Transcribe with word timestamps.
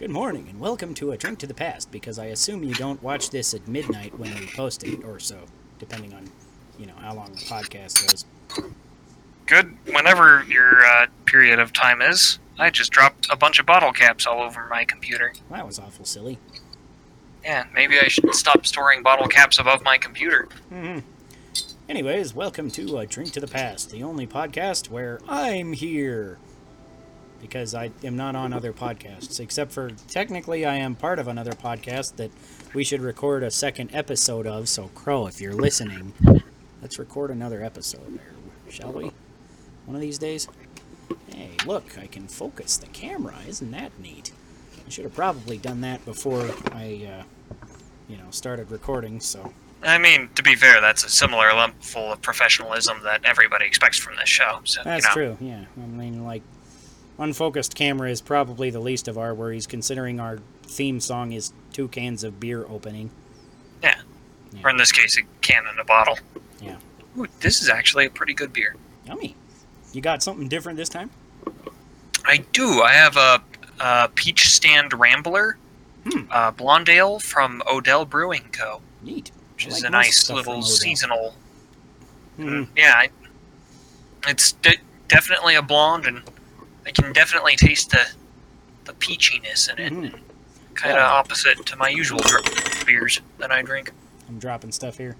Good 0.00 0.08
morning, 0.08 0.48
and 0.48 0.58
welcome 0.58 0.94
to 0.94 1.12
A 1.12 1.18
Drink 1.18 1.40
to 1.40 1.46
the 1.46 1.52
Past, 1.52 1.90
because 1.90 2.18
I 2.18 2.24
assume 2.24 2.64
you 2.64 2.72
don't 2.72 3.02
watch 3.02 3.28
this 3.28 3.52
at 3.52 3.68
midnight 3.68 4.18
when 4.18 4.34
we 4.40 4.46
post 4.46 4.82
it, 4.82 5.04
or 5.04 5.20
so, 5.20 5.40
depending 5.78 6.14
on, 6.14 6.24
you 6.78 6.86
know, 6.86 6.94
how 6.96 7.12
long 7.12 7.32
the 7.32 7.40
podcast 7.40 8.08
goes. 8.08 8.24
Good. 9.44 9.76
Whenever 9.92 10.42
your 10.48 10.82
uh, 10.86 11.08
period 11.26 11.58
of 11.58 11.74
time 11.74 12.00
is, 12.00 12.38
I 12.58 12.70
just 12.70 12.90
dropped 12.90 13.28
a 13.30 13.36
bunch 13.36 13.58
of 13.58 13.66
bottle 13.66 13.92
caps 13.92 14.26
all 14.26 14.40
over 14.40 14.66
my 14.70 14.86
computer. 14.86 15.34
That 15.50 15.66
was 15.66 15.78
awful 15.78 16.06
silly. 16.06 16.38
Yeah, 17.44 17.66
maybe 17.74 17.98
I 18.00 18.08
should 18.08 18.34
stop 18.34 18.64
storing 18.64 19.02
bottle 19.02 19.28
caps 19.28 19.58
above 19.58 19.82
my 19.84 19.98
computer. 19.98 20.48
hmm 20.70 21.00
Anyways, 21.90 22.34
welcome 22.34 22.70
to 22.70 22.96
A 22.96 23.04
Drink 23.06 23.32
to 23.32 23.40
the 23.40 23.46
Past, 23.46 23.90
the 23.90 24.02
only 24.02 24.26
podcast 24.26 24.88
where 24.88 25.20
I'm 25.28 25.74
here. 25.74 26.38
Because 27.40 27.74
I 27.74 27.90
am 28.04 28.16
not 28.16 28.36
on 28.36 28.52
other 28.52 28.72
podcasts, 28.72 29.40
except 29.40 29.72
for 29.72 29.90
technically 30.08 30.66
I 30.66 30.76
am 30.76 30.94
part 30.94 31.18
of 31.18 31.26
another 31.26 31.52
podcast 31.52 32.16
that 32.16 32.30
we 32.74 32.84
should 32.84 33.00
record 33.00 33.42
a 33.42 33.50
second 33.50 33.90
episode 33.94 34.46
of. 34.46 34.68
So, 34.68 34.88
Crow, 34.94 35.26
if 35.26 35.40
you're 35.40 35.54
listening, 35.54 36.12
let's 36.82 36.98
record 36.98 37.30
another 37.30 37.62
episode 37.64 38.18
there, 38.18 38.34
shall 38.68 38.92
we? 38.92 39.12
One 39.86 39.94
of 39.94 40.00
these 40.00 40.18
days? 40.18 40.48
Hey, 41.34 41.50
look, 41.66 41.98
I 41.98 42.06
can 42.06 42.28
focus 42.28 42.76
the 42.76 42.86
camera. 42.88 43.36
Isn't 43.48 43.70
that 43.70 43.98
neat? 43.98 44.32
I 44.86 44.90
should 44.90 45.04
have 45.04 45.14
probably 45.14 45.56
done 45.56 45.80
that 45.80 46.04
before 46.04 46.50
I, 46.72 47.08
uh, 47.20 47.22
you 48.08 48.16
know, 48.16 48.24
started 48.30 48.70
recording, 48.70 49.20
so. 49.20 49.52
I 49.82 49.96
mean, 49.98 50.28
to 50.34 50.42
be 50.42 50.56
fair, 50.56 50.80
that's 50.80 51.04
a 51.04 51.08
similar 51.08 51.54
level 51.54 52.12
of 52.12 52.20
professionalism 52.20 52.98
that 53.04 53.24
everybody 53.24 53.64
expects 53.64 53.98
from 53.98 54.16
this 54.16 54.28
show. 54.28 54.60
So, 54.64 54.82
That's 54.84 55.04
you 55.04 55.08
know, 55.08 55.36
true, 55.36 55.46
yeah. 55.46 55.64
I 55.82 55.86
mean, 55.86 56.24
like, 56.24 56.42
unfocused 57.20 57.74
camera 57.76 58.10
is 58.10 58.20
probably 58.20 58.70
the 58.70 58.80
least 58.80 59.06
of 59.06 59.16
our 59.18 59.34
worries, 59.34 59.66
considering 59.66 60.18
our 60.18 60.38
theme 60.64 60.98
song 61.00 61.32
is 61.32 61.52
two 61.72 61.86
cans 61.88 62.24
of 62.24 62.40
beer 62.40 62.64
opening. 62.68 63.10
Yeah. 63.82 64.00
Or 64.64 64.70
in 64.70 64.76
this 64.76 64.90
case, 64.90 65.16
a 65.18 65.22
can 65.40 65.64
and 65.68 65.78
a 65.78 65.84
bottle. 65.84 66.18
Yeah. 66.60 66.76
Ooh, 67.18 67.26
this 67.40 67.62
is 67.62 67.68
actually 67.68 68.06
a 68.06 68.10
pretty 68.10 68.34
good 68.34 68.52
beer. 68.52 68.74
Yummy. 69.06 69.36
You 69.92 70.00
got 70.00 70.22
something 70.22 70.48
different 70.48 70.76
this 70.78 70.88
time? 70.88 71.10
I 72.24 72.38
do. 72.52 72.82
I 72.82 72.92
have 72.92 73.16
a, 73.16 73.42
a 73.80 74.08
Peach 74.14 74.48
Stand 74.48 74.92
Rambler, 74.92 75.56
Hmm. 76.08 76.22
uh, 76.30 76.50
blonde 76.50 76.88
ale 76.88 77.18
from 77.18 77.62
Odell 77.70 78.06
Brewing 78.06 78.48
Co., 78.52 78.80
Neat. 79.02 79.30
which 79.54 79.66
is 79.66 79.82
a 79.82 79.90
nice 79.90 80.30
little 80.30 80.62
seasonal. 80.62 81.34
Mhm. 82.38 82.68
Yeah, 82.74 82.92
I, 82.96 83.08
it's 84.26 84.52
de- 84.52 84.78
definitely 85.08 85.54
a 85.56 85.60
blonde, 85.62 86.06
and 86.06 86.22
I 86.90 86.92
can 87.02 87.12
definitely 87.12 87.54
taste 87.54 87.90
the 87.92 88.00
the 88.84 88.92
peachiness 88.94 89.72
in 89.72 89.78
it. 89.78 89.92
Mhm. 89.92 90.20
Kind 90.74 90.92
of 90.92 90.98
Yeah. 90.98 91.06
opposite 91.12 91.64
to 91.66 91.76
my 91.76 91.88
usual 91.88 92.18
beers 92.84 93.20
that 93.38 93.52
I 93.52 93.62
drink. 93.62 93.92
I'm 94.28 94.40
dropping 94.40 94.72
stuff 94.72 94.98
here. 94.98 95.14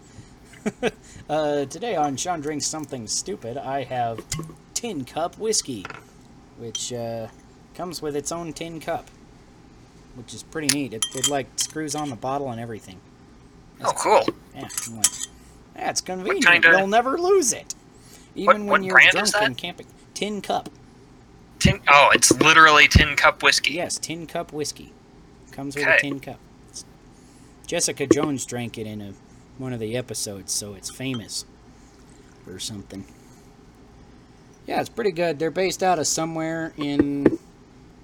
uh, 1.30 1.66
today 1.66 1.94
on 1.94 2.16
Sean 2.16 2.40
Drinks 2.40 2.66
Something 2.66 3.06
Stupid, 3.06 3.56
I 3.56 3.84
have 3.84 4.24
Tin 4.74 5.04
Cup 5.04 5.38
Whiskey, 5.38 5.86
which 6.58 6.92
uh, 6.92 7.28
comes 7.74 8.02
with 8.02 8.16
its 8.16 8.32
own 8.32 8.52
tin 8.52 8.80
cup, 8.80 9.08
which 10.16 10.34
is 10.34 10.42
pretty 10.42 10.66
neat. 10.76 10.92
It, 10.92 11.06
it 11.14 11.28
like 11.28 11.46
screws 11.56 11.94
on 11.94 12.10
the 12.10 12.16
bottle 12.16 12.50
and 12.50 12.60
everything. 12.60 12.98
Oh, 13.84 13.92
cool. 13.92 14.26
Yeah, 14.56 14.66
I'm 14.88 14.96
like, 14.96 15.06
that's 15.74 16.00
convenient. 16.00 16.44
kinda- 16.46 16.78
You'll 16.78 16.88
never 16.88 17.16
lose 17.16 17.52
it. 17.52 17.74
Even 18.34 18.66
what 18.66 18.72
when 18.72 18.82
you're 18.82 18.94
brand 18.94 19.12
drunk 19.12 19.34
and 19.40 19.56
camping. 19.56 19.86
Tin 20.14 20.42
Cup. 20.42 20.68
Tin. 21.60 21.80
Oh, 21.88 22.10
it's 22.12 22.32
literally 22.40 22.88
tin 22.88 23.14
cup 23.16 23.42
whiskey. 23.42 23.74
Yes, 23.74 23.98
Tin 23.98 24.26
Cup 24.26 24.52
Whiskey. 24.52 24.92
Comes 25.52 25.76
with 25.76 25.84
Okay. 25.84 25.96
a 25.96 26.00
tin 26.00 26.20
cup. 26.20 26.38
Jessica 27.66 28.06
Jones 28.06 28.44
drank 28.46 28.78
it 28.78 28.86
in 28.86 29.00
a, 29.00 29.12
one 29.58 29.72
of 29.72 29.78
the 29.78 29.96
episodes, 29.96 30.52
so 30.52 30.74
it's 30.74 30.90
famous 30.90 31.44
or 32.48 32.58
something. 32.58 33.04
Yeah, 34.66 34.80
it's 34.80 34.88
pretty 34.88 35.12
good. 35.12 35.38
They're 35.38 35.50
based 35.50 35.82
out 35.82 35.98
of 35.98 36.06
somewhere 36.06 36.72
in 36.76 37.38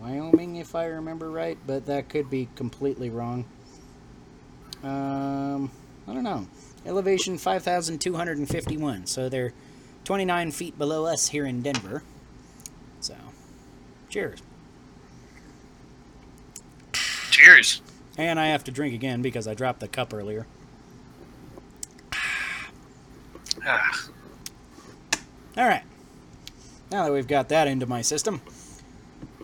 Wyoming, 0.00 0.56
if 0.56 0.74
I 0.74 0.84
remember 0.86 1.30
right, 1.30 1.58
but 1.66 1.86
that 1.86 2.08
could 2.08 2.28
be 2.30 2.48
completely 2.56 3.10
wrong. 3.10 3.44
Um, 4.84 5.70
I 6.06 6.12
don't 6.12 6.22
know. 6.24 6.46
Elevation 6.84 7.38
5,251, 7.38 9.06
so 9.06 9.28
they're 9.28 9.52
29 10.04 10.52
feet 10.52 10.78
below 10.78 11.06
us 11.06 11.28
here 11.28 11.46
in 11.46 11.62
Denver. 11.62 12.02
Cheers. 14.08 14.42
Cheers. 17.30 17.82
And 18.16 18.40
I 18.40 18.46
have 18.46 18.64
to 18.64 18.70
drink 18.70 18.94
again 18.94 19.20
because 19.22 19.46
I 19.46 19.54
dropped 19.54 19.80
the 19.80 19.88
cup 19.88 20.14
earlier. 20.14 20.46
Ah, 23.64 24.08
All 25.56 25.66
right. 25.68 25.82
Now 26.90 27.04
that 27.04 27.12
we've 27.12 27.26
got 27.26 27.48
that 27.48 27.66
into 27.66 27.84
my 27.86 28.00
system, 28.00 28.40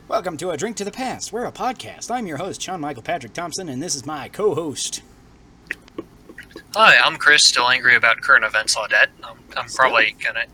welcome 0.06 0.37
to 0.37 0.50
A 0.50 0.56
Drink 0.56 0.77
to 0.77 0.84
the 0.84 0.93
Past. 0.93 1.33
We're 1.33 1.44
a 1.44 1.53
podcast. 1.53 2.11
I'm 2.11 2.27
your 2.27 2.37
host, 2.37 2.62
Sean 2.62 2.81
Michael 2.81 3.03
Patrick 3.03 3.33
Thompson, 3.33 3.69
and 3.69 3.83
this 3.83 3.94
is 3.97 4.06
my 4.06 4.29
co 4.29 4.55
host. 4.55 5.03
Hi, 6.77 6.97
I'm 7.05 7.17
Chris. 7.17 7.43
Still 7.44 7.69
angry 7.69 7.97
about 7.97 8.21
current 8.21 8.44
events, 8.44 8.77
Audette. 8.77 9.09
I'm, 9.25 9.37
I'm 9.56 9.69
probably 9.69 10.15
gonna 10.25 10.44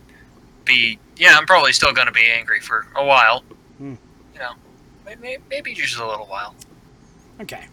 be. 0.64 0.98
Yeah, 1.16 1.36
I'm 1.36 1.46
probably 1.46 1.72
still 1.72 1.92
gonna 1.92 2.10
be 2.10 2.24
angry 2.24 2.60
for 2.60 2.86
a 2.96 3.04
while. 3.04 3.44
You 5.08 5.14
know, 5.16 5.20
maybe, 5.22 5.42
maybe 5.50 5.74
just 5.74 5.96
a 5.98 6.06
little 6.06 6.26
while. 6.26 6.54
Okay. 7.40 7.66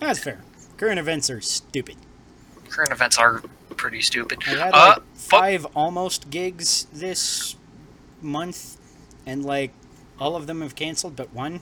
That's 0.00 0.18
fair. 0.18 0.40
Current 0.76 0.98
events 0.98 1.30
are 1.30 1.40
stupid. 1.40 1.96
Current 2.68 2.90
events 2.92 3.18
are 3.18 3.42
pretty 3.76 4.00
stupid. 4.00 4.40
I 4.46 4.50
had 4.50 4.58
Uh, 4.58 4.62
like 4.78 4.94
but- 4.96 5.02
five 5.14 5.66
almost 5.76 6.30
gigs 6.30 6.86
this 6.92 7.56
month, 8.20 8.78
and 9.26 9.44
like 9.44 9.72
all 10.18 10.36
of 10.36 10.46
them 10.46 10.60
have 10.62 10.74
canceled 10.74 11.16
but 11.16 11.32
one. 11.32 11.60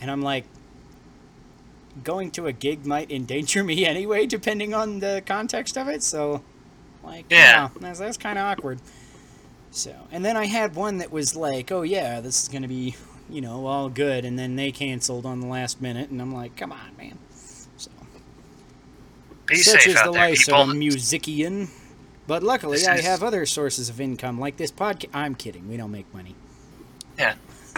And 0.00 0.10
I'm 0.10 0.22
like, 0.22 0.44
going 2.04 2.30
to 2.32 2.46
a 2.46 2.52
gig 2.52 2.86
might 2.86 3.10
endanger 3.10 3.62
me 3.70 3.84
anyway, 3.86 4.26
depending 4.26 4.74
on 4.74 5.00
the 5.00 5.22
context 5.26 5.76
of 5.76 5.88
it. 5.88 6.02
So, 6.02 6.42
like, 7.04 7.26
Yeah. 7.30 7.38
yeah, 7.38 7.68
that's, 7.80 7.98
that's 7.98 8.16
kind 8.16 8.38
of 8.38 8.44
awkward. 8.44 8.80
So, 9.70 9.94
and 10.10 10.24
then 10.24 10.36
I 10.36 10.46
had 10.46 10.74
one 10.74 10.98
that 10.98 11.10
was 11.12 11.34
like, 11.36 11.70
oh 11.72 11.82
yeah, 11.82 12.20
this 12.20 12.42
is 12.42 12.48
gonna 12.48 12.68
be, 12.68 12.94
you 13.32 13.40
know, 13.40 13.66
all 13.66 13.88
good, 13.88 14.24
and 14.24 14.38
then 14.38 14.56
they 14.56 14.70
canceled 14.70 15.24
on 15.26 15.40
the 15.40 15.46
last 15.46 15.80
minute, 15.80 16.10
and 16.10 16.20
I'm 16.20 16.32
like, 16.32 16.56
come 16.56 16.70
on, 16.70 16.96
man. 16.98 17.18
So, 17.76 17.90
be 19.46 19.56
such 19.56 19.86
is 19.86 20.02
the 20.02 20.10
life 20.10 20.38
people. 20.46 20.60
of 20.60 20.68
a 20.70 20.74
musician. 20.74 21.68
But 22.26 22.42
luckily, 22.42 22.78
This 22.78 22.86
I 22.86 23.00
have 23.00 23.22
other 23.22 23.46
sources 23.46 23.88
of 23.88 24.00
income, 24.00 24.38
like 24.38 24.56
this 24.56 24.70
podcast. 24.70 25.10
I'm 25.12 25.34
kidding. 25.34 25.68
We 25.68 25.76
don't 25.76 25.90
make 25.90 26.12
money. 26.14 26.34
Yeah. 27.18 27.34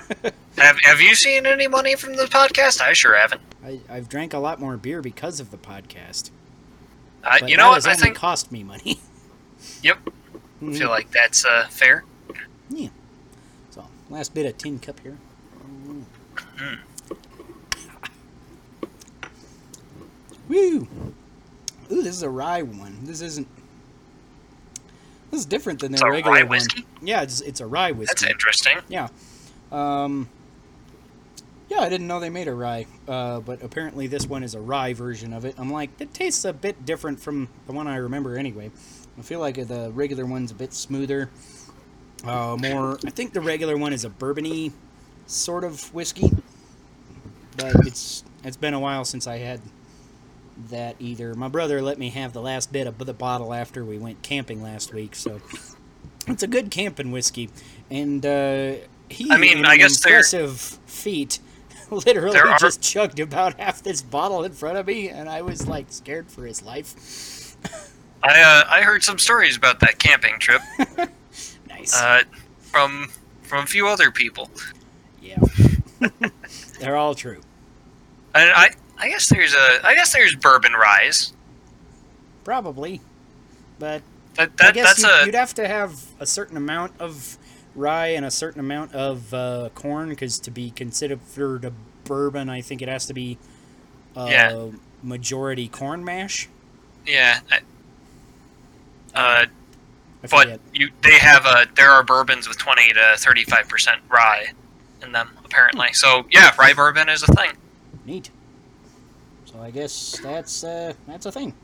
have 0.58 0.78
Have 0.80 1.00
you 1.00 1.14
seen 1.14 1.46
any 1.46 1.68
money 1.68 1.94
from 1.94 2.16
the 2.16 2.24
podcast? 2.24 2.80
I 2.80 2.92
sure 2.92 3.16
haven't. 3.16 3.40
I, 3.64 3.80
I've 3.88 4.08
drank 4.08 4.34
a 4.34 4.38
lot 4.38 4.60
more 4.60 4.76
beer 4.76 5.00
because 5.00 5.40
of 5.40 5.50
the 5.50 5.56
podcast. 5.56 6.30
Uh, 7.22 7.38
you 7.46 7.56
know 7.56 7.70
what? 7.70 7.86
I 7.86 7.94
think. 7.94 8.16
cost 8.16 8.52
me 8.52 8.62
money. 8.62 9.00
Yep. 9.82 9.98
I 10.62 10.72
feel 10.74 10.88
like 10.90 11.10
that's 11.10 11.44
uh, 11.44 11.66
fair. 11.70 12.04
yeah. 12.68 12.88
So, 13.70 13.86
last 14.10 14.34
bit 14.34 14.44
of 14.44 14.58
tin 14.58 14.78
cup 14.78 15.00
here. 15.00 15.16
Mm. 16.36 16.78
Woo! 20.48 20.88
Ooh, 21.90 22.02
this 22.02 22.14
is 22.16 22.22
a 22.22 22.28
rye 22.30 22.62
one. 22.62 22.98
This 23.02 23.20
isn't. 23.20 23.48
This 25.30 25.40
is 25.40 25.46
different 25.46 25.80
than 25.80 25.92
It's 25.92 26.02
their 26.02 26.10
a 26.10 26.12
regular 26.12 26.36
rye 26.36 26.42
one. 26.42 26.50
whiskey? 26.50 26.86
Yeah, 27.02 27.22
it's, 27.22 27.40
it's 27.40 27.60
a 27.60 27.66
rye 27.66 27.92
whiskey. 27.92 28.14
That's 28.26 28.30
interesting. 28.32 28.78
Yeah. 28.88 29.08
Um, 29.72 30.28
yeah, 31.68 31.80
I 31.80 31.88
didn't 31.88 32.06
know 32.06 32.20
they 32.20 32.30
made 32.30 32.46
a 32.46 32.54
rye, 32.54 32.86
uh, 33.08 33.40
but 33.40 33.62
apparently 33.62 34.06
this 34.06 34.26
one 34.26 34.44
is 34.44 34.54
a 34.54 34.60
rye 34.60 34.92
version 34.92 35.32
of 35.32 35.44
it. 35.44 35.54
I'm 35.58 35.72
like, 35.72 35.90
it 35.98 36.14
tastes 36.14 36.44
a 36.44 36.52
bit 36.52 36.84
different 36.84 37.18
from 37.20 37.48
the 37.66 37.72
one 37.72 37.88
I 37.88 37.96
remember 37.96 38.36
anyway. 38.38 38.70
I 39.18 39.22
feel 39.22 39.40
like 39.40 39.56
the 39.56 39.90
regular 39.92 40.26
one's 40.26 40.50
a 40.50 40.54
bit 40.54 40.72
smoother. 40.72 41.30
Uh, 42.24 42.56
more, 42.60 42.98
I 43.04 43.10
think 43.10 43.32
the 43.32 43.40
regular 43.40 43.76
one 43.76 43.92
is 43.92 44.04
a 44.04 44.10
bourbony 44.10 44.72
sort 45.26 45.64
of 45.64 45.92
whiskey, 45.94 46.30
but 47.56 47.74
it's 47.86 48.24
it's 48.42 48.56
been 48.56 48.74
a 48.74 48.80
while 48.80 49.04
since 49.04 49.26
I 49.26 49.38
had 49.38 49.60
that 50.70 50.96
either. 50.98 51.34
My 51.34 51.48
brother 51.48 51.82
let 51.82 51.98
me 51.98 52.10
have 52.10 52.32
the 52.32 52.42
last 52.42 52.72
bit 52.72 52.86
of 52.86 52.98
the 52.98 53.14
bottle 53.14 53.52
after 53.54 53.84
we 53.84 53.98
went 53.98 54.22
camping 54.22 54.62
last 54.62 54.92
week, 54.92 55.14
so 55.14 55.40
it's 56.26 56.42
a 56.42 56.46
good 56.46 56.70
camping 56.70 57.10
whiskey, 57.12 57.50
and 57.90 58.24
uh, 58.24 58.74
he, 59.08 59.30
I 59.30 59.36
mean, 59.38 59.64
I 59.64 59.76
guess 59.76 60.00
there- 60.00 60.14
impressive 60.14 60.60
feat, 60.86 61.38
literally 61.90 62.38
are- 62.38 62.58
just 62.58 62.80
chugged 62.82 63.18
about 63.20 63.58
half 63.60 63.82
this 63.82 64.02
bottle 64.02 64.44
in 64.44 64.52
front 64.52 64.78
of 64.78 64.86
me, 64.86 65.08
and 65.08 65.28
I 65.28 65.42
was 65.42 65.66
like 65.66 65.86
scared 65.90 66.30
for 66.30 66.46
his 66.46 66.62
life. 66.62 67.56
I 68.22 68.40
uh, 68.40 68.64
I 68.70 68.82
heard 68.82 69.02
some 69.02 69.18
stories 69.18 69.56
about 69.56 69.80
that 69.80 69.98
camping 69.98 70.38
trip 70.38 70.62
Nice. 71.68 71.94
uh, 71.94 72.22
from 72.60 73.08
from 73.42 73.64
a 73.64 73.66
few 73.66 73.86
other 73.88 74.10
people. 74.10 74.50
Yeah. 75.24 76.08
They're 76.80 76.96
all 76.96 77.14
true. 77.14 77.40
I, 78.34 78.50
I 78.50 78.70
I 79.04 79.08
guess 79.08 79.28
there's 79.28 79.54
a 79.54 79.86
I 79.86 79.94
guess 79.94 80.12
there's 80.12 80.34
bourbon 80.36 80.72
rise. 80.72 81.32
Probably, 82.44 83.00
but 83.78 84.02
That, 84.34 84.52
I 84.60 84.72
guess 84.72 84.96
that's 84.96 85.02
you, 85.02 85.08
a 85.08 85.26
you'd 85.26 85.34
have 85.34 85.54
to 85.54 85.66
have 85.68 86.04
a 86.20 86.26
certain 86.26 86.56
amount 86.56 86.92
of 87.00 87.38
rye 87.74 88.08
and 88.08 88.24
a 88.24 88.30
certain 88.30 88.60
amount 88.60 88.92
of 88.94 89.32
uh, 89.32 89.70
corn 89.74 90.10
because 90.10 90.38
to 90.40 90.50
be 90.50 90.70
considered 90.70 91.64
a 91.64 91.72
bourbon, 92.04 92.48
I 92.48 92.60
think 92.60 92.82
it 92.82 92.88
has 92.88 93.06
to 93.06 93.14
be 93.14 93.38
uh, 94.16 94.28
Yeah. 94.30 94.68
majority 95.02 95.68
corn 95.68 96.04
mash. 96.04 96.48
yeah. 97.06 97.40
Uh, 99.14 99.46
but 100.30 100.60
you 100.72 100.90
they 101.02 101.18
have 101.18 101.44
a 101.46 101.66
there 101.76 101.90
are 101.90 102.02
bourbons 102.02 102.48
with 102.48 102.58
twenty 102.58 102.92
to 102.92 103.14
thirty 103.18 103.44
five 103.44 103.68
percent 103.68 104.00
rye 104.10 104.46
in 105.04 105.12
them 105.12 105.30
apparently. 105.44 105.92
So 105.92 106.26
yeah, 106.30 106.50
bourbon 106.74 107.08
is 107.08 107.22
a 107.22 107.32
thing. 107.32 107.52
Neat. 108.04 108.30
So 109.44 109.60
I 109.60 109.70
guess 109.70 110.18
that's 110.22 110.64
uh, 110.64 110.94
that's 111.06 111.26
a 111.26 111.32
thing. 111.32 111.54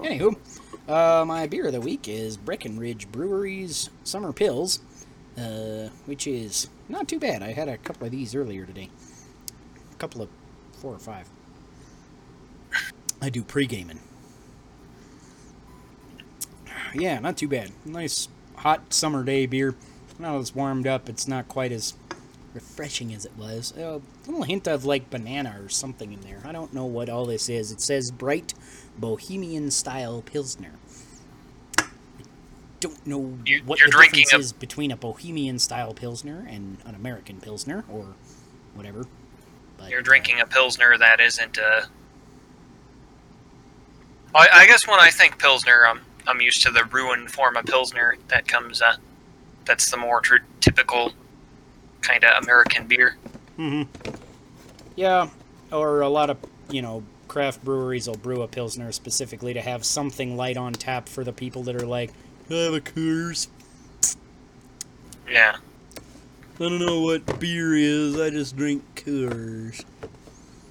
Anywho, 0.00 0.36
uh, 0.88 1.24
my 1.24 1.46
beer 1.46 1.66
of 1.66 1.72
the 1.72 1.80
week 1.80 2.08
is 2.08 2.36
Breckenridge 2.36 3.10
Brewery's 3.10 3.90
Summer 4.04 4.32
Pils, 4.32 4.80
uh, 5.36 5.90
which 6.06 6.26
is 6.26 6.68
not 6.88 7.08
too 7.08 7.18
bad. 7.18 7.42
I 7.42 7.52
had 7.52 7.68
a 7.68 7.78
couple 7.78 8.06
of 8.06 8.12
these 8.12 8.34
earlier 8.34 8.64
today. 8.64 8.90
A 9.92 9.96
couple 9.96 10.22
of 10.22 10.28
four 10.72 10.94
or 10.94 10.98
five. 10.98 11.28
I 13.20 13.30
do 13.30 13.42
pre 13.42 13.66
gaming. 13.66 13.98
Yeah, 16.94 17.18
not 17.18 17.36
too 17.36 17.48
bad. 17.48 17.72
Nice 17.84 18.28
hot 18.56 18.92
summer 18.92 19.24
day 19.24 19.46
beer. 19.46 19.74
Now 20.18 20.38
it's 20.38 20.54
warmed 20.54 20.86
up, 20.86 21.08
it's 21.08 21.28
not 21.28 21.48
quite 21.48 21.70
as 21.70 21.94
refreshing 22.62 23.14
as 23.14 23.24
it 23.24 23.32
was. 23.38 23.72
A 23.76 24.00
little 24.26 24.42
hint 24.42 24.66
of 24.66 24.84
like 24.84 25.10
banana 25.10 25.56
or 25.62 25.68
something 25.68 26.12
in 26.12 26.20
there. 26.22 26.40
I 26.44 26.50
don't 26.52 26.72
know 26.74 26.84
what 26.86 27.08
all 27.08 27.24
this 27.26 27.48
is. 27.48 27.70
It 27.70 27.80
says 27.80 28.10
bright 28.10 28.52
bohemian 28.98 29.70
style 29.70 30.22
pilsner. 30.22 30.72
I 31.78 31.84
don't 32.80 33.06
know 33.06 33.38
You- 33.46 33.62
what 33.64 33.78
you're 33.78 33.88
the 33.88 33.92
drinking 33.92 34.24
difference 34.24 34.46
a- 34.46 34.46
is 34.46 34.52
between 34.52 34.90
a 34.90 34.96
bohemian 34.96 35.58
style 35.58 35.94
pilsner 35.94 36.46
and 36.48 36.78
an 36.84 36.94
American 36.94 37.40
pilsner 37.40 37.84
or 37.88 38.14
whatever. 38.74 39.06
But, 39.76 39.90
You're 39.90 40.00
uh, 40.00 40.02
drinking 40.02 40.40
a 40.40 40.46
pilsner 40.46 40.98
that 40.98 41.20
isn't 41.20 41.58
a. 41.58 41.88
I, 44.34 44.48
I 44.52 44.66
guess 44.66 44.86
when 44.86 44.98
I 45.00 45.10
think 45.10 45.38
pilsner, 45.38 45.86
I'm 45.86 46.00
I'm 46.26 46.40
used 46.40 46.62
to 46.62 46.70
the 46.70 46.84
ruined 46.84 47.30
form 47.30 47.56
of 47.56 47.64
pilsner 47.66 48.16
that 48.28 48.46
comes. 48.48 48.82
Uh, 48.82 48.96
that's 49.64 49.90
the 49.90 49.96
more 49.96 50.20
tr- 50.20 50.36
typical 50.60 51.12
kind 52.02 52.24
of 52.24 52.42
American 52.42 52.86
beer. 52.86 53.16
hmm 53.56 53.82
Yeah, 54.96 55.30
or 55.72 56.00
a 56.00 56.08
lot 56.08 56.30
of 56.30 56.38
you 56.70 56.82
know 56.82 57.02
craft 57.28 57.62
breweries 57.64 58.08
will 58.08 58.16
brew 58.16 58.42
a 58.42 58.48
pilsner 58.48 58.90
specifically 58.92 59.52
to 59.54 59.60
have 59.60 59.84
something 59.84 60.36
light 60.36 60.56
on 60.56 60.72
tap 60.72 61.08
for 61.08 61.24
the 61.24 61.32
people 61.32 61.62
that 61.64 61.76
are 61.76 61.86
like, 61.86 62.10
I 62.50 62.54
have 62.54 62.74
a 62.74 62.80
Coors. 62.80 63.48
Yeah. 65.30 65.56
I 65.96 66.58
don't 66.58 66.78
know 66.78 67.02
what 67.02 67.38
beer 67.38 67.76
is. 67.76 68.18
I 68.18 68.30
just 68.30 68.56
drink 68.56 68.82
Coors. 68.96 69.84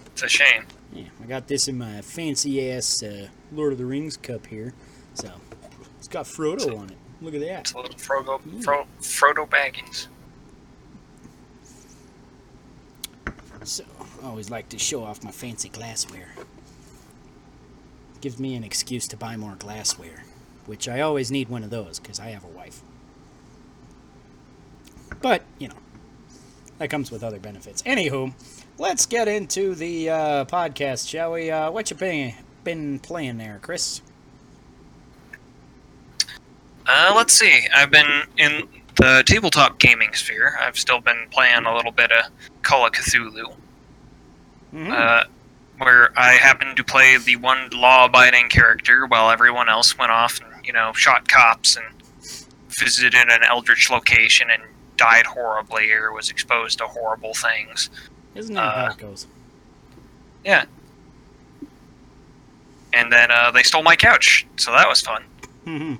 It's 0.07 0.23
a 0.23 0.27
shame. 0.27 0.65
Yeah, 0.91 1.05
I 1.23 1.27
got 1.27 1.47
this 1.47 1.67
in 1.67 1.77
my 1.77 2.01
fancy 2.01 2.71
ass 2.71 3.03
uh, 3.03 3.27
Lord 3.51 3.73
of 3.73 3.77
the 3.77 3.85
Rings 3.85 4.17
cup 4.17 4.47
here. 4.47 4.73
So 5.13 5.31
it's 5.99 6.07
got 6.07 6.25
Frodo 6.25 6.77
on 6.77 6.89
it. 6.89 6.97
Look 7.21 7.35
at 7.35 7.41
that. 7.41 7.59
It's 7.61 7.73
a 7.73 7.77
little 7.77 7.95
Frodo, 7.95 8.63
Fro, 8.63 8.87
Frodo 8.99 9.47
Baggins. 9.47 10.07
So 13.63 13.83
Always 14.23 14.49
like 14.49 14.69
to 14.69 14.79
show 14.79 15.03
off 15.03 15.23
my 15.23 15.31
fancy 15.31 15.69
glassware. 15.69 16.29
Gives 18.21 18.39
me 18.39 18.55
an 18.55 18.63
excuse 18.63 19.07
to 19.09 19.17
buy 19.17 19.37
more 19.37 19.55
glassware, 19.55 20.23
which 20.65 20.87
I 20.87 21.01
always 21.01 21.31
need 21.31 21.49
one 21.49 21.63
of 21.63 21.69
those 21.69 21.99
because 21.99 22.19
I 22.19 22.29
have 22.29 22.43
a 22.43 22.47
wife. 22.47 22.81
But 25.21 25.43
you 25.59 25.67
know, 25.67 25.75
that 26.79 26.89
comes 26.89 27.11
with 27.11 27.23
other 27.23 27.39
benefits. 27.39 27.81
Anywho, 27.83 28.33
let's 28.77 29.05
get 29.05 29.27
into 29.27 29.75
the 29.75 30.09
uh, 30.09 30.45
podcast, 30.45 31.07
shall 31.07 31.33
we? 31.33 31.51
Uh, 31.51 31.71
what 31.71 31.89
you 31.89 31.97
been 31.97 32.33
been 32.63 32.99
playing 32.99 33.37
there, 33.37 33.59
Chris? 33.61 34.01
Uh, 36.85 37.13
let's 37.15 37.33
see. 37.33 37.67
I've 37.73 37.91
been 37.91 38.23
in 38.37 38.67
the 38.95 39.23
tabletop 39.25 39.77
gaming 39.79 40.13
sphere. 40.13 40.57
I've 40.59 40.77
still 40.77 41.01
been 41.01 41.27
playing 41.31 41.65
a 41.65 41.75
little 41.75 41.91
bit 41.91 42.11
of 42.11 42.25
Call 42.61 42.85
of 42.85 42.93
Cthulhu. 42.93 43.53
Mhm. 44.73 44.91
uh, 44.91 45.23
where 45.77 46.11
I 46.19 46.33
happened 46.33 46.75
to 46.77 46.83
play 46.83 47.17
the 47.17 47.35
one 47.37 47.69
law-abiding 47.71 48.49
character 48.49 49.05
while 49.05 49.29
everyone 49.29 49.69
else 49.69 49.97
went 49.97 50.11
off 50.11 50.39
and 50.41 50.65
you 50.65 50.73
know 50.73 50.91
shot 50.93 51.27
cops 51.27 51.75
and 51.77 51.85
visited 52.79 53.13
an 53.15 53.43
eldritch 53.43 53.89
location 53.89 54.49
and 54.49 54.61
died 54.97 55.25
horribly 55.25 55.91
or 55.91 56.11
was 56.11 56.29
exposed 56.29 56.79
to 56.79 56.87
horrible 56.87 57.33
things. 57.33 57.89
Isn't 58.35 58.55
that 58.55 58.61
how 58.75 58.85
uh, 58.85 58.89
it 58.91 58.97
goes? 58.97 59.27
Yeah. 60.43 60.65
And 62.93 63.11
then 63.11 63.29
uh, 63.31 63.51
they 63.51 63.63
stole 63.63 63.83
my 63.83 63.95
couch, 63.95 64.45
so 64.57 64.71
that 64.71 64.87
was 64.87 65.01
fun. 65.01 65.23
hmm 65.65 65.95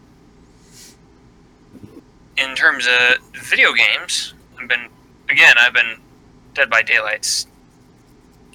In 2.38 2.56
terms 2.56 2.88
of 2.88 3.18
video 3.44 3.74
games, 3.74 4.34
I've 4.60 4.68
been 4.68 4.88
again. 5.30 5.56
I've 5.60 5.74
been 5.74 5.98
Dead 6.54 6.70
by 6.70 6.82
Daylight's 6.82 7.46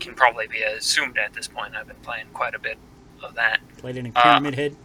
can 0.02 0.14
probably 0.14 0.46
be 0.46 0.62
assumed 0.62 1.16
at 1.19 1.32
this 1.32 1.49
point. 1.49 1.75
I've 1.75 1.87
been 1.87 1.96
playing 1.96 2.26
quite 2.32 2.54
a 2.54 2.58
bit 2.58 2.78
of 3.22 3.34
that. 3.34 3.60
Played 3.78 3.96
in 3.96 4.06
a 4.06 4.12
uh, 4.14 4.22
pyramid 4.22 4.54
head. 4.54 4.76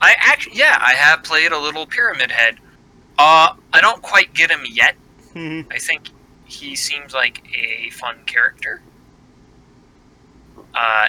I 0.00 0.14
actually, 0.18 0.56
yeah, 0.56 0.78
I 0.80 0.94
have 0.94 1.22
played 1.22 1.52
a 1.52 1.58
little 1.58 1.86
Pyramid 1.86 2.32
Head. 2.32 2.58
Uh, 3.16 3.54
I 3.72 3.80
don't 3.80 4.02
quite 4.02 4.34
get 4.34 4.50
him 4.50 4.62
yet. 4.68 4.96
hmm 5.32 5.60
I 5.70 5.78
think 5.78 6.08
he 6.44 6.74
seems 6.74 7.14
like 7.14 7.44
a 7.56 7.88
fun 7.90 8.16
character. 8.26 8.82
Uh, 10.74 11.08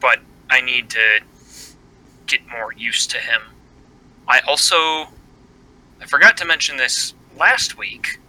but 0.00 0.20
I 0.48 0.60
need 0.60 0.90
to 0.90 1.20
get 2.26 2.40
more 2.48 2.72
used 2.72 3.10
to 3.10 3.18
him. 3.18 3.42
I 4.28 4.40
also, 4.46 4.76
I 6.00 6.06
forgot 6.06 6.36
to 6.36 6.44
mention 6.44 6.76
this 6.76 7.14
last 7.36 7.76
week, 7.76 8.20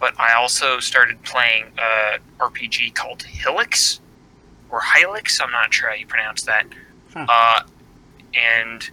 but 0.00 0.18
I 0.18 0.34
also 0.34 0.78
started 0.80 1.22
playing 1.22 1.66
a 1.78 2.18
RPG 2.40 2.94
called 2.94 3.20
Hilix 3.24 4.00
or 4.70 4.80
Hylics. 4.80 5.40
I'm 5.42 5.50
not 5.50 5.72
sure 5.72 5.88
how 5.88 5.94
you 5.94 6.06
pronounce 6.06 6.42
that. 6.42 6.66
Huh. 7.14 7.26
Uh, 7.28 7.62
and 8.34 8.88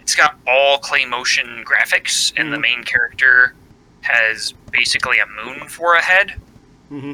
it's 0.00 0.14
got 0.14 0.36
all 0.46 0.78
clay 0.78 1.04
motion 1.04 1.64
graphics, 1.64 2.32
and 2.36 2.52
the 2.52 2.56
Mhm. 2.56 2.60
main 2.62 2.84
character 2.84 3.54
has 4.02 4.52
basically 4.70 5.18
a 5.18 5.26
moon 5.26 5.68
for 5.68 5.94
a 5.94 6.02
head. 6.02 6.40
hmm 6.88 7.12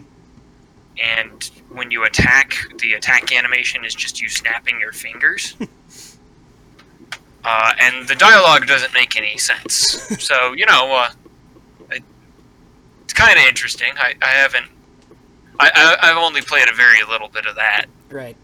And 1.02 1.50
when 1.70 1.90
you 1.90 2.04
attack, 2.04 2.54
the 2.78 2.92
attack 2.92 3.32
animation 3.32 3.84
is 3.84 3.94
just 3.96 4.20
you 4.20 4.28
snapping 4.28 4.78
your 4.78 4.92
fingers. 4.92 5.56
uh, 7.44 7.72
and 7.80 8.06
the 8.08 8.14
dialogue 8.14 8.66
doesn't 8.66 8.94
make 8.94 9.16
any 9.16 9.36
sense. 9.36 9.74
so, 10.22 10.52
you 10.52 10.66
know, 10.66 10.92
uh, 10.94 11.10
it's 13.04 13.12
kind 13.12 13.38
of 13.38 13.44
interesting. 13.46 13.92
I, 13.96 14.14
I 14.20 14.26
haven't. 14.28 14.66
I, 15.60 15.70
I, 15.74 16.10
I've 16.10 16.16
only 16.16 16.42
played 16.42 16.68
a 16.68 16.74
very 16.74 17.02
little 17.08 17.28
bit 17.28 17.46
of 17.46 17.54
that. 17.56 17.86
Right. 18.10 18.36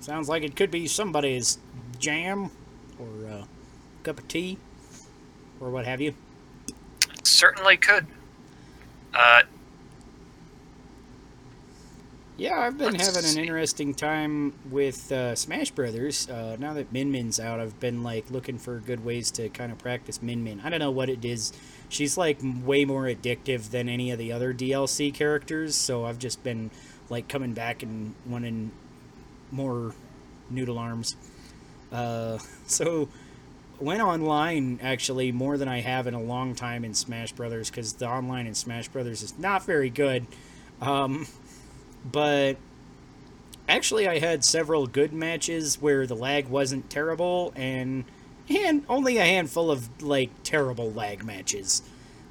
Sounds 0.00 0.28
like 0.28 0.42
it 0.42 0.56
could 0.56 0.70
be 0.70 0.86
somebody's 0.86 1.58
jam 1.98 2.50
or 2.98 3.28
uh, 3.30 3.44
cup 4.02 4.18
of 4.18 4.28
tea 4.28 4.58
or 5.60 5.70
what 5.70 5.84
have 5.84 6.00
you. 6.00 6.14
Certainly 7.24 7.76
could. 7.78 8.06
Uh, 9.12 9.42
Yeah, 12.40 12.58
I've 12.58 12.78
been 12.78 12.94
having 12.94 13.22
an 13.26 13.36
interesting 13.36 13.92
time 13.92 14.54
with 14.70 15.12
uh, 15.12 15.34
Smash 15.34 15.72
Brothers. 15.72 16.26
Uh, 16.26 16.56
now 16.58 16.72
that 16.72 16.90
Min 16.90 17.12
Min's 17.12 17.38
out, 17.38 17.60
I've 17.60 17.78
been 17.80 18.02
like 18.02 18.30
looking 18.30 18.56
for 18.56 18.78
good 18.78 19.04
ways 19.04 19.30
to 19.32 19.50
kind 19.50 19.70
of 19.70 19.76
practice 19.76 20.22
Min 20.22 20.42
Min. 20.42 20.62
I 20.64 20.70
don't 20.70 20.78
know 20.78 20.90
what 20.90 21.10
it 21.10 21.22
is. 21.22 21.52
She's 21.90 22.16
like 22.16 22.38
way 22.42 22.84
more 22.84 23.04
addictive 23.04 23.70
than 23.70 23.88
any 23.88 24.10
of 24.10 24.18
the 24.18 24.32
other 24.32 24.54
DLC 24.54 25.12
characters, 25.12 25.74
so 25.74 26.04
I've 26.04 26.18
just 26.18 26.42
been 26.42 26.70
like 27.10 27.28
coming 27.28 27.52
back 27.52 27.82
and 27.82 28.14
wanting 28.24 28.70
more 29.50 29.92
noodle 30.48 30.78
arms. 30.78 31.16
Uh, 31.92 32.38
so 32.66 33.08
went 33.80 34.00
online 34.00 34.78
actually 34.82 35.32
more 35.32 35.58
than 35.58 35.66
I 35.68 35.80
have 35.80 36.06
in 36.06 36.14
a 36.14 36.22
long 36.22 36.54
time 36.54 36.84
in 36.84 36.94
Smash 36.94 37.32
Brothers 37.32 37.70
because 37.70 37.94
the 37.94 38.08
online 38.08 38.46
in 38.46 38.54
Smash 38.54 38.88
Brothers 38.88 39.22
is 39.22 39.38
not 39.38 39.64
very 39.64 39.90
good. 39.90 40.26
Um, 40.80 41.26
but 42.10 42.56
actually, 43.68 44.06
I 44.06 44.18
had 44.18 44.44
several 44.44 44.86
good 44.86 45.12
matches 45.12 45.80
where 45.80 46.06
the 46.06 46.14
lag 46.14 46.48
wasn't 46.48 46.88
terrible, 46.88 47.52
and 47.56 48.04
and 48.50 48.84
only 48.88 49.16
a 49.18 49.24
handful 49.24 49.70
of 49.70 50.02
like 50.02 50.30
terrible 50.42 50.90
lag 50.90 51.24
matches. 51.24 51.82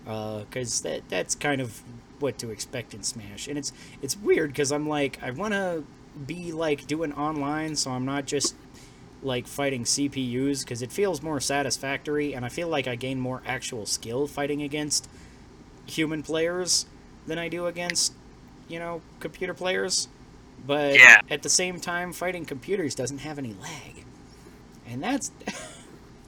Uh, 0.08 0.40
because 0.40 0.82
that 0.82 1.08
that's 1.10 1.36
kind 1.36 1.62
of 1.62 1.82
what 2.20 2.38
to 2.40 2.50
expect 2.50 2.94
in 2.94 3.04
Smash. 3.04 3.48
And 3.48 3.58
it's 3.58 3.72
it's 4.02 4.18
weird 4.18 4.52
because 4.52 4.72
I'm 4.72 4.88
like 4.88 5.20
I 5.22 5.32
want 5.32 5.54
to 5.54 5.84
be 6.26 6.52
like 6.52 6.88
doing 6.88 7.14
online, 7.14 7.76
so 7.76 7.92
I'm 7.92 8.06
not 8.06 8.26
just 8.26 8.56
like 9.22 9.48
fighting 9.48 9.84
CPUs 9.84 10.64
because 10.64 10.82
it 10.82 10.92
feels 10.92 11.22
more 11.22 11.40
satisfactory, 11.40 12.34
and 12.34 12.46
I 12.46 12.50
feel 12.50 12.68
like 12.70 12.88
I 12.88 12.96
gain 12.96 13.20
more 13.20 13.42
actual 13.46 13.86
skill 13.86 14.28
fighting 14.28 14.62
against 14.64 15.08
human 15.86 16.24
players 16.24 16.86
than 17.28 17.38
I 17.38 17.50
do 17.50 17.68
against 17.68 18.14
you 18.68 18.80
know 18.80 19.02
computer 19.20 19.54
players. 19.54 20.08
But 20.66 20.96
Yeah. 20.96 21.22
at 21.30 21.44
the 21.44 21.50
same 21.50 21.80
time, 21.80 22.12
fighting 22.14 22.46
computers 22.46 22.96
doesn't 22.96 23.20
have 23.20 23.38
any 23.38 23.54
lag, 23.54 24.04
and 24.88 25.04
that's 25.04 25.32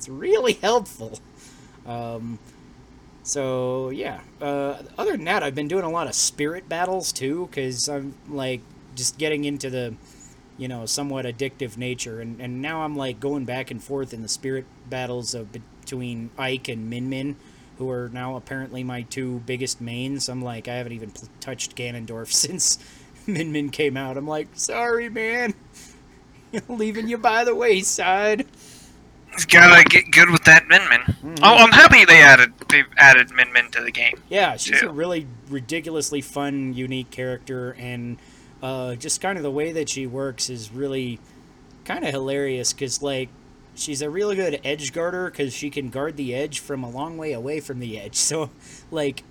it's 0.01 0.10
really 0.10 0.53
helpful. 0.53 1.20
Um, 1.86 2.39
so 3.22 3.91
yeah. 3.91 4.22
Uh, 4.41 4.81
other 4.98 5.12
than 5.12 5.25
that, 5.25 5.43
I've 5.43 5.53
been 5.53 5.67
doing 5.67 5.84
a 5.84 5.91
lot 5.91 6.08
of 6.08 6.15
spirit 6.15 6.67
battles 6.67 7.12
too, 7.12 7.48
because 7.48 7.88
I'm 7.88 8.15
like 8.27 8.62
just 8.96 9.20
getting 9.20 9.46
into 9.46 9.70
the, 9.70 9.93
you 10.58 10.67
know, 10.67 10.88
somewhat 10.88 11.25
addictive 11.25 11.77
nature, 11.77 12.20
and 12.20 12.41
and 12.41 12.63
now 12.63 12.81
I'm 12.81 12.96
like 12.96 13.20
going 13.20 13.46
back 13.46 13.70
and 13.70 13.84
forth 13.84 14.12
in 14.12 14.24
the 14.24 14.27
spirit 14.27 14.65
battles 14.89 15.36
of 15.36 15.51
between 15.51 16.31
Ike 16.36 16.67
and 16.67 16.89
Min 16.89 17.08
Min, 17.08 17.36
who 17.77 17.88
are 17.91 18.10
now 18.12 18.36
apparently 18.36 18.84
my 18.84 19.03
two 19.03 19.43
biggest 19.46 19.81
mains. 19.81 20.29
I'm 20.29 20.43
like 20.43 20.67
I 20.67 20.77
haven't 20.77 20.93
even 20.93 21.12
touched 21.39 21.75
Ganondorf 21.75 22.31
since 22.31 22.79
Min 23.27 23.51
Min 23.51 23.70
came 23.70 23.98
out. 23.98 24.17
I'm 24.17 24.27
like 24.27 24.48
sorry, 24.55 25.10
man. 25.10 25.53
Leaving 26.67 27.08
you 27.08 27.20
by 27.20 27.43
the 27.43 27.53
wayside. 27.53 28.48
He's 29.33 29.45
gotta 29.45 29.83
get 29.85 30.11
good 30.11 30.29
with 30.29 30.43
that 30.43 30.67
Min 30.67 30.81
Min. 30.89 31.00
Mm-hmm. 31.00 31.35
Oh, 31.43 31.55
I'm 31.55 31.71
happy 31.71 32.03
they 32.05 32.21
added 32.21 32.53
they've 32.69 32.88
added 32.97 33.31
Min 33.31 33.51
Min 33.53 33.71
to 33.71 33.81
the 33.81 33.91
game. 33.91 34.21
Yeah, 34.29 34.57
she's 34.57 34.81
too. 34.81 34.89
a 34.89 34.91
really 34.91 35.27
ridiculously 35.50 36.21
fun, 36.21 36.73
unique 36.73 37.11
character, 37.11 37.75
and 37.79 38.17
uh, 38.61 38.95
just 38.95 39.21
kind 39.21 39.38
of 39.38 39.43
the 39.43 39.51
way 39.51 39.71
that 39.71 39.89
she 39.89 40.05
works 40.05 40.50
is 40.50 40.71
really 40.71 41.19
kind 41.85 42.03
of 42.03 42.11
hilarious. 42.11 42.73
Because 42.73 43.01
like, 43.01 43.29
she's 43.73 44.01
a 44.01 44.09
really 44.09 44.35
good 44.35 44.59
edge 44.63 44.91
guarder 44.91 45.29
because 45.29 45.53
she 45.53 45.69
can 45.69 45.89
guard 45.89 46.17
the 46.17 46.35
edge 46.35 46.59
from 46.59 46.83
a 46.83 46.89
long 46.89 47.17
way 47.17 47.31
away 47.31 47.59
from 47.61 47.79
the 47.79 48.00
edge. 48.00 48.15
So, 48.17 48.50
like, 48.91 49.23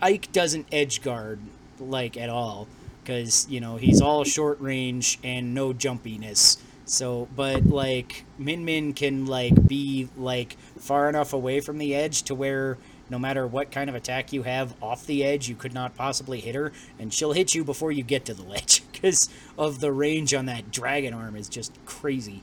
Ike 0.00 0.32
doesn't 0.32 0.66
edge 0.72 1.02
guard 1.02 1.40
like 1.78 2.16
at 2.16 2.28
all 2.28 2.68
because 3.02 3.46
you 3.48 3.60
know 3.60 3.76
he's 3.76 4.00
all 4.00 4.24
short 4.24 4.60
range 4.60 5.18
and 5.22 5.54
no 5.54 5.72
jumpiness. 5.72 6.58
So, 6.92 7.26
but 7.34 7.64
like 7.64 8.26
Min 8.36 8.66
Min 8.66 8.92
can 8.92 9.24
like 9.24 9.66
be 9.66 10.10
like 10.14 10.58
far 10.78 11.08
enough 11.08 11.32
away 11.32 11.60
from 11.60 11.78
the 11.78 11.94
edge 11.94 12.22
to 12.24 12.34
where 12.34 12.76
no 13.08 13.18
matter 13.18 13.46
what 13.46 13.70
kind 13.70 13.88
of 13.88 13.96
attack 13.96 14.30
you 14.30 14.42
have 14.42 14.74
off 14.82 15.06
the 15.06 15.24
edge, 15.24 15.48
you 15.48 15.54
could 15.54 15.72
not 15.72 15.96
possibly 15.96 16.38
hit 16.38 16.54
her, 16.54 16.70
and 16.98 17.12
she'll 17.12 17.32
hit 17.32 17.54
you 17.54 17.64
before 17.64 17.92
you 17.92 18.02
get 18.02 18.26
to 18.26 18.34
the 18.34 18.42
ledge 18.46 18.82
because 18.92 19.30
of 19.56 19.80
the 19.80 19.90
range 19.90 20.34
on 20.34 20.44
that 20.46 20.70
dragon 20.70 21.14
arm 21.14 21.34
is 21.34 21.48
just 21.48 21.72
crazy. 21.86 22.42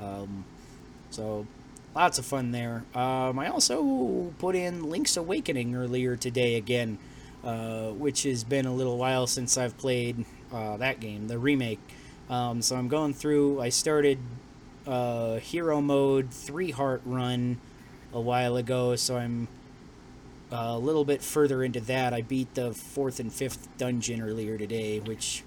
Um, 0.00 0.44
so, 1.10 1.46
lots 1.94 2.18
of 2.18 2.26
fun 2.26 2.50
there. 2.50 2.82
Um, 2.96 3.38
I 3.38 3.46
also 3.46 4.34
put 4.40 4.56
in 4.56 4.90
Link's 4.90 5.16
Awakening 5.16 5.76
earlier 5.76 6.16
today 6.16 6.56
again, 6.56 6.98
uh, 7.44 7.90
which 7.90 8.24
has 8.24 8.42
been 8.42 8.66
a 8.66 8.74
little 8.74 8.98
while 8.98 9.28
since 9.28 9.56
I've 9.56 9.78
played 9.78 10.24
uh, 10.52 10.78
that 10.78 10.98
game, 10.98 11.28
the 11.28 11.38
remake. 11.38 11.78
Um, 12.28 12.62
so 12.62 12.76
I'm 12.76 12.88
going 12.88 13.14
through. 13.14 13.60
I 13.60 13.68
started 13.68 14.18
uh, 14.86 15.36
hero 15.36 15.80
mode 15.80 16.30
three 16.30 16.70
heart 16.70 17.02
run 17.04 17.58
a 18.12 18.20
while 18.20 18.56
ago, 18.56 18.96
so 18.96 19.16
I'm 19.16 19.48
uh, 20.52 20.56
a 20.56 20.78
little 20.78 21.04
bit 21.04 21.22
further 21.22 21.62
into 21.62 21.80
that. 21.80 22.12
I 22.12 22.22
beat 22.22 22.54
the 22.54 22.72
fourth 22.72 23.20
and 23.20 23.32
fifth 23.32 23.68
dungeon 23.76 24.20
earlier 24.20 24.56
today, 24.56 25.00
which 25.00 25.42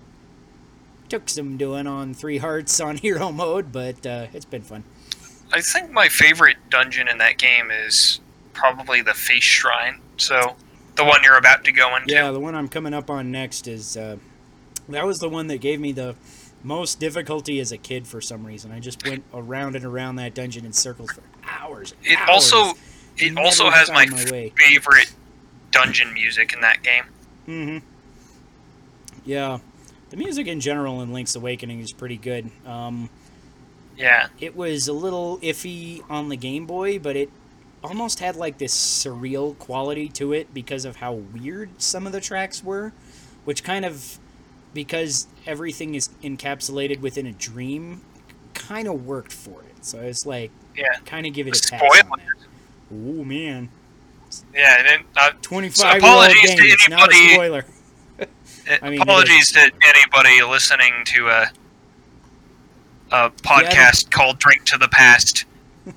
took 1.09 1.29
some 1.29 1.57
doing 1.57 1.87
on 1.87 2.13
three 2.13 2.37
hearts 2.37 2.79
on 2.79 2.97
hero 2.97 3.31
mode, 3.31 3.71
but 3.71 4.05
uh, 4.05 4.27
it's 4.33 4.45
been 4.45 4.61
fun. 4.61 4.83
I 5.51 5.61
think 5.61 5.91
my 5.91 6.09
favorite 6.09 6.57
dungeon 6.69 7.07
in 7.07 7.19
that 7.19 7.37
game 7.37 7.71
is 7.71 8.19
probably 8.53 9.01
the 9.01 9.13
Face 9.13 9.43
Shrine. 9.43 10.01
So 10.17 10.55
the 10.95 11.05
one 11.05 11.23
you're 11.23 11.37
about 11.37 11.63
to 11.65 11.71
go 11.71 11.95
into. 11.95 12.13
Yeah, 12.13 12.31
the 12.31 12.39
one 12.39 12.53
I'm 12.55 12.67
coming 12.67 12.93
up 12.93 13.09
on 13.09 13.31
next 13.31 13.67
is 13.67 13.95
uh, 13.95 14.17
that 14.89 15.05
was 15.05 15.19
the 15.19 15.29
one 15.29 15.47
that 15.47 15.61
gave 15.61 15.79
me 15.79 15.93
the 15.93 16.15
most 16.63 16.99
difficulty 16.99 17.59
as 17.59 17.71
a 17.71 17.77
kid 17.77 18.07
for 18.07 18.19
some 18.21 18.45
reason. 18.45 18.71
I 18.71 18.79
just 18.79 19.05
went 19.07 19.23
around 19.33 19.75
and 19.75 19.85
around 19.85 20.15
that 20.17 20.33
dungeon 20.33 20.65
in 20.65 20.73
circles 20.73 21.11
for 21.11 21.21
hours. 21.43 21.93
It 22.03 22.17
hours. 22.19 22.29
also 22.29 22.77
it 23.17 23.33
Never 23.33 23.45
also 23.45 23.69
has 23.69 23.89
my, 23.89 24.05
my 24.07 24.25
way. 24.31 24.53
favorite 24.57 25.11
dungeon 25.71 26.13
music 26.13 26.53
in 26.53 26.61
that 26.61 26.83
game. 26.83 27.03
Mm-hmm. 27.47 27.85
Yeah, 29.25 29.59
the 30.09 30.17
music 30.17 30.47
in 30.47 30.59
general 30.59 31.01
in 31.01 31.11
Link's 31.11 31.35
Awakening 31.35 31.79
is 31.79 31.91
pretty 31.91 32.17
good. 32.17 32.49
Um, 32.65 33.09
Yeah. 33.97 34.27
it 34.39 34.55
was 34.55 34.87
a 34.87 34.93
little 34.93 35.37
iffy 35.39 36.01
on 36.09 36.29
the 36.29 36.37
Game 36.37 36.65
Boy, 36.65 36.99
but 36.99 37.15
it 37.15 37.29
almost 37.83 38.19
had 38.19 38.35
like 38.35 38.57
this 38.57 38.73
surreal 38.75 39.57
quality 39.59 40.09
to 40.09 40.33
it 40.33 40.53
because 40.53 40.85
of 40.85 40.97
how 40.97 41.13
weird 41.13 41.69
some 41.81 42.05
of 42.07 42.13
the 42.13 42.21
tracks 42.21 42.63
were, 42.63 42.93
which 43.45 43.63
kind 43.63 43.85
of 43.85 44.19
because 44.77 45.27
everything 45.45 45.95
is 45.95 46.09
encapsulated 46.23 47.01
within 47.01 47.25
a 47.27 47.33
dream, 47.33 48.01
kind 48.53 48.87
of 48.87 49.05
worked 49.05 49.33
for 49.33 49.61
it. 49.63 49.83
So 49.85 49.99
it's 49.99 50.25
like 50.25 50.51
Yeah. 50.75 50.93
kind 51.05 51.25
of 51.27 51.33
give 51.33 51.47
it 51.47 51.57
a 51.65 51.69
pass. 51.71 51.81
Oh 52.91 53.23
man, 53.25 53.69
Yeah, 54.53 54.77
and 54.79 54.87
then, 54.87 54.99
uh, 55.17 55.31
twenty-five 55.41 56.01
year 56.01 56.11
old 56.11 56.23
apologies 56.25 56.49
game. 56.51 56.57
to 56.59 56.63
It's 56.65 56.89
not 56.89 57.11
a 57.11 57.15
anybody- 57.15 57.33
spoiler. 57.33 57.65
I 58.81 58.89
mean, 58.89 59.01
apologies 59.01 59.51
to 59.53 59.71
anybody 59.85 60.41
listening 60.43 60.93
to 61.05 61.27
a 61.29 61.51
a 63.11 63.29
podcast 63.29 64.11
called 64.11 64.37
Drink 64.39 64.65
to 64.65 64.77
the 64.77 64.89
Past 64.89 65.45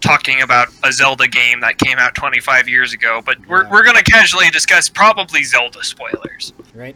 talking 0.01 0.41
about 0.43 0.69
a 0.85 0.93
Zelda 0.93 1.27
game 1.27 1.59
that 1.61 1.77
came 1.79 1.99
out 1.99 2.15
25 2.15 2.69
years 2.69 2.93
ago, 2.93 3.21
but 3.27 3.45
we're, 3.49 3.65
Yeah. 3.65 3.71
we're 3.71 3.83
going 3.83 3.97
to 3.97 4.05
casually 4.05 4.49
discuss 4.51 4.89
probably 4.89 5.43
Zelda 5.43 5.83
spoilers. 5.83 6.53
right? 6.73 6.95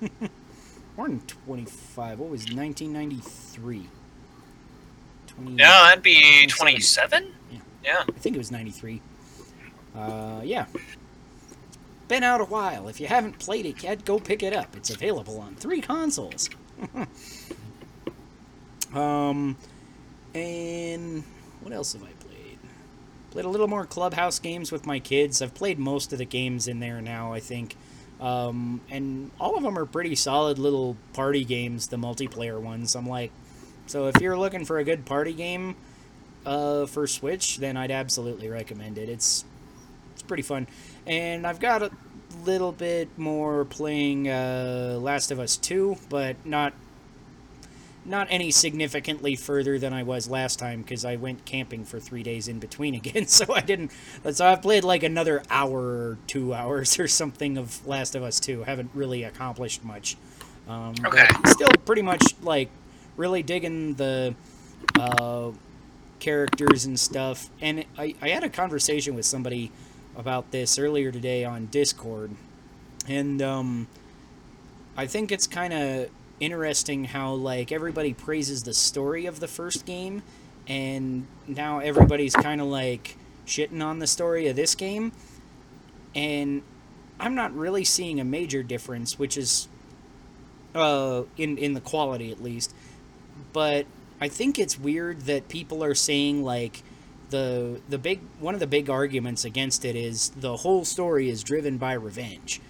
More 1.00 1.08
than 1.08 1.20
25. 1.20 2.18
What 2.18 2.28
was 2.28 2.42
1993? 2.42 3.88
20, 5.28 5.52
Yeah, 5.52 5.66
that'd 5.66 6.04
be 6.04 6.46
27. 6.46 7.22
27? 7.22 7.34
Yeah. 7.50 7.58
Yeah. 7.82 8.04
I 8.06 8.18
think 8.18 8.36
it 8.36 8.38
was 8.38 8.50
93. 8.50 9.00
Uh, 9.96 10.42
yeah. 10.44 10.66
Been 12.08 12.22
out 12.22 12.42
a 12.42 12.44
while. 12.44 12.86
If 12.88 13.00
you 13.00 13.06
haven't 13.06 13.38
played 13.38 13.64
it 13.64 13.82
yet, 13.82 14.04
go 14.04 14.18
pick 14.18 14.42
it 14.42 14.52
up. 14.52 14.76
It's 14.76 14.90
available 14.90 15.40
on 15.40 15.54
three 15.54 15.80
consoles. 15.80 16.50
um, 18.94 19.56
and 20.34 21.24
what 21.62 21.72
else 21.72 21.94
have 21.94 22.02
I 22.02 22.12
played? 22.20 22.58
Played 23.30 23.46
a 23.46 23.48
little 23.48 23.68
more 23.68 23.86
clubhouse 23.86 24.38
games 24.38 24.70
with 24.70 24.84
my 24.84 24.98
kids. 24.98 25.40
I've 25.40 25.54
played 25.54 25.78
most 25.78 26.12
of 26.12 26.18
the 26.18 26.26
games 26.26 26.68
in 26.68 26.80
there 26.80 27.00
now, 27.00 27.32
I 27.32 27.40
think. 27.40 27.74
Um, 28.20 28.82
and 28.90 29.30
all 29.40 29.56
of 29.56 29.62
them 29.62 29.78
are 29.78 29.86
pretty 29.86 30.14
solid 30.14 30.58
little 30.58 30.96
party 31.14 31.44
games, 31.44 31.88
the 31.88 31.96
multiplayer 31.96 32.60
ones. 32.60 32.94
I'm 32.94 33.08
like, 33.08 33.32
so 33.86 34.08
if 34.08 34.20
you're 34.20 34.38
looking 34.38 34.64
for 34.64 34.78
a 34.78 34.84
good 34.84 35.06
party 35.06 35.32
game 35.32 35.74
uh, 36.44 36.86
for 36.86 37.06
Switch, 37.06 37.56
then 37.58 37.76
I'd 37.76 37.90
absolutely 37.90 38.48
recommend 38.48 38.98
it. 38.98 39.08
It's 39.08 39.44
it's 40.12 40.22
pretty 40.22 40.42
fun, 40.42 40.66
and 41.06 41.46
I've 41.46 41.60
got 41.60 41.82
a 41.82 41.90
little 42.44 42.72
bit 42.72 43.08
more 43.16 43.64
playing 43.64 44.28
uh, 44.28 44.98
Last 45.00 45.30
of 45.30 45.40
Us 45.40 45.56
Two, 45.56 45.96
but 46.10 46.36
not 46.44 46.74
not 48.04 48.26
any 48.30 48.50
significantly 48.50 49.36
further 49.36 49.78
than 49.78 49.92
I 49.92 50.02
was 50.02 50.28
last 50.28 50.58
time 50.58 50.82
because 50.82 51.04
I 51.04 51.16
went 51.16 51.44
camping 51.44 51.84
for 51.84 52.00
three 52.00 52.22
days 52.22 52.48
in 52.48 52.58
between 52.58 52.94
again, 53.00 53.26
so 53.26 53.52
I 53.52 53.60
didn't. 53.60 53.92
So 54.32 54.46
I've 54.46 54.62
played 54.62 54.84
like 54.84 55.02
another 55.02 55.42
hour 55.50 55.78
or 55.80 56.18
two 56.26 56.54
hours 56.60 56.98
or 56.98 57.08
something 57.08 57.58
of 57.58 57.86
Last 57.86 58.14
of 58.14 58.22
Us 58.22 58.40
Two. 58.40 58.64
Haven't 58.64 58.90
really 58.94 59.24
accomplished 59.24 59.84
much. 59.84 60.16
Um, 60.68 60.94
but 61.02 61.14
Okay. 61.14 61.26
Still 61.46 61.68
pretty 61.84 62.02
much 62.02 62.22
like 62.42 62.70
really 63.16 63.42
digging 63.42 63.94
the 63.94 64.34
uh, 64.98 65.50
characters 66.20 66.84
and 66.84 66.98
stuff. 66.98 67.50
And 67.60 67.84
I, 67.98 68.14
I 68.22 68.28
had 68.28 68.44
a 68.44 68.48
conversation 68.48 69.14
with 69.14 69.26
somebody 69.26 69.72
about 70.16 70.50
this 70.50 70.78
earlier 70.78 71.10
today 71.12 71.44
on 71.44 71.66
Discord, 71.66 72.30
and 73.08 73.40
um, 73.40 73.88
I 74.96 75.06
think 75.06 75.32
it's 75.32 75.46
kind 75.46 75.72
of 75.72 76.10
interesting 76.40 77.04
how 77.04 77.32
like 77.34 77.70
everybody 77.70 78.14
praises 78.14 78.62
the 78.62 78.74
story 78.74 79.26
of 79.26 79.40
the 79.40 79.48
first 79.48 79.86
game, 79.86 80.22
and 80.66 81.26
now 81.46 81.78
everybody's 81.78 82.34
kind 82.34 82.60
of 82.60 82.66
like 82.66 83.16
shitting 83.46 83.84
on 83.84 83.98
the 83.98 84.06
story 84.06 84.48
of 84.48 84.56
this 84.56 84.74
game, 84.74 85.12
and 86.14 86.62
I'm 87.20 87.34
not 87.34 87.54
really 87.54 87.84
seeing 87.84 88.18
a 88.18 88.24
major 88.24 88.62
difference, 88.62 89.18
which 89.18 89.36
is 89.36 89.68
uh, 90.74 91.22
in 91.36 91.58
in 91.58 91.74
the 91.74 91.80
quality 91.80 92.32
at 92.32 92.42
least. 92.42 92.74
But 93.52 93.86
I 94.20 94.28
think 94.28 94.58
it's 94.58 94.78
weird 94.78 95.22
that 95.22 95.48
people 95.48 95.84
are 95.84 95.94
saying 95.94 96.42
like 96.42 96.82
the 97.30 97.80
the 97.88 97.98
big 97.98 98.20
one 98.38 98.54
of 98.54 98.60
the 98.60 98.66
big 98.66 98.90
arguments 98.90 99.44
against 99.44 99.84
it 99.84 99.96
is 99.96 100.30
the 100.30 100.58
whole 100.58 100.84
story 100.84 101.28
is 101.28 101.42
driven 101.42 101.78
by 101.78 101.92
revenge, 101.92 102.60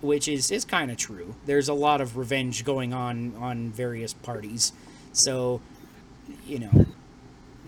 which 0.00 0.28
is 0.28 0.50
is 0.50 0.64
kind 0.64 0.90
of 0.90 0.96
true. 0.96 1.34
There's 1.46 1.68
a 1.68 1.74
lot 1.74 2.00
of 2.00 2.16
revenge 2.16 2.64
going 2.64 2.92
on 2.92 3.34
on 3.38 3.70
various 3.70 4.12
parties, 4.12 4.72
so 5.12 5.60
you 6.46 6.58
know 6.58 6.86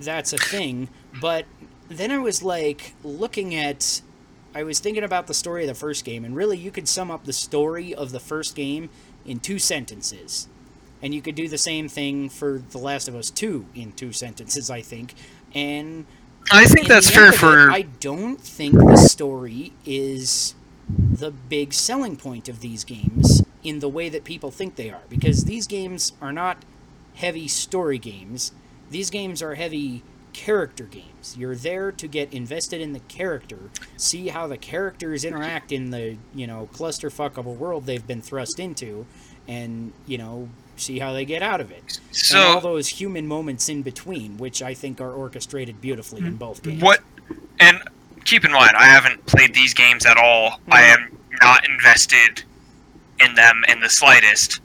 that's 0.00 0.32
a 0.32 0.38
thing. 0.38 0.88
But 1.20 1.46
then 1.88 2.10
I 2.10 2.18
was 2.18 2.42
like 2.42 2.94
looking 3.02 3.54
at, 3.54 4.00
I 4.54 4.62
was 4.62 4.78
thinking 4.80 5.04
about 5.04 5.26
the 5.26 5.34
story 5.34 5.62
of 5.62 5.68
the 5.68 5.74
first 5.74 6.04
game, 6.04 6.24
and 6.24 6.34
really 6.36 6.56
you 6.56 6.70
could 6.70 6.88
sum 6.88 7.10
up 7.10 7.24
the 7.24 7.32
story 7.32 7.94
of 7.94 8.12
the 8.12 8.20
first 8.20 8.54
game 8.54 8.90
in 9.24 9.40
two 9.40 9.58
sentences. 9.58 10.48
And 11.02 11.14
you 11.14 11.22
could 11.22 11.34
do 11.34 11.48
the 11.48 11.58
same 11.58 11.88
thing 11.88 12.28
for 12.28 12.58
The 12.58 12.76
Last 12.76 13.08
of 13.08 13.14
Us 13.14 13.30
2 13.30 13.66
in 13.74 13.92
two 13.92 14.12
sentences, 14.12 14.68
I 14.70 14.82
think. 14.82 15.14
And 15.54 16.04
I 16.52 16.66
think 16.66 16.86
in 16.86 16.88
that's 16.88 17.08
fair 17.10 17.32
for. 17.32 17.70
it, 17.70 17.72
I 17.72 17.82
don't 17.82 18.38
think 18.38 18.74
the 18.74 18.96
story 18.96 19.72
is 19.86 20.54
the 21.12 21.30
big 21.30 21.72
selling 21.72 22.16
point 22.16 22.48
of 22.48 22.60
these 22.60 22.84
games 22.84 23.42
in 23.62 23.80
the 23.80 23.88
way 23.88 24.08
that 24.08 24.24
people 24.24 24.50
think 24.50 24.76
they 24.76 24.90
are. 24.90 25.02
Because 25.08 25.44
these 25.44 25.66
games 25.66 26.12
are 26.20 26.32
not 26.32 26.58
heavy 27.14 27.48
story 27.48 27.98
games. 27.98 28.52
These 28.90 29.10
games 29.10 29.42
are 29.42 29.54
heavy 29.54 30.02
character 30.32 30.84
games. 30.84 31.36
You're 31.36 31.56
there 31.56 31.92
to 31.92 32.08
get 32.08 32.32
invested 32.32 32.80
in 32.80 32.92
the 32.92 33.00
character, 33.00 33.70
see 33.96 34.28
how 34.28 34.46
the 34.46 34.56
characters 34.56 35.24
interact 35.24 35.72
in 35.72 35.90
the, 35.90 36.16
you 36.34 36.46
know, 36.46 36.68
clusterfuck 36.72 37.36
of 37.36 37.46
a 37.46 37.50
world 37.50 37.86
they've 37.86 38.06
been 38.06 38.22
thrust 38.22 38.58
into, 38.58 39.06
and, 39.48 39.92
you 40.06 40.18
know, 40.18 40.48
see 40.76 40.98
how 40.98 41.12
they 41.12 41.24
get 41.24 41.42
out 41.42 41.60
of 41.60 41.70
it. 41.70 42.00
and 42.32 42.38
all 42.38 42.60
those 42.60 42.88
human 42.88 43.26
moments 43.26 43.68
in 43.68 43.82
between, 43.82 44.38
which 44.38 44.62
I 44.62 44.74
think 44.74 45.00
are 45.00 45.12
orchestrated 45.12 45.80
beautifully 45.80 46.20
in 46.20 46.32
hmm. 46.32 46.36
both 46.36 46.62
games. 46.62 46.82
what? 46.82 47.00
And 47.58 47.82
keep 48.24 48.44
in 48.44 48.52
mind, 48.52 48.72
I 48.76 48.86
haven't 48.86 49.26
played 49.26 49.54
these 49.54 49.74
games 49.74 50.06
at 50.06 50.16
all. 50.16 50.60
I 50.70 50.82
Mhm. 50.82 50.94
am 50.94 51.18
not 51.42 51.68
invested 51.68 52.44
in 53.18 53.34
them 53.34 53.64
in 53.68 53.80
the 53.80 53.90
slightest. 53.90 54.60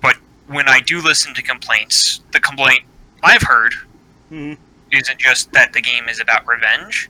But 0.00 0.16
when 0.46 0.68
I 0.68 0.80
do 0.80 1.00
listen 1.00 1.34
to 1.34 1.42
complaints, 1.42 2.20
the 2.32 2.40
complaint 2.40 2.84
I've 3.22 3.42
heard 3.42 3.74
Mhm. 4.30 4.58
isn't 4.90 5.18
just 5.18 5.52
that 5.52 5.72
the 5.72 5.80
game 5.80 6.08
is 6.08 6.20
about 6.20 6.46
revenge. 6.46 7.08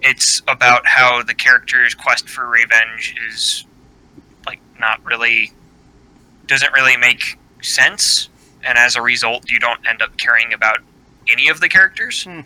It's 0.00 0.42
about 0.48 0.86
how 0.86 1.22
the 1.22 1.34
character's 1.34 1.94
quest 1.94 2.28
for 2.28 2.46
revenge 2.48 3.14
is 3.28 3.64
like 4.46 4.60
not 4.78 5.02
really 5.04 5.52
doesn't 6.46 6.72
really 6.72 6.96
make 6.96 7.38
sense, 7.62 8.28
and 8.62 8.76
as 8.76 8.96
a 8.96 9.02
result, 9.02 9.50
you 9.50 9.58
don't 9.58 9.86
end 9.86 10.02
up 10.02 10.16
caring 10.18 10.52
about 10.52 10.78
any 11.28 11.48
of 11.48 11.60
the 11.60 11.68
characters. 11.68 12.24
Hmm. 12.24 12.40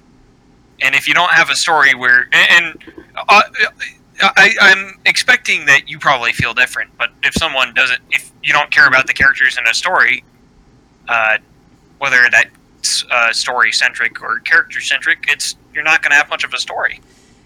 And 0.81 0.95
if 0.95 1.09
you 1.09 1.15
don't 1.15 1.33
have 1.33 1.51
a 1.51 1.57
story 1.57 1.95
where, 1.95 2.29
and, 2.33 2.77
and 2.87 2.93
uh, 3.17 3.43
I, 4.21 4.55
I'm 4.61 4.99
expecting 5.05 5.67
that 5.67 5.89
you 5.89 5.99
probably 5.99 6.33
feel 6.33 6.55
different, 6.55 6.91
but 6.99 7.11
if 7.23 7.35
someone 7.35 7.75
doesn't, 7.75 8.01
if 8.11 8.33
you 8.43 8.53
don't 8.53 8.71
care 8.71 8.87
about 8.87 9.07
the 9.07 9.13
characters 9.13 9.59
in 9.59 9.67
a 9.67 9.75
story, 9.75 10.25
uh, 11.09 11.39
whether 11.99 12.29
that's 12.31 13.05
uh, 13.11 13.33
story 13.33 13.73
centric 13.73 14.23
or 14.23 14.39
character 14.41 14.81
centric, 14.81 15.25
it's 15.29 15.57
you're 15.75 15.85
not 15.85 16.03
going 16.03 16.11
to 16.11 16.17
have 16.17 16.29
much 16.29 16.45
of 16.45 16.53
a 16.55 16.59
story. 16.59 17.01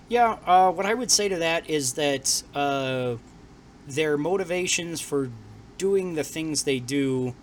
Yeah, 0.08 0.36
uh, 0.46 0.70
what 0.70 0.84
I 0.84 0.94
would 0.94 1.10
say 1.10 1.28
to 1.28 1.36
that 1.36 1.68
is 1.70 1.94
that 1.94 2.42
uh, 2.54 3.16
their 3.86 4.16
motivations 4.18 5.00
for 5.00 5.30
doing 5.78 6.14
the 6.14 6.24
things 6.24 6.64
they 6.64 6.78
do 6.78 7.34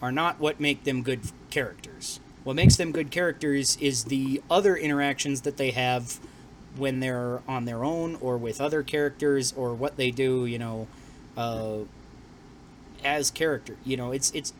are 0.00 0.12
not 0.12 0.38
what 0.38 0.60
make 0.60 0.84
them 0.84 1.02
good 1.02 1.20
characters. 1.50 2.20
What 2.44 2.56
makes 2.56 2.76
them 2.76 2.92
good 2.92 3.10
characters 3.10 3.76
is 3.80 4.04
the 4.04 4.42
other 4.50 4.76
interactions 4.76 5.42
that 5.42 5.56
they 5.56 5.70
have 5.72 6.18
when 6.76 7.00
they're 7.00 7.42
on 7.48 7.64
their 7.64 7.84
own 7.84 8.16
or 8.16 8.38
with 8.38 8.60
other 8.60 8.82
characters 8.82 9.52
or 9.56 9.74
what 9.74 9.96
they 9.96 10.10
do, 10.10 10.46
you 10.46 10.58
know, 10.58 10.86
uh, 11.36 11.78
as 13.04 13.30
character. 13.30 13.76
You 13.84 13.96
know, 13.96 14.12
it's 14.12 14.30
it's 14.32 14.52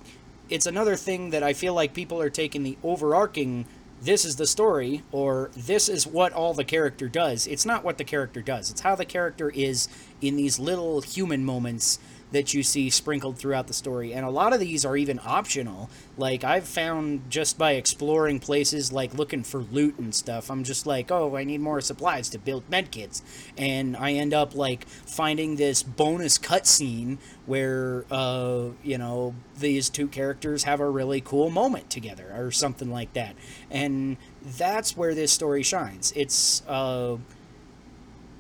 it's 0.51 0.67
another 0.67 0.97
thing 0.97 1.31
that 1.31 1.43
I 1.43 1.53
feel 1.53 1.75
like 1.75 1.95
people 1.95 2.21
are 2.21 2.31
taking 2.31 2.63
the 2.63 2.77
overarching 2.83 3.67
this 4.01 4.25
is 4.25 4.37
the 4.37 4.47
story 4.47 5.03
or 5.11 5.51
this 5.57 5.89
is 5.89 6.07
what 6.07 6.33
all 6.33 6.55
the 6.55 6.65
character 6.65 7.09
does. 7.09 7.47
It's 7.47 7.67
not 7.67 7.85
what 7.85 7.99
the 7.99 8.05
character 8.05 8.41
does. 8.43 8.71
It's 8.71 8.83
how 8.83 8.95
the 8.95 9.05
character 9.05 9.51
is 9.51 9.89
in 10.21 10.37
these 10.37 10.59
little 10.59 11.01
human 11.01 11.45
moments 11.45 11.99
that 12.31 12.53
you 12.55 12.63
see 12.63 12.91
sprinkled 12.91 13.39
throughout 13.39 13.67
the 13.67 13.73
story. 13.73 14.13
And 14.13 14.25
a 14.25 14.31
lot 14.31 14.53
of 14.53 14.61
these 14.61 14.85
are 14.85 14.97
even 14.97 15.21
optional. 15.25 15.89
Like 16.17 16.45
I've 16.45 16.67
found 16.67 17.31
just 17.31 17.59
by 17.59 17.73
exploring 17.73 18.41
places 18.41 18.93
like 18.93 19.15
looking 19.15 19.43
for 19.43 19.61
loot 19.61 19.99
and 19.99 20.15
stuff, 20.15 20.51
I'm 20.51 20.65
just 20.65 20.87
like, 20.87 21.11
"Oh, 21.11 21.37
I 21.37 21.45
need 21.45 21.61
more 21.61 21.81
supplies 21.81 22.29
to 22.31 22.39
build 22.39 22.69
medkits." 22.71 23.23
And 23.57 23.97
I 23.97 24.13
end 24.13 24.35
up 24.35 24.55
like 24.55 24.87
finding 24.89 25.57
this 25.57 25.83
bonus 25.83 26.39
cutscene 26.39 27.19
where 27.47 28.05
uh, 28.11 28.71
you 28.83 28.99
know, 28.99 29.35
these 29.59 29.89
two 29.89 30.09
characters 30.09 30.65
have 30.65 30.81
a 30.81 30.89
really 30.89 31.21
cool 31.21 31.51
moment 31.51 31.91
together 31.91 32.33
or 32.37 32.51
something 32.51 32.91
like 32.91 33.13
that. 33.15 33.35
And 33.71 34.17
that's 34.45 34.97
where 34.97 35.15
this 35.15 35.33
story 35.33 35.63
shines. 35.63 36.13
It's 36.15 36.63
uh 36.67 37.17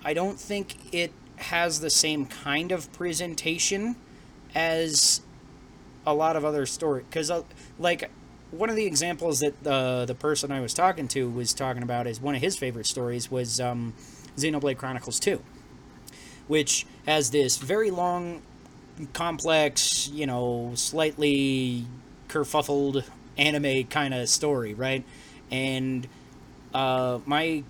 I 0.04 0.14
don't 0.14 0.38
think 0.38 0.76
it 0.94 1.12
has 1.42 1.80
the 1.80 1.90
same 1.90 2.26
kind 2.26 2.72
of 2.72 2.92
presentation 2.92 3.96
as 4.54 5.20
a 6.06 6.14
lot 6.14 6.36
of 6.36 6.44
other 6.44 6.66
story 6.66 7.04
because 7.08 7.30
uh, 7.30 7.42
like 7.78 8.10
one 8.50 8.70
of 8.70 8.76
the 8.76 8.86
examples 8.86 9.40
that 9.40 9.66
uh, 9.66 10.06
the 10.06 10.14
person 10.14 10.50
I 10.50 10.60
was 10.60 10.72
talking 10.72 11.06
to 11.08 11.28
was 11.28 11.52
talking 11.52 11.82
about 11.82 12.06
is 12.06 12.20
one 12.20 12.34
of 12.34 12.40
his 12.40 12.56
favorite 12.56 12.86
stories 12.86 13.30
was 13.30 13.60
um, 13.60 13.94
Xenoblade 14.36 14.78
Chronicles 14.78 15.20
2 15.20 15.42
which 16.46 16.86
has 17.06 17.30
this 17.30 17.58
very 17.58 17.90
long 17.90 18.42
complex 19.12 20.08
you 20.08 20.26
know 20.26 20.72
slightly 20.74 21.84
kerfuffled 22.28 23.04
anime 23.36 23.84
kind 23.84 24.14
of 24.14 24.28
story 24.28 24.74
right? 24.74 25.04
And 25.50 26.08
uh, 26.74 27.20
my 27.26 27.64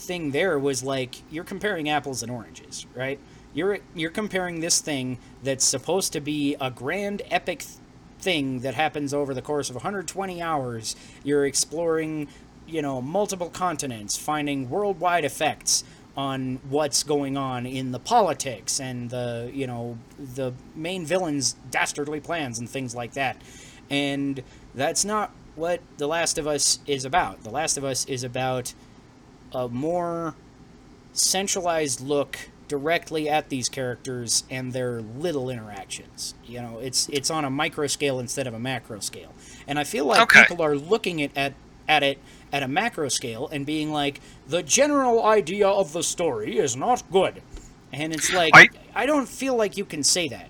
thing 0.00 0.32
there 0.32 0.58
was 0.58 0.82
like 0.82 1.16
you're 1.30 1.44
comparing 1.44 1.88
apples 1.88 2.22
and 2.22 2.30
oranges, 2.30 2.86
right? 2.94 3.18
You're 3.54 3.78
you're 3.94 4.10
comparing 4.10 4.60
this 4.60 4.80
thing 4.80 5.18
that's 5.42 5.64
supposed 5.64 6.12
to 6.12 6.20
be 6.20 6.56
a 6.60 6.70
grand 6.70 7.22
epic 7.30 7.64
thing 8.20 8.60
that 8.60 8.74
happens 8.74 9.14
over 9.14 9.34
the 9.34 9.42
course 9.42 9.70
of 9.70 9.76
120 9.76 10.42
hours. 10.42 10.94
You're 11.24 11.46
exploring, 11.46 12.28
you 12.66 12.82
know, 12.82 13.00
multiple 13.00 13.48
continents, 13.50 14.16
finding 14.16 14.68
worldwide 14.68 15.24
effects 15.24 15.84
on 16.16 16.58
what's 16.68 17.02
going 17.02 17.36
on 17.36 17.66
in 17.66 17.92
the 17.92 17.98
politics 17.98 18.80
and 18.80 19.10
the, 19.10 19.50
you 19.54 19.66
know, 19.66 19.96
the 20.34 20.52
main 20.74 21.06
villain's 21.06 21.54
dastardly 21.70 22.20
plans 22.20 22.58
and 22.58 22.68
things 22.68 22.94
like 22.94 23.12
that. 23.12 23.40
And 23.88 24.42
that's 24.74 25.04
not 25.04 25.30
what 25.56 25.80
The 25.98 26.06
Last 26.06 26.38
of 26.38 26.46
Us 26.46 26.80
is 26.86 27.04
about. 27.04 27.42
The 27.42 27.50
Last 27.50 27.76
of 27.76 27.84
Us 27.84 28.04
is 28.06 28.24
about 28.24 28.74
a 29.52 29.68
more 29.68 30.34
centralized 31.12 32.00
look 32.00 32.38
directly 32.68 33.28
at 33.28 33.48
these 33.48 33.68
characters 33.68 34.44
and 34.48 34.72
their 34.72 35.00
little 35.00 35.50
interactions. 35.50 36.34
You 36.46 36.62
know, 36.62 36.78
it's 36.78 37.08
it's 37.08 37.30
on 37.30 37.44
a 37.44 37.50
micro 37.50 37.86
scale 37.88 38.20
instead 38.20 38.46
of 38.46 38.54
a 38.54 38.60
macro 38.60 39.00
scale. 39.00 39.32
And 39.66 39.78
I 39.78 39.84
feel 39.84 40.04
like 40.04 40.20
Okay. 40.22 40.44
people 40.46 40.62
are 40.64 40.76
looking 40.76 41.20
at, 41.22 41.30
at 41.36 41.54
at 41.88 42.02
it 42.04 42.18
at 42.52 42.62
a 42.62 42.68
macro 42.68 43.08
scale 43.08 43.48
and 43.48 43.64
being 43.66 43.92
like, 43.92 44.20
the 44.48 44.62
general 44.62 45.24
idea 45.24 45.68
of 45.68 45.92
the 45.92 46.02
story 46.02 46.58
is 46.58 46.76
not 46.76 47.02
good. 47.10 47.42
And 47.92 48.12
it's 48.12 48.32
like 48.32 48.52
I- 48.54 48.68
I, 48.94 49.06
don't 49.06 49.28
feel 49.28 49.56
like 49.56 49.76
you 49.76 49.84
can 49.84 50.02
say 50.04 50.28
that. 50.28 50.48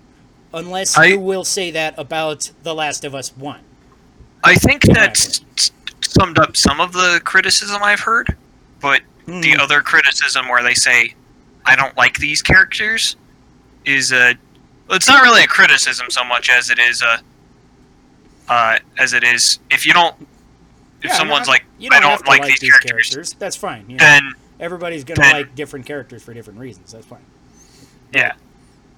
Unless 0.53 0.97
I- 0.97 1.05
you 1.05 1.19
will 1.19 1.43
say 1.43 1.71
that 1.71 1.95
about 1.97 2.51
The 2.63 2.73
Last 2.75 3.03
of 3.03 3.15
Us 3.15 3.35
One. 3.35 3.61
I 4.43 4.55
think 4.55 4.83
that's 4.83 5.41
summed 6.01 6.37
up 6.39 6.55
some 6.57 6.79
of 6.81 6.93
the 6.93 7.21
criticism 7.23 7.81
I've 7.83 8.01
heard, 8.01 8.35
but 8.81 9.01
the 9.25 9.51
Hmm. 9.53 9.59
other 9.61 9.81
criticism 9.81 10.47
where 10.49 10.63
they 10.63 10.73
say, 10.73 11.13
"I 11.65 11.75
don't 11.75 11.95
like 11.97 12.17
these 12.17 12.41
characters," 12.41 13.15
is 13.85 14.11
a. 14.11 14.35
It's 14.89 15.07
not 15.07 15.23
really 15.23 15.43
a 15.43 15.47
criticism 15.47 16.07
so 16.09 16.23
much 16.23 16.49
as 16.49 16.69
it 16.69 16.79
is 16.79 17.01
a. 17.01 17.21
Uh, 18.49 18.77
as 18.97 19.13
it 19.13 19.23
is, 19.23 19.59
if 19.69 19.85
you 19.85 19.93
don't, 19.93 20.15
if 21.01 21.05
Yeah, 21.11 21.13
someone's 21.17 21.47
not- 21.47 21.53
like, 21.53 21.63
you 21.79 21.89
"I 21.93 21.99
don't 22.01 22.21
to 22.21 22.29
like, 22.29 22.43
these, 22.59 22.73
characters," 22.79 23.33
That's 23.39 23.55
fine. 23.55 23.85
You 23.89 23.95
know? 23.97 24.03
then 24.03 24.33
Everybody's 24.59 25.03
gonna 25.03 25.21
then- 25.21 25.31
like 25.33 25.55
different 25.55 25.85
characters 25.85 26.21
for 26.21 26.33
different 26.33 26.59
reasons. 26.59 26.91
That's 26.91 27.05
fine. 27.05 27.23
yeah, 28.13 28.33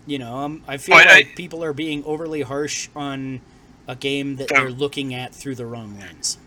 You 0.06 0.20
know, 0.20 0.36
um, 0.40 0.64
I 0.68 0.76
feel 0.78 0.98
But 0.98 1.08
I- 1.08 1.14
like 1.14 1.36
people 1.38 1.64
are 1.64 1.72
being 1.72 2.04
overly 2.06 2.42
harsh 2.42 2.90
on 2.96 3.40
a 3.88 3.96
game 3.96 4.36
that 4.38 4.48
The- 4.50 4.56
they're 4.56 4.70
looking 4.72 5.14
at 5.14 5.34
through 5.36 5.56
the 5.56 5.66
wrong 5.66 5.98
lens. 6.00 6.38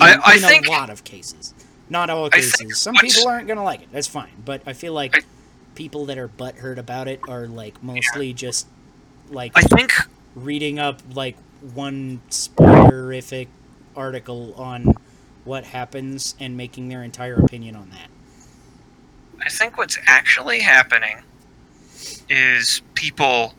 I- 0.00 0.14
I 0.24 0.34
in 0.36 0.40
think- 0.40 0.66
a 0.66 0.70
lot 0.70 0.88
of 0.88 1.04
cases, 1.04 1.52
not 1.88 2.10
all 2.10 2.28
cases. 2.30 2.80
Some 2.80 2.94
people 2.96 3.28
aren't 3.28 3.48
gonna 3.48 3.62
like 3.64 3.82
it. 3.82 3.88
That's 3.92 4.06
fine. 4.08 4.30
But 4.44 4.62
I 4.66 4.72
feel 4.72 4.92
like 4.92 5.16
I- 5.16 5.20
people 5.74 6.06
that 6.06 6.16
are 6.18 6.28
butthurt 6.28 6.78
about 6.78 7.06
it 7.08 7.20
are 7.28 7.46
like 7.46 7.82
mostly 7.82 8.32
just 8.32 8.66
like 9.28 9.52
I 9.54 9.60
think 9.62 9.92
reading 10.34 10.78
up 10.78 11.00
like 11.14 11.36
one 11.74 12.20
spoilerific 12.30 13.48
article 13.94 14.54
on 14.54 14.94
what 15.44 15.64
happens 15.64 16.34
and 16.40 16.56
making 16.56 16.88
their 16.88 17.02
entire 17.02 17.36
opinion 17.36 17.76
on 17.76 17.90
that. 17.90 18.08
I 19.44 19.48
think 19.48 19.76
what's 19.78 19.98
actually 20.06 20.60
happening 20.60 21.18
is 22.28 22.82
people 22.94 23.54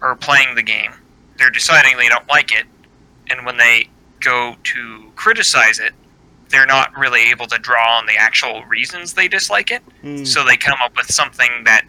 are 0.00 0.14
playing 0.16 0.54
the 0.54 0.62
game. 0.62 0.92
They're 1.38 1.50
deciding 1.50 1.96
they 1.96 2.08
don't 2.08 2.28
like 2.28 2.52
it, 2.52 2.66
and 3.28 3.44
when 3.44 3.56
they 3.58 3.88
go 4.20 4.56
to 4.64 5.12
criticize 5.16 5.78
it, 5.78 5.92
they're 6.50 6.66
not 6.66 6.96
really 6.96 7.30
able 7.30 7.46
to 7.46 7.58
draw 7.58 7.96
on 7.98 8.06
the 8.06 8.16
actual 8.16 8.64
reasons 8.64 9.14
they 9.14 9.28
dislike 9.28 9.70
it. 9.70 9.82
Mm, 10.02 10.26
So 10.26 10.44
they 10.44 10.56
come 10.56 10.78
up 10.82 10.96
with 10.96 11.12
something 11.12 11.50
that 11.64 11.84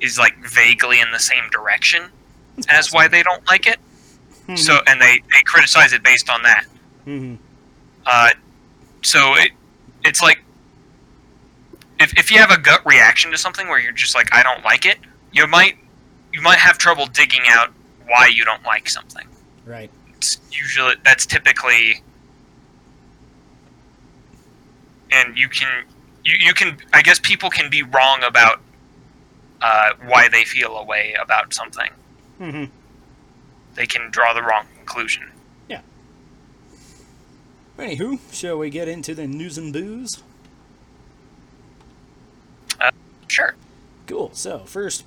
is 0.00 0.18
like 0.18 0.36
vaguely 0.46 1.00
in 1.00 1.10
the 1.10 1.18
same 1.18 1.48
direction 1.50 2.04
it's 2.56 2.66
as 2.68 2.92
why 2.92 3.08
they 3.08 3.22
don't 3.22 3.44
like 3.46 3.66
it. 3.66 3.78
Mhm, 4.48 4.58
So 4.58 4.80
and 4.86 5.00
they, 5.00 5.20
they 5.32 5.40
criticize 5.44 5.92
it 5.92 6.02
based 6.02 6.28
on 6.30 6.42
that. 6.42 6.64
mhm. 7.06 7.38
Uh, 8.06 8.30
so 9.02 9.34
it 9.36 9.50
it's 10.04 10.22
like 10.22 10.42
if 12.00 12.16
if 12.18 12.30
you 12.30 12.38
have 12.38 12.50
a 12.50 12.58
gut 12.58 12.84
reaction 12.84 13.30
to 13.30 13.38
something 13.38 13.68
where 13.68 13.78
you're 13.78 13.92
just 13.92 14.14
like 14.14 14.28
I 14.32 14.42
don't 14.42 14.62
like 14.64 14.84
it, 14.86 14.98
you 15.32 15.46
might 15.46 15.76
you 16.32 16.40
might 16.42 16.58
have 16.58 16.76
trouble 16.78 17.06
digging 17.06 17.42
out 17.48 17.72
why 18.06 18.26
you 18.26 18.44
don't 18.44 18.62
like 18.64 18.88
something. 18.88 19.26
right. 19.64 19.90
It's 20.16 20.38
usually 20.50 20.94
that's 21.04 21.26
typically 21.26 22.02
and 25.10 25.36
you 25.36 25.48
can 25.48 25.84
you, 26.24 26.34
you 26.40 26.54
can 26.54 26.78
I 26.92 27.02
guess 27.02 27.18
people 27.18 27.50
can 27.50 27.70
be 27.70 27.82
wrong 27.82 28.22
about 28.22 28.60
uh, 29.60 29.90
why 30.06 30.28
they 30.28 30.44
feel 30.44 30.76
a 30.76 30.84
way 30.84 31.14
about 31.20 31.54
something. 31.54 31.90
hmm 32.38 32.64
They 33.74 33.86
can 33.86 34.10
draw 34.10 34.34
the 34.34 34.42
wrong 34.42 34.66
conclusion. 34.76 35.30
Yeah. 35.68 35.80
Anywho, 37.78 38.18
shall 38.32 38.58
we 38.58 38.70
get 38.70 38.88
into 38.88 39.14
the 39.14 39.26
news 39.26 39.56
and 39.58 39.72
booze? 39.72 40.22
Sure. 43.26 43.54
Cool. 44.06 44.30
So, 44.32 44.60
first 44.60 45.04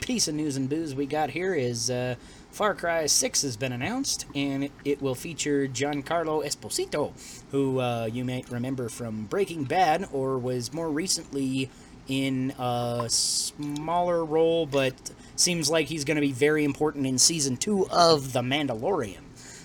piece 0.00 0.28
of 0.28 0.34
news 0.34 0.56
and 0.56 0.68
booze 0.70 0.94
we 0.94 1.06
got 1.06 1.30
here 1.30 1.54
is 1.54 1.90
uh, 1.90 2.14
Far 2.50 2.74
Cry 2.74 3.04
6 3.06 3.42
has 3.42 3.56
been 3.56 3.72
announced, 3.72 4.24
and 4.34 4.64
it, 4.64 4.72
it 4.84 5.02
will 5.02 5.14
feature 5.14 5.66
Giancarlo 5.68 6.42
Esposito, 6.44 7.12
who 7.50 7.80
uh, 7.80 8.08
you 8.12 8.24
may 8.24 8.44
remember 8.50 8.88
from 8.88 9.24
Breaking 9.24 9.64
Bad, 9.64 10.08
or 10.12 10.38
was 10.38 10.72
more 10.72 10.90
recently 10.90 11.70
in 12.08 12.54
a 12.58 13.06
smaller 13.08 14.24
role, 14.24 14.66
but 14.66 14.94
seems 15.36 15.70
like 15.70 15.88
he's 15.88 16.04
going 16.04 16.16
to 16.16 16.22
be 16.22 16.32
very 16.32 16.64
important 16.64 17.06
in 17.06 17.18
season 17.18 17.56
2 17.56 17.88
of 17.90 18.32
The 18.32 18.40
Mandalorian. 18.40 19.20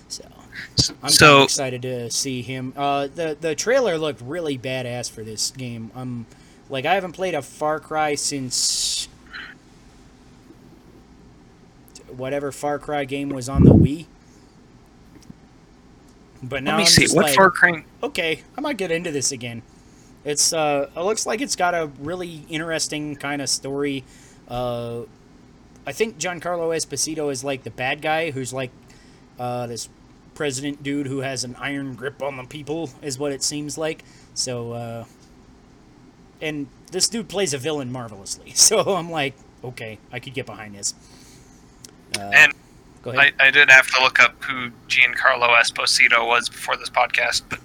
So. 0.08 0.24
I'm 1.02 1.10
so 1.10 1.42
excited 1.42 1.82
to 1.82 2.10
see 2.10 2.42
him. 2.42 2.72
Uh, 2.76 3.08
the 3.12 3.36
the 3.40 3.54
trailer 3.54 3.98
looked 3.98 4.20
really 4.20 4.56
badass 4.58 5.10
for 5.10 5.24
this 5.24 5.50
game. 5.50 5.90
Um, 5.94 6.26
like 6.68 6.84
I 6.86 6.94
haven't 6.94 7.12
played 7.12 7.34
a 7.34 7.42
Far 7.42 7.80
Cry 7.80 8.14
since 8.14 9.08
whatever 12.16 12.52
Far 12.52 12.78
Cry 12.78 13.04
game 13.04 13.30
was 13.30 13.48
on 13.48 13.64
the 13.64 13.72
Wii. 13.72 14.06
But 16.48 16.62
now 16.62 16.72
let 16.72 16.76
me 16.78 16.82
I'm 16.84 16.88
see 16.88 17.06
what 17.14 17.26
like, 17.26 17.34
Far 17.34 17.50
Cry. 17.50 17.84
okay, 18.02 18.42
I 18.56 18.60
might 18.60 18.76
get 18.76 18.90
into 18.90 19.10
this 19.10 19.32
again. 19.32 19.62
It's 20.24 20.52
uh, 20.52 20.88
it 20.96 21.00
looks 21.00 21.26
like 21.26 21.40
it's 21.40 21.56
got 21.56 21.74
a 21.74 21.90
really 22.00 22.44
interesting 22.48 23.16
kind 23.16 23.42
of 23.42 23.48
story. 23.48 24.04
Uh, 24.48 25.02
I 25.86 25.92
think 25.92 26.18
Giancarlo 26.18 26.74
Esposito 26.74 27.30
is 27.30 27.44
like 27.44 27.62
the 27.62 27.70
bad 27.70 28.00
guy 28.02 28.30
who's 28.30 28.52
like 28.52 28.70
uh, 29.38 29.66
this 29.66 29.88
president 30.34 30.82
dude 30.82 31.06
who 31.06 31.18
has 31.20 31.44
an 31.44 31.54
iron 31.58 31.94
grip 31.94 32.22
on 32.22 32.36
the 32.36 32.44
people, 32.44 32.90
is 33.02 33.18
what 33.18 33.32
it 33.32 33.42
seems 33.42 33.76
like. 33.78 34.02
So, 34.34 34.72
uh, 34.72 35.04
and 36.40 36.66
this 36.90 37.08
dude 37.08 37.28
plays 37.28 37.54
a 37.54 37.58
villain 37.58 37.90
marvelously. 37.92 38.50
So 38.54 38.80
I'm 38.96 39.10
like, 39.10 39.34
okay, 39.62 39.98
I 40.12 40.18
could 40.20 40.34
get 40.34 40.46
behind 40.46 40.74
this. 40.74 40.94
Uh, 42.18 42.30
And 42.34 42.52
go 43.04 43.10
ahead. 43.10 43.34
I, 43.38 43.46
I 43.46 43.50
did 43.50 43.70
have 43.70 43.86
to 43.94 44.02
look 44.02 44.18
up 44.20 44.42
who 44.42 44.70
Giancarlo 44.88 45.56
Esposito 45.60 46.26
was 46.26 46.48
before 46.48 46.76
this 46.76 46.90
podcast, 46.90 47.42
but 47.48 47.60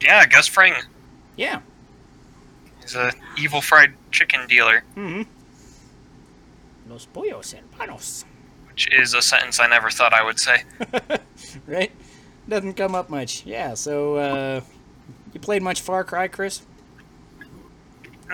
yeah, 0.00 0.24
Gus 0.26 0.46
Fring. 0.46 0.74
yeah. 1.36 1.60
He's 2.82 2.94
a 2.94 3.12
evil 3.36 3.60
fried 3.60 3.94
chicken 4.12 4.46
dealer, 4.46 4.82
Mm-hmm. 4.96 5.22
Los 6.90 7.04
pollos 7.06 7.52
hermanos. 7.52 8.24
which 8.68 8.88
is 8.92 9.12
a 9.12 9.20
sentence 9.20 9.60
I 9.60 9.66
never 9.66 9.90
thought 9.90 10.14
I 10.14 10.22
would 10.24 10.38
say. 10.38 10.62
right? 11.66 11.92
Doesn't 12.48 12.74
come 12.74 12.94
up 12.94 13.10
much. 13.10 13.44
Yeah, 13.44 13.74
so, 13.74 14.14
uh, 14.16 14.60
you 15.34 15.40
played 15.40 15.62
much 15.62 15.82
Far 15.82 16.02
Cry, 16.04 16.28
Chris? 16.28 16.62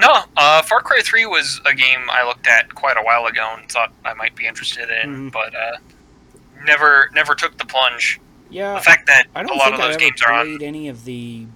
No, 0.00 0.24
uh, 0.36 0.62
Far 0.62 0.80
Cry 0.80 1.00
3 1.04 1.26
was 1.26 1.60
a 1.64 1.74
game 1.74 2.08
I 2.10 2.26
looked 2.26 2.46
at 2.48 2.74
quite 2.74 2.96
a 2.96 3.02
while 3.02 3.26
ago 3.26 3.54
and 3.58 3.70
thought 3.70 3.92
I 4.04 4.14
might 4.14 4.34
be 4.34 4.46
interested 4.46 4.88
in, 4.90 5.30
Mhm. 5.30 5.32
but 5.32 5.54
uh, 5.54 5.76
never 6.64 7.10
never 7.14 7.34
took 7.34 7.56
the 7.58 7.64
plunge. 7.66 8.20
Yeah. 8.50 8.74
The 8.74 8.80
fact 8.80 9.06
that 9.06 9.26
I 9.34 9.42
don't 9.42 9.52
a 9.52 9.54
lot 9.58 9.64
think 9.66 9.74
of 9.76 9.80
I 9.80 9.86
those 9.86 9.94
ever 9.96 10.00
games 10.00 10.22
are 10.22 10.32
on. 10.32 10.46
played 10.58 10.62
any 10.66 10.88
of 10.88 11.04
the 11.04 11.46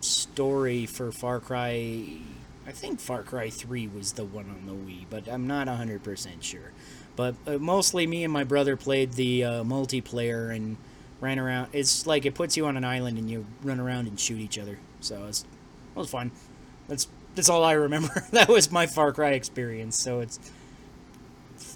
story 0.00 0.86
for 0.86 1.10
Far 1.12 1.40
Cry. 1.40 2.06
I 2.66 2.72
think 2.72 3.00
Far 3.00 3.22
Cry 3.22 3.48
3 3.50 3.86
was 3.88 4.12
the 4.12 4.24
one 4.24 4.50
on 4.50 4.66
the 4.66 4.72
Wii, 4.72 5.06
but 5.08 5.28
I'm 5.28 5.46
not 5.46 5.68
100% 5.68 6.42
sure. 6.42 6.72
But 7.14 7.34
uh, 7.46 7.52
mostly 7.58 8.06
me 8.06 8.24
and 8.24 8.32
my 8.32 8.44
brother 8.44 8.76
played 8.76 9.12
the 9.14 9.44
uh, 9.44 9.50
multiplayer 9.64 10.54
and 10.54 10.76
ran 11.20 11.38
around. 11.38 11.68
It's 11.72 12.06
like 12.06 12.26
it 12.26 12.34
puts 12.34 12.56
you 12.56 12.66
on 12.66 12.76
an 12.76 12.84
island 12.84 13.16
and 13.18 13.30
you 13.30 13.46
run 13.62 13.80
around 13.80 14.06
and 14.08 14.18
shoot 14.20 14.38
each 14.40 14.58
other. 14.58 14.78
So 15.00 15.24
it's, 15.26 15.42
it 15.42 15.98
was 15.98 16.10
fun. 16.10 16.32
That's 16.88 17.08
that's 17.36 17.48
all 17.48 17.62
I 17.62 17.72
remember. 17.74 18.24
that 18.32 18.48
was 18.48 18.72
my 18.72 18.86
Far 18.86 19.12
Cry 19.12 19.30
experience. 19.30 19.96
So 19.96 20.20
it's 20.20 20.40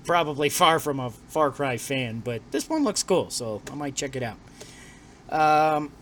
probably 0.04 0.48
far 0.48 0.80
from 0.80 0.98
a 0.98 1.10
Far 1.10 1.50
Cry 1.50 1.76
fan, 1.76 2.20
but 2.20 2.42
this 2.50 2.68
one 2.68 2.82
looks 2.82 3.02
cool, 3.02 3.30
so 3.30 3.62
I 3.70 3.74
might 3.76 3.94
check 3.94 4.16
it 4.16 4.22
out. 4.24 4.38
Um, 5.28 5.92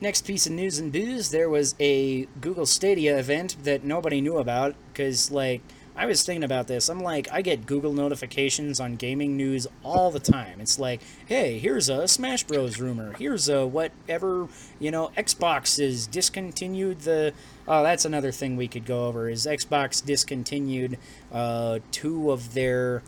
next 0.00 0.26
piece 0.26 0.46
of 0.46 0.52
news 0.52 0.78
and 0.78 0.90
booze 0.90 1.30
there 1.30 1.48
was 1.48 1.76
a 1.78 2.24
Google 2.40 2.66
Stadia 2.66 3.18
event 3.18 3.56
that 3.62 3.84
nobody 3.84 4.20
knew 4.20 4.38
about 4.38 4.74
because, 4.88 5.30
like, 5.30 5.62
I 5.96 6.06
was 6.06 6.24
thinking 6.24 6.44
about 6.44 6.66
this. 6.66 6.88
I'm 6.88 7.00
like, 7.00 7.30
I 7.32 7.42
get 7.42 7.66
Google 7.66 7.92
notifications 7.92 8.80
on 8.80 8.96
gaming 8.96 9.36
news 9.36 9.66
all 9.82 10.10
the 10.10 10.20
time. 10.20 10.60
It's 10.60 10.78
like, 10.78 11.00
hey, 11.26 11.58
here's 11.58 11.88
a 11.88 12.06
Smash 12.08 12.44
Bros. 12.44 12.80
rumor. 12.80 13.12
Here's 13.18 13.48
a 13.48 13.66
whatever, 13.66 14.48
you 14.78 14.90
know, 14.90 15.10
Xbox 15.16 15.78
is 15.78 16.06
discontinued 16.06 17.00
the. 17.00 17.34
Oh, 17.68 17.82
that's 17.82 18.04
another 18.04 18.32
thing 18.32 18.56
we 18.56 18.68
could 18.68 18.86
go 18.86 19.06
over 19.06 19.28
is 19.28 19.46
Xbox 19.46 20.04
discontinued 20.04 20.98
uh, 21.32 21.80
two 21.90 22.30
of 22.30 22.54
their 22.54 23.02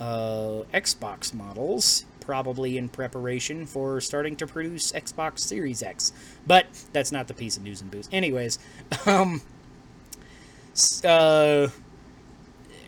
uh, 0.00 0.62
Xbox 0.72 1.34
models, 1.34 2.04
probably 2.20 2.78
in 2.78 2.88
preparation 2.88 3.66
for 3.66 4.00
starting 4.00 4.36
to 4.36 4.46
produce 4.46 4.92
Xbox 4.92 5.40
Series 5.40 5.82
X. 5.82 6.12
But 6.46 6.66
that's 6.92 7.12
not 7.12 7.28
the 7.28 7.34
piece 7.34 7.56
of 7.56 7.62
news 7.62 7.80
and 7.80 7.90
booze. 7.90 8.08
Anyways, 8.12 8.58
um, 9.06 9.40
uh, 11.04 11.68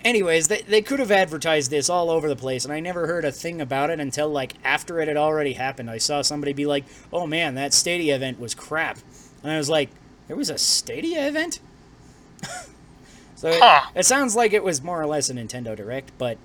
anyways, 0.05 0.49
they, 0.49 0.63
they 0.63 0.83
could 0.83 0.99
have 0.99 1.11
advertised 1.11 1.71
this 1.71 1.89
all 1.89 2.11
over 2.11 2.29
the 2.29 2.37
place, 2.37 2.65
and 2.65 2.73
I 2.73 2.81
never 2.81 3.07
heard 3.07 3.25
a 3.25 3.33
thing 3.33 3.61
about 3.61 3.91
it 3.91 4.01
until 4.01 4.29
like 4.29 4.55
after 4.65 5.01
it 5.01 5.09
had 5.09 5.17
already 5.17 5.55
happened. 5.55 5.91
I 5.91 5.99
saw 5.99 6.23
somebody 6.23 6.53
be 6.53 6.67
like, 6.67 6.85
"Oh 7.13 7.27
man, 7.27 7.55
that 7.55 7.73
Stadia 7.73 8.17
event 8.17 8.41
was 8.41 8.55
crap," 8.55 8.99
and 9.43 9.53
I 9.53 9.59
was 9.59 9.71
like, 9.71 9.91
"There 10.27 10.37
was 10.37 10.51
a 10.51 10.59
Stadia 10.59 11.29
event." 11.29 11.61
so 13.35 13.49
it, 13.49 13.83
it 13.95 14.07
sounds 14.07 14.37
like 14.37 14.53
it 14.53 14.65
was 14.65 14.83
more 14.83 15.01
or 15.01 15.07
less 15.07 15.31
a 15.31 15.35
Nintendo 15.35 15.77
Direct, 15.77 16.13
but 16.19 16.39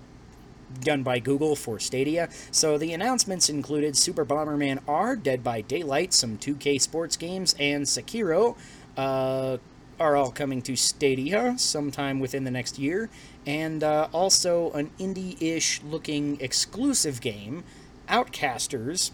done 0.81 1.03
by 1.03 1.19
Google 1.19 1.55
for 1.55 1.79
Stadia. 1.79 2.29
So 2.51 2.77
the 2.77 2.93
announcements 2.93 3.49
included 3.49 3.97
Super 3.97 4.25
Bomberman 4.25 4.79
R, 4.87 5.15
Dead 5.15 5.43
by 5.43 5.61
Daylight, 5.61 6.13
some 6.13 6.37
2K 6.37 6.81
sports 6.81 7.17
games, 7.17 7.55
and 7.59 7.85
Sekiro 7.85 8.55
uh, 8.97 9.57
are 9.99 10.15
all 10.15 10.31
coming 10.31 10.61
to 10.63 10.75
Stadia 10.75 11.55
sometime 11.57 12.19
within 12.19 12.43
the 12.43 12.51
next 12.51 12.79
year. 12.79 13.09
And 13.45 13.83
uh, 13.83 14.07
also 14.13 14.71
an 14.71 14.91
indie 14.99 15.41
ish 15.41 15.81
looking 15.83 16.39
exclusive 16.39 17.21
game, 17.21 17.63
Outcasters. 18.07 19.11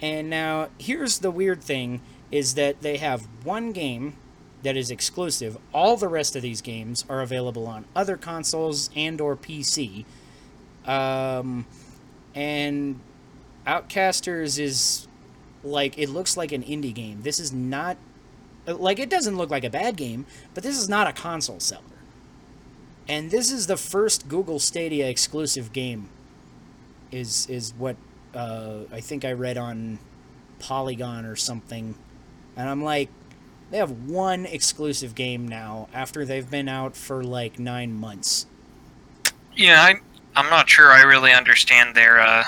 And 0.00 0.28
now 0.28 0.68
here's 0.78 1.20
the 1.20 1.30
weird 1.30 1.62
thing 1.62 2.00
is 2.30 2.54
that 2.54 2.82
they 2.82 2.98
have 2.98 3.26
one 3.44 3.72
game 3.72 4.16
that 4.62 4.76
is 4.76 4.90
exclusive. 4.90 5.56
All 5.72 5.96
the 5.96 6.08
rest 6.08 6.36
of 6.36 6.42
these 6.42 6.60
games 6.60 7.04
are 7.08 7.20
available 7.20 7.66
on 7.66 7.84
other 7.94 8.16
consoles 8.16 8.90
and 8.96 9.20
or 9.20 9.36
PC. 9.36 10.04
Um, 10.84 11.66
and 12.34 13.00
Outcasters 13.66 14.58
is 14.58 15.08
like 15.64 15.98
it 15.98 16.08
looks 16.08 16.36
like 16.36 16.52
an 16.52 16.62
indie 16.62 16.94
game. 16.94 17.22
This 17.22 17.40
is 17.40 17.52
not 17.52 17.96
like 18.66 18.98
it 18.98 19.10
doesn't 19.10 19.36
look 19.36 19.50
like 19.50 19.64
a 19.64 19.70
bad 19.70 19.96
game, 19.96 20.26
but 20.54 20.62
this 20.62 20.76
is 20.76 20.88
not 20.88 21.06
a 21.06 21.12
console 21.12 21.60
seller. 21.60 21.82
And 23.08 23.30
this 23.30 23.50
is 23.50 23.66
the 23.66 23.76
first 23.76 24.28
Google 24.28 24.58
Stadia 24.58 25.08
exclusive 25.08 25.72
game. 25.72 26.08
Is 27.12 27.46
is 27.48 27.72
what 27.78 27.96
uh, 28.34 28.80
I 28.92 29.00
think 29.00 29.24
I 29.24 29.32
read 29.32 29.56
on 29.56 29.98
Polygon 30.58 31.24
or 31.24 31.36
something. 31.36 31.94
And 32.56 32.68
I'm 32.68 32.82
like, 32.82 33.08
they 33.70 33.78
have 33.78 33.90
one 33.90 34.46
exclusive 34.46 35.14
game 35.14 35.48
now 35.48 35.88
after 35.92 36.24
they've 36.24 36.48
been 36.48 36.68
out 36.68 36.96
for 36.96 37.24
like 37.24 37.58
nine 37.58 37.92
months. 37.92 38.46
Yeah, 39.54 39.82
I, 39.82 39.94
I'm 40.38 40.50
not 40.50 40.68
sure 40.68 40.92
I 40.92 41.02
really 41.02 41.32
understand 41.32 41.94
their 41.94 42.20
uh, 42.20 42.44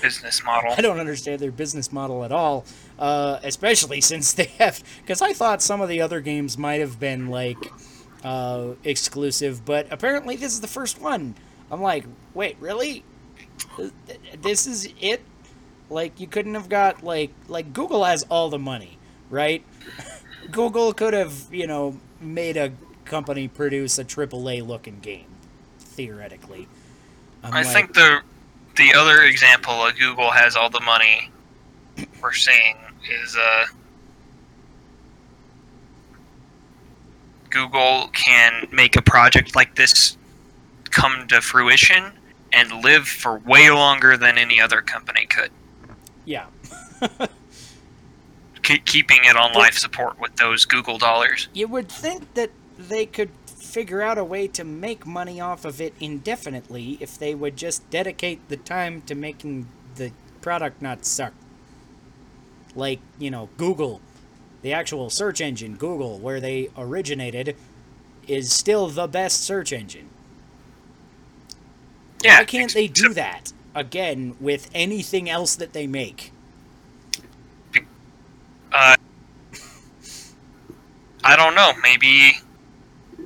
business 0.00 0.42
model. 0.44 0.74
I 0.78 0.80
don't 0.80 1.00
understand 1.00 1.40
their 1.40 1.50
business 1.50 1.92
model 1.92 2.24
at 2.24 2.32
all, 2.32 2.64
uh, 2.98 3.40
especially 3.42 4.00
since 4.00 4.32
they 4.32 4.46
have. 4.58 4.82
Because 5.00 5.20
I 5.20 5.32
thought 5.32 5.60
some 5.62 5.80
of 5.80 5.88
the 5.88 6.00
other 6.00 6.20
games 6.20 6.56
might 6.56 6.80
have 6.80 6.98
been 6.98 7.28
like 7.28 7.58
uh, 8.24 8.74
exclusive, 8.84 9.64
but 9.64 9.86
apparently 9.90 10.36
this 10.36 10.52
is 10.52 10.60
the 10.60 10.68
first 10.68 11.00
one. 11.00 11.34
I'm 11.70 11.82
like, 11.82 12.04
wait, 12.34 12.56
really? 12.60 13.04
This 14.40 14.66
is 14.66 14.92
it? 15.00 15.22
Like 15.88 16.18
you 16.20 16.26
couldn't 16.26 16.54
have 16.54 16.68
got 16.68 17.04
like 17.04 17.30
like 17.48 17.72
Google 17.72 18.04
has 18.04 18.24
all 18.24 18.48
the 18.50 18.58
money, 18.58 18.98
right? 19.30 19.64
Google 20.50 20.92
could 20.92 21.14
have 21.14 21.46
you 21.50 21.66
know 21.66 21.98
made 22.20 22.56
a 22.56 22.72
company 23.04 23.46
produce 23.48 23.98
a 23.98 24.04
AAA 24.04 24.66
looking 24.66 24.98
game, 25.00 25.26
theoretically. 25.78 26.66
I'm 27.42 27.54
I 27.54 27.62
like, 27.62 27.72
think 27.72 27.94
the 27.94 28.20
the 28.76 28.94
other 28.94 29.22
example 29.22 29.86
of 29.86 29.96
Google 29.96 30.30
has 30.30 30.56
all 30.56 30.70
the 30.70 30.80
money 30.80 31.30
we're 32.20 32.32
seeing 32.32 32.76
is 33.22 33.36
uh, 33.36 33.66
Google 37.56 38.08
can 38.08 38.68
make 38.70 38.96
a 38.96 39.02
project 39.02 39.56
like 39.56 39.76
this 39.76 40.18
come 40.90 41.26
to 41.28 41.40
fruition 41.40 42.12
and 42.52 42.70
live 42.84 43.08
for 43.08 43.38
way 43.38 43.70
longer 43.70 44.16
than 44.18 44.36
any 44.36 44.60
other 44.60 44.82
company 44.82 45.24
could. 45.24 45.50
yeah. 46.26 46.46
Ke- 48.62 48.84
keeping 48.84 49.20
it 49.22 49.36
on 49.36 49.52
life 49.54 49.78
support 49.78 50.20
with 50.20 50.36
those 50.36 50.64
Google 50.66 50.98
dollars. 50.98 51.48
You 51.54 51.68
would 51.68 51.88
think 51.88 52.34
that 52.34 52.50
they 52.76 53.06
could 53.06 53.30
figure 53.46 54.02
out 54.02 54.18
a 54.18 54.24
way 54.24 54.48
to 54.48 54.64
make 54.64 55.06
money 55.06 55.40
off 55.40 55.64
of 55.64 55.80
it 55.80 55.94
indefinitely 55.98 56.98
if 57.00 57.16
they 57.18 57.34
would 57.34 57.56
just 57.56 57.88
dedicate 57.90 58.48
the 58.48 58.56
time 58.56 59.00
to 59.02 59.14
making 59.14 59.66
the 59.94 60.12
product 60.42 60.82
not 60.82 61.06
suck. 61.06 61.32
Like, 62.74 63.00
you 63.18 63.30
know, 63.30 63.48
Google, 63.56 64.00
the 64.66 64.72
actual 64.72 65.08
search 65.08 65.40
engine, 65.40 65.76
Google, 65.76 66.18
where 66.18 66.40
they 66.40 66.70
originated, 66.76 67.54
is 68.26 68.52
still 68.52 68.88
the 68.88 69.06
best 69.06 69.44
search 69.44 69.72
engine. 69.72 70.08
Yeah, 72.24 72.40
Why 72.40 72.46
can't 72.46 72.74
they 72.74 72.88
do 72.88 73.14
that 73.14 73.52
again 73.76 74.34
with 74.40 74.68
anything 74.74 75.30
else 75.30 75.54
that 75.54 75.72
they 75.72 75.86
make? 75.86 76.32
Uh, 78.72 78.96
I 81.22 81.36
don't 81.36 81.54
know. 81.54 81.72
Maybe 81.80 82.32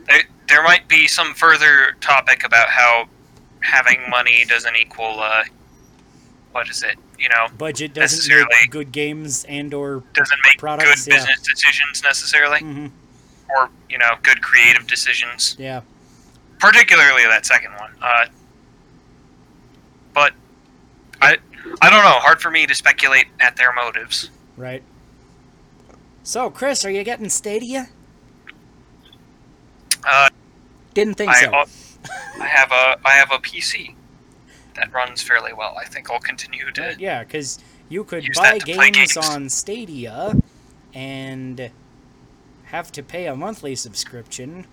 there, 0.09 0.24
there 0.46 0.62
might 0.62 0.88
be 0.88 1.09
some 1.09 1.33
further 1.33 1.96
topic 2.03 2.44
about 2.44 2.68
how 2.68 3.09
having 3.61 4.11
money 4.11 4.44
doesn't 4.44 4.76
equal 4.76 5.20
uh, 5.20 5.44
what 6.53 6.68
is 6.68 6.83
it? 6.83 6.98
You 7.21 7.29
know, 7.29 7.49
Budget 7.59 7.93
doesn't 7.93 8.17
Necessarily. 8.17 8.47
make 8.63 8.71
good 8.71 8.93
games 8.93 9.45
and 9.45 9.75
or 9.75 10.03
doesn't 10.15 10.39
make 10.45 10.57
Products, 10.59 11.05
good 11.05 11.13
yeah. 11.13 11.19
business 11.19 11.41
decisions 11.43 12.03
necessarily, 12.03 12.61
hmm 12.61 12.87
or 13.55 13.69
you 13.91 13.99
know, 13.99 14.15
good 14.23 14.41
creative 14.43 14.87
decisions. 14.87 15.57
yeah. 15.59 15.81
Particularly 16.61 17.25
that 17.25 17.45
second 17.45 17.73
one. 17.73 17.91
Uh, 18.01 18.27
but 20.15 20.33
I, 21.21 21.39
I 21.83 21.91
don't 21.91 22.05
know. 22.05 22.19
Hard 22.21 22.41
for 22.41 22.51
me 22.51 22.67
to 22.67 22.75
speculate 22.75 23.27
at 23.41 23.57
their 23.57 23.73
motives. 23.73 24.31
Right. 24.57 24.83
So, 26.23 26.49
Chris, 26.51 26.85
are 26.85 26.91
you 26.91 27.03
getting 27.03 27.29
Stadia? 27.29 27.89
Uh, 30.07 30.29
Didn't 30.95 31.15
think 31.15 31.31
I, 31.33 31.41
so. 31.43 31.53
I 32.41 32.47
have 32.47 32.71
a 32.73 32.99
I 33.05 33.11
have 33.13 33.31
a 33.33 33.39
PC 33.39 33.95
that 34.75 34.93
runs 34.93 35.23
fairly 35.23 35.53
well. 35.53 35.77
I 35.79 35.85
think 35.85 36.11
I'll 36.11 36.21
continue 36.21 36.71
to. 36.73 36.97
Yeah, 36.99 37.25
because 37.25 37.59
you 37.89 38.05
could 38.05 38.25
buy 38.35 38.59
that 38.59 38.67
to 38.67 38.75
play 38.75 38.91
games 38.91 39.15
games. 39.15 39.17
on 39.29 39.49
Stadia 39.49 40.35
and 40.95 41.71
have 42.65 42.93
to 42.93 43.03
pay 43.03 43.27
a 43.27 43.35
monthly 43.37 43.75
subscription, 43.75 44.67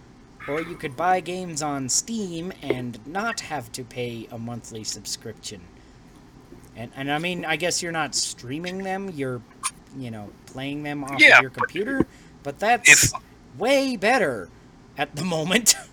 or 0.47 0.61
you 0.61 0.75
could 0.75 0.95
buy 0.95 1.19
games 1.19 1.61
on 1.61 1.89
Steam 1.89 2.53
and 2.61 3.05
not 3.07 3.39
have 3.41 3.71
to 3.73 3.83
pay 3.83 4.27
a 4.31 4.37
monthly 4.37 4.83
subscription. 4.83 5.61
And 6.75 6.91
and 6.95 7.11
I 7.11 7.17
mean, 7.17 7.43
I 7.45 7.55
guess 7.55 7.81
you're 7.81 7.91
not 7.91 8.13
streaming 8.15 8.79
them; 8.83 9.09
you're, 9.15 9.41
you 9.97 10.11
know, 10.11 10.29
playing 10.45 10.83
them 10.83 11.03
off 11.03 11.19
Yeah, 11.19 11.37
of 11.37 11.41
your 11.41 11.49
but 11.49 11.63
computer. 11.63 12.07
But 12.43 12.59
that's 12.59 12.89
if- 13.13 13.21
way 13.57 13.95
better 13.97 14.49
at 14.97 15.15
the 15.15 15.23
moment. 15.23 15.75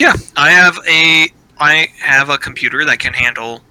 Yeah, 0.00 0.12
I 0.36 0.50
have 0.50 0.78
a 0.88 1.28
I 1.60 1.88
have 2.00 2.28
a 2.28 2.38
computer 2.38 2.84
that 2.84 2.98
can 2.98 3.14
handle 3.14 3.62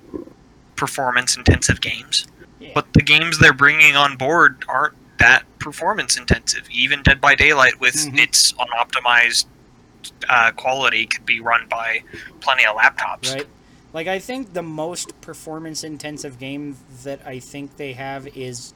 performance 0.76 1.36
intensive 1.38 1.82
games. 1.82 2.28
Yeah. 2.60 2.72
But 2.76 2.94
the 2.94 3.02
games 3.02 3.40
they're 3.40 3.54
bringing 3.54 3.96
on 3.96 4.18
board 4.18 4.64
aren't 4.68 4.96
that 5.20 5.44
performance 5.60 6.18
intensive. 6.18 6.70
Even 6.72 7.02
Dead 7.04 7.20
by 7.22 7.36
Daylight, 7.36 7.80
with 7.80 7.96
Mhm. 7.96 8.20
its 8.20 8.54
unoptimized 8.54 9.46
uh, 10.30 10.52
quality, 10.52 11.06
could 11.06 11.26
be 11.26 11.40
run 11.40 11.68
by 11.68 12.02
plenty 12.40 12.66
of 12.66 12.76
laptops. 12.78 13.34
Right. 13.34 13.48
Like 13.94 14.08
I 14.08 14.20
think 14.20 14.54
the 14.54 14.62
most 14.64 15.20
performance 15.22 15.84
intensive 15.84 16.40
game 16.40 16.78
that 17.04 17.20
I 17.26 17.40
think 17.40 17.78
they 17.78 17.94
have 17.94 18.28
is 18.38 18.74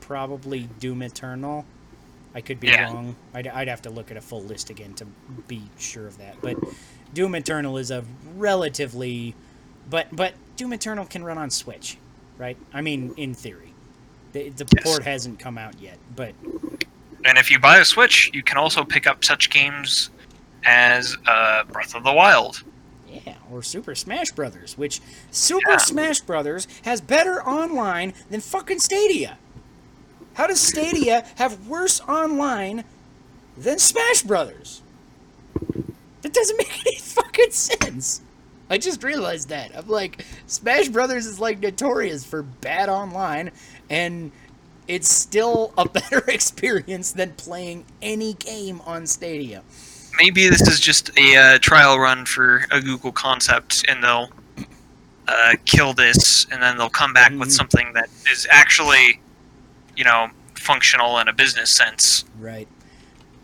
probably 0.00 0.68
Doom 0.78 1.02
Eternal. 1.02 1.64
I 2.34 2.40
could 2.40 2.60
be 2.60 2.68
Yeah. 2.68 2.84
wrong. 2.84 3.16
I'd, 3.34 3.46
I'd 3.46 3.68
have 3.68 3.82
to 3.82 3.90
look 3.90 4.10
at 4.10 4.16
a 4.16 4.20
full 4.20 4.42
list 4.42 4.70
again 4.70 4.94
to 4.94 5.06
be 5.48 5.62
sure 5.78 6.06
of 6.06 6.18
that. 6.18 6.40
But 6.40 6.56
Doom 7.14 7.34
Eternal 7.34 7.78
is 7.78 7.90
a 7.90 8.04
relatively, 8.36 9.34
but 9.88 10.08
but 10.12 10.34
Doom 10.56 10.72
Eternal 10.72 11.06
can 11.06 11.24
run 11.24 11.38
on 11.38 11.50
Switch, 11.50 11.96
right? 12.38 12.56
I 12.72 12.80
mean, 12.80 13.14
in 13.16 13.34
theory, 13.34 13.72
the, 14.32 14.50
the 14.50 14.66
Yes. 14.74 14.84
port 14.84 15.04
hasn't 15.04 15.38
come 15.38 15.56
out 15.56 15.80
yet, 15.80 15.98
but 16.14 16.34
And 17.24 17.38
if 17.38 17.50
you 17.50 17.58
buy 17.58 17.78
a 17.78 17.84
Switch, 17.84 18.30
you 18.34 18.42
can 18.42 18.58
also 18.58 18.84
pick 18.84 19.06
up 19.06 19.24
such 19.24 19.48
games 19.50 20.10
as 20.64 21.16
uh, 21.26 21.64
Breath 21.64 21.94
of 21.94 22.04
the 22.04 22.12
Wild. 22.12 22.62
Yeah, 23.08 23.34
or 23.50 23.62
Super 23.62 23.94
Smash 23.94 24.32
Brothers, 24.32 24.76
which 24.76 25.00
Super 25.30 25.72
Yeah. 25.72 25.76
Smash 25.78 26.20
Brothers 26.20 26.66
has 26.84 27.00
better 27.00 27.42
online 27.42 28.12
than 28.28 28.40
fucking 28.40 28.80
Stadia. 28.80 29.38
How 30.34 30.48
does 30.48 30.60
Stadia 30.60 31.24
have 31.36 31.68
worse 31.68 32.00
online 32.00 32.82
than 33.56 33.78
Smash 33.78 34.22
Brothers? 34.22 34.82
That 36.24 36.32
doesn't 36.32 36.56
make 36.58 36.80
any 36.86 36.96
fucking 36.96 37.50
sense. 37.52 38.22
I 38.70 38.78
just 38.78 39.04
realized 39.04 39.50
that. 39.50 39.76
I'm 39.76 39.86
like, 39.88 40.24
Smash 40.46 40.88
Brothers 40.88 41.26
is 41.26 41.38
like 41.38 41.60
notorious 41.60 42.24
for 42.24 42.42
bad 42.42 42.88
online, 42.88 43.50
and 43.90 44.32
it's 44.88 45.08
still 45.08 45.72
a 45.76 45.86
better 46.00 46.18
experience 46.28 47.12
than 47.12 47.32
playing 47.34 47.84
any 48.02 48.32
game 48.34 48.80
on 48.86 49.06
Stadia. 49.06 49.62
maybe 50.18 50.48
this 50.48 50.62
is 50.68 50.78
just 50.80 51.10
a 51.18 51.36
uh, 51.36 51.58
trial 51.58 51.98
run 51.98 52.24
for 52.24 52.64
a 52.70 52.80
Google 52.80 53.12
concept, 53.12 53.84
and 53.88 54.02
they'll 54.02 54.30
uh, 55.28 55.54
kill 55.66 55.92
this, 55.92 56.46
and 56.50 56.62
then 56.62 56.78
they'll 56.78 56.88
come 56.88 57.12
back 57.12 57.32
with 57.32 57.48
Mhm. 57.48 57.52
something 57.52 57.92
that 57.94 58.08
is 58.32 58.46
actually, 58.50 59.20
you 59.96 60.04
know, 60.04 60.28
functional 60.54 61.18
in 61.18 61.28
a 61.28 61.32
business 61.34 61.70
sense 61.70 62.24
Right. 62.38 62.68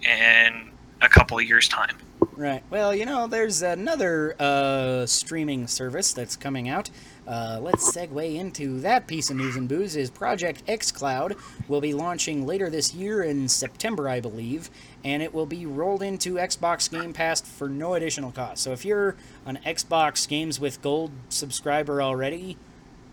in 0.03 0.71
a 1.03 1.09
couple 1.11 1.39
of 1.39 1.45
years' 1.45 1.69
time. 1.69 1.97
Right. 2.37 2.63
Well, 2.71 2.95
you 2.95 3.05
know, 3.05 3.27
there's 3.27 3.61
another 3.61 4.35
uh, 4.39 5.05
streaming 5.05 5.67
service 5.67 6.15
that's 6.15 6.37
coming 6.37 6.69
out. 6.69 6.89
Uh, 7.27 7.61
let's 7.61 7.95
segue 7.95 8.35
into 8.35 8.81
that 8.81 9.07
piece 9.07 9.31
of 9.31 9.37
news 9.37 9.57
and 9.57 9.69
booze. 9.69 9.95
Is 9.95 10.11
Project 10.11 10.65
xCloud 10.67 11.39
will 11.69 11.81
be 11.81 11.93
launching 11.93 12.47
later 12.47 12.71
this 12.71 12.95
year 12.95 13.23
in 13.23 13.49
September, 13.49 14.09
I 14.09 14.21
believe, 14.21 14.71
and 15.05 15.23
it 15.23 15.35
will 15.35 15.47
be 15.47 15.67
rolled 15.67 16.03
into 16.03 16.35
Xbox 16.35 16.91
Game 16.91 17.13
Pass 17.13 17.41
for 17.41 17.69
no 17.69 17.95
additional 17.95 18.33
cost. 18.33 18.63
So 18.63 18.73
if 18.73 18.85
you're 18.85 19.17
an 19.45 19.59
Xbox 19.65 20.27
Games 20.27 20.59
with 20.59 20.81
Gold 20.83 21.13
subscriber 21.29 22.03
already 22.03 22.57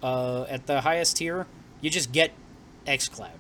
uh, 0.02 0.44
at 0.44 0.68
the 0.68 0.82
highest 0.82 1.18
tier, 1.18 1.48
you 1.82 1.90
just 1.90 2.12
get 2.12 2.32
xCloud. 2.86 3.37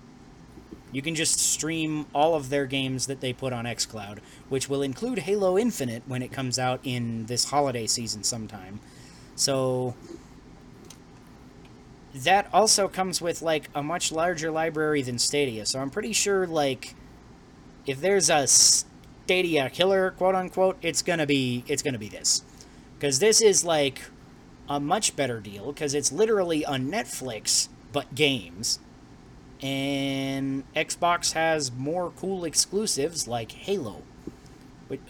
You 0.92 1.02
can 1.02 1.16
just 1.16 1.40
stream 1.40 2.06
all 2.14 2.36
of 2.36 2.50
their 2.50 2.66
games 2.66 3.08
that 3.08 3.20
they 3.20 3.34
put 3.34 3.52
on 3.52 3.66
xCloud, 3.66 4.20
which 4.50 4.70
will 4.70 4.82
include 4.82 5.20
Halo 5.20 5.58
Infinite 5.58 6.04
when 6.06 6.22
it 6.22 6.32
comes 6.32 6.58
out 6.58 6.80
in 6.84 7.26
this 7.26 7.46
holiday 7.46 7.88
season 7.88 8.24
sometime. 8.24 8.80
So 9.36 9.96
that 12.16 12.48
also 12.54 12.88
comes 12.88 13.22
with 13.22 13.42
like 13.42 13.70
a 13.76 13.84
much 13.84 14.12
larger 14.12 14.50
library 14.50 15.02
than 15.02 15.20
Stadia. 15.20 15.66
So 15.66 15.80
I'm 15.80 15.90
pretty 15.90 16.14
sure 16.14 16.48
like 16.48 16.96
if 17.86 18.00
there's 18.00 18.30
a 18.30 18.48
Stadia 18.48 19.70
killer, 19.70 20.12
quote 20.12 20.36
unquote, 20.36 20.78
it's 20.82 21.02
going 21.02 21.20
to 21.20 21.28
be 21.28 21.64
it's 21.68 21.84
going 21.84 21.94
to 21.94 22.00
be 22.00 22.10
this. 22.10 22.44
Cuz 23.00 23.20
this 23.20 23.42
is 23.42 23.64
like 23.64 24.02
a 24.70 24.80
much 24.80 25.16
better 25.16 25.40
deal 25.40 25.74
cuz 25.74 25.94
it's 25.94 26.12
literally 26.12 26.64
a 26.64 26.72
Netflix 26.72 27.68
but 27.92 28.16
games 28.16 28.80
and 29.62 30.64
Xbox 30.76 31.34
has 31.34 31.72
more 31.72 32.12
cool 32.18 32.46
exclusives 32.46 33.28
like 33.28 33.52
Halo. 33.52 34.04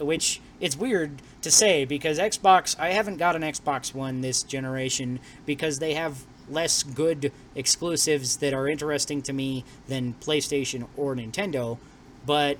Which, 0.00 0.40
it's 0.58 0.76
weird 0.76 1.22
to 1.42 1.50
say 1.50 1.84
because 1.84 2.18
Xbox, 2.18 2.78
I 2.80 2.88
haven't 2.90 3.18
got 3.18 3.36
an 3.36 3.42
Xbox 3.42 3.94
One 3.94 4.22
this 4.22 4.42
generation 4.42 5.20
because 5.46 5.78
they 5.78 5.94
have 5.94 6.24
less 6.50 6.82
good 6.82 7.32
exclusives 7.54 8.38
that 8.38 8.52
are 8.52 8.66
interesting 8.66 9.22
to 9.22 9.32
me 9.32 9.64
than 9.86 10.14
PlayStation 10.20 10.88
or 10.96 11.14
Nintendo, 11.14 11.78
but 12.26 12.58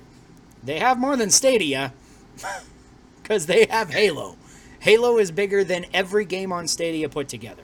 they 0.63 0.79
have 0.79 0.97
more 0.97 1.17
than 1.17 1.29
Stadia 1.29 1.93
because 3.21 3.47
they 3.47 3.65
have 3.69 3.89
Halo. 3.89 4.37
Halo 4.79 5.17
is 5.17 5.31
bigger 5.31 5.63
than 5.63 5.85
every 5.93 6.23
game 6.23 6.53
on 6.53 6.67
Stadia 6.67 7.09
put 7.09 7.27
together. 7.27 7.63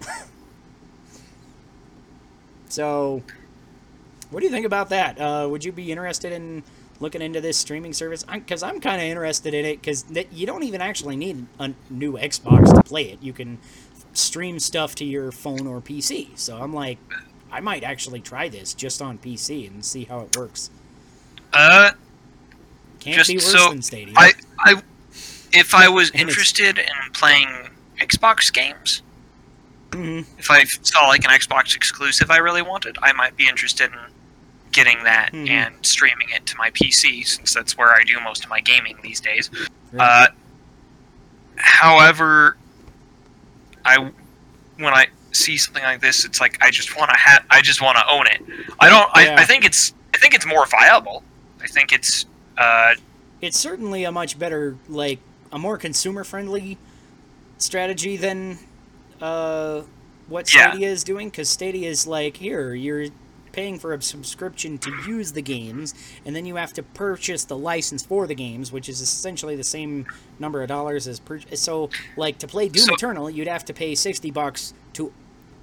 so, 2.68 3.22
what 4.32 4.40
do 4.40 4.46
you 4.46 4.52
think 4.52 4.66
about 4.66 4.88
that? 4.88 5.20
Uh, 5.20 5.46
would 5.50 5.64
you 5.64 5.72
be 5.72 5.90
interested 5.92 6.32
in 6.32 6.62
looking 7.00 7.22
into 7.22 7.40
this 7.40 7.56
streaming 7.58 7.92
service? 7.92 8.24
Because 8.24 8.62
I'm, 8.62 8.76
I'm 8.76 8.80
kind 8.80 8.96
of 9.00 9.06
interested 9.06 9.54
in 9.54 9.64
it 9.64 9.80
because 9.80 10.04
you 10.32 10.46
don't 10.46 10.62
even 10.64 10.80
actually 10.80 11.16
need 11.16 11.46
a 11.58 11.72
new 11.90 12.14
Xbox 12.14 12.74
to 12.74 12.82
play 12.82 13.04
it. 13.10 13.22
You 13.22 13.32
can 13.32 13.58
stream 14.14 14.58
stuff 14.58 14.94
to 14.96 15.04
your 15.04 15.32
phone 15.32 15.66
or 15.66 15.80
PC. 15.80 16.36
So 16.38 16.56
I'm 16.60 16.72
like, 16.72 16.98
I 17.50 17.60
might 17.60 17.84
actually 17.84 18.20
try 18.20 18.48
this 18.48 18.74
just 18.74 19.00
on 19.02 19.18
PC 19.18 19.68
and 19.68 19.84
see 19.84 20.04
how 20.04 20.20
it 20.20 20.36
works. 20.36 20.70
Uh, 21.52 21.92
Can't 23.00 23.16
just 23.16 23.28
be 23.28 23.36
worse 23.36 23.52
so 23.52 23.68
than 23.68 23.82
Stadia. 23.82 24.14
I, 24.16 24.32
I, 24.58 24.82
if 25.52 25.74
I 25.74 25.88
was 25.88 26.10
interested 26.12 26.78
in 26.78 27.12
playing 27.12 27.48
Xbox 28.00 28.52
games, 28.52 29.02
Mhm. 29.90 30.24
if 30.38 30.50
I 30.50 30.64
saw 30.64 31.06
like 31.08 31.22
an 31.24 31.30
Xbox 31.30 31.76
exclusive 31.76 32.30
I 32.30 32.38
really 32.38 32.62
wanted, 32.62 32.96
I 33.02 33.12
might 33.12 33.36
be 33.36 33.46
interested 33.46 33.90
in 33.92 33.98
getting 34.72 35.04
that 35.04 35.32
Mhm. 35.32 35.48
and 35.50 35.74
streaming 35.86 36.28
it 36.30 36.44
to 36.46 36.56
my 36.56 36.70
PC 36.70 37.22
since 37.22 37.52
that's 37.54 37.76
where 37.76 37.90
I 37.94 38.02
do 38.04 38.18
most 38.20 38.42
of 38.44 38.50
my 38.50 38.60
gaming 38.60 38.98
these 39.02 39.20
days. 39.20 39.50
Right. 39.92 40.02
Uh, 40.04 40.26
however, 41.56 42.56
I 43.84 44.10
when 44.78 44.94
I 44.94 45.06
see 45.32 45.56
something 45.56 45.82
like 45.82 46.00
this, 46.00 46.24
it's 46.24 46.40
like 46.40 46.58
I 46.62 46.70
just 46.70 46.96
want 46.96 47.10
to 47.10 47.16
have, 47.16 47.44
I 47.50 47.60
just 47.60 47.80
want 47.82 47.98
to 47.98 48.08
own 48.08 48.26
it. 48.26 48.42
I 48.80 48.88
don't. 48.88 49.08
Yeah. 49.16 49.36
I, 49.38 49.42
I 49.42 49.44
think 49.44 49.64
it's. 49.64 49.92
I 50.14 50.18
think 50.18 50.34
it's 50.34 50.46
more 50.46 50.66
viable. 50.66 51.22
I 51.62 51.66
think 51.66 51.92
it's. 51.92 52.26
Uh, 52.58 52.94
it's 53.40 53.58
certainly 53.58 54.04
a 54.04 54.12
much 54.12 54.38
better, 54.38 54.76
like, 54.88 55.18
a 55.50 55.58
more 55.58 55.76
consumer 55.76 56.22
friendly 56.22 56.78
strategy 57.58 58.16
than 58.16 58.58
uh, 59.20 59.82
what 60.28 60.52
Yeah. 60.54 60.70
Stadia 60.70 60.88
is 60.88 61.02
doing. 61.02 61.28
Because 61.28 61.48
Stadia 61.48 61.88
is 61.88 62.06
like, 62.06 62.36
here, 62.36 62.74
you're 62.74 63.06
paying 63.52 63.78
for 63.78 63.92
a 63.92 64.02
subscription 64.02 64.78
to 64.78 64.90
use 65.06 65.32
the 65.32 65.42
games, 65.42 65.94
and 66.24 66.34
then 66.34 66.46
you 66.46 66.56
have 66.56 66.72
to 66.74 66.82
purchase 66.82 67.44
the 67.44 67.56
license 67.56 68.02
for 68.04 68.26
the 68.26 68.34
games, 68.34 68.72
which 68.72 68.88
is 68.88 69.00
essentially 69.00 69.56
the 69.56 69.64
same 69.64 70.06
number 70.38 70.62
of 70.62 70.68
dollars 70.68 71.06
as 71.06 71.20
per. 71.20 71.40
So, 71.54 71.90
like, 72.16 72.38
to 72.38 72.46
play 72.46 72.68
Doom 72.68 72.88
Eternal, 72.90 73.30
you'd 73.30 73.48
have 73.48 73.64
to 73.66 73.74
pay 73.74 73.94
60 73.94 74.30
bucks 74.30 74.74
to 74.94 75.12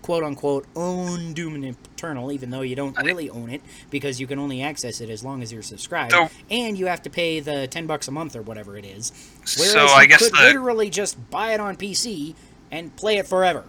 quote 0.01 0.23
unquote 0.23 0.65
own 0.75 1.33
Doom 1.33 1.61
Eternal, 1.63 2.31
even 2.31 2.49
though 2.51 2.61
you 2.61 2.75
don't 2.75 2.97
really 3.03 3.29
own 3.29 3.49
it 3.49 3.61
because 3.89 4.19
you 4.19 4.25
can 4.27 4.39
only 4.39 4.61
access 4.61 5.01
it 5.01 5.09
as 5.09 5.23
long 5.23 5.41
as 5.43 5.51
you're 5.51 5.61
subscribed, 5.61 6.13
So- 6.13 6.29
and 6.49 6.77
you 6.77 6.85
have 6.85 7.01
to 7.03 7.09
pay 7.09 7.39
the 7.41 7.67
ten 7.67 7.85
bucks 7.85 8.07
a 8.07 8.11
month 8.11 8.35
or 8.35 8.41
whatever 8.41 8.77
it 8.77 8.85
is. 8.85 9.11
Whereas 9.57 9.71
so 9.71 9.83
you 9.83 9.89
I 9.89 10.05
guess 10.05 10.19
could 10.23 10.31
the 10.33 10.37
literally 10.43 10.89
just 10.89 11.29
buy 11.29 11.53
it 11.53 11.59
on 11.59 11.75
PC 11.75 12.33
and 12.71 12.95
play 12.95 13.17
it 13.17 13.27
forever. 13.27 13.65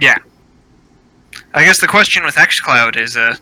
yeah. 0.00 0.18
I 1.52 1.64
guess 1.64 1.80
the 1.80 1.86
question 1.86 2.24
with 2.24 2.34
XCloud 2.36 2.96
is 2.96 3.16
uh, 3.16 3.36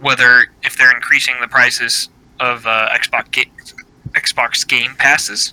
whether 0.00 0.46
if 0.62 0.76
they're 0.76 0.94
increasing 0.94 1.34
the 1.40 1.48
prices 1.48 2.08
of 2.40 2.66
uh, 2.66 2.88
Xbox 2.92 3.30
ga- 3.30 3.50
Xbox 4.12 4.66
Game 4.66 4.94
Passes, 4.96 5.52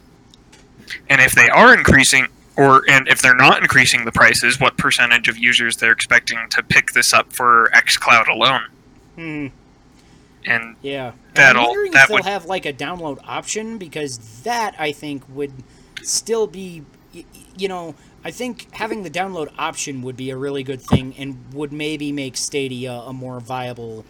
and 1.09 1.21
if 1.21 1.33
they 1.33 1.49
are 1.49 1.73
increasing, 1.73 2.27
or 2.57 2.83
and 2.89 3.07
if 3.07 3.21
they're 3.21 3.35
not 3.35 3.61
increasing 3.61 4.05
the 4.05 4.11
prices, 4.11 4.59
what 4.59 4.77
percentage 4.77 5.27
of 5.27 5.37
users 5.37 5.77
they're 5.77 5.91
expecting 5.91 6.37
to 6.49 6.63
pick 6.63 6.87
this 6.91 7.13
up 7.13 7.31
for 7.33 7.69
XCloud 7.73 8.27
alone? 8.27 8.63
Hmm. 9.15 9.47
And 10.45 10.75
Yeah. 10.81 11.11
And 11.35 11.57
I'm 11.57 11.65
wondering 11.65 11.91
that 11.91 12.03
if 12.03 12.07
they'll 12.07 12.15
would- 12.17 12.25
have 12.25 12.45
like 12.45 12.65
a 12.65 12.73
download 12.73 13.19
option 13.27 13.77
because 13.77 14.17
that 14.43 14.75
I 14.79 14.91
think 14.91 15.23
would 15.29 15.53
still 16.01 16.47
be, 16.47 16.83
you 17.57 17.67
know, 17.67 17.93
I 18.23 18.31
think 18.31 18.73
having 18.73 19.03
the 19.03 19.10
download 19.10 19.51
option 19.57 20.01
would 20.03 20.15
be 20.15 20.29
a 20.29 20.38
really 20.38 20.63
good 20.63 20.81
thing 20.81 21.15
and 21.17 21.53
would 21.53 21.73
maybe 21.73 22.12
make 22.12 22.38
Stadia 22.38 22.91
a 22.91 23.13
more 23.13 23.39
viable 23.39 24.05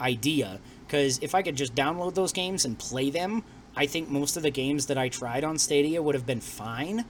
idea. 0.00 0.60
Because 0.86 1.18
if 1.22 1.34
I 1.34 1.42
could 1.42 1.56
just 1.56 1.74
download 1.74 2.14
those 2.14 2.32
games 2.32 2.64
and 2.64 2.78
play 2.78 3.10
them, 3.10 3.42
I 3.74 3.86
think 3.86 4.08
most 4.08 4.36
of 4.36 4.42
the 4.42 4.50
games 4.50 4.86
that 4.86 4.98
I 4.98 5.08
tried 5.08 5.42
on 5.44 5.58
Stadia 5.58 6.02
would 6.02 6.14
have 6.14 6.26
been 6.26 6.40
fine. 6.40 7.04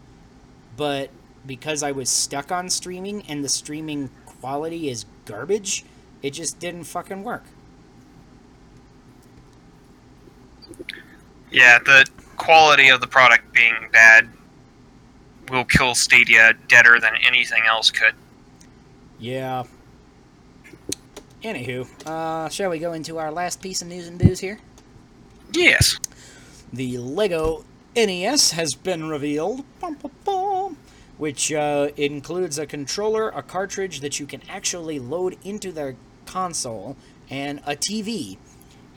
But 0.77 1.11
because 1.47 1.83
I 1.83 1.92
was 1.92 2.09
stuck 2.09 2.51
on 2.51 2.71
streaming 2.71 3.23
and 3.29 3.45
the 3.45 3.49
streaming 3.49 4.11
quality 4.25 4.88
is 4.88 5.05
garbage, 5.25 5.85
it 6.23 6.31
just 6.31 6.59
didn't 6.59 6.85
fucking 6.85 7.25
work. 7.25 7.45
yeah, 11.53 11.79
the 11.79 12.07
quality 12.37 12.88
of 12.88 13.01
the 13.01 13.07
product 13.07 13.53
being 13.53 13.88
bad 13.92 14.29
will 15.53 15.65
kill 15.65 15.95
Stadia 15.95 16.55
deader 16.67 16.99
than 16.99 17.15
anything 17.25 17.62
else 17.69 17.91
could. 17.91 18.15
Yeah. 19.21 19.65
Anywho, 21.43 21.87
uh, 22.07 22.49
shall 22.49 22.71
we 22.71 22.79
go 22.79 22.93
into 22.93 23.19
our 23.19 23.31
last 23.31 23.61
piece 23.61 23.83
of 23.83 23.88
news 23.88 24.09
and 24.09 24.19
booze 24.19 24.41
here? 24.41 24.59
Yes. 25.53 25.99
The 26.73 26.99
Lego 26.99 27.65
NES 27.95 28.53
has 28.53 28.75
been 28.75 29.09
revealed, 29.09 29.65
which 31.19 31.53
uh, 31.53 31.91
includes 31.97 32.59
a 32.59 32.67
controller, 32.67 33.29
a 33.29 33.43
cartridge 33.43 34.01
that 34.01 34.19
you 34.19 34.27
can 34.27 34.41
actually 34.49 34.99
load 34.99 35.37
into 35.45 35.71
the 35.73 35.97
console, 36.25 36.97
and 37.29 37.59
a 37.67 37.77
TV. 37.77 38.38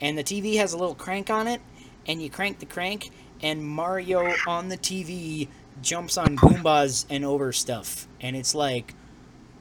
And 0.00 0.16
the 0.16 0.24
TV 0.24 0.56
has 0.56 0.72
a 0.72 0.78
little 0.78 0.94
crank 0.94 1.28
on 1.28 1.46
it, 1.46 1.60
and 2.06 2.22
you 2.22 2.30
crank 2.30 2.60
the 2.60 2.66
crank, 2.66 3.10
and 3.42 3.66
Mario 3.66 4.32
on 4.46 4.68
the 4.68 4.78
TV 4.78 5.48
jumps 5.82 6.16
on 6.16 6.36
Goombas 6.36 7.06
and 7.10 7.24
over 7.24 7.52
stuff. 7.52 8.06
And 8.20 8.36
it's 8.36 8.54
like 8.54 8.94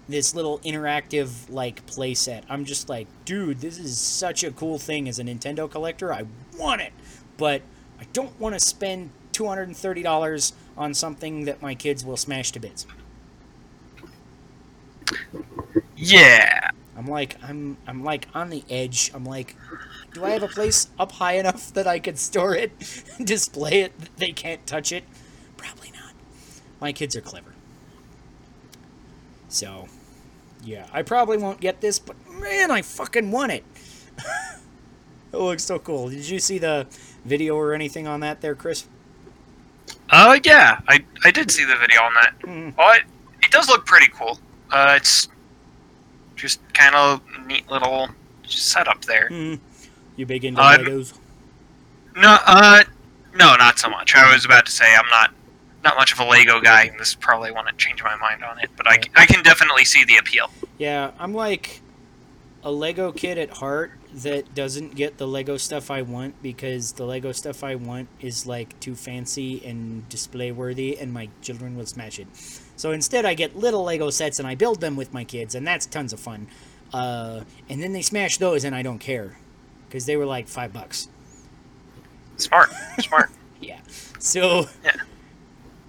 this 0.08 0.36
little 0.36 0.60
interactive 0.60 1.50
like 1.50 1.86
playset. 1.88 2.44
I'm 2.50 2.66
just 2.66 2.90
like, 2.90 3.08
dude, 3.26 3.60
this 3.62 3.78
is 3.80 4.00
such 4.00 4.44
a 4.44 4.52
cool 4.52 4.78
thing 4.80 5.08
as 5.10 5.20
a 5.20 5.24
Nintendo 5.24 5.70
collector. 5.70 6.14
I 6.14 6.26
want 6.58 6.82
it, 6.82 6.94
but 7.38 7.62
I 8.00 8.06
don't 8.14 8.40
want 8.40 8.56
to 8.56 8.60
spend 8.60 9.12
two 9.32 9.48
hundred 9.48 9.68
and 9.68 9.78
thirty 9.78 10.04
dollars 10.04 10.54
on 10.78 10.94
something 10.94 11.46
that 11.46 11.62
my 11.62 11.76
kids 11.76 12.06
will 12.06 12.18
smash 12.18 12.52
to 12.52 12.60
bits. 12.60 12.86
Yeah. 15.96 16.70
I'm 16.98 17.08
like, 17.08 17.38
I'm, 17.44 17.78
I'm 17.88 18.04
like 18.04 18.28
on 18.34 18.50
the 18.50 18.64
edge. 18.70 19.12
I'm 19.14 19.26
like, 19.26 19.56
do 20.14 20.24
I 20.24 20.32
have 20.32 20.44
a 20.44 20.48
place 20.48 20.88
up 20.98 21.14
high 21.14 21.34
enough 21.38 21.74
that 21.74 21.88
I 21.88 22.00
could 22.00 22.18
store 22.18 22.56
it, 22.56 22.72
display 23.24 23.82
it, 23.82 23.94
they 24.18 24.32
can't 24.32 24.66
touch 24.66 24.92
it? 24.92 25.04
Probably 25.58 25.92
not. 25.92 25.95
My 26.86 26.94
kids 26.94 27.16
are 27.16 27.22
clever. 27.22 27.52
So, 29.50 29.88
yeah, 30.64 30.86
I 30.94 31.02
probably 31.02 31.36
won't 31.36 31.60
get 31.60 31.82
this, 31.82 31.98
but 31.98 32.16
man, 32.30 32.70
I 32.70 32.84
fucking 32.84 33.32
want 33.32 33.52
it. 33.54 33.64
it 35.34 35.38
looks 35.38 35.64
so 35.64 35.80
cool. 35.80 36.10
Did 36.10 36.30
you 36.30 36.38
see 36.38 36.60
the 36.60 36.86
video 37.26 37.56
or 37.56 37.74
anything 37.74 38.06
on 38.06 38.20
that 38.20 38.42
there, 38.42 38.54
Chris? 38.54 38.86
Uh, 40.12 40.38
yeah, 40.44 40.80
I, 40.88 41.04
I 41.24 41.32
did 41.32 41.50
see 41.50 41.66
the 41.66 41.76
video 41.76 42.04
on 42.04 42.14
that. 42.22 42.40
Mhm. 42.44 42.76
Oh, 42.78 42.92
it, 42.92 43.02
it 43.42 43.50
does 43.50 43.68
look 43.68 43.88
pretty 43.88 44.12
cool. 44.14 44.38
Uh, 44.70 44.94
it's 44.96 45.28
just 46.36 46.60
kind 46.76 46.94
of 46.94 47.20
neat 47.48 47.68
little 47.68 48.10
setup 48.46 49.04
there. 49.06 49.30
Hmm. 49.30 49.56
You 50.18 50.28
big 50.28 50.46
into 50.46 50.62
Uh, 50.62 50.78
Legos? 50.78 51.18
No, 52.16 52.38
uh, 52.46 52.84
no, 53.34 53.56
not 53.56 53.80
so 53.80 53.90
much. 53.90 54.14
I 54.14 54.32
was 54.32 54.46
about 54.46 54.68
to 54.68 54.72
say 54.72 54.86
I'm 54.96 55.10
not 55.10 55.34
not 55.86 55.96
much 55.96 56.12
of 56.12 56.20
a 56.20 56.26
Lego 56.26 56.60
guy. 56.60 56.84
and 56.86 57.00
This 57.00 57.16
probably 57.16 57.52
won't 57.52 57.78
change 57.78 58.04
my 58.04 58.16
mind 58.18 58.44
on 58.44 58.60
it, 58.60 58.70
but 58.76 58.88
I, 58.88 59.00
I 59.16 59.26
can 59.26 59.42
definitely 59.44 59.86
see 59.86 60.04
the 60.04 60.18
appeal. 60.18 60.50
Yeah, 60.78 61.12
I'm 61.18 61.34
like 61.34 61.80
a 62.64 62.72
Lego 62.72 63.12
kid 63.14 63.38
at 63.38 63.52
heart 63.52 63.92
that 64.12 64.56
doesn't 64.56 64.96
get 64.96 65.18
the 65.18 65.28
Lego 65.28 65.56
stuff 65.58 65.92
I 65.92 66.02
want 66.02 66.42
because 66.42 66.94
the 66.94 67.06
Lego 67.06 67.32
stuff 67.32 67.64
I 67.64 67.76
want 67.76 68.08
is 68.20 68.48
like 68.48 68.78
too 68.80 68.96
fancy 68.96 69.64
and 69.66 70.08
display 70.10 70.52
worthy 70.52 70.98
and 70.98 71.14
my 71.14 71.30
children 71.42 71.78
will 71.78 71.86
smash 71.86 72.18
it. 72.18 72.28
So 72.76 72.92
instead 72.92 73.26
I 73.26 73.36
get 73.36 73.56
little 73.56 73.84
Lego 73.84 74.10
sets 74.10 74.40
and 74.40 74.48
I 74.48 74.56
build 74.56 74.82
them 74.82 74.96
with 74.96 75.14
my 75.14 75.24
kids 75.24 75.54
and 75.54 75.68
that's 75.68 75.86
tons 75.86 76.12
of 76.12 76.20
fun. 76.20 76.48
Uh, 76.94 77.42
and 77.70 77.84
then 77.84 77.94
they 77.94 78.02
smash 78.02 78.38
those 78.38 78.64
and 78.64 78.74
I 78.76 78.82
don't 78.82 79.00
care 79.00 79.38
because 79.88 80.06
they 80.08 80.18
were 80.18 80.26
like 80.26 80.48
five 80.48 80.74
bucks. 80.74 81.08
Smart, 82.38 82.70
smart. 83.00 83.30
Yeah. 83.62 83.80
So 84.20 84.68
Yeah. 84.84 84.92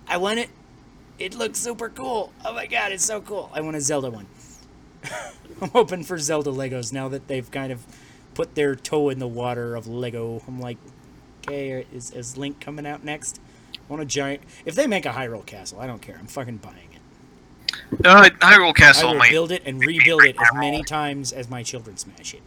I 0.08 0.16
want 0.16 0.38
it. 0.38 0.50
It 1.18 1.34
looks 1.34 1.58
super 1.58 1.88
cool. 1.88 2.32
Oh 2.44 2.54
my 2.54 2.66
god, 2.66 2.92
it's 2.92 3.04
so 3.04 3.20
cool. 3.20 3.50
I 3.52 3.60
want 3.60 3.76
a 3.76 3.80
Zelda 3.80 4.10
one. 4.10 4.26
I'm 5.62 5.70
hoping 5.70 6.04
for 6.04 6.18
Zelda 6.18 6.50
Legos 6.50 6.92
now 6.92 7.08
that 7.08 7.28
they've 7.28 7.50
kind 7.50 7.72
of 7.72 7.86
put 8.34 8.54
their 8.54 8.74
toe 8.74 9.08
in 9.08 9.18
the 9.18 9.26
water 9.26 9.74
of 9.74 9.86
Lego. 9.86 10.42
I'm 10.46 10.60
like, 10.60 10.76
okay, 11.40 11.86
is, 11.92 12.10
is 12.10 12.36
Link 12.36 12.60
coming 12.60 12.86
out 12.86 13.02
next? 13.02 13.40
I 13.74 13.78
want 13.88 14.02
a 14.02 14.06
giant. 14.06 14.42
If 14.64 14.74
they 14.74 14.86
make 14.86 15.06
a 15.06 15.10
Hyrule 15.10 15.46
Castle, 15.46 15.80
I 15.80 15.86
don't 15.86 16.02
care. 16.02 16.16
I'm 16.18 16.26
fucking 16.26 16.58
buying 16.58 16.88
it. 16.92 18.06
Uh, 18.06 18.28
Hyrule 18.40 18.74
Castle. 18.74 19.10
I 19.10 19.12
will 19.12 19.30
build 19.30 19.52
it 19.52 19.62
and 19.64 19.80
rebuild 19.80 20.24
it 20.24 20.36
as 20.40 20.48
many 20.54 20.82
times 20.82 21.32
as 21.32 21.48
my 21.48 21.62
children 21.62 21.96
smash 21.96 22.34
it. 22.34 22.42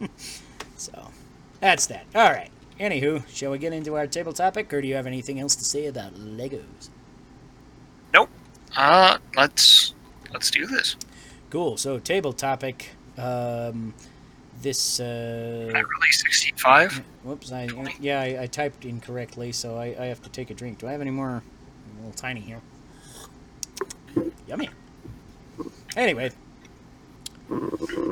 so, 0.76 1.10
that's 1.60 1.86
that. 1.86 2.06
All 2.14 2.30
right. 2.30 2.51
Anywho, 2.80 3.26
shall 3.28 3.50
we 3.50 3.58
get 3.58 3.72
into 3.72 3.96
our 3.96 4.06
table 4.06 4.32
topic, 4.32 4.72
or 4.72 4.80
do 4.80 4.88
you 4.88 4.94
have 4.94 5.06
anything 5.06 5.38
else 5.38 5.54
to 5.56 5.64
say 5.64 5.86
about 5.86 6.14
Legos? 6.14 6.90
Nope. 8.12 8.30
Uh, 8.76 9.18
let's 9.36 9.94
let's 10.32 10.50
do 10.50 10.66
this. 10.66 10.96
Cool. 11.50 11.76
So, 11.76 11.98
table 11.98 12.32
topic. 12.32 12.90
Um, 13.16 13.94
this. 14.62 15.00
Uh, 15.00 15.70
I 15.74 15.78
release 15.78 16.20
sixteen 16.22 16.56
five. 16.56 17.02
Whoops, 17.22 17.52
I 17.52 17.68
yeah, 18.00 18.20
I, 18.20 18.42
I 18.42 18.46
typed 18.46 18.84
incorrectly, 18.84 19.52
so 19.52 19.76
I, 19.76 19.94
I 19.98 20.06
have 20.06 20.22
to 20.22 20.30
take 20.30 20.50
a 20.50 20.54
drink. 20.54 20.78
Do 20.78 20.88
I 20.88 20.92
have 20.92 21.00
any 21.00 21.10
more? 21.10 21.42
A 21.42 21.96
little 21.98 22.12
tiny 22.12 22.40
here. 22.40 22.60
Yummy. 24.48 24.70
Anyway, 25.94 26.30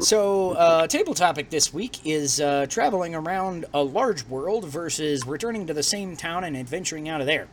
so 0.00 0.52
uh, 0.52 0.86
table 0.86 1.14
topic 1.14 1.50
this 1.50 1.72
week 1.72 2.04
is 2.04 2.40
uh, 2.40 2.66
traveling 2.68 3.14
around 3.14 3.66
a 3.74 3.82
large 3.82 4.24
world 4.26 4.64
versus 4.64 5.26
returning 5.26 5.66
to 5.66 5.74
the 5.74 5.82
same 5.82 6.16
town 6.16 6.44
and 6.44 6.56
adventuring 6.56 7.08
out 7.08 7.20
of 7.20 7.26
there. 7.26 7.48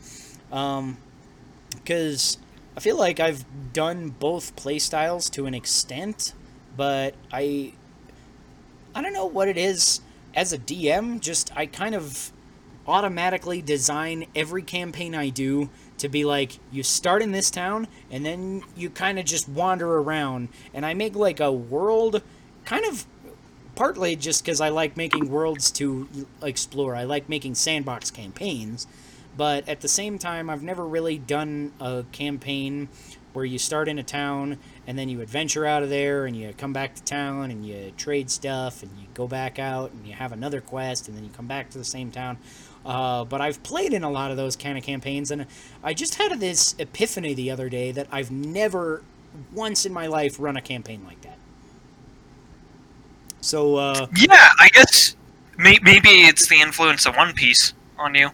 Because 1.74 2.38
I 2.76 2.80
feel 2.80 2.96
like 2.96 3.20
I've 3.20 3.44
done 3.72 4.10
both 4.10 4.56
playstyles 4.56 5.30
to 5.32 5.46
an 5.46 5.54
extent, 5.54 6.34
but 6.76 7.14
I 7.32 7.74
I 8.94 9.02
don't 9.02 9.12
know 9.12 9.26
what 9.26 9.48
it 9.48 9.56
is 9.56 10.00
as 10.34 10.52
a 10.52 10.58
DM, 10.58 11.20
just 11.20 11.50
I 11.56 11.66
kind 11.66 11.94
of 11.94 12.32
automatically 12.86 13.60
design 13.60 14.26
every 14.34 14.62
campaign 14.62 15.14
I 15.14 15.28
do 15.28 15.68
to 15.98 16.08
be 16.08 16.24
like 16.24 16.58
you 16.70 16.82
start 16.82 17.22
in 17.22 17.32
this 17.32 17.50
town 17.50 17.86
and 18.10 18.24
then 18.24 18.62
you 18.76 18.90
kind 18.90 19.18
of 19.18 19.24
just 19.24 19.48
wander 19.48 19.98
around 19.98 20.48
and 20.72 20.84
I 20.86 20.94
make 20.94 21.14
like 21.14 21.40
a 21.40 21.52
world 21.52 22.22
kind 22.64 22.84
of 22.84 23.06
partly 23.74 24.16
just 24.16 24.44
cuz 24.44 24.60
I 24.60 24.68
like 24.68 24.96
making 24.96 25.30
worlds 25.30 25.70
to 25.72 26.26
explore. 26.42 26.96
I 26.96 27.04
like 27.04 27.28
making 27.28 27.54
sandbox 27.54 28.10
campaigns, 28.10 28.86
but 29.36 29.68
at 29.68 29.80
the 29.80 29.88
same 29.88 30.18
time 30.18 30.50
I've 30.50 30.62
never 30.62 30.86
really 30.86 31.18
done 31.18 31.72
a 31.80 32.04
campaign 32.12 32.88
where 33.32 33.44
you 33.44 33.58
start 33.58 33.88
in 33.88 33.98
a 33.98 34.02
town 34.02 34.58
and 34.86 34.98
then 34.98 35.08
you 35.08 35.20
adventure 35.20 35.66
out 35.66 35.82
of 35.82 35.90
there 35.90 36.26
and 36.26 36.36
you 36.36 36.52
come 36.56 36.72
back 36.72 36.94
to 36.94 37.02
town 37.04 37.50
and 37.50 37.64
you 37.64 37.92
trade 37.96 38.30
stuff 38.30 38.82
and 38.82 38.90
you 38.98 39.06
go 39.14 39.28
back 39.28 39.58
out 39.58 39.92
and 39.92 40.06
you 40.06 40.14
have 40.14 40.32
another 40.32 40.60
quest 40.60 41.08
and 41.08 41.16
then 41.16 41.24
you 41.24 41.30
come 41.30 41.46
back 41.46 41.70
to 41.70 41.78
the 41.78 41.84
same 41.84 42.10
town. 42.10 42.38
Uh, 42.88 43.22
but 43.24 43.40
I've 43.42 43.62
played 43.62 43.92
in 43.92 44.02
a 44.02 44.10
lot 44.10 44.30
of 44.30 44.38
those 44.38 44.56
kind 44.56 44.78
of 44.78 44.82
campaigns 44.82 45.30
and 45.30 45.44
I 45.84 45.92
just 45.92 46.14
had 46.14 46.40
this 46.40 46.74
epiphany 46.78 47.34
the 47.34 47.50
other 47.50 47.68
day 47.68 47.92
that 47.92 48.06
I've 48.10 48.30
never 48.30 49.02
once 49.52 49.84
in 49.84 49.92
my 49.92 50.06
life 50.06 50.36
run 50.40 50.56
a 50.56 50.62
campaign 50.62 51.02
like 51.06 51.20
that. 51.20 51.36
So, 53.40 53.76
uh, 53.76 54.06
Yeah, 54.16 54.48
I 54.58 54.68
guess 54.72 55.16
may- 55.58 55.78
maybe 55.82 56.08
it's 56.08 56.48
the 56.48 56.60
influence 56.60 57.06
of 57.06 57.14
One 57.16 57.34
Piece 57.34 57.72
on 57.98 58.14
you, 58.14 58.30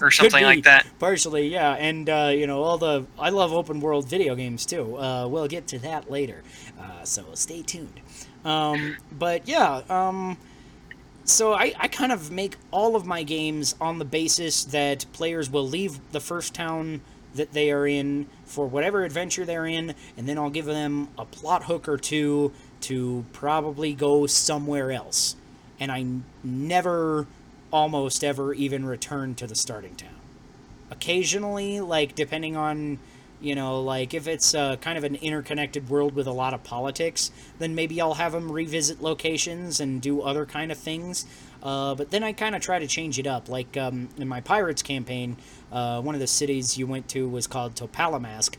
or 0.00 0.10
something 0.10 0.40
be. 0.40 0.44
like 0.46 0.64
that. 0.64 0.86
Partially, 0.98 1.48
yeah, 1.48 1.72
and 1.74 2.08
uh, 2.08 2.30
you 2.32 2.46
know 2.46 2.62
all 2.62 2.78
the 2.78 3.04
I 3.18 3.30
love 3.30 3.52
open 3.52 3.80
world 3.80 4.08
video 4.08 4.34
games 4.34 4.64
too. 4.64 4.96
Uh, 4.96 5.26
we'll 5.28 5.48
get 5.48 5.66
to 5.68 5.78
that 5.80 6.10
later, 6.10 6.42
uh, 6.80 7.04
so 7.04 7.24
stay 7.34 7.62
tuned. 7.62 8.00
Um, 8.44 8.96
but 9.12 9.46
yeah, 9.48 9.82
um, 9.90 10.38
so 11.30 11.52
I, 11.52 11.72
I 11.78 11.88
kind 11.88 12.12
of 12.12 12.30
make 12.30 12.56
all 12.70 12.96
of 12.96 13.06
my 13.06 13.22
games 13.22 13.74
on 13.80 13.98
the 13.98 14.04
basis 14.04 14.64
that 14.64 15.04
players 15.12 15.50
will 15.50 15.66
leave 15.66 16.00
the 16.12 16.20
first 16.20 16.54
town 16.54 17.00
that 17.34 17.52
they 17.52 17.70
are 17.70 17.86
in 17.86 18.26
for 18.44 18.66
whatever 18.66 19.04
adventure 19.04 19.44
they're 19.44 19.66
in, 19.66 19.94
and 20.16 20.28
then 20.28 20.38
I'll 20.38 20.50
give 20.50 20.64
them 20.64 21.08
a 21.18 21.24
plot 21.24 21.64
hook 21.64 21.88
or 21.88 21.96
two 21.96 22.52
to 22.82 23.24
probably 23.32 23.92
go 23.92 24.26
somewhere 24.26 24.90
else. 24.90 25.36
And 25.78 25.92
I 25.92 26.06
never, 26.42 27.26
almost 27.70 28.24
ever, 28.24 28.54
even 28.54 28.84
return 28.84 29.34
to 29.36 29.46
the 29.46 29.54
starting 29.54 29.94
town. 29.94 30.10
Occasionally, 30.90 31.80
like, 31.80 32.14
depending 32.14 32.56
on, 32.56 32.98
you 33.40 33.54
know, 33.54 33.80
like 33.80 34.14
if 34.14 34.26
it's 34.26 34.54
uh, 34.54 34.76
kind 34.76 34.98
of 34.98 35.04
an 35.04 35.14
interconnected 35.16 35.88
world 35.88 36.14
with 36.14 36.26
a 36.26 36.32
lot 36.32 36.54
of 36.54 36.64
politics, 36.64 37.30
then 37.58 37.74
maybe 37.74 38.00
I'll 38.00 38.14
have 38.14 38.32
them 38.32 38.50
revisit 38.50 39.00
locations 39.00 39.80
and 39.80 40.00
do 40.00 40.22
other 40.22 40.44
kind 40.44 40.72
of 40.72 40.78
things. 40.78 41.26
Uh, 41.62 41.94
but 41.94 42.10
then 42.10 42.22
I 42.22 42.32
kind 42.32 42.54
of 42.54 42.62
try 42.62 42.78
to 42.78 42.86
change 42.86 43.18
it 43.18 43.26
up. 43.26 43.48
Like 43.48 43.76
um, 43.76 44.08
in 44.16 44.28
my 44.28 44.40
Pirates 44.40 44.82
campaign, 44.82 45.36
uh, 45.72 46.00
one 46.00 46.14
of 46.14 46.20
the 46.20 46.26
cities 46.26 46.78
you 46.78 46.86
went 46.86 47.08
to 47.10 47.28
was 47.28 47.46
called 47.46 47.74
Topalamask, 47.74 48.56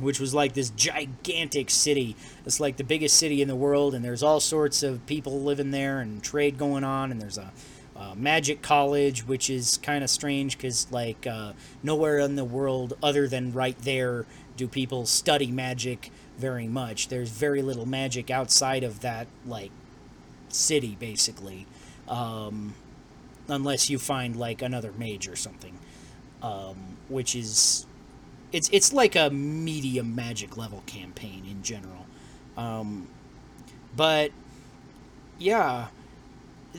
which 0.00 0.20
was 0.20 0.34
like 0.34 0.54
this 0.54 0.70
gigantic 0.70 1.70
city. 1.70 2.16
It's 2.44 2.60
like 2.60 2.76
the 2.76 2.84
biggest 2.84 3.16
city 3.16 3.40
in 3.42 3.48
the 3.48 3.56
world, 3.56 3.94
and 3.94 4.04
there's 4.04 4.22
all 4.22 4.40
sorts 4.40 4.82
of 4.82 5.04
people 5.06 5.40
living 5.40 5.70
there 5.70 6.00
and 6.00 6.22
trade 6.22 6.58
going 6.58 6.84
on, 6.84 7.10
and 7.10 7.20
there's 7.20 7.38
a, 7.38 7.52
a 7.98 8.14
magic 8.14 8.62
college, 8.62 9.26
which 9.26 9.48
is 9.48 9.78
kind 9.78 10.04
of 10.04 10.10
strange 10.10 10.56
because 10.56 10.86
like 10.90 11.26
uh, 11.26 11.52
nowhere 11.82 12.18
in 12.18 12.36
the 12.36 12.44
world 12.44 12.94
other 13.02 13.26
than 13.26 13.52
right 13.52 13.78
there 13.80 14.26
do 14.56 14.68
people 14.68 15.06
study 15.06 15.50
magic 15.50 16.10
very 16.38 16.68
much. 16.68 17.08
There's 17.08 17.30
very 17.30 17.62
little 17.62 17.86
magic 17.86 18.30
outside 18.30 18.84
of 18.84 19.00
that 19.00 19.26
like 19.46 19.70
city, 20.48 20.96
basically, 20.98 21.66
um, 22.08 22.74
unless 23.48 23.88
you 23.90 23.98
find 23.98 24.36
like 24.36 24.62
another 24.62 24.92
mage 24.96 25.28
or 25.28 25.36
something, 25.36 25.78
um, 26.42 26.96
which 27.08 27.34
is 27.34 27.86
it's 28.52 28.68
it's 28.72 28.92
like 28.92 29.16
a 29.16 29.30
medium 29.30 30.14
magic 30.14 30.56
level 30.56 30.82
campaign 30.86 31.44
in 31.48 31.62
general. 31.62 32.06
Um, 32.56 33.08
but 33.94 34.30
yeah, 35.38 35.88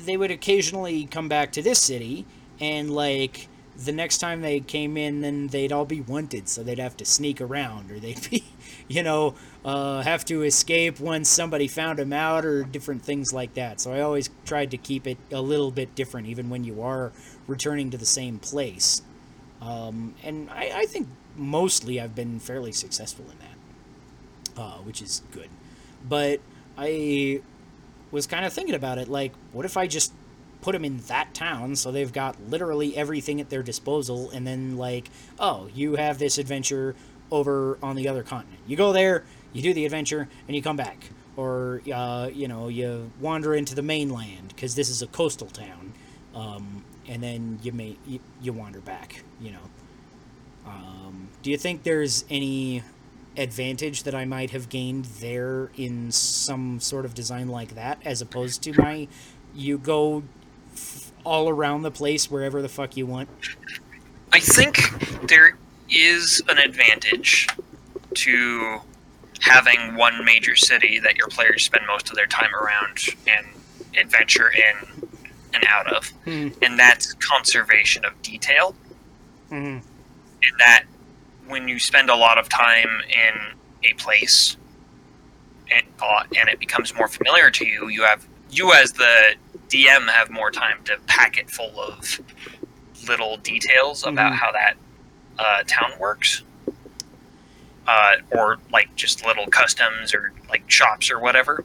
they 0.05 0.17
would 0.17 0.31
occasionally 0.31 1.05
come 1.05 1.27
back 1.27 1.51
to 1.51 1.61
this 1.61 1.79
city 1.79 2.25
and 2.59 2.89
like 2.89 3.47
the 3.77 3.91
next 3.91 4.17
time 4.17 4.41
they 4.41 4.59
came 4.59 4.97
in 4.97 5.21
then 5.21 5.47
they'd 5.47 5.71
all 5.71 5.85
be 5.85 6.01
wanted 6.01 6.49
so 6.49 6.63
they'd 6.63 6.79
have 6.79 6.97
to 6.97 7.05
sneak 7.05 7.39
around 7.39 7.91
or 7.91 7.99
they'd 7.99 8.29
be 8.29 8.43
you 8.87 9.03
know 9.03 9.35
uh, 9.63 10.01
have 10.01 10.25
to 10.25 10.43
escape 10.43 10.99
once 10.99 11.29
somebody 11.29 11.67
found 11.67 11.99
them 11.99 12.13
out 12.13 12.45
or 12.45 12.63
different 12.63 13.03
things 13.03 13.33
like 13.33 13.53
that 13.53 13.79
so 13.79 13.93
i 13.93 14.01
always 14.01 14.29
tried 14.45 14.71
to 14.71 14.77
keep 14.77 15.05
it 15.05 15.17
a 15.31 15.41
little 15.41 15.71
bit 15.71 15.93
different 15.95 16.27
even 16.27 16.49
when 16.49 16.63
you 16.63 16.81
are 16.81 17.11
returning 17.47 17.89
to 17.89 17.97
the 17.97 18.05
same 18.05 18.39
place 18.39 19.01
um, 19.61 20.15
and 20.23 20.49
I, 20.49 20.71
I 20.75 20.85
think 20.85 21.07
mostly 21.35 21.99
I've 21.99 22.15
been 22.15 22.39
fairly 22.39 22.71
successful 22.71 23.25
in 23.25 23.37
that, 23.39 24.61
uh, 24.61 24.77
which 24.79 25.01
is 25.01 25.23
good. 25.31 25.49
But 26.07 26.39
I 26.77 27.41
was 28.11 28.27
kind 28.27 28.45
of 28.45 28.53
thinking 28.53 28.75
about 28.75 28.97
it 28.97 29.07
like, 29.07 29.33
what 29.51 29.65
if 29.65 29.77
I 29.77 29.87
just 29.87 30.13
put 30.61 30.73
them 30.73 30.83
in 30.83 30.97
that 31.07 31.33
town 31.33 31.75
so 31.75 31.91
they've 31.91 32.11
got 32.11 32.35
literally 32.49 32.95
everything 32.97 33.39
at 33.39 33.49
their 33.49 33.63
disposal, 33.63 34.29
and 34.31 34.45
then, 34.45 34.77
like, 34.77 35.09
oh, 35.39 35.69
you 35.73 35.95
have 35.95 36.17
this 36.19 36.37
adventure 36.37 36.95
over 37.31 37.77
on 37.83 37.95
the 37.95 38.07
other 38.07 38.23
continent. 38.23 38.59
You 38.65 38.77
go 38.77 38.93
there, 38.93 39.23
you 39.53 39.61
do 39.61 39.73
the 39.73 39.85
adventure, 39.85 40.27
and 40.47 40.55
you 40.55 40.61
come 40.61 40.77
back. 40.77 41.09
Or, 41.35 41.81
uh, 41.93 42.29
you 42.33 42.47
know, 42.47 42.67
you 42.67 43.11
wander 43.19 43.53
into 43.53 43.75
the 43.75 43.83
mainland 43.83 44.47
because 44.49 44.73
this 44.73 44.89
is 44.89 45.03
a 45.03 45.07
coastal 45.07 45.47
town. 45.47 45.93
Um, 46.33 46.83
and 47.07 47.23
then 47.23 47.59
you 47.61 47.71
may 47.71 47.97
you, 48.05 48.19
you 48.41 48.53
wander 48.53 48.79
back 48.79 49.23
you 49.39 49.51
know 49.51 49.59
um, 50.65 51.29
do 51.41 51.49
you 51.49 51.57
think 51.57 51.83
there's 51.83 52.25
any 52.29 52.83
advantage 53.37 54.03
that 54.03 54.15
I 54.15 54.25
might 54.25 54.49
have 54.51 54.69
gained 54.69 55.05
there 55.05 55.69
in 55.77 56.11
some 56.11 56.79
sort 56.79 57.05
of 57.05 57.13
design 57.13 57.47
like 57.47 57.75
that, 57.75 57.99
as 58.03 58.21
opposed 58.21 58.63
to 58.63 58.73
my 58.81 59.07
you 59.55 59.77
go 59.77 60.23
f- 60.73 61.11
all 61.23 61.47
around 61.49 61.83
the 61.83 61.91
place 61.91 62.29
wherever 62.29 62.61
the 62.61 62.69
fuck 62.69 62.97
you 62.97 63.05
want? 63.05 63.29
I 64.33 64.39
think 64.39 65.27
there 65.27 65.57
is 65.89 66.41
an 66.49 66.57
advantage 66.57 67.47
to 68.15 68.79
having 69.41 69.95
one 69.95 70.25
major 70.25 70.55
city 70.55 70.99
that 70.99 71.15
your 71.15 71.27
players 71.27 71.63
spend 71.63 71.85
most 71.87 72.09
of 72.09 72.15
their 72.15 72.25
time 72.25 72.53
around 72.55 72.97
and 73.27 73.45
adventure 73.97 74.49
in 74.49 75.09
and 75.53 75.63
out 75.67 75.91
of, 75.93 76.07
Hmm. 76.25 76.49
and 76.61 76.77
that's 76.77 77.13
conservation 77.13 78.03
of 78.03 78.19
detail. 78.21 78.75
Mhm. 79.49 79.81
In 79.81 80.57
that, 80.59 80.83
when 81.47 81.67
you 81.67 81.79
spend 81.79 82.09
a 82.09 82.15
lot 82.15 82.37
of 82.37 82.49
time 82.49 83.01
in 83.09 83.89
a 83.89 83.93
place 83.93 84.57
and, 85.71 85.85
uh, 86.01 86.23
and 86.37 86.49
it 86.49 86.59
becomes 86.59 86.93
more 86.95 87.07
familiar 87.07 87.49
to 87.51 87.65
you, 87.65 87.87
you 87.89 88.03
have 88.03 88.25
you 88.49 88.73
as 88.73 88.93
the 88.93 89.35
DM 89.69 90.07
have 90.07 90.29
more 90.29 90.51
time 90.51 90.77
to 90.85 90.97
pack 91.07 91.37
it 91.37 91.49
full 91.49 91.79
of 91.81 92.21
little 93.07 93.37
details 93.37 94.05
about 94.05 94.31
Mhm. 94.33 94.37
how 94.37 94.51
that 94.51 94.73
uh, 95.39 95.63
town 95.67 95.91
works. 95.99 96.43
uh, 97.87 98.15
or 98.31 98.57
like 98.73 98.93
just 98.97 99.25
little 99.25 99.47
customs 99.47 100.13
or 100.13 100.33
like 100.49 100.69
shops 100.69 101.09
or 101.09 101.19
whatever, 101.19 101.63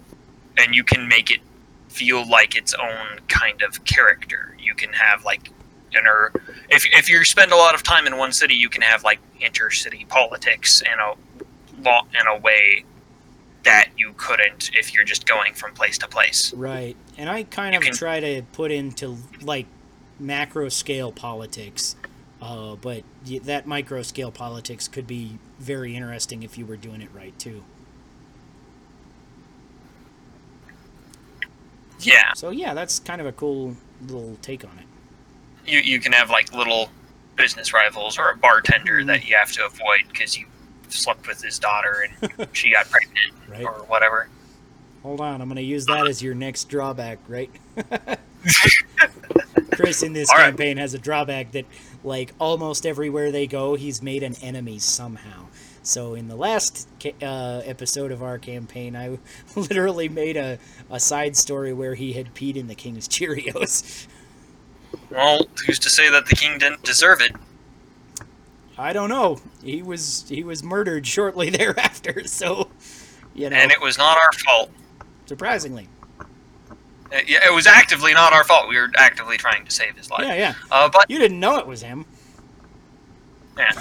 and 0.57 0.72
you 0.72 0.85
can 0.85 1.09
make 1.09 1.33
it 1.33 1.41
feel 1.89 2.24
like 2.28 2.55
its 2.55 2.72
own 2.74 3.18
kind 3.26 3.61
of 3.62 3.85
character. 3.85 4.55
You 4.57 4.76
can 4.76 4.93
have 4.93 5.24
like 5.24 5.51
inner 5.97 6.32
if 6.68 6.84
if 6.93 7.09
you 7.09 7.24
spend 7.24 7.53
a 7.53 7.57
lot 7.57 7.74
of 7.74 7.82
time 7.82 8.07
in 8.07 8.16
one 8.16 8.32
city, 8.32 8.55
you 8.55 8.68
can 8.68 8.82
have 8.82 9.05
like 9.05 9.20
intercity 9.40 10.09
politics 10.09 10.80
in 10.82 10.99
a 10.99 11.14
law 11.82 12.03
in 12.18 12.26
a 12.26 12.38
way 12.38 12.84
that 13.64 13.90
you 13.97 14.12
couldn't 14.16 14.70
if 14.74 14.93
you're 14.95 15.05
just 15.05 15.26
going 15.26 15.55
from 15.55 15.72
place 15.72 15.97
to 15.99 16.09
place. 16.09 16.53
Right. 16.55 16.97
And 17.16 17.28
I 17.30 17.45
kind 17.45 17.74
You 17.74 17.78
of 17.78 17.84
can- 17.84 17.95
try 17.95 18.20
to 18.20 18.43
put 18.53 18.70
into 18.72 19.18
like 19.40 19.66
macro 20.18 20.68
scale 20.68 21.12
politics, 21.12 21.95
uh, 22.40 22.74
but 22.76 23.03
that 23.45 23.66
micro 23.66 24.03
scale 24.03 24.30
politics 24.32 24.88
could 24.88 25.07
be 25.07 25.38
very 25.61 25.95
interesting 25.95 26.43
if 26.43 26.59
you 26.59 26.66
were 26.66 26.76
doing 26.76 27.01
it 27.03 27.09
right 27.14 27.38
too. 27.38 27.62
Yeah, 32.01 32.32
So 32.34 32.51
yeah, 32.51 32.74
that's 32.74 32.99
kind 32.99 33.20
of 33.20 33.28
a 33.28 33.32
cool 33.32 33.76
little 34.09 34.36
take 34.43 34.64
on 34.64 34.76
it. 34.78 34.86
You 35.66 35.78
you 35.80 36.00
can 36.00 36.12
have 36.12 36.30
like 36.30 36.52
little 36.54 36.90
business 37.36 37.72
rivals 37.72 38.18
or 38.18 38.30
a 38.30 38.36
bartender 38.36 39.00
Mhm. 39.02 39.06
that 39.06 39.26
you 39.28 39.36
have 39.38 39.50
to 39.52 39.64
avoid 39.64 40.00
because 40.08 40.36
you 40.38 40.46
slept 40.88 41.26
with 41.26 41.42
his 41.42 41.58
daughter 41.58 42.04
and 42.28 42.48
she 42.52 42.72
got 42.72 42.88
pregnant 42.90 43.32
Right. 43.48 43.64
or 43.64 43.84
whatever. 43.86 44.28
Hold 45.02 45.20
on, 45.20 45.40
I'm 45.40 45.48
going 45.48 45.56
to 45.56 45.62
use 45.62 45.86
that 45.86 46.06
as 46.06 46.22
your 46.22 46.34
next 46.34 46.68
drawback, 46.68 47.18
right? 47.26 47.50
Chris 49.72 50.02
in 50.02 50.12
this 50.12 50.28
All 50.30 50.36
right. 50.36 50.44
campaign 50.46 50.76
has 50.76 50.94
a 50.94 50.98
drawback 50.98 51.52
that, 51.52 51.64
like, 52.04 52.32
almost 52.38 52.86
everywhere 52.86 53.30
they 53.32 53.46
go, 53.46 53.74
he's 53.74 54.02
made 54.02 54.22
an 54.22 54.34
enemy 54.42 54.78
somehow. 54.78 55.46
So 55.82 56.14
in 56.14 56.28
the 56.28 56.36
last 56.36 56.86
ca- 57.02 57.14
uh, 57.22 57.62
episode 57.64 58.12
of 58.12 58.22
our 58.22 58.38
campaign, 58.38 58.94
I 58.94 59.18
literally 59.56 60.08
made 60.08 60.36
a, 60.36 60.58
a 60.90 61.00
side 61.00 61.36
story 61.36 61.72
where 61.72 61.94
he 61.94 62.12
had 62.12 62.34
peed 62.34 62.56
in 62.56 62.68
the 62.68 62.74
king's 62.74 63.08
Cheerios. 63.08 64.06
Well, 65.11 65.47
who's 65.66 65.78
to 65.80 65.90
say 65.90 66.09
that 66.11 66.26
the 66.26 66.34
king 66.34 66.59
didn't 66.59 66.82
deserve 66.84 67.20
it? 67.20 67.32
I 68.78 68.93
don't 68.93 69.09
know. 69.11 69.38
He 69.62 69.82
was 69.82 70.24
he 70.28 70.43
was 70.43 70.62
murdered 70.62 71.07
shortly 71.07 71.51
thereafter. 71.59 72.26
So, 72.26 72.70
you 73.34 73.51
know, 73.51 73.57
And 73.57 73.70
it 73.70 73.80
was 73.80 73.99
not 73.99 74.18
our 74.22 74.32
fault. 74.32 74.70
surprisingly, 75.26 75.88
Uh, 76.20 77.18
Yeah, 77.26 77.47
it 77.47 77.53
was 77.53 77.66
actively 77.66 78.14
not 78.14 78.32
our 78.32 78.45
fault. 78.45 78.68
We 78.68 78.76
were 78.78 78.90
actively 78.97 79.36
trying 79.36 79.64
to 79.66 79.70
save 79.70 79.97
his 79.97 80.11
life. 80.11 80.24
yeah, 80.26 80.34
yeah. 80.34 80.55
Uh, 80.70 80.88
but 80.88 81.11
You 81.11 81.18
didn't 81.18 81.40
know 81.40 81.59
it 81.59 81.66
was 81.66 81.82
him. 81.82 82.07
yeah, 83.59 83.72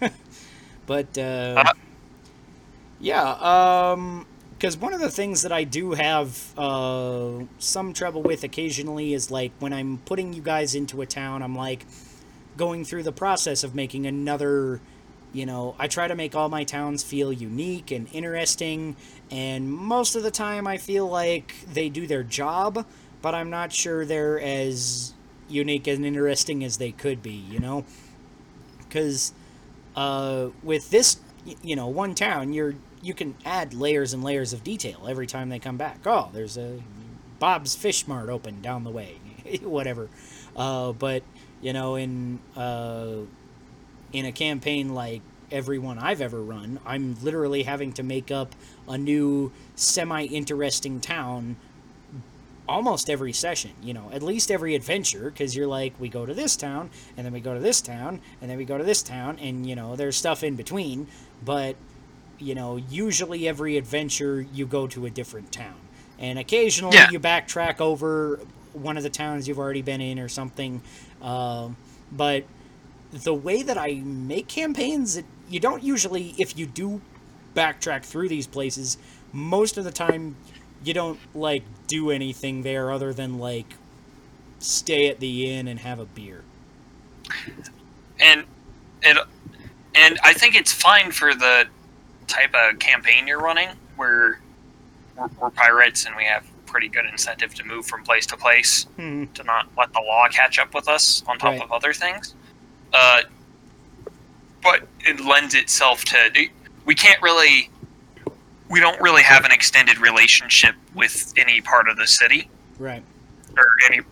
But 0.86 1.16
uh, 1.18 1.54
Uh, 1.66 1.72
yeah, 3.00 3.32
um, 3.92 4.26
because 4.58 4.76
one 4.76 4.92
of 4.92 4.98
the 4.98 5.10
things 5.10 5.42
that 5.42 5.52
I 5.52 5.62
do 5.62 5.92
have 5.92 6.58
uh, 6.58 7.44
some 7.60 7.92
trouble 7.92 8.22
with 8.22 8.42
occasionally 8.42 9.14
is 9.14 9.30
like 9.30 9.52
when 9.60 9.72
I'm 9.72 9.98
putting 9.98 10.32
you 10.32 10.42
guys 10.42 10.74
into 10.74 11.00
a 11.00 11.06
town, 11.06 11.44
I'm 11.44 11.54
like 11.54 11.86
going 12.56 12.84
through 12.84 13.04
the 13.04 13.12
process 13.12 13.62
of 13.62 13.76
making 13.76 14.06
another. 14.06 14.80
You 15.32 15.46
know, 15.46 15.76
I 15.78 15.86
try 15.86 16.08
to 16.08 16.14
make 16.16 16.34
all 16.34 16.48
my 16.48 16.64
towns 16.64 17.04
feel 17.04 17.32
unique 17.32 17.90
and 17.92 18.08
interesting, 18.12 18.96
and 19.30 19.70
most 19.70 20.16
of 20.16 20.22
the 20.22 20.30
time 20.30 20.66
I 20.66 20.78
feel 20.78 21.06
like 21.06 21.54
they 21.72 21.88
do 21.88 22.06
their 22.06 22.24
job, 22.24 22.84
but 23.20 23.34
I'm 23.34 23.50
not 23.50 23.72
sure 23.72 24.04
they're 24.06 24.40
as 24.40 25.12
unique 25.48 25.86
and 25.86 26.04
interesting 26.04 26.64
as 26.64 26.78
they 26.78 26.92
could 26.92 27.22
be, 27.22 27.30
you 27.32 27.58
know? 27.58 27.84
Because 28.78 29.34
uh, 29.94 30.48
with 30.62 30.88
this, 30.90 31.20
you 31.62 31.76
know, 31.76 31.88
one 31.88 32.14
town, 32.14 32.54
you're 32.54 32.74
you 33.02 33.14
can 33.14 33.34
add 33.44 33.74
layers 33.74 34.12
and 34.12 34.22
layers 34.22 34.52
of 34.52 34.64
detail 34.64 35.06
every 35.08 35.26
time 35.26 35.48
they 35.48 35.58
come 35.58 35.76
back. 35.76 36.00
Oh, 36.06 36.30
there's 36.32 36.56
a 36.56 36.82
Bob's 37.38 37.74
Fish 37.74 38.06
Mart 38.06 38.28
open 38.28 38.60
down 38.60 38.84
the 38.84 38.90
way, 38.90 39.18
whatever. 39.62 40.08
Uh, 40.56 40.92
but 40.92 41.22
you 41.60 41.72
know, 41.72 41.96
in 41.96 42.40
uh, 42.56 43.18
in 44.12 44.24
a 44.24 44.32
campaign 44.32 44.94
like 44.94 45.22
every 45.50 45.78
one 45.78 45.98
I've 45.98 46.20
ever 46.20 46.42
run, 46.42 46.78
I'm 46.84 47.16
literally 47.22 47.62
having 47.62 47.92
to 47.94 48.02
make 48.02 48.30
up 48.30 48.54
a 48.86 48.98
new 48.98 49.52
semi-interesting 49.76 51.00
town 51.00 51.56
almost 52.68 53.08
every 53.08 53.32
session, 53.32 53.70
you 53.82 53.94
know, 53.94 54.10
at 54.12 54.22
least 54.22 54.50
every 54.50 54.74
adventure, 54.74 55.30
because 55.30 55.56
you're 55.56 55.66
like, 55.66 55.94
we 55.98 56.08
go 56.08 56.26
to 56.26 56.34
this 56.34 56.54
town, 56.54 56.90
and 57.16 57.24
then 57.24 57.32
we 57.32 57.40
go 57.40 57.54
to 57.54 57.60
this 57.60 57.80
town, 57.80 58.20
and 58.40 58.50
then 58.50 58.58
we 58.58 58.64
go 58.64 58.76
to 58.76 58.84
this 58.84 59.02
town, 59.02 59.38
and, 59.38 59.66
you 59.66 59.74
know, 59.74 59.96
there's 59.96 60.16
stuff 60.16 60.44
in 60.44 60.54
between, 60.54 61.06
but, 61.42 61.76
you 62.38 62.54
know, 62.54 62.76
usually 62.76 63.48
every 63.48 63.76
adventure 63.76 64.40
you 64.52 64.66
go 64.66 64.86
to 64.88 65.06
a 65.06 65.10
different 65.10 65.52
town. 65.52 65.76
And 66.18 66.38
occasionally 66.38 66.96
Yeah. 66.96 67.10
you 67.10 67.20
backtrack 67.20 67.80
over 67.80 68.40
one 68.72 68.96
of 68.96 69.02
the 69.02 69.10
towns 69.10 69.46
you've 69.48 69.58
already 69.58 69.82
been 69.82 70.00
in 70.00 70.18
or 70.18 70.28
something. 70.28 70.82
Um, 71.22 71.76
but 72.12 72.44
the 73.12 73.34
way 73.34 73.62
that 73.62 73.78
I 73.78 73.94
make 74.04 74.48
campaigns, 74.48 75.16
it, 75.16 75.24
you 75.48 75.60
don't 75.60 75.82
usually, 75.82 76.34
if 76.38 76.56
you 76.58 76.66
do 76.66 77.00
backtrack 77.54 78.04
through 78.04 78.28
these 78.28 78.46
places, 78.46 78.98
most 79.32 79.78
of 79.78 79.84
the 79.84 79.92
time 79.92 80.36
you 80.84 80.94
don't 80.94 81.20
like 81.34 81.64
do 81.86 82.10
anything 82.10 82.62
there 82.62 82.90
other 82.92 83.12
than 83.12 83.38
like 83.38 83.74
stay 84.58 85.08
at 85.08 85.20
the 85.20 85.50
inn 85.50 85.68
and 85.68 85.80
have 85.80 85.98
a 85.98 86.04
beer. 86.06 86.44
and 88.20 88.44
it 89.02 89.16
and 89.94 90.18
I 90.22 90.32
think 90.32 90.54
it's 90.54 90.72
fine 90.72 91.10
for 91.12 91.34
the 91.34 91.66
type 92.28 92.54
of 92.54 92.78
campaign 92.78 93.26
you're 93.26 93.40
running, 93.40 93.70
where 93.96 94.40
we're, 95.16 95.28
we're 95.40 95.50
pirates 95.50 96.04
and 96.06 96.14
we 96.16 96.24
have 96.24 96.46
pretty 96.66 96.88
good 96.88 97.06
incentive 97.06 97.54
to 97.54 97.64
move 97.64 97.86
from 97.86 98.04
place 98.04 98.26
to 98.26 98.36
place 98.36 98.84
Hmm. 98.96 99.24
to 99.34 99.42
not 99.44 99.68
let 99.76 99.92
the 99.94 100.00
law 100.00 100.28
catch 100.28 100.58
up 100.58 100.74
with 100.74 100.86
us 100.86 101.22
on 101.26 101.38
top 101.38 101.52
Right. 101.54 101.62
of 101.62 101.72
other 101.72 101.92
things. 101.94 102.34
Uh, 102.92 103.22
but 104.62 104.86
it 105.00 105.20
lends 105.20 105.54
itself 105.54 106.04
to 106.06 106.30
we 106.84 106.94
can't 106.94 107.20
really 107.22 107.70
we 108.68 108.80
don't 108.80 109.00
really 109.00 109.22
have 109.22 109.44
an 109.46 109.52
extended 109.52 109.98
relationship 109.98 110.74
with 110.94 111.32
any 111.38 111.60
part 111.62 111.88
of 111.88 111.96
the 111.96 112.06
city 112.06 112.50
Right. 112.78 113.02
or 113.56 113.64
any 113.90 114.02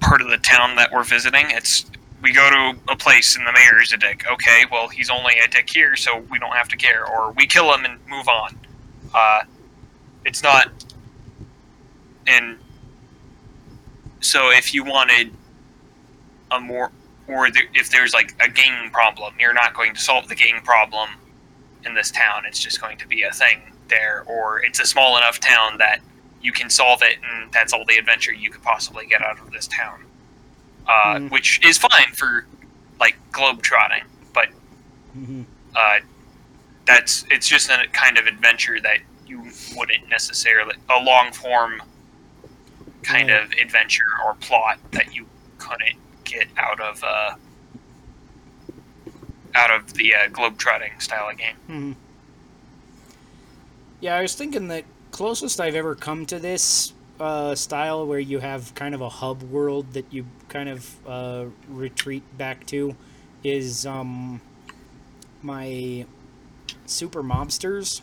part 0.00 0.22
of 0.22 0.28
the 0.30 0.38
town 0.38 0.76
that 0.76 0.90
we're 0.92 1.04
visiting. 1.04 1.50
It's 1.50 1.84
we 2.22 2.32
go 2.32 2.48
to 2.48 2.78
a 2.90 2.96
place 2.96 3.36
and 3.36 3.46
the 3.46 3.52
mayor 3.52 3.80
is 3.82 3.92
a 3.92 3.96
dick. 3.96 4.24
Okay, 4.30 4.64
well 4.70 4.88
he's 4.88 5.10
only 5.10 5.34
a 5.44 5.48
dick 5.48 5.68
here, 5.68 5.96
so 5.96 6.18
we 6.30 6.38
don't 6.38 6.52
have 6.52 6.68
to 6.68 6.76
care. 6.76 7.06
Or 7.06 7.32
we 7.32 7.46
kill 7.46 7.72
him 7.74 7.84
and 7.84 7.98
move 8.08 8.28
on. 8.28 8.56
Uh, 9.12 9.42
it's 10.24 10.42
not. 10.42 10.68
And 12.26 12.58
so 14.20 14.50
if 14.50 14.72
you 14.72 14.84
wanted 14.84 15.32
a 16.52 16.60
more, 16.60 16.92
or 17.26 17.48
if 17.74 17.90
there's 17.90 18.14
like 18.14 18.34
a 18.40 18.48
gang 18.48 18.90
problem, 18.90 19.34
you're 19.40 19.52
not 19.52 19.74
going 19.74 19.94
to 19.94 20.00
solve 20.00 20.28
the 20.28 20.34
gang 20.36 20.60
problem 20.62 21.10
in 21.84 21.94
this 21.94 22.10
town. 22.10 22.44
It's 22.46 22.60
just 22.60 22.80
going 22.80 22.98
to 22.98 23.08
be 23.08 23.22
a 23.22 23.32
thing 23.32 23.62
there, 23.88 24.22
or 24.26 24.62
it's 24.62 24.78
a 24.78 24.86
small 24.86 25.16
enough 25.16 25.40
town 25.40 25.78
that 25.78 25.98
you 26.40 26.52
can 26.52 26.70
solve 26.70 27.02
it, 27.02 27.18
and 27.22 27.52
that's 27.52 27.72
all 27.72 27.84
the 27.86 27.96
adventure 27.96 28.32
you 28.32 28.50
could 28.50 28.62
possibly 28.62 29.06
get 29.06 29.22
out 29.22 29.40
of 29.40 29.50
this 29.50 29.66
town. 29.66 30.04
Uh, 30.86 31.18
Hmm. 31.20 31.28
Which 31.28 31.60
is 31.64 31.78
fine 31.78 32.12
for 32.14 32.44
like 33.00 33.16
globe 33.32 33.62
trotting, 33.62 34.02
but 34.34 34.48
hmm 35.12 35.42
uh, 35.76 35.98
that's 36.86 37.24
it's 37.30 37.48
just 37.48 37.70
a 37.70 37.86
kind 37.92 38.18
of 38.18 38.26
adventure 38.26 38.80
that 38.80 38.98
you 39.26 39.42
wouldn't 39.76 40.08
necessarily 40.10 40.74
a 40.94 41.00
long 41.00 41.32
form 41.32 41.80
kind 43.02 43.30
Right. 43.30 43.42
of 43.42 43.52
adventure 43.52 44.04
or 44.26 44.34
plot 44.34 44.78
that 44.92 45.14
you 45.14 45.26
couldn't 45.58 45.96
get 46.24 46.46
out 46.58 46.80
of 46.80 47.02
uh, 47.04 47.34
out 49.54 49.70
of 49.70 49.94
the 49.94 50.14
uh, 50.14 50.28
globe 50.28 50.58
trotting 50.58 50.92
style 50.98 51.28
of 51.30 51.38
game. 51.38 51.56
hmm 51.66 51.92
Yeah, 54.00 54.16
I 54.16 54.22
was 54.22 54.34
thinking 54.34 54.68
that 54.68 54.84
closest 55.10 55.60
I've 55.60 55.74
ever 55.74 55.94
come 55.94 56.26
to 56.26 56.38
this 56.38 56.92
uh, 57.20 57.54
style 57.54 58.06
where 58.06 58.18
you 58.18 58.40
have 58.40 58.74
kind 58.74 58.94
of 58.94 59.00
a 59.00 59.08
hub 59.08 59.42
world 59.44 59.92
that 59.92 60.06
you 60.12 60.24
kind 60.52 60.68
of 60.68 60.94
uh, 61.08 61.46
retreat 61.68 62.22
back 62.36 62.66
to 62.66 62.94
is 63.42 63.86
um, 63.86 64.40
my 65.40 66.04
Super 66.86 67.22
Mobsters, 67.22 68.02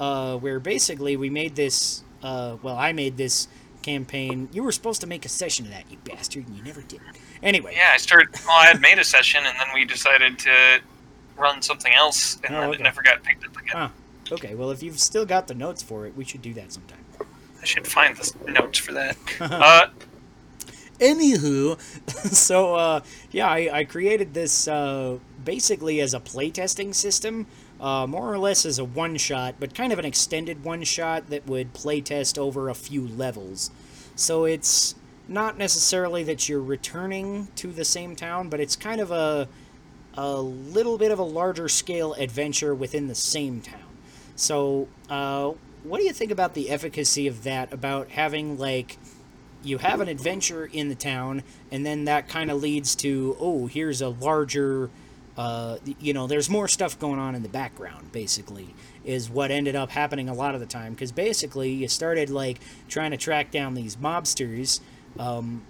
uh, 0.00 0.36
where 0.36 0.58
basically 0.58 1.16
we 1.16 1.30
made 1.30 1.54
this. 1.54 2.02
Uh, 2.22 2.56
well, 2.62 2.76
I 2.76 2.92
made 2.92 3.16
this 3.16 3.48
campaign. 3.82 4.48
You 4.52 4.62
were 4.62 4.72
supposed 4.72 5.00
to 5.00 5.06
make 5.06 5.24
a 5.24 5.28
session 5.28 5.64
of 5.66 5.72
that, 5.72 5.84
you 5.90 5.96
bastard, 6.04 6.46
and 6.46 6.56
you 6.56 6.62
never 6.62 6.82
did. 6.82 7.00
Anyway, 7.42 7.74
Yeah, 7.76 7.90
I 7.94 7.96
started. 7.96 8.28
Well, 8.46 8.56
I 8.56 8.66
had 8.66 8.80
made 8.80 8.98
a 8.98 9.04
session, 9.04 9.42
and 9.44 9.58
then 9.58 9.68
we 9.74 9.84
decided 9.84 10.38
to 10.40 10.80
run 11.36 11.62
something 11.62 11.92
else, 11.92 12.36
and 12.44 12.54
Oh, 12.54 12.60
then 12.60 12.68
okay. 12.70 12.78
it 12.80 12.82
never 12.82 13.02
got 13.02 13.22
picked 13.22 13.44
up 13.44 13.56
again. 13.56 13.72
Ah. 13.74 13.90
okay. 14.30 14.54
Well, 14.54 14.70
if 14.70 14.82
you've 14.82 15.00
still 15.00 15.26
got 15.26 15.48
the 15.48 15.54
notes 15.54 15.82
for 15.82 16.06
it, 16.06 16.16
we 16.16 16.24
should 16.24 16.42
do 16.42 16.52
that 16.54 16.72
sometime. 16.72 16.98
I 17.60 17.64
should 17.64 17.86
find 17.86 18.16
the 18.16 18.50
notes 18.50 18.78
for 18.78 18.92
that. 18.92 19.16
uh, 19.40 19.86
Anywho, 21.02 21.80
so 22.32 22.76
uh, 22.76 23.00
yeah, 23.32 23.48
I, 23.48 23.78
I 23.80 23.84
created 23.84 24.34
this 24.34 24.68
uh, 24.68 25.18
basically 25.44 26.00
as 26.00 26.14
a 26.14 26.20
playtesting 26.20 26.94
system 26.94 27.46
uh, 27.80 28.06
more 28.06 28.32
or 28.32 28.38
less 28.38 28.64
as 28.64 28.78
a 28.78 28.84
one 28.84 29.16
shot, 29.16 29.56
but 29.58 29.74
kind 29.74 29.92
of 29.92 29.98
an 29.98 30.04
extended 30.04 30.62
one 30.62 30.84
shot 30.84 31.28
that 31.30 31.44
would 31.48 31.74
playtest 31.74 32.38
over 32.38 32.68
a 32.68 32.74
few 32.74 33.06
levels. 33.08 33.72
So 34.14 34.44
it's 34.44 34.94
not 35.26 35.58
necessarily 35.58 36.22
that 36.24 36.48
you're 36.48 36.62
returning 36.62 37.48
to 37.56 37.72
the 37.72 37.84
same 37.84 38.14
town, 38.14 38.48
but 38.48 38.60
it's 38.60 38.76
kind 38.76 39.00
of 39.00 39.10
a 39.10 39.48
a 40.14 40.40
little 40.40 40.98
bit 40.98 41.10
of 41.10 41.18
a 41.18 41.24
larger 41.24 41.68
scale 41.68 42.12
adventure 42.14 42.74
within 42.74 43.08
the 43.08 43.14
same 43.14 43.62
town. 43.62 43.80
So, 44.36 44.86
uh, 45.08 45.52
what 45.84 45.98
do 45.98 46.04
you 46.04 46.12
think 46.12 46.30
about 46.30 46.52
the 46.54 46.70
efficacy 46.70 47.26
of 47.26 47.44
that? 47.44 47.72
About 47.72 48.10
having 48.10 48.58
like 48.58 48.98
you 49.62 49.78
have 49.78 50.00
an 50.00 50.08
adventure 50.08 50.66
in 50.66 50.88
the 50.88 50.94
town, 50.94 51.42
and 51.70 51.84
then 51.84 52.04
that 52.06 52.28
kind 52.28 52.50
of 52.50 52.62
leads 52.62 52.94
to 52.96 53.36
oh, 53.40 53.66
here's 53.66 54.00
a 54.00 54.08
larger. 54.08 54.90
Uh, 55.34 55.78
you 55.98 56.12
know, 56.12 56.26
there's 56.26 56.50
more 56.50 56.68
stuff 56.68 56.98
going 56.98 57.18
on 57.18 57.34
in 57.34 57.42
the 57.42 57.48
background. 57.48 58.12
Basically, 58.12 58.74
is 59.04 59.30
what 59.30 59.50
ended 59.50 59.74
up 59.74 59.90
happening 59.90 60.28
a 60.28 60.34
lot 60.34 60.54
of 60.54 60.60
the 60.60 60.66
time 60.66 60.92
because 60.92 61.12
basically 61.12 61.70
you 61.70 61.88
started 61.88 62.30
like 62.30 62.60
trying 62.88 63.10
to 63.10 63.16
track 63.16 63.50
down 63.50 63.74
these 63.74 63.96
mobsters 63.96 64.80
um, 65.18 65.62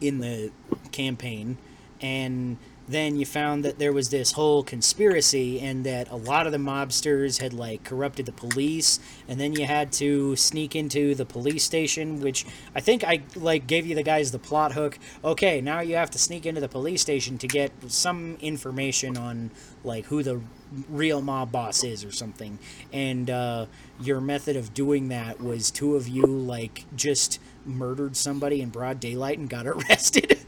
in 0.00 0.20
the 0.20 0.50
campaign, 0.92 1.58
and 2.00 2.56
then 2.90 3.16
you 3.16 3.26
found 3.26 3.64
that 3.64 3.78
there 3.78 3.92
was 3.92 4.10
this 4.10 4.32
whole 4.32 4.62
conspiracy 4.62 5.60
and 5.60 5.84
that 5.84 6.10
a 6.10 6.16
lot 6.16 6.46
of 6.46 6.52
the 6.52 6.58
mobsters 6.58 7.40
had 7.40 7.52
like 7.52 7.84
corrupted 7.84 8.26
the 8.26 8.32
police 8.32 8.98
and 9.28 9.38
then 9.40 9.52
you 9.52 9.66
had 9.66 9.92
to 9.92 10.34
sneak 10.36 10.74
into 10.74 11.14
the 11.14 11.24
police 11.24 11.64
station 11.64 12.20
which 12.20 12.44
i 12.74 12.80
think 12.80 13.04
i 13.04 13.22
like 13.36 13.66
gave 13.66 13.86
you 13.86 13.94
the 13.94 14.02
guys 14.02 14.30
the 14.30 14.38
plot 14.38 14.72
hook. 14.72 14.98
Okay 15.24 15.60
now 15.60 15.80
you 15.80 15.96
have 15.96 16.10
to 16.10 16.18
sneak 16.18 16.46
into 16.46 16.60
the 16.60 16.68
police 16.68 17.00
station 17.00 17.38
to 17.38 17.46
get 17.46 17.72
some 17.88 18.36
information 18.40 19.16
on 19.16 19.50
like 19.84 20.06
who 20.06 20.22
the 20.22 20.40
real 20.88 21.20
mob 21.20 21.50
boss 21.52 21.82
is 21.82 22.04
or 22.04 22.12
something. 22.12 22.58
And 22.92 23.28
uh, 23.28 23.66
your 24.00 24.20
method 24.20 24.56
of 24.56 24.72
doing 24.74 25.08
that 25.08 25.40
was 25.40 25.70
two 25.70 25.96
of 25.96 26.08
you 26.08 26.24
like 26.24 26.84
just 26.94 27.40
murdered 27.64 28.16
somebody 28.16 28.60
in 28.60 28.70
broad 28.70 29.00
daylight 29.00 29.38
and 29.38 29.48
got 29.48 29.66
arrested. 29.66 30.38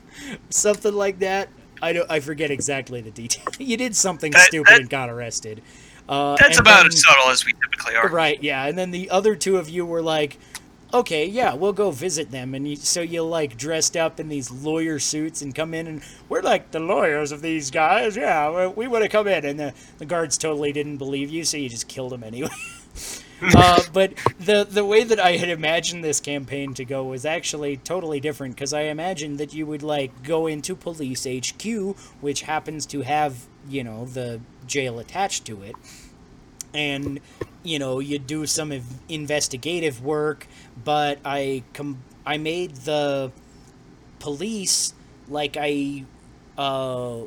Something 0.50 0.94
like 0.94 1.18
that 1.18 1.48
I 1.82 1.92
don't. 1.92 2.10
I 2.10 2.20
forget 2.20 2.50
exactly 2.50 3.00
the 3.02 3.10
detail. 3.10 3.44
you 3.58 3.76
did 3.76 3.94
something 3.96 4.32
That- 4.32 4.46
stupid 4.46 4.70
that- 4.72 4.80
and 4.82 4.88
got 4.90 5.10
arrested. 5.10 5.60
Uh, 6.08 6.36
That's 6.38 6.58
about 6.58 6.78
then- 6.84 6.86
as 6.88 7.02
subtle 7.02 7.30
as 7.30 7.44
we 7.44 7.52
typically 7.52 7.94
are. 7.96 8.08
Right. 8.08 8.42
Yeah. 8.42 8.64
And 8.66 8.78
then 8.78 8.90
the 8.90 9.10
other 9.10 9.36
two 9.36 9.56
of 9.56 9.68
you 9.68 9.84
were 9.86 10.02
like, 10.02 10.36
"Okay, 10.92 11.24
yeah, 11.26 11.54
we'll 11.54 11.72
go 11.72 11.90
visit 11.90 12.30
them." 12.32 12.54
And 12.54 12.68
you, 12.68 12.76
so 12.76 13.00
you 13.02 13.22
like 13.22 13.56
dressed 13.56 13.96
up 13.96 14.18
in 14.18 14.28
these 14.28 14.50
lawyer 14.50 14.98
suits 14.98 15.42
and 15.42 15.54
come 15.54 15.74
in, 15.74 15.86
and 15.86 16.02
we're 16.28 16.42
like 16.42 16.70
the 16.72 16.80
lawyers 16.80 17.30
of 17.32 17.40
these 17.42 17.70
guys. 17.70 18.16
Yeah, 18.16 18.66
we, 18.68 18.86
we 18.86 18.88
want 18.88 19.04
to 19.04 19.08
come 19.08 19.28
in, 19.28 19.44
and 19.44 19.58
the 19.60 19.74
the 19.98 20.04
guards 20.06 20.36
totally 20.38 20.72
didn't 20.72 20.96
believe 20.96 21.30
you, 21.30 21.44
so 21.44 21.56
you 21.56 21.68
just 21.68 21.86
killed 21.88 22.12
them 22.12 22.24
anyway. 22.24 22.48
uh, 23.54 23.82
but 23.92 24.14
the 24.38 24.64
the 24.68 24.84
way 24.84 25.04
that 25.04 25.18
I 25.20 25.36
had 25.36 25.48
imagined 25.48 26.04
this 26.04 26.20
campaign 26.20 26.74
to 26.74 26.84
go 26.84 27.04
was 27.04 27.24
actually 27.24 27.76
totally 27.78 28.20
different 28.20 28.54
because 28.54 28.72
I 28.72 28.82
imagined 28.82 29.38
that 29.38 29.52
you 29.54 29.66
would 29.66 29.82
like 29.82 30.22
go 30.22 30.46
into 30.46 30.74
police 30.76 31.26
HQ, 31.26 31.94
which 32.20 32.42
happens 32.42 32.86
to 32.86 33.02
have 33.02 33.46
you 33.68 33.84
know 33.84 34.04
the 34.06 34.40
jail 34.66 34.98
attached 34.98 35.44
to 35.46 35.62
it, 35.62 35.74
and 36.74 37.20
you 37.62 37.78
know 37.78 37.98
you 37.98 38.18
do 38.18 38.46
some 38.46 38.72
investigative 39.08 40.02
work. 40.02 40.46
But 40.84 41.18
I 41.24 41.64
com- 41.72 42.02
I 42.26 42.38
made 42.38 42.76
the 42.76 43.32
police 44.18 44.94
like 45.28 45.56
I 45.58 46.04
uh 46.58 47.22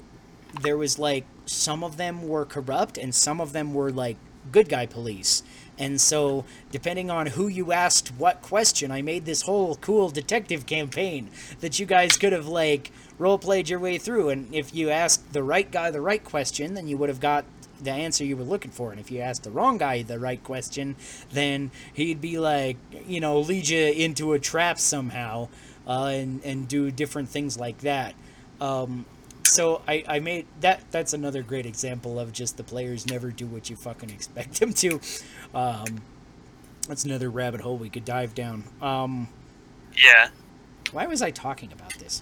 there 0.62 0.78
was 0.78 1.00
like 1.00 1.26
some 1.46 1.84
of 1.84 1.98
them 1.98 2.28
were 2.28 2.46
corrupt 2.46 2.98
and 2.98 3.14
some 3.14 3.42
of 3.42 3.54
them 3.54 3.74
were 3.74 3.92
like 3.92 4.18
good 4.52 4.70
guy 4.70 4.86
police. 4.86 5.44
And 5.78 6.00
so, 6.00 6.46
depending 6.72 7.12
on 7.12 7.28
who 7.28 7.48
you 7.48 7.72
asked 7.72 8.10
what 8.18 8.42
question, 8.42 8.92
I 8.92 9.02
made 9.02 9.26
this 9.26 9.42
whole 9.42 9.76
cool 9.76 10.10
detective 10.10 10.66
campaign 10.66 11.30
that 11.60 11.80
you 11.80 11.86
guys 11.86 12.18
could 12.18 12.32
have 12.32 12.48
like 12.48 12.92
role 13.18 13.38
played 13.38 13.70
your 13.70 13.80
way 13.80 13.98
through. 13.98 14.30
And 14.30 14.54
if 14.54 14.74
you 14.74 14.90
asked 14.90 15.34
the 15.34 15.44
right 15.44 15.70
guy 15.70 15.92
the 15.92 16.02
right 16.02 16.24
question, 16.24 16.74
then 16.74 16.88
you 16.88 16.98
would 16.98 17.10
have 17.10 17.20
got 17.20 17.46
the 17.82 17.92
answer 17.92 18.24
you 18.24 18.38
were 18.38 18.44
looking 18.44 18.72
for. 18.72 18.92
And 18.92 19.00
if 19.00 19.12
you 19.12 19.20
asked 19.20 19.44
the 19.44 19.52
wrong 19.52 19.78
guy 19.78 20.02
the 20.02 20.20
right 20.20 20.44
question, 20.44 20.96
then 21.32 21.72
he'd 21.94 22.22
be 22.22 22.40
like, 22.40 22.78
you 23.08 23.20
know, 23.20 23.40
lead 23.40 23.68
you 23.68 23.86
into 23.86 24.34
a 24.34 24.40
trap 24.40 24.80
somehow 24.80 25.50
uh, 25.88 26.06
and, 26.06 26.44
and 26.44 26.68
do 26.68 26.92
different 26.92 27.30
things 27.30 27.60
like 27.60 27.80
that. 27.80 28.16
Um, 28.62 29.06
so 29.56 29.82
I, 29.88 30.04
I 30.08 30.20
made 30.20 30.46
that 30.62 30.82
that's 30.92 31.14
another 31.14 31.42
great 31.44 31.66
example 31.66 32.20
of 32.20 32.32
just 32.34 32.58
the 32.58 32.64
players 32.64 33.06
never 33.08 33.32
do 33.32 33.46
what 33.48 33.70
you 33.70 33.76
fucking 33.76 34.10
expect 34.10 34.60
them 34.60 34.74
to 34.74 35.00
um, 35.54 36.02
that's 36.88 37.04
another 37.06 37.30
rabbit 37.30 37.62
hole 37.62 37.78
we 37.78 37.90
could 37.90 38.06
dive 38.06 38.36
down 38.36 38.64
um, 38.82 39.28
Yeah. 39.96 40.30
why 40.92 41.06
was 41.08 41.22
i 41.22 41.32
talking 41.32 41.72
about 41.72 41.94
this 41.96 42.22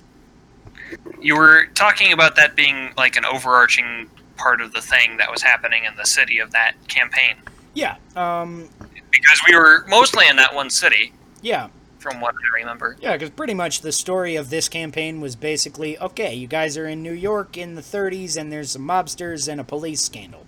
You 1.22 1.38
were 1.38 1.66
talking 1.76 2.14
about 2.14 2.36
that 2.36 2.56
being 2.56 2.92
like 2.98 3.16
an 3.18 3.26
overarching 3.26 4.10
part 4.38 4.62
of 4.62 4.74
the 4.74 4.82
thing 4.82 5.18
that 5.18 5.32
was 5.32 5.42
happening 5.44 5.86
in 5.86 5.96
the 5.96 6.06
city 6.06 6.40
of 6.40 6.52
that 6.52 6.74
campaign. 6.88 7.36
yeah 7.74 7.96
um, 8.16 8.70
Because 9.12 9.40
we 9.48 9.56
were 9.56 9.86
mostly 9.88 10.28
in 10.28 10.36
that 10.38 10.54
one 10.56 10.70
city, 10.70 11.14
yeah 11.42 11.68
from 12.04 12.22
what 12.22 12.36
I 12.36 12.60
remember. 12.60 12.98
yeah 13.02 13.14
because 13.14 13.32
pretty 13.32 13.54
much 13.54 13.82
the 13.82 13.92
story 13.92 14.36
of 14.36 14.50
this 14.50 14.70
campaign 14.70 15.22
was 15.22 15.36
basically 15.36 15.98
okay 15.98 16.36
you 16.36 16.48
guys 16.48 16.78
are 16.78 16.88
in 16.88 17.02
new 17.02 17.14
york 17.14 17.58
in 17.58 17.76
the 17.76 17.82
30s 17.82 18.38
and 18.40 18.52
there's 18.52 18.72
some 18.72 18.88
mobsters 18.88 19.48
and 19.52 19.60
a 19.60 19.64
police 19.64 20.02
scandal. 20.02 20.46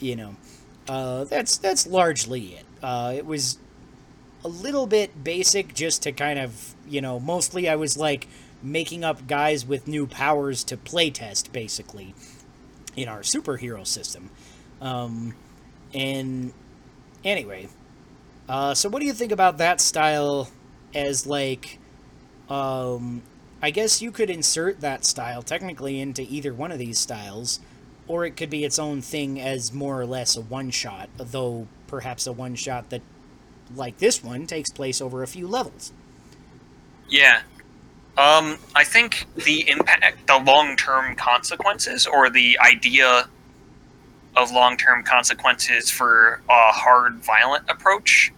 You 0.00 0.16
know 0.16 0.36
uh, 0.88 1.24
that's 1.24 1.58
that's 1.58 1.86
largely 1.86 2.54
it. 2.54 2.64
Uh, 2.82 3.12
it 3.16 3.26
was 3.26 3.58
a 4.44 4.48
little 4.48 4.86
bit 4.86 5.24
basic 5.24 5.74
just 5.74 6.02
to 6.02 6.12
kind 6.12 6.38
of 6.38 6.74
you 6.88 7.00
know 7.00 7.18
mostly 7.18 7.68
i 7.68 7.74
was 7.74 7.96
like 7.96 8.28
making 8.62 9.04
up 9.04 9.26
guys 9.26 9.66
with 9.66 9.86
new 9.88 10.06
powers 10.06 10.64
to 10.64 10.76
playtest 10.76 11.52
basically 11.52 12.14
in 12.96 13.08
our 13.08 13.20
superhero 13.20 13.86
system. 13.86 14.30
Um, 14.80 15.34
and 15.94 16.52
anyway 17.24 17.68
uh, 18.48 18.74
so 18.74 18.88
what 18.88 19.00
do 19.00 19.06
you 19.06 19.12
think 19.12 19.32
about 19.32 19.58
that 19.58 19.80
style 19.80 20.48
as 20.94 21.26
like 21.26 21.78
um, 22.48 23.22
i 23.62 23.70
guess 23.70 24.00
you 24.00 24.10
could 24.10 24.30
insert 24.30 24.80
that 24.80 25.04
style 25.04 25.42
technically 25.42 26.00
into 26.00 26.22
either 26.22 26.52
one 26.52 26.70
of 26.70 26.78
these 26.78 26.98
styles 26.98 27.60
or 28.08 28.24
it 28.24 28.36
could 28.36 28.50
be 28.50 28.64
its 28.64 28.78
own 28.78 29.00
thing 29.00 29.40
as 29.40 29.72
more 29.72 30.00
or 30.00 30.06
less 30.06 30.36
a 30.36 30.40
one 30.40 30.70
shot 30.70 31.08
though 31.18 31.66
perhaps 31.86 32.26
a 32.26 32.32
one 32.32 32.54
shot 32.54 32.90
that 32.90 33.02
like 33.74 33.98
this 33.98 34.22
one 34.22 34.46
takes 34.46 34.70
place 34.70 35.00
over 35.00 35.22
a 35.22 35.26
few 35.26 35.46
levels 35.48 35.92
Yeah. 37.08 37.42
Um, 38.18 38.56
I 38.74 38.84
think 38.84 39.26
the 39.34 39.68
impact, 39.68 40.26
the 40.26 40.38
long 40.38 40.76
term 40.76 41.16
consequences, 41.16 42.06
or 42.06 42.30
the 42.30 42.58
idea 42.58 43.28
of 44.36 44.50
long 44.52 44.76
term 44.76 45.02
consequences 45.02 45.90
for 45.90 46.40
a 46.48 46.72
hard, 46.72 47.16
violent 47.24 47.68
approach 47.68 48.32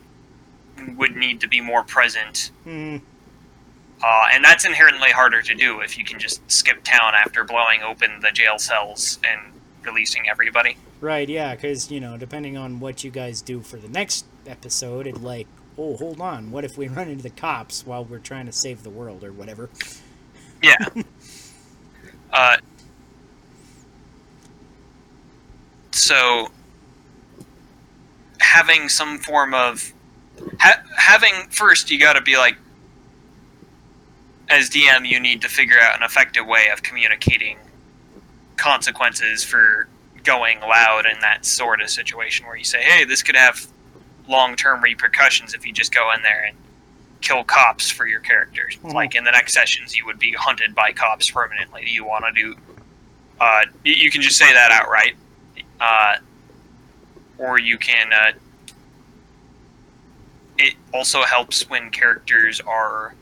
would 0.97 1.17
need 1.17 1.41
to 1.41 1.49
be 1.49 1.61
more 1.61 1.83
present. 1.83 2.51
hmm 2.65 2.99
Uh, 4.03 4.29
and 4.33 4.45
that's 4.45 4.65
inherently 4.65 5.11
harder 5.11 5.43
to 5.43 5.55
do 5.55 5.81
if 5.81 5.99
you 5.99 6.05
can 6.05 6.19
just 6.21 6.41
skip 6.51 6.85
town 6.85 7.15
after 7.15 7.43
blowing 7.43 7.83
open 7.83 8.21
the 8.21 8.31
jail 8.31 8.59
cells 8.59 9.19
and 9.25 9.53
releasing 9.85 10.29
everybody. 10.29 10.77
Right, 11.01 11.29
yeah, 11.29 11.55
because, 11.55 11.91
you 11.91 12.01
know, 12.01 12.17
depending 12.17 12.57
on 12.57 12.81
what 12.81 13.03
you 13.05 13.11
guys 13.11 13.43
do 13.43 13.61
for 13.61 13.77
the 13.77 13.89
next 13.89 14.25
episode, 14.47 15.07
it 15.07 15.21
like, 15.21 15.47
oh, 15.77 15.97
hold 15.97 16.21
on, 16.21 16.51
what 16.51 16.65
if 16.65 16.79
we 16.79 16.89
run 16.99 17.09
into 17.09 17.23
the 17.23 17.31
cops 17.31 17.85
while 17.87 18.05
we're 18.05 18.19
trying 18.19 18.47
to 18.47 18.53
save 18.53 18.83
the 18.85 18.91
world 18.91 19.25
or 19.25 19.33
whatever? 19.33 19.69
Yeah. 20.63 20.77
uh, 22.33 22.57
so, 25.99 26.51
having 28.41 28.89
some 28.89 29.19
form 29.19 29.55
of 29.55 29.93
ha- 30.61 30.83
having 30.97 31.33
first, 31.51 31.91
you 31.91 31.99
got 31.99 32.15
to 32.15 32.23
be 32.23 32.37
like, 32.37 32.57
as 34.49 34.71
DM, 34.71 35.07
you 35.07 35.21
need 35.21 35.43
to 35.43 35.49
figure 35.49 35.79
out 35.79 35.97
an 35.97 36.03
effective 36.03 36.47
way 36.47 36.69
of 36.73 36.83
communicating 36.83 37.59
consequences 38.57 39.45
for 39.45 39.89
going 40.25 40.61
loud 40.61 41.05
in 41.07 41.21
that 41.21 41.45
sort 41.45 41.81
of 41.81 41.91
situation 41.91 42.47
where 42.47 42.57
you 42.57 42.65
say, 42.65 42.83
"Hey, 42.83 43.05
this 43.05 43.23
could 43.23 43.37
have 43.37 43.67
long-term 44.27 44.83
repercussions 44.83 45.55
if 45.55 45.67
you 45.67 45.73
just 45.73 45.93
go 45.93 46.13
in 46.13 46.23
there 46.23 46.45
and 46.45 46.57
kill 47.21 47.43
cops 47.45 47.91
for 47.91 48.07
your 48.07 48.21
characters. 48.21 48.77
Mhm. 48.83 48.93
Like 48.93 49.15
in 49.15 49.25
the 49.25 49.33
next 49.33 49.53
sessions, 49.53 49.97
you 49.97 50.05
would 50.07 50.19
be 50.19 50.33
hunted 50.33 50.75
by 50.75 50.93
cops 50.93 51.31
permanently. 51.31 51.85
Do 51.85 51.91
you 51.91 52.05
want 52.05 52.25
to 52.27 52.33
do? 52.33 52.57
Uh, 53.41 53.63
you, 53.85 53.95
you 53.95 54.11
can 54.11 54.23
just 54.23 54.37
say 54.37 54.53
that 54.53 54.71
outright, 54.71 55.17
uh, 55.81 56.17
or 57.39 57.59
you 57.61 57.79
can. 57.79 58.13
Uh, 58.13 58.33
it 60.59 60.75
also 60.93 61.23
helps 61.23 61.69
when 61.71 61.91
characters 61.91 62.61
are 62.61 63.15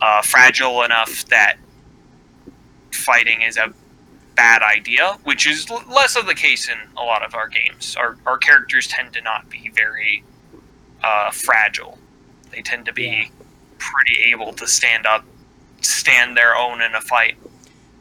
uh, 0.00 0.22
fragile 0.22 0.82
enough 0.82 1.24
that 1.26 1.56
fighting 2.92 3.42
is 3.42 3.56
a 3.56 3.72
bad 4.36 4.62
idea, 4.62 5.16
which 5.24 5.46
is 5.46 5.68
l- 5.70 5.82
less 5.88 6.14
of 6.16 6.26
the 6.26 6.34
case 6.34 6.68
in 6.68 6.76
a 6.96 7.02
lot 7.02 7.24
of 7.24 7.34
our 7.34 7.48
games. 7.48 7.96
Our 7.96 8.16
our 8.26 8.38
characters 8.38 8.86
tend 8.86 9.12
to 9.14 9.20
not 9.22 9.48
be 9.50 9.70
very 9.74 10.22
uh, 11.02 11.30
fragile. 11.30 11.98
They 12.52 12.62
tend 12.62 12.86
to 12.86 12.92
be 12.92 13.04
Yeah. 13.04 13.24
pretty 13.78 14.22
able 14.30 14.52
to 14.54 14.66
stand 14.68 15.04
up, 15.06 15.24
stand 15.80 16.36
their 16.36 16.54
own 16.56 16.80
in 16.80 16.94
a 16.94 17.00
fight 17.00 17.36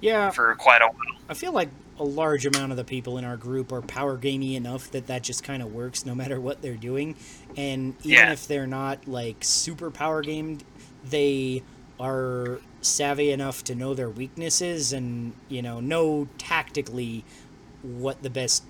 Yeah, 0.02 0.30
for 0.30 0.54
quite 0.56 0.82
a 0.82 0.88
while. 0.88 1.20
I 1.30 1.34
feel 1.34 1.52
like 1.52 1.70
a 2.00 2.04
large 2.04 2.46
amount 2.46 2.72
of 2.72 2.78
the 2.78 2.84
people 2.84 3.18
in 3.18 3.26
our 3.26 3.38
group 3.38 3.72
are 3.72 3.82
power 3.82 4.18
gamey 4.18 4.56
enough 4.56 4.92
that 4.92 5.08
that 5.08 5.24
just 5.24 5.44
kind 5.44 5.64
of 5.64 5.72
works 5.74 6.06
no 6.06 6.16
matter 6.16 6.40
what 6.40 6.62
they're 6.62 6.76
doing. 6.78 7.16
And 7.56 7.96
even 8.04 8.28
Yeah. 8.28 8.32
if 8.32 8.48
they're 8.48 8.68
not 8.68 9.08
like 9.08 9.44
super 9.44 9.92
power 9.92 10.22
gamed, 10.22 10.66
they 11.04 11.64
are 12.00 12.62
savvy 12.82 13.32
enough 13.32 13.64
to 13.66 13.76
know 13.76 13.94
their 13.94 14.10
weaknesses 14.10 14.94
and, 14.94 15.34
you 15.48 15.62
know, 15.62 15.80
know 15.80 16.28
tactically 16.38 17.26
what 17.82 18.22
the 18.24 18.30
best 18.30 18.64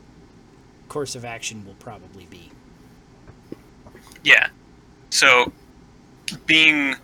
course 0.89 1.15
of 1.15 1.25
action 1.25 1.65
will 1.65 1.75
probably 1.75 2.25
be. 2.25 2.51
Yeah. 4.23 4.49
So, 5.09 5.51
being 6.45 6.95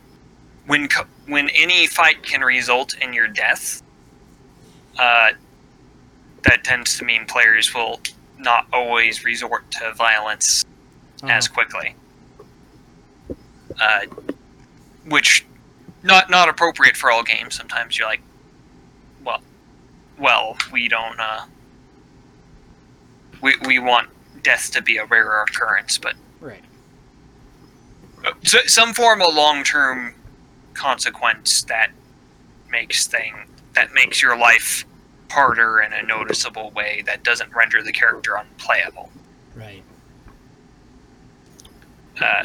when 0.66 0.90
when 1.28 1.50
any 1.50 1.88
fight 1.88 2.24
can 2.24 2.42
result 2.42 2.94
in 2.96 3.14
your 3.14 3.28
death, 3.28 3.82
uh, 4.98 5.30
that 6.44 6.64
tends 6.64 6.98
to 6.98 7.06
mean 7.06 7.26
players 7.26 7.74
will 7.74 8.02
not 8.38 8.66
always 8.74 9.24
resort 9.24 9.70
to 9.72 9.94
violence 9.94 10.66
as 11.24 11.48
Uh, 11.48 11.54
quickly. 11.54 11.96
Uh, 13.80 14.02
which 15.06 15.46
not 16.04 16.30
not 16.30 16.50
appropriate 16.50 16.98
for 16.98 17.12
all 17.12 17.24
games. 17.24 17.56
Sometimes 17.56 17.98
you're 17.98 18.08
like, 18.08 18.22
well, 19.24 19.42
well, 20.18 20.58
we 20.72 20.88
don't. 20.88 21.20
Uh, 21.20 21.46
we 23.42 23.56
we 23.66 23.80
want 23.80 24.10
death 24.44 24.72
to 24.72 24.82
be 24.82 24.98
a 24.98 25.06
rarer 25.06 25.44
occurrence, 25.44 25.98
but 25.98 26.16
right. 26.40 26.64
so, 28.44 28.60
some 28.66 28.94
form 28.94 29.22
of 29.22 29.34
long-term 29.34 30.16
consequence 30.74 31.64
that 31.64 31.92
makes 32.72 33.06
thing 33.06 33.36
that 33.74 33.94
makes 33.94 34.22
your 34.22 34.38
life 34.38 34.86
harder 35.32 35.82
in 35.82 35.94
a 35.94 36.04
noticeable 36.04 36.72
way 36.72 37.02
that 37.06 37.24
doesn't 37.24 37.54
render 37.56 37.82
the 37.82 37.92
character 37.92 38.36
unplayable. 38.36 39.10
Right. 39.56 39.84
Uh, 42.22 42.44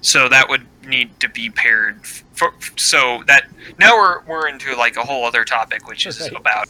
so 0.00 0.28
that 0.28 0.48
would 0.48 0.66
need 0.86 1.18
to 1.20 1.28
be 1.28 1.48
paired. 1.48 2.04
For, 2.04 2.52
so 2.76 3.22
that 3.26 3.44
now 3.78 3.96
we're 3.96 4.22
we're 4.24 4.48
into 4.48 4.74
like 4.74 4.96
a 4.96 5.02
whole 5.04 5.24
other 5.24 5.44
topic, 5.44 5.86
which 5.86 6.06
is 6.06 6.20
Right. 6.20 6.32
about 6.34 6.68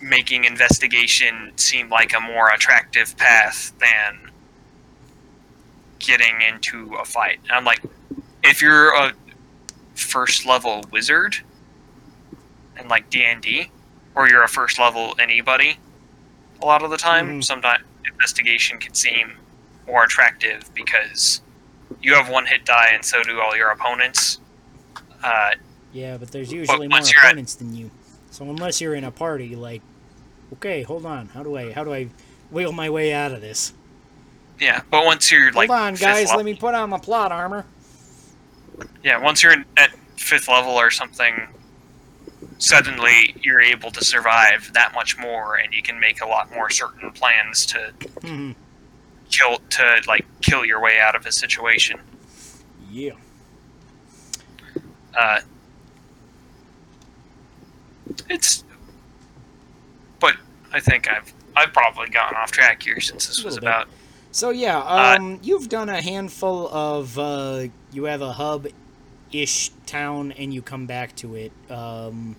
making 0.00 0.44
investigation 0.44 1.52
seem 1.56 1.88
like 1.88 2.14
a 2.16 2.20
more 2.20 2.50
attractive 2.50 3.16
path 3.16 3.72
than 3.78 4.30
getting 5.98 6.40
into 6.40 6.94
a 6.94 7.04
fight. 7.04 7.38
And 7.44 7.52
I'm 7.52 7.64
like, 7.64 7.82
if 8.42 8.62
you're 8.62 8.94
a 8.94 9.12
first 9.94 10.46
level 10.46 10.84
wizard 10.92 11.36
and 12.78 12.88
like 12.88 13.10
D 13.10 13.24
and 13.24 13.42
D, 13.42 13.70
or 14.14 14.28
you're 14.28 14.42
a 14.44 14.48
first 14.48 14.78
level 14.78 15.14
anybody, 15.18 15.78
a 16.62 16.66
lot 16.66 16.82
of 16.82 16.90
the 16.90 16.96
time, 16.96 17.40
Mhm. 17.40 17.44
sometimes 17.44 17.84
investigation 18.06 18.78
can 18.78 18.94
seem 18.94 19.36
more 19.86 20.04
attractive 20.04 20.72
because 20.74 21.40
you 22.02 22.14
have 22.14 22.28
one 22.28 22.46
hit 22.46 22.64
die 22.64 22.90
and 22.92 23.04
so 23.04 23.22
do 23.22 23.40
all 23.40 23.56
your 23.56 23.70
opponents. 23.70 24.40
Uh, 25.22 25.50
Yeah, 25.92 26.16
but 26.18 26.30
there's 26.32 26.52
usually 26.52 26.88
more 26.88 26.96
once 26.98 27.12
you're 27.12 27.20
at- 27.24 27.28
opponents 27.30 27.54
than 27.54 27.74
you. 27.74 27.90
So 28.30 28.44
unless 28.44 28.80
you're 28.80 28.94
in 28.94 29.04
a 29.04 29.10
party, 29.10 29.56
like, 29.56 29.80
okay, 30.54 30.82
hold 30.82 31.06
on, 31.06 31.28
how 31.34 31.42
do 31.42 31.56
I 31.56 31.72
how 31.72 31.82
do 31.84 31.92
I 31.94 32.08
wheel 32.50 32.72
my 32.72 32.90
way 32.90 33.12
out 33.12 33.32
of 33.32 33.40
this? 33.40 33.72
yeah, 34.60 34.80
but 34.90 35.04
once 35.04 35.30
you're 35.30 35.52
like 35.52 35.68
hold 35.70 35.80
on, 35.80 35.94
guys, 35.94 36.26
level- 36.26 36.36
let 36.38 36.44
me 36.44 36.54
put 36.54 36.74
on 36.74 36.90
my 36.90 36.98
plot 36.98 37.30
armor. 37.32 37.64
yeah, 39.02 39.16
once 39.18 39.42
you're 39.42 39.52
in, 39.52 39.64
at 39.76 39.90
fifth 40.16 40.48
level 40.48 40.72
or 40.72 40.90
something, 40.90 41.48
suddenly 42.58 43.34
you're 43.42 43.60
able 43.60 43.90
to 43.92 44.04
survive 44.04 44.70
that 44.74 44.92
much 44.94 45.18
more, 45.18 45.56
and 45.56 45.72
you 45.72 45.82
can 45.82 45.98
make 46.00 46.20
a 46.22 46.26
lot 46.26 46.50
more 46.54 46.70
certain 46.70 47.10
plans 47.12 47.66
to 47.66 47.92
hmm 48.22 48.52
kill 49.30 49.58
to 49.68 50.02
like 50.06 50.24
kill 50.40 50.64
your 50.64 50.80
way 50.80 50.98
out 50.98 51.14
of 51.14 51.26
a 51.26 51.32
situation. 51.32 52.00
Yeah. 52.90 53.12
Uh, 55.14 55.40
it's, 58.30 58.64
but 60.20 60.36
I 60.72 60.80
think 60.80 61.08
I've 61.08 61.32
I've 61.56 61.72
probably 61.72 62.08
gotten 62.08 62.36
off 62.36 62.52
track 62.52 62.82
here 62.82 63.00
since 63.00 63.26
this 63.26 63.44
was 63.44 63.56
bit. 63.56 63.64
about 63.64 63.88
So 64.30 64.50
yeah, 64.50 64.78
Uh, 64.78 65.16
um, 65.18 65.40
you've 65.42 65.68
done 65.68 65.88
a 65.88 66.00
handful 66.00 66.68
of 66.68 67.18
uh, 67.18 67.66
you 67.92 68.04
have 68.04 68.22
a 68.22 68.32
hub-ish 69.28 69.70
town, 69.86 70.32
and 70.32 70.52
you 70.52 70.62
come 70.62 70.86
back 70.86 71.14
to 71.16 71.34
it. 71.34 71.52
Um, 71.70 72.36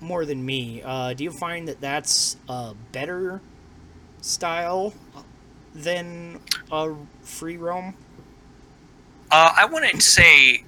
more 0.00 0.24
than 0.24 0.44
me. 0.44 0.82
Uh, 0.84 1.12
do 1.12 1.24
you 1.24 1.30
find 1.30 1.66
that 1.68 1.80
that's 1.80 2.36
a 2.48 2.74
better 2.92 3.40
style 4.20 4.94
than 5.74 6.40
a 6.70 6.94
free 7.22 7.56
roam? 7.56 7.94
Uh, 9.30 9.52
I 9.56 9.64
wouldn't 9.64 10.02
say 10.02 10.64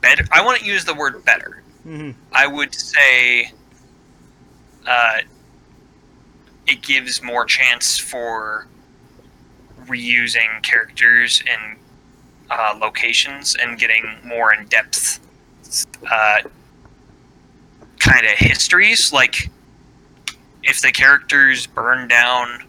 better. 0.00 0.24
I 0.30 0.44
wouldn't 0.44 0.66
use 0.66 0.84
the 0.84 0.94
word 0.94 1.24
better. 1.24 1.62
Mm-hmm. 1.86 2.10
I 2.32 2.46
would 2.46 2.74
say 2.74 3.52
uh, 4.86 5.18
it 6.66 6.82
gives 6.82 7.22
more 7.22 7.44
chance 7.44 7.98
for 7.98 8.66
reusing 9.86 10.62
characters 10.62 11.42
and 11.48 11.78
uh, 12.50 12.76
locations 12.80 13.54
and 13.56 13.78
getting 13.78 14.04
more 14.24 14.52
in 14.54 14.66
depth 14.66 15.20
uh, 16.10 16.40
kind 17.98 18.26
of 18.26 18.32
histories. 18.32 19.12
Like 19.12 19.50
if 20.62 20.80
the 20.80 20.92
characters 20.92 21.66
burn 21.66 22.08
down 22.08 22.64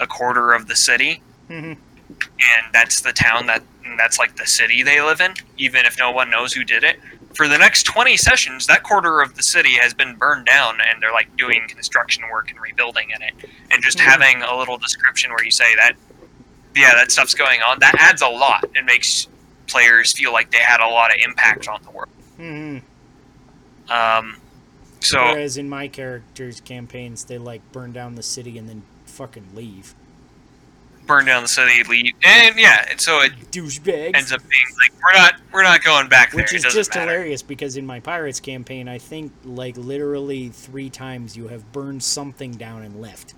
a 0.00 0.06
quarter 0.06 0.52
of 0.52 0.66
the 0.68 0.76
city, 0.76 1.20
Mm-hmm. 1.50 1.72
and 2.12 2.72
that's 2.72 3.02
the 3.02 3.12
town 3.12 3.44
that 3.48 3.62
that's 3.98 4.18
like 4.18 4.34
the 4.36 4.46
city 4.46 4.82
they 4.82 5.02
live 5.02 5.20
in 5.20 5.34
even 5.58 5.84
if 5.84 5.98
no 5.98 6.10
one 6.10 6.30
knows 6.30 6.54
who 6.54 6.64
did 6.64 6.82
it 6.82 6.98
for 7.34 7.46
the 7.48 7.58
next 7.58 7.82
20 7.82 8.16
sessions 8.16 8.66
that 8.66 8.82
quarter 8.82 9.20
of 9.20 9.34
the 9.36 9.42
city 9.42 9.74
has 9.74 9.92
been 9.92 10.14
burned 10.16 10.46
down 10.46 10.78
and 10.90 11.02
they're 11.02 11.12
like 11.12 11.28
doing 11.36 11.66
construction 11.68 12.24
work 12.32 12.50
and 12.50 12.58
rebuilding 12.62 13.10
in 13.14 13.20
it 13.20 13.34
and 13.70 13.82
just 13.82 13.98
Mhm. 13.98 14.04
having 14.06 14.42
a 14.42 14.56
little 14.56 14.78
description 14.78 15.30
where 15.32 15.44
you 15.44 15.50
say 15.50 15.74
that 15.76 15.92
yeah 16.76 16.94
that 16.94 17.10
stuff's 17.12 17.34
going 17.34 17.60
on 17.62 17.78
that 17.80 17.94
adds 17.98 18.22
a 18.22 18.28
lot 18.28 18.64
it 18.74 18.84
makes 18.84 19.28
players 19.66 20.12
feel 20.12 20.32
like 20.32 20.50
they 20.50 20.58
had 20.58 20.80
a 20.80 20.86
lot 20.88 21.10
of 21.10 21.16
impact 21.24 21.68
on 21.68 21.80
the 21.84 21.90
world 21.90 22.08
Mm-hmm. 22.38 23.92
um 23.92 24.36
so 25.00 25.18
Whereas 25.22 25.58
in 25.58 25.68
my 25.68 25.86
characters' 25.86 26.60
campaigns, 26.62 27.24
they 27.26 27.36
like 27.36 27.60
burn 27.72 27.92
down 27.92 28.14
the 28.14 28.22
city 28.22 28.56
and 28.56 28.66
then 28.68 28.82
fucking 29.04 29.48
leave. 29.54 29.94
burn 31.06 31.26
down 31.26 31.42
the 31.42 31.48
city 31.48 31.82
leave 31.84 32.14
and 32.24 32.58
yeah 32.58 32.86
and 32.90 32.98
so 33.00 33.20
it 33.20 33.32
Douchebags. 33.52 34.16
ends 34.16 34.32
up 34.32 34.40
being 34.48 34.62
like 34.78 34.92
we're 35.02 35.18
not 35.20 35.34
we're 35.52 35.62
not 35.62 35.84
going 35.84 36.08
back 36.08 36.32
there 36.32 36.42
Which 36.42 36.54
is 36.54 36.62
just 36.62 36.94
matter. 36.94 37.02
hilarious 37.10 37.42
because 37.42 37.76
in 37.76 37.84
my 37.84 38.00
pirates 38.00 38.40
campaign, 38.40 38.88
I 38.88 38.96
think 38.98 39.30
like 39.44 39.76
literally 39.76 40.48
three 40.48 40.88
times 40.88 41.36
you 41.36 41.48
have 41.48 41.70
burned 41.72 42.02
something 42.02 42.52
down 42.52 42.82
and 42.82 43.00
left. 43.00 43.34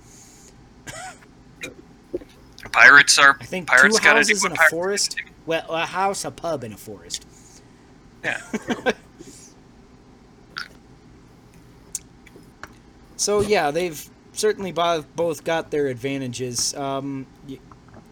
Pirates 2.68 3.18
are 3.18 3.36
I 3.40 3.44
think 3.44 3.66
pirates 3.66 3.98
two 4.00 4.08
houses 4.08 4.44
in 4.44 4.52
a 4.52 4.56
forest. 4.70 5.16
Well, 5.46 5.66
a 5.68 5.86
house, 5.86 6.24
a 6.24 6.30
pub, 6.30 6.64
and 6.64 6.74
a 6.74 6.76
forest. 6.76 7.26
Yeah. 8.24 8.40
So 13.16 13.40
yeah, 13.40 13.70
they've 13.70 14.08
certainly 14.32 14.72
both 14.72 15.44
got 15.44 15.70
their 15.70 15.86
advantages. 15.86 16.74
Um, 16.74 17.26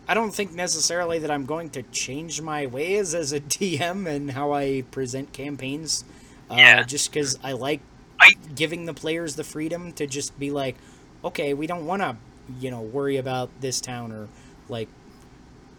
I 0.09 0.15
don't 0.15 0.35
think 0.35 0.53
necessarily 0.53 1.19
that 1.21 1.31
I'm 1.31 1.45
going 1.47 1.71
to 1.71 1.83
change 1.85 2.41
my 2.41 2.67
ways 2.67 3.15
as 3.15 3.33
a 3.33 3.41
DM 3.41 4.07
and 4.09 4.31
how 4.31 4.53
I 4.53 4.85
present 4.91 5.33
campaigns. 5.33 6.05
Uh, 6.51 6.55
Yeah. 6.59 6.83
Just 6.83 7.11
because 7.13 7.39
I 7.43 7.53
like 7.53 7.81
I- 8.21 8.33
giving 8.55 8.87
the 8.87 8.95
players 8.95 9.37
the 9.37 9.45
freedom 9.45 9.93
to 9.93 10.07
just 10.07 10.39
be 10.39 10.51
like, 10.51 10.77
okay, 11.25 11.55
we 11.55 11.67
don't 11.67 11.87
want 11.87 12.03
to, 12.03 12.17
you 12.61 12.71
know, 12.71 12.81
worry 12.81 13.17
about 13.17 13.51
this 13.61 13.81
town 13.81 14.13
or 14.13 14.29
like. 14.69 14.89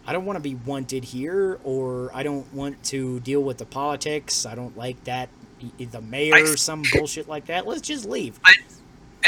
I 0.08 0.12
don't 0.12 0.24
want 0.24 0.36
to 0.36 0.40
be 0.40 0.54
wanted 0.54 1.02
here, 1.02 1.58
or 1.64 2.12
I 2.14 2.22
don't 2.22 2.52
want 2.54 2.80
to 2.84 3.18
deal 3.20 3.42
with 3.42 3.58
the 3.58 3.66
politics. 3.66 4.46
I 4.46 4.54
don't 4.54 4.76
like 4.76 5.02
that, 5.02 5.28
the 5.80 6.00
mayor, 6.00 6.36
I- 6.36 6.40
or 6.42 6.56
some 6.56 6.84
bullshit 6.92 7.26
like 7.28 7.46
that. 7.46 7.66
Let's 7.66 7.80
just 7.80 8.04
leave. 8.06 8.38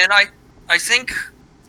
and 0.01 0.13
I 0.13 0.27
I 0.69 0.79
think 0.79 1.11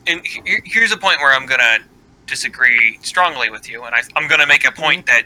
and 0.06 0.24
he- 0.24 0.60
here's 0.64 0.92
a 0.92 0.98
point 0.98 1.18
where 1.22 1.34
I'm 1.34 1.48
gonna 1.48 1.80
disagree 2.28 3.00
strongly 3.02 3.50
with 3.50 3.68
you, 3.68 3.84
and 3.84 3.96
I, 3.96 4.02
I'm 4.16 4.28
gonna 4.28 4.46
make 4.46 4.64
a 4.68 4.72
point 4.72 5.08
that 5.08 5.24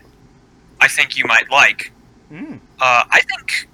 I 0.80 0.88
think 0.88 1.18
you 1.18 1.26
might 1.26 1.49
like. 1.51 1.91
Mm. 2.32 2.59
Uh, 2.80 3.03
I 3.11 3.20
think 3.22 3.68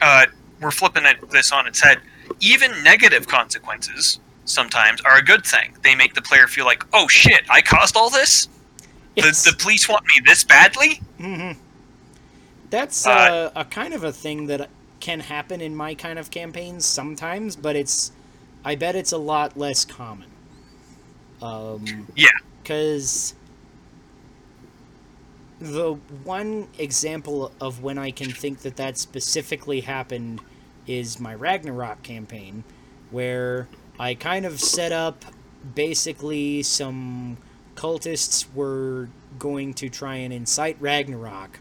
uh, 0.00 0.26
we're 0.62 0.70
flipping 0.70 1.04
it, 1.04 1.28
this 1.30 1.52
on 1.52 1.66
its 1.66 1.82
head. 1.82 1.98
Even 2.40 2.82
negative 2.82 3.28
consequences 3.28 4.18
sometimes 4.44 5.00
are 5.02 5.18
a 5.18 5.22
good 5.22 5.44
thing. 5.44 5.74
They 5.82 5.94
make 5.94 6.14
the 6.14 6.22
player 6.22 6.46
feel 6.46 6.64
like, 6.64 6.84
oh 6.92 7.08
shit, 7.08 7.42
I 7.50 7.60
caused 7.60 7.96
all 7.96 8.10
this. 8.10 8.48
The, 9.16 9.22
the 9.22 9.54
police 9.58 9.88
want 9.88 10.04
me 10.06 10.22
this 10.24 10.42
badly. 10.44 11.00
Mhm. 11.20 11.56
That's 12.70 13.06
Uh, 13.06 13.10
uh, 13.10 13.50
a 13.56 13.64
kind 13.66 13.92
of 13.92 14.04
a 14.04 14.12
thing 14.12 14.46
that 14.46 14.70
can 15.00 15.20
happen 15.20 15.60
in 15.60 15.76
my 15.76 15.94
kind 15.94 16.18
of 16.18 16.30
campaigns 16.30 16.86
sometimes, 16.86 17.56
but 17.56 17.76
it's, 17.76 18.12
I 18.64 18.74
bet 18.76 18.94
it's 18.94 19.12
a 19.12 19.18
lot 19.18 19.56
less 19.58 19.84
common. 19.84 20.30
Um, 21.42 22.06
Yeah. 22.14 22.28
Because 22.62 23.34
the 25.60 25.94
one 26.24 26.68
example 26.78 27.52
of 27.60 27.82
when 27.82 27.98
I 27.98 28.10
can 28.10 28.30
think 28.30 28.60
that 28.60 28.76
that 28.76 28.98
specifically 28.98 29.80
happened 29.80 30.40
is 30.86 31.20
my 31.20 31.34
Ragnarok 31.34 32.02
campaign, 32.02 32.64
where 33.10 33.68
I 34.02 34.14
kind 34.16 34.44
of 34.44 34.60
set 34.60 34.90
up 34.90 35.24
basically 35.76 36.64
some 36.64 37.36
cultists 37.76 38.52
were 38.52 39.08
going 39.38 39.74
to 39.74 39.88
try 39.88 40.16
and 40.16 40.32
incite 40.32 40.76
Ragnarok. 40.80 41.60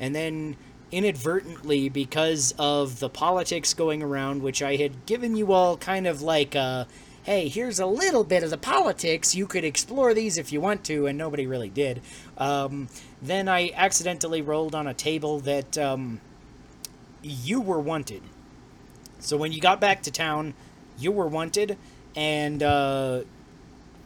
And 0.00 0.14
then 0.14 0.56
inadvertently, 0.90 1.90
because 1.90 2.54
of 2.58 3.00
the 3.00 3.10
politics 3.10 3.74
going 3.74 4.02
around, 4.02 4.42
which 4.42 4.62
I 4.62 4.76
had 4.76 5.04
given 5.04 5.36
you 5.36 5.52
all 5.52 5.76
kind 5.76 6.06
of 6.06 6.22
like 6.22 6.54
a 6.54 6.88
hey, 7.24 7.48
here's 7.48 7.78
a 7.78 7.84
little 7.84 8.24
bit 8.24 8.42
of 8.42 8.48
the 8.48 8.56
politics, 8.56 9.34
you 9.34 9.46
could 9.46 9.62
explore 9.62 10.14
these 10.14 10.38
if 10.38 10.50
you 10.50 10.62
want 10.62 10.82
to, 10.84 11.06
and 11.06 11.18
nobody 11.18 11.46
really 11.46 11.68
did. 11.68 12.00
Um, 12.38 12.88
then 13.20 13.46
I 13.46 13.72
accidentally 13.74 14.40
rolled 14.40 14.74
on 14.74 14.86
a 14.86 14.94
table 14.94 15.38
that 15.40 15.76
um, 15.76 16.22
you 17.22 17.60
were 17.60 17.80
wanted. 17.80 18.22
So 19.18 19.36
when 19.36 19.52
you 19.52 19.60
got 19.60 19.78
back 19.78 20.02
to 20.04 20.10
town, 20.10 20.54
you 20.98 21.12
were 21.12 21.26
wanted, 21.26 21.76
and 22.16 22.62
uh, 22.62 23.22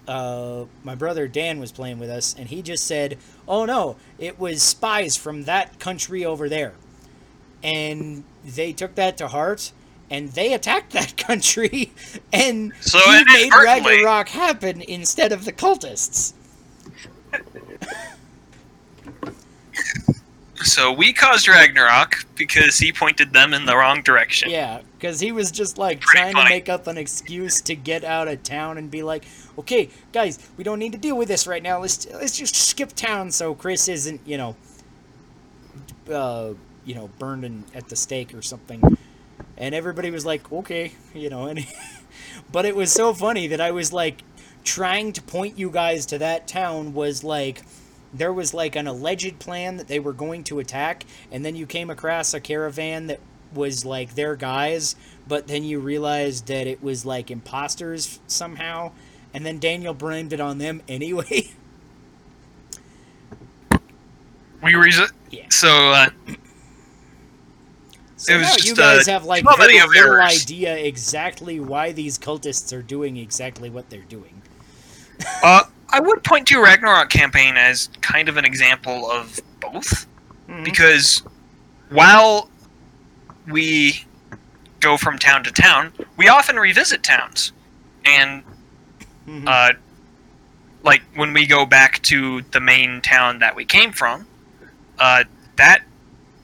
uh, 0.07 0.65
my 0.83 0.95
brother 0.95 1.29
Dan 1.29 1.59
was 1.59 1.73
playing 1.73 1.99
with 1.99 2.11
us, 2.11 2.35
and 2.39 2.49
he 2.49 2.63
just 2.63 2.87
said, 2.87 3.19
"Oh 3.47 3.65
no, 3.65 3.97
it 4.19 4.39
was 4.39 4.63
spies 4.63 5.17
from 5.17 5.45
that 5.45 5.79
country 5.79 6.25
over 6.25 6.49
there," 6.49 6.75
and 7.63 8.25
they 8.45 8.73
took 8.73 8.95
that 8.97 9.17
to 9.19 9.29
heart, 9.29 9.73
and 10.11 10.31
they 10.31 10.53
attacked 10.53 10.93
that 10.93 11.17
country, 11.17 11.93
and 12.33 12.73
So 12.81 12.99
he 12.99 13.25
made 13.25 13.51
Ragnarok 13.53 14.29
happen 14.29 14.83
instead 14.83 15.33
of 15.33 15.45
the 15.45 15.53
cultists. 15.53 16.35
So 20.65 20.93
we 20.93 21.13
caused 21.13 21.49
Ragnarok 21.49 22.25
because 22.37 22.79
he 22.79 22.93
pointed 22.93 23.33
them 23.33 23.53
in 23.53 23.67
the 23.67 23.77
wrong 23.77 24.03
direction. 24.03 24.51
Yeah, 24.51 24.83
because 25.03 25.19
he 25.19 25.33
was 25.33 25.51
just 25.51 25.79
like 25.79 26.01
trying 26.01 26.33
to 26.37 26.45
make 26.45 26.69
up 26.69 26.87
an 26.87 26.97
excuse 26.97 27.61
to 27.61 27.75
get 27.75 28.05
out 28.05 28.29
of 28.29 28.41
town 28.45 28.79
and 28.79 28.89
be 28.89 29.03
like, 29.03 29.25
"Okay, 29.59 29.89
guys, 30.13 30.39
we 30.57 30.63
don't 30.63 30.79
need 30.79 30.93
to 30.93 30.99
deal 30.99 31.17
with 31.17 31.27
this 31.27 31.45
right 31.45 31.63
now. 31.63 31.81
Let's 31.81 32.07
let's 32.13 32.39
just 32.39 32.55
skip 32.55 32.93
town 32.93 33.33
so 33.33 33.53
Chris 33.53 33.89
isn't, 33.89 34.21
you 34.25 34.39
know, 34.39 34.57
uh, 36.09 36.55
you 36.85 36.95
know, 36.95 37.11
burned 37.19 37.45
in, 37.45 37.65
at 37.75 37.89
the 37.89 37.97
stake 37.97 38.33
or 38.33 38.43
something." 38.43 38.81
And 39.57 39.75
everybody 39.75 40.13
was 40.13 40.25
like, 40.25 40.53
"Okay," 40.53 40.93
you 41.15 41.29
know, 41.29 41.49
and 41.49 41.67
but 42.53 42.65
it 42.65 42.77
was 42.77 42.93
so 42.93 43.13
funny 43.13 43.49
that 43.49 43.61
I 43.61 43.73
was 43.73 43.93
like 43.93 44.23
trying 44.63 45.13
to 45.15 45.23
point 45.23 45.59
you 45.59 45.69
guys 45.69 46.07
to 46.07 46.19
that 46.19 46.47
town 46.47 46.95
was 46.95 47.25
like 47.25 47.63
there 48.15 48.33
was 48.33 48.55
like 48.55 48.77
an 48.77 48.87
alleged 48.87 49.41
plan 49.41 49.79
that 49.79 49.89
they 49.89 49.99
were 49.99 50.13
going 50.13 50.45
to 50.45 50.61
attack 50.61 51.05
and 51.33 51.45
then 51.45 51.57
you 51.57 51.67
came 51.67 51.91
across 51.91 52.35
a 52.35 52.41
caravan 52.41 53.07
that 53.07 53.19
was 53.55 53.85
like 53.85 54.15
their 54.15 54.37
guys 54.37 54.97
but 55.29 55.47
then 55.47 55.65
you 55.65 55.79
realized 55.79 56.47
that 56.49 56.67
it 56.67 56.83
was 56.83 57.05
like 57.07 57.31
imposters 57.31 58.21
somehow 58.27 58.91
and 59.35 59.47
then 59.47 59.59
Daniel 59.59 59.95
blamed 59.95 60.33
it 60.33 60.41
on 60.41 60.59
them 60.59 60.83
anyway 60.89 61.51
We 64.63 64.77
were 64.77 64.87
Yeah. 65.31 65.47
so 65.51 65.69
uh, 65.91 66.09
so 68.17 68.33
It 68.35 68.39
was 68.39 68.47
just 68.55 68.67
you 68.69 68.75
guys 68.77 69.09
a 69.09 69.11
have 69.13 69.25
like 69.25 69.45
very 69.57 69.79
of 69.79 69.89
little 69.91 70.13
errors. 70.13 70.43
idea 70.43 70.77
exactly 70.77 71.59
why 71.59 71.91
these 71.93 72.19
cultists 72.19 72.73
are 72.77 72.83
doing 72.83 73.17
exactly 73.17 73.71
what 73.71 73.91
they're 73.91 74.01
doing 74.03 74.41
uh, 75.43 75.65
I 75.89 76.01
would 76.01 76.23
point 76.25 76.47
to 76.49 76.61
Ragnarok 76.63 77.11
campaign 77.11 77.57
as 77.57 77.89
kind 78.01 78.29
of 78.29 78.37
an 78.37 78.45
example 78.45 79.11
of 79.11 79.39
both. 79.61 80.07
Mhm. 80.49 80.65
because 80.65 81.23
while 81.91 82.49
we 83.47 84.05
go 84.81 84.97
from 84.97 85.19
town 85.19 85.45
to 85.45 85.53
town, 85.53 85.93
we 86.17 86.29
often 86.29 86.57
revisit 86.57 87.03
towns, 87.03 87.53
and 88.05 88.43
Mhm. 89.27 89.45
uh, 89.47 89.73
like 90.83 91.03
when 91.15 91.33
we 91.33 91.47
go 91.47 91.65
back 91.65 92.03
to 92.03 92.43
the 92.51 92.61
main 92.61 93.01
town 93.01 93.39
that 93.39 93.55
we 93.55 93.65
came 93.65 93.93
from, 93.93 94.27
uh, 94.99 95.25
that 95.57 95.83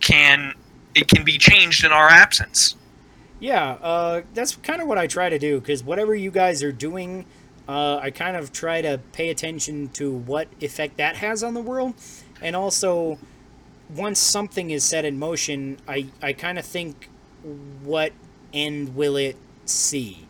can 0.00 0.54
it 0.94 1.08
can 1.08 1.24
be 1.24 1.38
changed 1.38 1.84
in 1.84 1.92
our 1.92 2.08
absence. 2.08 2.74
Yeah, 3.40 3.72
uh, 3.82 4.22
that's 4.34 4.56
kind 4.56 4.82
of 4.82 4.88
what 4.88 4.98
I 4.98 5.06
try 5.06 5.28
to 5.28 5.38
do 5.38 5.60
because 5.60 5.84
whatever 5.84 6.14
you 6.14 6.30
guys 6.30 6.62
are 6.62 6.72
doing, 6.72 7.24
uh, 7.68 7.98
I 7.98 8.10
kind 8.10 8.36
of 8.36 8.52
try 8.52 8.80
to 8.82 8.98
pay 9.12 9.28
attention 9.28 9.90
to 9.90 10.10
what 10.12 10.48
effect 10.60 10.96
that 10.96 11.16
has 11.16 11.44
on 11.44 11.54
the 11.54 11.60
world, 11.60 11.94
and 12.42 12.56
also 12.56 13.18
once 13.94 14.18
something 14.18 14.70
is 14.70 14.84
set 14.84 15.04
in 15.04 15.18
motion, 15.18 15.78
I 15.86 16.06
I 16.22 16.32
kind 16.32 16.58
of 16.58 16.64
think 16.64 17.08
what 17.82 18.12
end 18.52 18.94
will 18.94 19.16
it 19.16 19.36
see. 19.64 20.26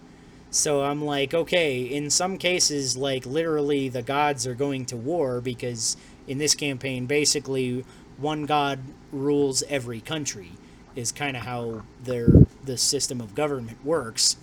So 0.51 0.83
I'm 0.83 1.05
like, 1.05 1.35
okay, 1.35 1.83
in 1.83 2.11
some 2.11 2.39
cases, 2.39 2.97
like 2.97 3.27
literally 3.27 3.89
the 3.89 4.03
gods 4.03 4.47
are 4.47 4.55
going 4.55 4.87
to 4.87 4.97
war 4.97 5.41
because 5.41 5.97
in 6.27 6.39
this 6.39 6.55
campaign, 6.55 7.07
basically 7.07 7.85
one 8.17 8.47
god 8.47 8.81
rules 9.13 9.63
every 9.69 10.01
country 10.01 10.53
is 10.97 11.13
kind 11.13 11.37
of 11.37 11.45
how 11.45 11.83
their 12.03 12.29
the 12.65 12.77
system 12.77 13.21
of 13.21 13.35
government 13.35 13.85
works. 13.85 14.37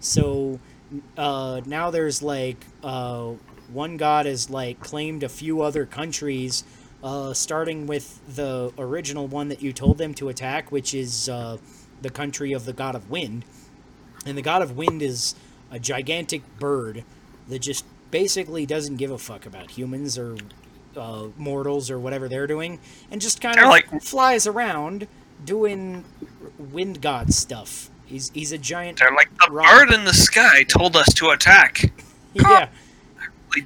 So 0.00 0.58
uh, 1.16 1.60
now 1.66 1.90
there's 1.90 2.22
like 2.22 2.64
uh, 2.82 3.32
one 3.72 3.96
god 3.96 4.26
has 4.26 4.50
like 4.50 4.80
claimed 4.80 5.22
a 5.22 5.28
few 5.28 5.62
other 5.62 5.86
countries, 5.86 6.64
uh, 7.02 7.32
starting 7.34 7.86
with 7.86 8.20
the 8.36 8.72
original 8.78 9.26
one 9.26 9.48
that 9.48 9.62
you 9.62 9.72
told 9.72 9.98
them 9.98 10.14
to 10.14 10.28
attack, 10.28 10.70
which 10.70 10.94
is 10.94 11.28
uh, 11.28 11.56
the 12.02 12.10
country 12.10 12.52
of 12.52 12.64
the 12.64 12.72
god 12.72 12.94
of 12.94 13.10
wind. 13.10 13.44
And 14.26 14.36
the 14.36 14.42
god 14.42 14.62
of 14.62 14.76
wind 14.76 15.00
is 15.02 15.34
a 15.70 15.78
gigantic 15.78 16.42
bird 16.58 17.04
that 17.48 17.60
just 17.60 17.84
basically 18.10 18.66
doesn't 18.66 18.96
give 18.96 19.10
a 19.10 19.18
fuck 19.18 19.46
about 19.46 19.70
humans 19.70 20.18
or 20.18 20.36
uh, 20.96 21.28
mortals 21.38 21.90
or 21.90 21.98
whatever 21.98 22.28
they're 22.28 22.46
doing, 22.46 22.78
and 23.10 23.20
just 23.20 23.40
kind 23.40 23.58
of 23.58 23.68
like- 23.68 24.02
flies 24.02 24.46
around 24.46 25.06
doing 25.44 26.04
wind 26.58 27.00
god 27.00 27.32
stuff. 27.32 27.88
He's 28.04 28.30
he's 28.34 28.50
a 28.52 28.58
giant. 28.58 28.98
They're 28.98 29.12
like 29.14 29.30
the 29.38 29.52
Right. 29.52 29.86
bird 29.88 29.94
in 29.94 30.04
the 30.04 30.12
sky 30.12 30.64
told 30.64 30.96
us 30.96 31.12
to 31.14 31.30
attack. 31.30 31.92
Yeah, 32.34 32.68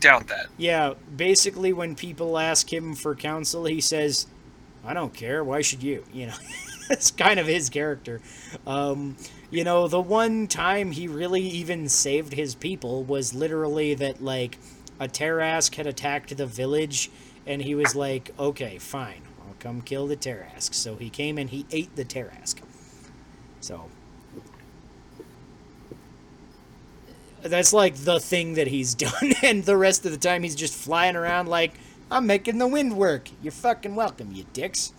Doubt 0.00 0.28
that. 0.28 0.46
yeah. 0.56 0.94
Basically, 1.14 1.72
when 1.72 1.94
people 1.94 2.38
ask 2.38 2.72
him 2.72 2.94
for 2.94 3.14
counsel, 3.14 3.64
he 3.66 3.80
says, 3.80 4.26
"I 4.84 4.94
don't 4.94 5.14
care. 5.14 5.42
Why 5.44 5.60
should 5.62 5.82
you?" 5.82 6.04
You 6.12 6.26
know, 6.26 6.34
it's 6.90 7.10
kind 7.10 7.38
of 7.40 7.46
his 7.46 7.70
character. 7.70 8.20
Um, 8.66 9.16
you 9.50 9.64
know, 9.64 9.88
the 9.88 10.00
one 10.00 10.46
time 10.46 10.90
he 10.92 11.06
really 11.08 11.42
even 11.42 11.88
saved 11.88 12.32
his 12.34 12.54
people 12.54 13.04
was 13.04 13.34
literally 13.34 13.94
that 13.94 14.22
like 14.22 14.58
a 15.00 15.08
Tarrasque 15.08 15.74
had 15.74 15.86
attacked 15.86 16.36
the 16.36 16.46
village, 16.46 17.10
and 17.46 17.62
he 17.62 17.74
was 17.74 17.94
like, 17.94 18.30
"Okay, 18.38 18.78
fine, 18.78 19.22
I'll 19.46 19.54
come 19.58 19.80
kill 19.82 20.06
the 20.06 20.16
Tarrasque." 20.16 20.74
So 20.74 20.96
he 20.96 21.10
came 21.10 21.38
and 21.38 21.50
he 21.50 21.66
ate 21.70 21.94
the 21.96 22.04
Tarrasque. 22.04 22.60
So 23.60 23.88
that's 27.50 27.72
like 27.72 27.94
the 27.96 28.18
thing 28.18 28.54
that 28.54 28.66
he's 28.68 28.94
done, 29.06 29.34
and 29.42 29.64
the 29.64 29.76
rest 29.76 30.04
of 30.06 30.12
the 30.12 30.18
time 30.18 30.42
he's 30.42 30.54
just 30.54 30.74
flying 30.74 31.16
around 31.16 31.48
like, 31.48 31.72
"I'm 32.10 32.26
making 32.26 32.58
the 32.58 32.66
wind 32.66 32.96
work. 32.96 33.28
You're 33.42 33.52
fucking 33.52 33.94
welcome, 33.94 34.32
you 34.32 34.44
dicks." 34.52 34.92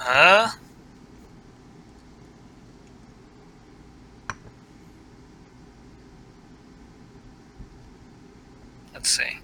Uh. 0.00 0.50
Let's 8.94 9.10
see. 9.10 9.38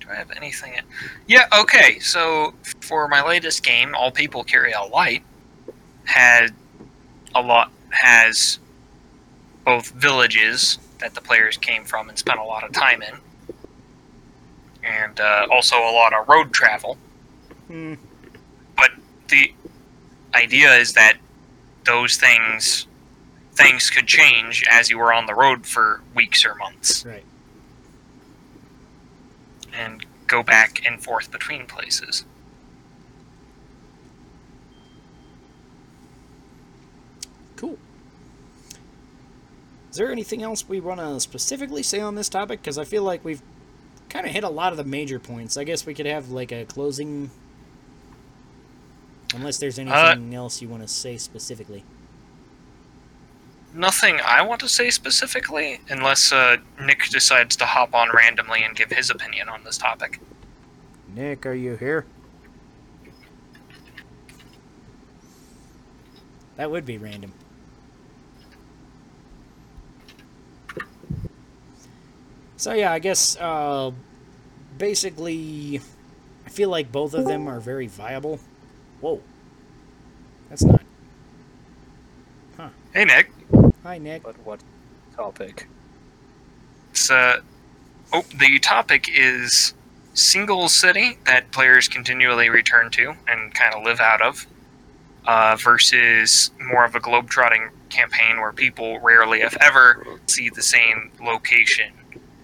Do 0.00 0.08
I 0.10 0.16
have 0.16 0.30
anything? 0.32 0.74
In... 0.74 0.84
Yeah. 1.26 1.46
Okay. 1.58 1.98
So 2.00 2.54
for 2.80 3.08
my 3.08 3.24
latest 3.26 3.62
game, 3.62 3.94
All 3.94 4.10
People 4.10 4.44
Carry 4.44 4.72
a 4.72 4.82
Light, 4.82 5.22
had 6.04 6.52
a 7.34 7.40
lot 7.40 7.70
has 8.00 8.58
both 9.64 9.90
villages 9.92 10.78
that 11.00 11.14
the 11.14 11.20
players 11.20 11.56
came 11.56 11.84
from 11.84 12.08
and 12.08 12.18
spent 12.18 12.38
a 12.38 12.44
lot 12.44 12.64
of 12.64 12.72
time 12.72 13.02
in, 13.02 13.14
and 14.82 15.18
uh, 15.20 15.46
also 15.50 15.76
a 15.76 15.92
lot 15.92 16.12
of 16.12 16.28
road 16.28 16.52
travel 16.52 16.96
Hmm. 17.68 17.94
but 18.76 18.90
the 19.28 19.52
idea 20.34 20.74
is 20.74 20.92
that 20.92 21.16
those 21.84 22.16
things 22.18 22.86
things 23.54 23.88
could 23.88 24.06
change 24.06 24.64
as 24.70 24.90
you 24.90 24.98
were 24.98 25.12
on 25.14 25.24
the 25.26 25.34
road 25.34 25.64
for 25.66 26.02
weeks 26.14 26.44
or 26.44 26.54
months 26.56 27.04
Right. 27.06 27.24
and 29.72 30.04
go 30.26 30.42
back 30.42 30.82
and 30.86 31.02
forth 31.02 31.30
between 31.30 31.66
places. 31.66 32.24
Cool. 37.56 37.78
Is 39.94 39.98
there 39.98 40.10
anything 40.10 40.42
else 40.42 40.68
we 40.68 40.80
want 40.80 40.98
to 40.98 41.20
specifically 41.20 41.84
say 41.84 42.00
on 42.00 42.16
this 42.16 42.28
topic? 42.28 42.60
Because 42.60 42.78
I 42.78 42.84
feel 42.84 43.04
like 43.04 43.24
we've 43.24 43.40
kind 44.08 44.26
of 44.26 44.32
hit 44.32 44.42
a 44.42 44.48
lot 44.48 44.72
of 44.72 44.76
the 44.76 44.82
major 44.82 45.20
points. 45.20 45.56
I 45.56 45.62
guess 45.62 45.86
we 45.86 45.94
could 45.94 46.06
have 46.06 46.30
like 46.30 46.50
a 46.50 46.64
closing. 46.64 47.30
Unless 49.36 49.58
there's 49.58 49.78
anything 49.78 50.34
else 50.34 50.60
you 50.60 50.68
want 50.68 50.82
to 50.82 50.88
say 50.88 51.16
specifically. 51.16 51.84
Nothing 53.72 54.18
I 54.26 54.42
want 54.42 54.60
to 54.62 54.68
say 54.68 54.90
specifically, 54.90 55.80
unless 55.88 56.32
uh, 56.32 56.56
Nick 56.80 57.08
decides 57.10 57.54
to 57.54 57.64
hop 57.64 57.94
on 57.94 58.08
randomly 58.12 58.64
and 58.64 58.74
give 58.74 58.90
his 58.90 59.10
opinion 59.10 59.48
on 59.48 59.62
this 59.62 59.78
topic. 59.78 60.18
Nick, 61.14 61.46
are 61.46 61.54
you 61.54 61.76
here? 61.76 62.04
That 66.56 66.72
would 66.72 66.84
be 66.84 66.98
random. 66.98 67.32
So 72.64 72.72
yeah, 72.72 72.92
I 72.92 72.98
guess 72.98 73.36
uh, 73.38 73.90
basically, 74.78 75.82
I 76.46 76.48
feel 76.48 76.70
like 76.70 76.90
both 76.90 77.12
of 77.12 77.26
them 77.26 77.46
are 77.46 77.60
very 77.60 77.88
viable. 77.88 78.40
Whoa, 79.02 79.20
that's 80.48 80.64
not. 80.64 80.80
Hey, 82.94 83.04
Nick. 83.04 83.30
Hi, 83.82 83.98
Nick. 83.98 84.22
But 84.22 84.36
what 84.46 84.60
topic? 85.14 85.68
It's, 86.92 87.10
uh, 87.10 87.40
oh, 88.14 88.24
the 88.34 88.58
topic 88.60 89.10
is 89.14 89.74
single 90.14 90.70
city 90.70 91.18
that 91.26 91.50
players 91.52 91.86
continually 91.86 92.48
return 92.48 92.90
to 92.92 93.14
and 93.28 93.52
kind 93.52 93.74
of 93.74 93.84
live 93.84 94.00
out 94.00 94.22
of, 94.22 94.46
uh, 95.26 95.54
versus 95.60 96.50
more 96.58 96.86
of 96.86 96.94
a 96.94 97.00
globetrotting 97.00 97.68
campaign 97.90 98.40
where 98.40 98.52
people 98.52 99.00
rarely, 99.00 99.42
if 99.42 99.54
ever, 99.60 100.18
see 100.26 100.48
the 100.48 100.62
same 100.62 101.10
location 101.20 101.92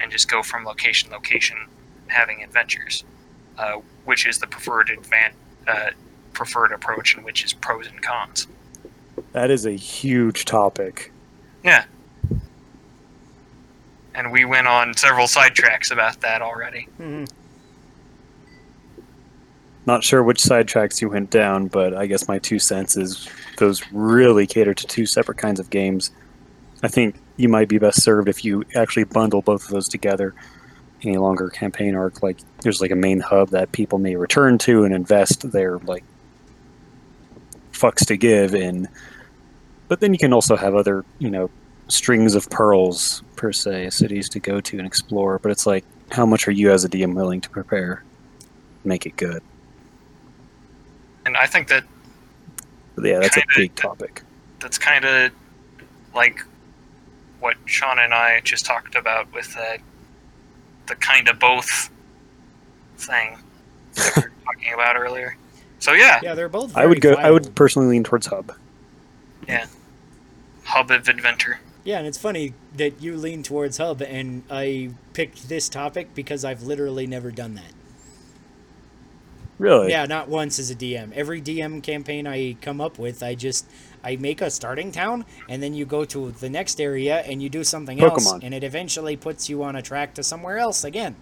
and 0.01 0.11
just 0.11 0.31
go 0.31 0.43
from 0.43 0.65
location 0.65 1.11
to 1.11 1.15
location 1.17 1.57
having 2.09 2.43
adventures, 2.43 3.05
uh, 3.59 3.77
which 4.05 4.27
is 4.27 4.39
the 4.39 4.47
preferred 4.47 4.89
advan- 4.89 5.33
uh, 5.69 5.91
preferred 6.33 6.73
approach 6.73 7.15
and 7.15 7.25
which 7.25 7.45
is 7.45 7.53
pros 7.53 7.87
and 7.87 8.01
cons. 8.03 8.47
That 9.33 9.51
is 9.51 9.67
a 9.67 9.73
huge 9.73 10.45
topic. 10.45 11.13
Yeah. 11.63 11.85
And 14.15 14.33
we 14.33 14.45
went 14.45 14.67
on 14.67 14.95
several 14.95 15.27
sidetracks 15.27 15.91
about 15.93 16.21
that 16.23 16.43
already. 16.43 16.89
Mhm. 16.99 17.29
Not 19.87 20.05
sure 20.05 20.23
which 20.23 20.43
sidetracks 20.43 21.01
you 21.01 21.09
went 21.09 21.31
down, 21.31 21.69
but 21.69 21.95
I 21.95 22.07
guess 22.07 22.29
my 22.29 22.39
two 22.39 22.59
cents 22.59 22.97
is 22.97 23.29
those 23.59 23.83
really 23.93 24.47
cater 24.47 24.75
to 24.75 24.87
two 24.87 25.07
separate 25.07 25.39
kinds 25.39 25.61
of 25.61 25.71
games. 25.71 26.11
I 26.83 26.89
think 26.89 27.17
you 27.41 27.49
might 27.49 27.69
be 27.69 27.79
best 27.79 28.03
served 28.03 28.29
if 28.29 28.45
you 28.45 28.65
actually 28.75 29.05
bundle 29.05 29.43
both 29.43 29.65
of 29.65 29.71
those 29.71 29.89
together 29.89 30.35
in 31.03 31.17
a 31.17 31.21
longer 31.23 31.49
campaign 31.49 31.95
arc. 31.95 32.23
Like 32.23 32.39
there's 32.63 32.81
like 32.81 32.91
a 32.91 32.97
main 32.97 33.21
hub 33.21 33.51
that 33.51 33.73
people 33.73 33.99
may 33.99 34.17
return 34.17 34.59
to 34.59 34.85
and 34.85 34.95
invest 34.95 35.51
their 35.53 35.79
like 35.79 36.05
fucks 37.73 38.05
to 38.07 38.17
give 38.17 38.55
in. 38.55 38.89
But 39.89 40.01
then 40.01 40.13
you 40.13 40.19
can 40.19 40.33
also 40.33 40.57
have 40.57 40.75
other, 40.75 41.05
you 41.19 41.31
know, 41.31 41.51
strings 41.89 42.35
of 42.35 42.49
pearls 42.51 43.23
per 43.37 43.53
se, 43.53 43.91
cities 43.91 44.29
to 44.31 44.41
go 44.41 44.61
to 44.61 44.79
and 44.79 44.87
explore. 44.87 45.39
But 45.39 45.51
it's 45.51 45.67
like, 45.67 45.85
how 46.13 46.27
much 46.27 46.47
are 46.47 46.53
you 46.53 46.71
as 46.71 46.85
a 46.85 46.89
DM 46.89 47.15
willing 47.15 47.41
to 47.41 47.51
prepare? 47.51 48.05
Make 48.85 49.07
it 49.07 49.17
good. 49.17 49.43
And 51.27 51.37
I 51.37 51.47
think 51.47 51.69
that 51.69 51.85
But 52.97 53.05
yeah, 53.07 53.19
that's 53.21 53.37
a 53.37 53.41
Kinda- 53.41 53.55
big 53.57 53.75
topic. 53.75 54.23
that's 54.61 54.79
kind 54.79 55.05
of 55.05 55.31
like 56.15 56.45
what 57.41 57.57
Sean 57.65 57.99
and 57.99 58.15
I 58.15 58.41
just 58.41 58.65
talked 58.65 58.95
about 58.95 59.33
with 59.33 59.57
uh, 59.59 59.79
the 60.87 60.95
kind 60.97 61.29
of 61.29 61.39
both 61.39 61.91
thing 62.99 63.39
that 63.95 64.13
we 64.17 64.23
were 64.23 64.33
talking 64.45 64.75
about 64.75 64.97
earlier. 64.97 65.37
So 65.79 65.93
yeah, 65.93 66.21
Yeah, 66.23 66.35
they're 66.35 66.49
both. 66.49 66.77
I 66.77 66.87
would 66.87 67.01
very 67.03 67.17
go. 67.17 67.21
I 67.21 67.31
would 67.31 67.55
personally 67.55 67.89
lean 67.89 68.05
towards 68.05 68.27
hub. 68.27 68.53
Yeah, 69.49 69.67
Hub 70.65 70.91
of 70.91 71.09
adventure. 71.09 71.61
Yeah, 71.83 71.99
and 71.99 72.07
it's 72.07 72.19
funny 72.19 72.53
that 72.77 73.01
you 73.01 73.17
lean 73.17 73.43
towards 73.43 73.79
hub, 73.79 74.03
and 74.03 74.43
I 74.51 74.91
picked 75.15 75.49
this 75.49 75.69
topic 75.69 76.15
because 76.15 76.45
I've 76.45 76.63
literally 76.63 77.07
never 77.07 77.31
done 77.31 77.55
that. 77.55 77.73
Really? 79.59 79.91
Yeah, 79.91 80.07
not 80.07 80.29
once 80.29 80.59
as 80.59 80.71
a 80.71 80.75
DM. 80.75 81.13
Every 81.13 81.41
DM 81.41 81.83
campaign 81.83 82.27
I 82.27 82.57
come 82.61 82.81
up 82.81 82.99
with, 82.99 83.23
I 83.23 83.35
just 83.35 83.67
I 84.03 84.17
make 84.17 84.41
a 84.41 84.51
starting 84.51 84.93
town, 84.93 85.25
and 85.49 85.63
then 85.63 85.75
you 85.75 85.85
go 85.85 86.05
to 86.07 86.31
the 86.31 86.49
next 86.51 86.81
area 86.81 87.19
and 87.21 87.43
you 87.43 87.49
do 87.49 87.65
something 87.65 87.99
else, 88.01 88.25
and 88.45 88.55
it 88.55 88.65
eventually 88.65 89.17
puts 89.17 89.49
you 89.49 89.63
on 89.63 89.77
a 89.77 89.83
track 89.83 90.15
to 90.15 90.23
somewhere 90.23 90.59
else 90.59 90.85
again. 90.85 91.17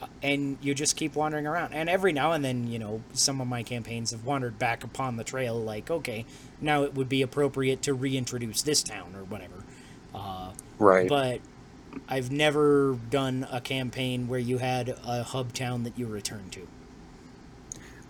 Uh, 0.00 0.06
And 0.22 0.58
you 0.60 0.74
just 0.74 0.96
keep 0.96 1.14
wandering 1.14 1.46
around. 1.46 1.72
And 1.74 1.88
every 1.88 2.12
now 2.12 2.32
and 2.32 2.44
then, 2.44 2.66
you 2.68 2.78
know, 2.78 3.02
some 3.14 3.40
of 3.40 3.48
my 3.48 3.62
campaigns 3.62 4.10
have 4.10 4.24
wandered 4.24 4.58
back 4.58 4.84
upon 4.84 5.16
the 5.16 5.24
trail, 5.24 5.58
like, 5.58 5.90
okay, 5.90 6.24
now 6.60 6.82
it 6.84 6.94
would 6.94 7.08
be 7.08 7.22
appropriate 7.22 7.80
to 7.82 7.94
reintroduce 7.94 8.62
this 8.62 8.82
town 8.82 9.14
or 9.14 9.24
whatever. 9.24 9.64
Uh, 10.14 10.50
Right. 10.78 11.08
but 11.08 11.40
I've 12.08 12.30
never 12.30 12.98
done 13.10 13.46
a 13.50 13.60
campaign 13.60 14.28
where 14.28 14.38
you 14.38 14.58
had 14.58 14.96
a 15.06 15.22
hub 15.22 15.54
town 15.54 15.84
that 15.84 15.98
you 15.98 16.06
returned 16.06 16.52
to. 16.52 16.68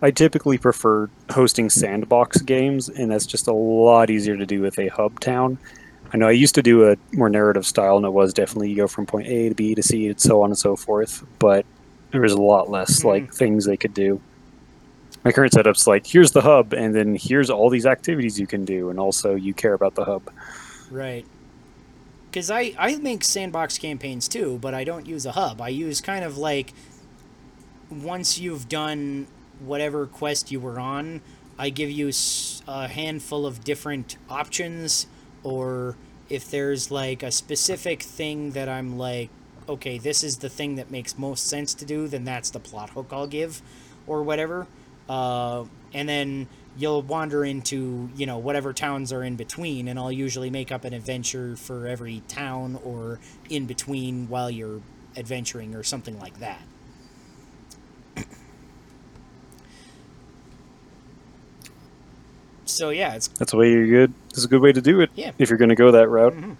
I 0.01 0.11
typically 0.11 0.57
prefer 0.57 1.09
hosting 1.31 1.69
sandbox 1.69 2.41
games, 2.41 2.87
and 2.89 3.09
that's 3.11 3.25
just 3.25 3.47
a 3.47 3.53
lot 3.53 4.09
easier 4.09 4.37
to 4.37 4.45
do 4.45 4.61
with 4.61 4.77
a 4.77 4.89
hub 4.89 5.19
town. 5.19 5.57
I 6.13 6.17
know 6.17 6.27
I 6.27 6.31
used 6.31 6.55
to 6.55 6.63
do 6.63 6.89
a 6.89 6.95
more 7.13 7.29
narrative 7.29 7.65
style, 7.65 7.97
and 7.97 8.05
it 8.05 8.11
was 8.13 8.33
definitely 8.33 8.69
you 8.69 8.75
go 8.75 8.87
from 8.87 9.05
point 9.05 9.27
A 9.27 9.49
to 9.49 9.55
B 9.55 9.73
to 9.75 9.81
C, 9.83 10.07
and 10.07 10.19
so 10.19 10.41
on 10.43 10.51
and 10.51 10.57
so 10.57 10.75
forth. 10.75 11.25
But 11.39 11.65
there 12.11 12.21
was 12.21 12.31
a 12.31 12.41
lot 12.41 12.69
less 12.69 13.01
Mhm. 13.01 13.05
like 13.05 13.33
things 13.33 13.65
they 13.65 13.75
could 13.75 13.93
do. 13.93 14.21
My 15.25 15.31
current 15.31 15.51
setup's 15.53 15.87
like 15.87 16.05
here's 16.05 16.31
the 16.31 16.41
hub, 16.41 16.73
and 16.73 16.95
then 16.95 17.17
here's 17.19 17.49
all 17.49 17.69
these 17.69 17.85
activities 17.85 18.39
you 18.39 18.47
can 18.47 18.65
do, 18.65 18.89
and 18.89 18.99
also 18.99 19.35
you 19.35 19.53
care 19.53 19.73
about 19.73 19.95
the 19.95 20.05
hub. 20.05 20.29
Right. 20.91 21.25
Because 22.29 22.51
I, 22.51 22.73
I 22.77 22.95
make 22.97 23.23
sandbox 23.23 23.77
campaigns 23.77 24.27
too, 24.27 24.59
but 24.61 24.73
I 24.73 24.83
don't 24.83 25.07
use 25.07 25.25
a 25.25 25.31
hub. 25.31 25.59
I 25.59 25.69
use 25.69 26.01
kind 26.01 26.23
of 26.23 26.37
like 26.37 26.71
once 27.89 28.37
you've 28.37 28.69
done 28.69 29.27
whatever 29.59 30.05
quest 30.05 30.51
you 30.51 30.59
were 30.59 30.79
on, 30.79 31.21
I 31.57 31.69
give 31.69 31.89
you 31.89 32.11
a 32.67 32.87
handful 32.87 33.45
of 33.45 33.63
different 33.63 34.17
options, 34.29 35.07
or 35.43 35.95
if 36.29 36.49
there's 36.51 36.91
like 36.91 37.23
a 37.23 37.31
specific 37.31 38.03
thing 38.03 38.51
that 38.51 38.69
I'm 38.69 38.97
like, 38.97 39.29
okay, 39.67 39.97
this 39.97 40.23
is 40.23 40.37
the 40.37 40.49
thing 40.49 40.75
that 40.75 40.91
makes 40.91 41.17
most 41.17 41.47
sense 41.47 41.73
to 41.75 41.85
do, 41.85 42.07
then 42.07 42.23
that's 42.23 42.49
the 42.51 42.59
plot 42.59 42.91
hook 42.91 43.07
I'll 43.11 43.27
give, 43.27 43.61
or 44.05 44.23
whatever. 44.23 44.67
Uh, 45.09 45.65
and 45.93 46.07
then 46.07 46.47
you'll 46.77 47.01
wander 47.01 47.43
into 47.43 48.09
you 48.15 48.25
know 48.25 48.37
whatever 48.37 48.71
towns 48.71 49.11
are 49.11 49.23
in 49.23 49.35
between 49.35 49.87
and 49.87 49.97
i'll 49.97 50.11
usually 50.11 50.49
make 50.49 50.71
up 50.71 50.85
an 50.85 50.93
adventure 50.93 51.55
for 51.55 51.87
every 51.87 52.21
town 52.27 52.79
or 52.83 53.19
in 53.49 53.65
between 53.65 54.29
while 54.29 54.49
you're 54.49 54.81
adventuring 55.15 55.73
or 55.73 55.81
something 55.81 56.19
like 56.19 56.39
that 56.39 56.61
so 62.69 62.89
yeah 62.89 63.15
it's 63.15 63.27
That's 63.29 63.51
the 63.51 63.57
way 63.57 63.71
you're 63.71 63.87
good. 63.87 64.13
Is 64.33 64.45
a 64.45 64.47
good 64.47 64.61
way 64.61 64.71
to 64.71 64.81
do 64.81 65.01
it. 65.01 65.09
Yeah. 65.15 65.31
If 65.39 65.49
you're 65.49 65.57
going 65.57 65.69
to 65.69 65.75
go 65.75 65.91
that 65.91 66.07
route. 66.09 66.33
Mhm. 66.35 66.55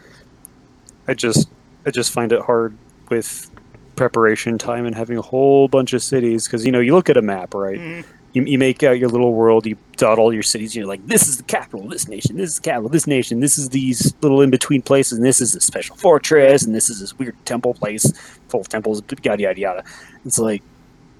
I 1.07 1.13
just 1.13 1.47
I 1.85 1.91
just 1.91 2.11
find 2.11 2.31
it 2.31 2.41
hard 2.41 2.75
with 3.09 3.49
preparation 3.95 4.57
time 4.57 4.85
and 4.85 4.95
having 4.95 5.17
a 5.17 5.21
whole 5.21 5.67
bunch 5.67 5.93
of 5.93 6.03
cities 6.03 6.45
because 6.45 6.65
you 6.65 6.71
know 6.71 6.79
you 6.79 6.93
look 6.93 7.09
at 7.09 7.17
a 7.17 7.21
map 7.21 7.53
right 7.55 7.79
Mhm. 7.79 8.03
you, 8.33 8.43
you 8.43 8.59
make 8.59 8.83
out 8.83 8.99
your 8.99 9.09
little 9.09 9.33
world 9.33 9.65
you 9.65 9.75
dot 9.95 10.19
all 10.19 10.31
your 10.31 10.43
cities 10.43 10.75
you're 10.75 10.85
like 10.85 11.03
this 11.07 11.27
is 11.27 11.37
the 11.37 11.43
capital 11.43 11.85
of 11.85 11.89
this 11.89 12.07
nation 12.07 12.37
this 12.37 12.51
is 12.51 12.55
the 12.57 12.61
capital 12.61 12.85
of 12.87 12.91
this 12.91 13.07
nation 13.07 13.39
this 13.39 13.57
is 13.57 13.69
these 13.69 14.13
little 14.21 14.41
in 14.41 14.51
between 14.51 14.83
places 14.83 15.17
and 15.17 15.25
this 15.25 15.41
is 15.41 15.55
a 15.55 15.59
special 15.61 15.95
fortress 15.95 16.63
and 16.63 16.75
this 16.75 16.91
is 16.91 16.99
this 16.99 17.17
weird 17.17 17.35
temple 17.45 17.73
place 17.73 18.11
full 18.49 18.61
of 18.61 18.69
temples 18.69 19.01
yada 19.23 19.41
yada 19.41 19.59
yada 19.59 19.83
it's 20.25 20.37
like 20.37 20.61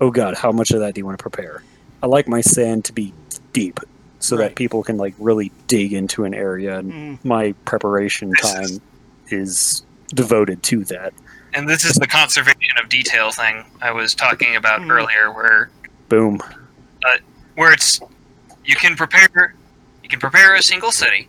oh 0.02 0.12
god 0.12 0.36
how 0.36 0.52
much 0.52 0.70
of 0.70 0.80
that 0.80 0.94
do 0.94 1.00
you 1.00 1.06
want 1.06 1.18
to 1.18 1.22
prepare 1.22 1.64
I 2.04 2.06
like 2.06 2.28
my 2.28 2.42
sand 2.42 2.86
to 2.86 2.94
be 2.94 3.12
deep 3.54 3.80
so 4.20 4.36
Right. 4.36 4.50
that 4.50 4.56
people 4.56 4.84
can 4.84 4.98
like 4.98 5.14
really 5.20 5.52
dig 5.68 5.94
into 5.94 6.24
an 6.26 6.34
area 6.34 6.80
and 6.80 6.92
Mhm. 6.92 7.26
my 7.26 7.54
preparation 7.66 8.32
This 8.42 8.54
time 8.54 8.64
is- 8.64 8.80
is 9.30 9.84
devoted 10.14 10.64
to 10.64 10.84
that. 10.86 11.14
And 11.54 11.68
this 11.70 11.84
is 11.84 11.94
the 11.96 12.08
conservation 12.08 12.78
of 12.82 12.90
detail 12.90 13.32
thing 13.32 13.66
I 13.82 13.92
was 13.92 14.14
talking 14.16 14.56
about 14.56 14.82
Mhm. 14.82 14.92
earlier, 14.92 15.32
where 15.32 15.70
Boom. 16.10 16.40
where 17.56 17.72
it's 17.74 18.00
you 18.66 18.76
can 18.76 18.96
prepare 18.96 19.54
You 20.04 20.10
can 20.10 20.20
prepare 20.22 20.56
a 20.56 20.62
single 20.62 20.94
city 20.94 21.28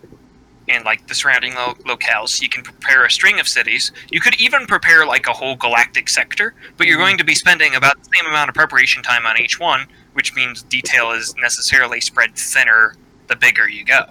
and 0.68 0.84
like 0.84 1.04
the 1.08 1.14
surrounding 1.14 1.52
lo- 1.56 1.74
locales. 1.84 2.40
You 2.40 2.48
can 2.48 2.62
prepare 2.62 3.04
a 3.04 3.10
string 3.10 3.40
of 3.40 3.48
cities. 3.48 3.90
You 4.10 4.20
could 4.20 4.36
even 4.40 4.66
prepare 4.68 5.04
like 5.04 5.26
a 5.26 5.32
whole 5.32 5.56
galactic 5.56 6.08
sector, 6.08 6.54
but 6.76 6.86
you're 6.86 6.98
going 6.98 7.18
to 7.18 7.24
be 7.24 7.34
spending 7.34 7.74
about 7.74 8.00
the 8.00 8.08
same 8.16 8.26
amount 8.26 8.50
of 8.50 8.54
preparation 8.54 9.02
time 9.02 9.26
on 9.26 9.36
each 9.40 9.58
one, 9.58 9.88
which 10.18 10.34
means 10.34 10.64
detail 10.64 11.12
is 11.12 11.36
necessarily 11.36 12.00
spread 12.00 12.34
thinner 12.34 12.96
the 13.28 13.36
bigger 13.36 13.68
you 13.68 13.84
go. 13.84 14.06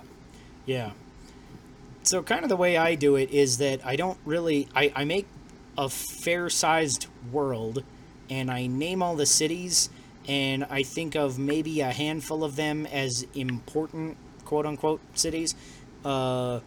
Yeah. 0.66 0.92
So 2.04 2.24
kind 2.24 2.44
of 2.44 2.50
the 2.50 2.56
way 2.56 2.78
I 2.78 2.96
do 2.96 3.18
it 3.18 3.30
is 3.30 3.58
that 3.58 3.86
I 3.86 3.98
don't 3.98 4.18
really 4.24 4.70
I, 4.74 4.90
I 4.96 5.04
make 5.04 5.28
a 5.78 5.90
fair 5.90 6.50
sized 6.50 7.08
world 7.30 7.84
and 8.30 8.50
I 8.50 8.68
name 8.68 9.04
all 9.04 9.18
the 9.18 9.26
cities 9.26 9.90
and 10.30 10.64
I 10.70 10.84
think 10.84 11.16
of 11.16 11.38
maybe 11.38 11.82
a 11.82 11.92
handful 11.92 12.46
of 12.46 12.56
them 12.56 12.86
as 12.86 13.28
important 13.36 14.16
quote 14.46 14.66
unquote 14.66 15.02
cities. 15.14 15.56
Uh 16.06 16.62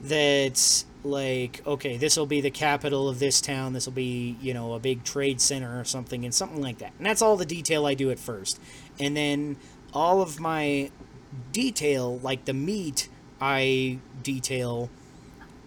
that's 0.00 0.84
like 1.04 1.64
okay 1.66 1.96
this 1.96 2.16
will 2.16 2.26
be 2.26 2.40
the 2.40 2.50
capital 2.50 3.08
of 3.08 3.18
this 3.18 3.40
town 3.40 3.72
this 3.72 3.86
will 3.86 3.92
be 3.92 4.36
you 4.40 4.52
know 4.52 4.74
a 4.74 4.78
big 4.78 5.04
trade 5.04 5.40
center 5.40 5.80
or 5.80 5.84
something 5.84 6.24
and 6.24 6.34
something 6.34 6.60
like 6.60 6.78
that. 6.78 6.92
And 6.98 7.06
that's 7.06 7.22
all 7.22 7.36
the 7.36 7.46
detail 7.46 7.86
i 7.86 7.94
do 7.94 8.10
at 8.10 8.18
first. 8.18 8.60
And 8.98 9.16
then 9.16 9.56
all 9.92 10.20
of 10.20 10.40
my 10.40 10.90
detail 11.52 12.18
like 12.18 12.44
the 12.46 12.54
meat 12.54 13.08
i 13.40 13.98
detail 14.22 14.90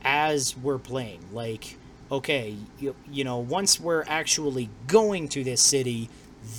as 0.03 0.57
we're 0.57 0.79
playing 0.79 1.23
like 1.31 1.77
okay 2.11 2.57
you, 2.79 2.95
you 3.09 3.23
know 3.23 3.37
once 3.37 3.79
we're 3.79 4.03
actually 4.07 4.69
going 4.87 5.29
to 5.29 5.43
this 5.43 5.61
city 5.61 6.09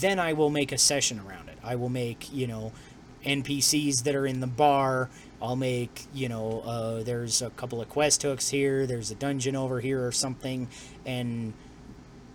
then 0.01 0.19
i 0.21 0.33
will 0.33 0.51
make 0.51 0.71
a 0.73 0.79
session 0.79 1.19
around 1.19 1.49
it. 1.49 1.59
I 1.65 1.77
will 1.77 1.89
make 1.89 2.33
you 2.33 2.47
know 2.47 2.73
npcs 3.25 4.03
that 4.03 4.15
are 4.15 4.27
in 4.27 4.41
the 4.41 4.47
bar 4.47 5.09
i'll 5.41 5.57
make 5.57 6.07
you 6.15 6.29
know 6.29 6.61
uh, 6.61 7.03
there's 7.03 7.43
a 7.43 7.51
couple 7.51 7.81
of 7.81 7.89
quest 7.89 8.23
hooks 8.23 8.49
here 8.49 8.87
there's 8.87 9.11
a 9.11 9.15
dungeon 9.15 9.57
over 9.57 9.81
here 9.81 10.07
or 10.07 10.13
something 10.13 10.69
and 11.07 11.53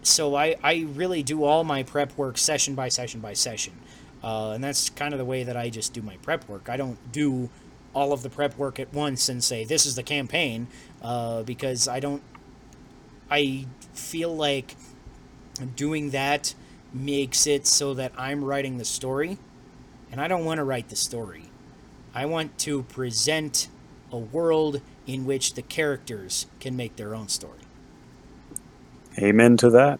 so 0.03 0.35
I, 0.35 0.55
I 0.63 0.85
really 0.93 1.21
do 1.21 1.43
all 1.43 1.65
my 1.65 1.83
prep 1.83 2.17
work 2.17 2.37
session 2.37 2.75
by 2.75 2.87
session 2.87 3.19
by 3.19 3.33
session 3.33 3.73
uh, 4.23 4.51
and 4.51 4.63
that's 4.63 4.89
kind 4.89 5.13
of 5.13 5.19
the 5.19 5.25
way 5.25 5.43
that 5.43 5.55
I 5.55 5.69
just 5.69 5.93
do 5.93 6.01
my 6.01 6.17
prep 6.17 6.47
work. 6.49 6.69
I 6.69 6.77
don't 6.77 7.11
do 7.11 7.49
all 7.93 8.13
of 8.13 8.23
the 8.23 8.29
prep 8.29 8.57
work 8.57 8.79
at 8.79 8.93
once 8.93 9.29
and 9.29 9.43
say 9.43 9.63
this 9.63 9.85
is 9.85 9.95
the 9.95 10.03
campaign 10.03 10.67
uh, 11.01 11.43
because 11.43 11.87
I 11.87 11.99
don't. 11.99 12.21
I 13.29 13.65
feel 13.93 14.35
like 14.35 14.75
doing 15.75 16.11
that 16.11 16.53
makes 16.93 17.45
it 17.45 17.67
so 17.67 17.93
that 17.95 18.13
I'm 18.17 18.43
writing 18.43 18.77
the 18.77 18.85
story, 18.85 19.37
and 20.11 20.19
I 20.21 20.27
don't 20.27 20.45
want 20.45 20.57
to 20.59 20.63
write 20.63 20.89
the 20.89 20.95
story. 20.95 21.43
I 22.13 22.25
want 22.25 22.57
to 22.59 22.83
present 22.83 23.67
a 24.11 24.17
world 24.17 24.81
in 25.05 25.25
which 25.25 25.53
the 25.53 25.61
characters 25.61 26.45
can 26.59 26.75
make 26.75 26.95
their 26.95 27.13
own 27.13 27.27
story. 27.27 27.59
Amen 29.19 29.57
to 29.57 29.69
that. 29.71 29.99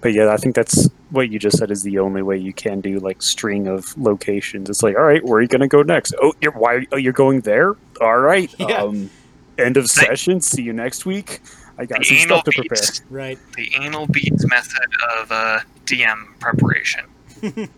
But 0.00 0.12
yeah, 0.12 0.32
I 0.32 0.36
think 0.36 0.54
that's 0.54 0.88
what 1.10 1.28
you 1.30 1.38
just 1.38 1.58
said 1.58 1.70
is 1.70 1.82
the 1.82 1.98
only 1.98 2.22
way 2.22 2.36
you 2.38 2.52
can 2.52 2.80
do 2.80 3.00
like 3.00 3.20
string 3.20 3.66
of 3.66 3.96
locations. 3.98 4.70
It's 4.70 4.82
like, 4.82 4.96
all 4.96 5.02
right, 5.02 5.24
where 5.24 5.38
are 5.38 5.42
you 5.42 5.48
going 5.48 5.60
to 5.60 5.68
go 5.68 5.82
next? 5.82 6.14
Oh, 6.22 6.32
you're 6.40 6.52
why? 6.52 6.86
Oh, 6.92 6.96
you're 6.96 7.12
going 7.12 7.40
there. 7.40 7.74
All 8.00 8.18
right. 8.18 8.52
Yeah. 8.58 8.82
Um, 8.82 9.10
end 9.58 9.76
of 9.76 9.90
session. 9.90 10.40
See 10.40 10.62
you 10.62 10.72
next 10.72 11.04
week. 11.04 11.40
I 11.78 11.84
got 11.86 11.98
The 12.00 12.04
some 12.04 12.16
stuff 12.18 12.44
to 12.44 12.52
prepare. 12.52 12.68
beads, 12.78 13.02
Right. 13.10 13.38
the 13.56 13.72
anal 13.80 14.06
beads 14.06 14.46
method 14.48 14.86
of 15.18 15.32
uh, 15.32 15.60
DM 15.84 16.38
preparation. 16.38 17.04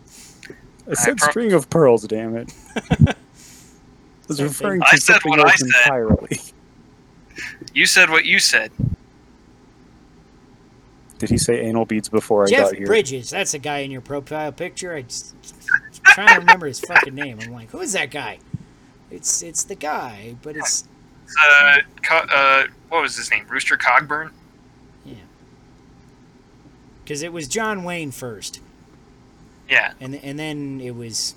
I 0.91 0.95
said 0.95 1.17
prob- 1.19 1.31
string 1.31 1.53
of 1.53 1.71
pearls. 1.71 2.07
Damn 2.07 2.37
it. 2.37 2.53
I 2.77 3.15
was 4.29 4.43
referring 4.43 4.81
to 4.81 4.87
I 4.87 4.97
said 4.97 5.15
something 5.15 5.31
what 5.31 5.41
I 5.41 5.51
else 5.51 5.59
said. 5.61 5.67
entirely. 5.67 6.41
You 7.75 7.87
said 7.87 8.11
what 8.11 8.25
you 8.25 8.39
said. 8.39 8.71
Did 11.19 11.31
he 11.31 11.39
say 11.39 11.61
anal 11.61 11.85
beads 11.85 12.09
before 12.09 12.45
I 12.47 12.51
got 12.51 12.71
here? 12.73 12.81
Jeff 12.81 12.87
Bridges, 12.87 13.31
that's 13.31 13.53
a 13.55 13.59
guy 13.59 13.79
in 13.79 13.91
your 13.91 14.01
profile 14.01 14.53
picture. 14.53 14.95
I 14.95 15.03
just 15.03 15.35
I'm 16.07 16.15
trying 16.15 16.29
to 16.29 16.39
remember 16.41 16.67
his 16.67 16.81
fucking 16.81 17.15
name. 17.15 17.39
I'm 17.43 17.53
like, 17.53 17.71
who 17.71 17.81
is 17.81 17.93
that 17.93 18.11
guy? 18.11 18.39
It's 19.11 19.43
it's 19.43 19.65
the 19.65 19.75
guy, 19.75 20.37
but 20.43 20.57
it's 20.57 20.85
Uh, 21.41 21.79
Co- 22.03 22.27
uh, 22.33 22.65
what 22.89 23.03
was 23.03 23.17
his 23.17 23.31
name? 23.31 23.45
Rooster 23.49 23.77
Cogburn. 23.77 24.31
yeah. 25.05 25.15
Because 27.05 27.23
it 27.23 27.33
was 27.33 27.49
John 27.49 27.85
Wayne 27.85 28.13
first, 28.13 28.61
Yeah, 29.71 29.93
and 30.01 30.17
and 30.17 30.39
then 30.39 30.81
it 30.83 30.91
was 30.91 31.37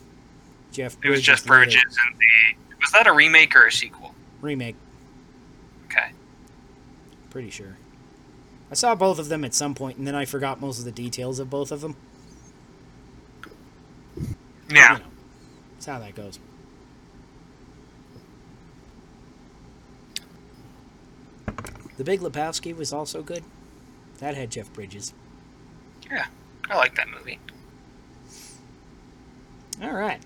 Jeff. 0.72 0.98
it 1.04 1.10
was 1.10 1.20
Bridges 1.20 1.26
just. 1.26 1.46
Bridges 1.46 1.84
and 1.84 2.20
the. 2.20 2.76
Was 2.82 2.92
that 2.92 3.08
a 3.08 3.14
remake 3.14 3.56
or 3.56 3.68
a 3.68 3.72
sequel? 3.72 4.14
remake. 4.42 4.76
Okay. 5.86 6.12
Pretty 7.30 7.50
sure. 7.50 7.78
I 8.70 8.74
saw 8.74 8.94
both 8.96 9.20
of 9.20 9.30
them 9.30 9.46
at 9.46 9.54
some 9.54 9.74
point, 9.76 9.98
and 9.98 10.06
then 10.08 10.16
I 10.16 10.26
forgot 10.26 10.60
most 10.60 10.80
of 10.80 10.86
the 10.86 10.92
details 10.92 11.40
of 11.40 11.50
both 11.50 11.72
of 11.72 11.82
them. 11.82 11.96
Yeah. 14.70 14.94
You 14.94 15.00
know, 15.00 15.06
that's 15.76 15.86
how 15.86 16.00
that 16.00 16.16
goes. 16.16 16.40
The 21.98 22.04
Big 22.04 22.22
Lebowski 22.22 22.76
was 22.76 22.92
also 22.92 23.22
good. 23.22 23.44
That 24.18 24.36
had 24.36 24.50
Jeff 24.50 24.74
Bridges. 24.74 25.14
Yeah, 26.12 26.26
I 26.70 26.76
like 26.78 26.96
that 26.96 27.08
movie. 27.08 27.40
All 29.82 29.92
right. 29.94 30.20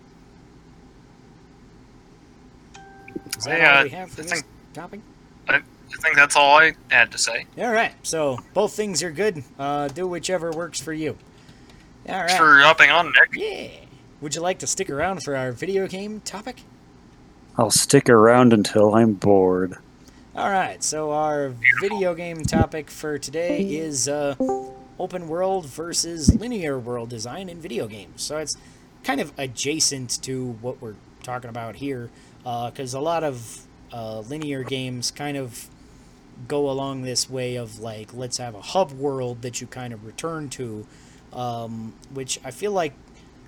Is 3.37 3.43
that 3.45 3.61
I, 3.61 3.65
all 3.73 3.79
uh, 3.79 3.83
we 3.83 3.89
have 3.89 4.11
for 4.11 4.21
I 4.21 4.23
this 4.23 4.31
think- 4.33 4.45
topic? 4.73 4.99
I 5.49 5.61
think 6.01 6.15
that's 6.15 6.35
all 6.35 6.57
I 6.59 6.73
had 6.91 7.11
to 7.13 7.17
say. 7.17 7.45
All 7.57 7.71
right. 7.71 7.93
So 8.03 8.39
both 8.53 8.73
things 8.73 9.01
are 9.03 9.11
good. 9.11 9.43
Uh, 9.57 9.87
do 9.87 10.05
whichever 10.05 10.51
works 10.51 10.81
for 10.81 10.91
you. 10.93 11.17
All 12.09 12.15
right. 12.19 12.27
Thanks 12.29 12.37
for 12.37 12.59
hopping 12.59 12.89
on, 12.91 13.07
Nick. 13.07 13.29
Yeah. 13.33 13.69
Would 14.19 14.35
you 14.35 14.41
like 14.41 14.59
to 14.59 14.67
stick 14.67 14.89
around 14.89 15.23
for 15.23 15.35
our 15.35 15.51
video 15.51 15.87
game 15.87 16.19
topic? 16.21 16.61
I'll 17.57 17.71
stick 17.71 18.09
around 18.09 18.51
until 18.53 18.95
I'm 18.95 19.13
bored. 19.13 19.77
All 20.35 20.49
right, 20.51 20.83
so 20.83 21.11
our 21.11 21.53
video 21.81 22.13
game 22.13 22.43
topic 22.43 22.91
for 22.91 23.17
today 23.17 23.61
is 23.61 24.07
uh, 24.07 24.35
open 24.99 25.27
world 25.27 25.65
versus 25.65 26.35
linear 26.35 26.77
world 26.77 27.09
design 27.09 27.49
in 27.49 27.59
video 27.59 27.87
games. 27.87 28.21
So 28.21 28.37
it's 28.37 28.55
kind 29.07 29.21
of 29.21 29.31
adjacent 29.37 30.21
to 30.21 30.51
what 30.59 30.81
we're 30.81 30.95
talking 31.23 31.49
about 31.49 31.77
here, 31.77 32.09
because 32.43 32.93
a 32.93 32.99
lot 32.99 33.23
of 33.23 33.61
uh, 33.93 34.19
linear 34.19 34.63
games 34.63 35.11
kind 35.11 35.37
of 35.37 35.69
go 36.45 36.69
along 36.69 37.03
this 37.03 37.29
way 37.29 37.55
of 37.55 37.79
like, 37.79 38.13
let's 38.13 38.37
have 38.37 38.53
a 38.53 38.61
hub 38.61 38.91
world 38.91 39.41
that 39.43 39.61
you 39.61 39.67
kind 39.67 39.93
of 39.93 40.05
return 40.05 40.49
to, 40.49 40.85
um, 41.31 41.93
which 42.13 42.37
I 42.43 42.51
feel 42.51 42.73
like 42.73 42.91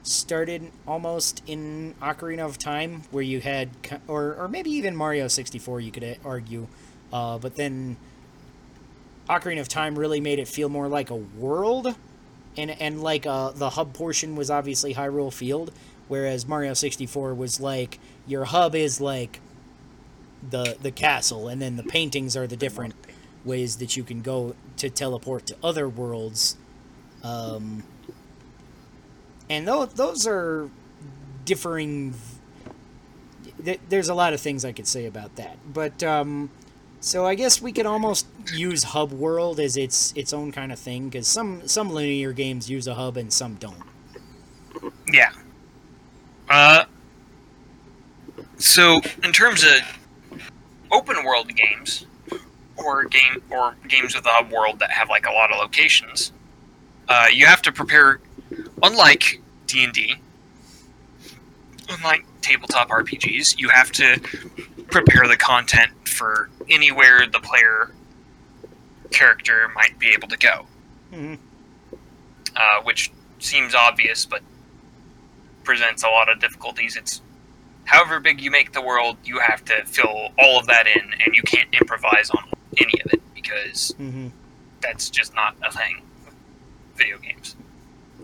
started 0.01 0.71
almost 0.87 1.43
in 1.45 1.93
Ocarina 2.01 2.45
of 2.45 2.57
Time, 2.57 3.03
where 3.11 3.21
you 3.21 3.41
had, 3.41 3.69
or 4.07 4.35
or 4.35 4.47
maybe 4.47 4.69
even 4.71 4.95
Mario 4.95 5.27
64, 5.27 5.81
you 5.81 5.91
could 5.91 6.05
uh, 6.05 6.13
argue, 6.23 6.69
uh, 7.11 7.37
but 7.37 7.57
then 7.57 7.97
Ocarina 9.27 9.59
of 9.59 9.67
Time 9.67 9.99
really 9.99 10.21
made 10.21 10.39
it 10.39 10.47
feel 10.47 10.69
more 10.69 10.87
like 10.87 11.09
a 11.09 11.15
world, 11.15 11.95
and 12.59 12.71
and 12.81 13.01
like 13.01 13.25
uh, 13.25 13.51
the 13.51 13.71
hub 13.71 13.93
portion 13.93 14.35
was 14.35 14.49
obviously 14.51 14.93
Hyrule 14.93 15.33
Field, 15.33 15.71
whereas 16.07 16.47
Mario 16.47 16.73
64 16.73 17.33
was 17.33 17.59
like 17.59 17.99
your 18.27 18.45
hub 18.45 18.75
is 18.75 19.01
like 19.01 19.39
the 20.49 20.77
the 20.81 20.91
castle, 20.91 21.47
and 21.47 21.61
then 21.61 21.75
the 21.77 21.83
paintings 21.83 22.35
are 22.37 22.47
the 22.47 22.57
different 22.57 22.95
ways 23.45 23.77
that 23.77 23.95
you 23.97 24.03
can 24.03 24.21
go 24.21 24.55
to 24.77 24.89
teleport 24.89 25.45
to 25.47 25.55
other 25.63 25.87
worlds. 25.89 26.57
Um, 27.23 27.83
and 29.49 29.67
those 29.67 29.93
those 29.93 30.27
are 30.27 30.69
differing. 31.45 32.13
th- 33.63 33.79
There's 33.89 34.09
a 34.09 34.13
lot 34.13 34.33
of 34.33 34.41
things 34.41 34.63
I 34.65 34.71
could 34.71 34.87
say 34.87 35.05
about 35.05 35.35
that, 35.37 35.57
but 35.73 36.01
um, 36.03 36.49
so 37.01 37.25
I 37.25 37.35
guess 37.35 37.61
we 37.61 37.71
could 37.71 37.85
almost 37.85 38.27
use 38.53 38.83
hub 38.83 39.11
world 39.11 39.59
as 39.59 39.77
its 39.77 40.13
its 40.15 40.33
own 40.33 40.51
kind 40.51 40.71
of 40.71 40.79
thing 40.79 41.09
because 41.09 41.27
some 41.27 41.67
some 41.67 41.89
linear 41.89 42.33
games 42.33 42.69
use 42.69 42.87
a 42.87 42.95
hub 42.95 43.17
and 43.17 43.31
some 43.31 43.55
don't. 43.55 43.83
Yeah. 45.11 45.31
Uh. 46.49 46.85
So, 48.57 48.99
in 49.23 49.31
terms 49.31 49.63
of 49.63 50.41
open 50.91 51.23
world 51.23 51.53
games, 51.55 52.05
or 52.75 53.05
game 53.05 53.41
or 53.49 53.75
games 53.87 54.15
with 54.15 54.25
a 54.25 54.29
hub 54.29 54.51
world 54.51 54.79
that 54.79 54.91
have 54.91 55.09
like 55.09 55.25
a 55.25 55.31
lot 55.31 55.51
of 55.51 55.57
locations, 55.57 56.31
uh, 57.07 57.27
you 57.31 57.45
have 57.45 57.61
to 57.63 57.71
prepare. 57.71 58.19
Unlike 58.81 59.41
D 59.67 59.83
and 59.83 59.93
D, 59.93 60.15
unlike 61.89 62.25
tabletop 62.41 62.89
RPGs, 62.89 63.59
you 63.59 63.69
have 63.69 63.91
to 63.93 64.19
prepare 64.91 65.27
the 65.27 65.37
content 65.37 65.91
for 66.07 66.49
anywhere 66.69 67.25
the 67.31 67.39
player 67.39 67.91
character 69.11 69.69
might 69.75 69.97
be 69.99 70.09
able 70.09 70.27
to 70.27 70.37
go, 70.37 70.65
hmm 71.13 71.35
uh, 72.55 72.81
which 72.83 73.11
seems 73.39 73.73
obvious, 73.73 74.25
but 74.25 74.41
presents 75.63 76.03
a 76.03 76.07
lot 76.07 76.29
of 76.29 76.39
difficulties. 76.39 76.95
It's 76.97 77.21
however 77.85 78.19
big 78.19 78.41
you 78.41 78.51
make 78.51 78.73
the 78.73 78.81
world, 78.81 79.17
you 79.23 79.39
have 79.39 79.63
to 79.65 79.85
fill 79.85 80.29
all 80.37 80.59
of 80.59 80.65
that 80.67 80.87
in, 80.87 81.13
and 81.25 81.35
you 81.35 81.41
can't 81.43 81.69
improvise 81.79 82.29
on 82.31 82.43
any 82.77 82.93
of 83.05 83.13
it 83.13 83.21
because 83.35 83.91
hmm 83.97 84.27
that's 84.81 85.09
just 85.09 85.33
not 85.35 85.55
a 85.63 85.71
thing. 85.71 86.01
with 86.25 86.33
Video 86.95 87.17
games. 87.17 87.55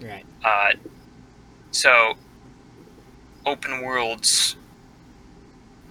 Right. 0.01 0.25
Uh, 0.43 0.71
so, 1.71 2.13
open 3.45 3.81
worlds 3.81 4.55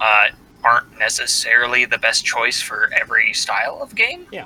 uh, 0.01 0.27
aren't 0.65 0.97
necessarily 0.97 1.85
the 1.85 1.99
best 1.99 2.25
choice 2.25 2.59
for 2.61 2.89
every 2.99 3.31
style 3.33 3.77
of 3.81 3.93
game. 3.95 4.25
Yeah. 4.31 4.45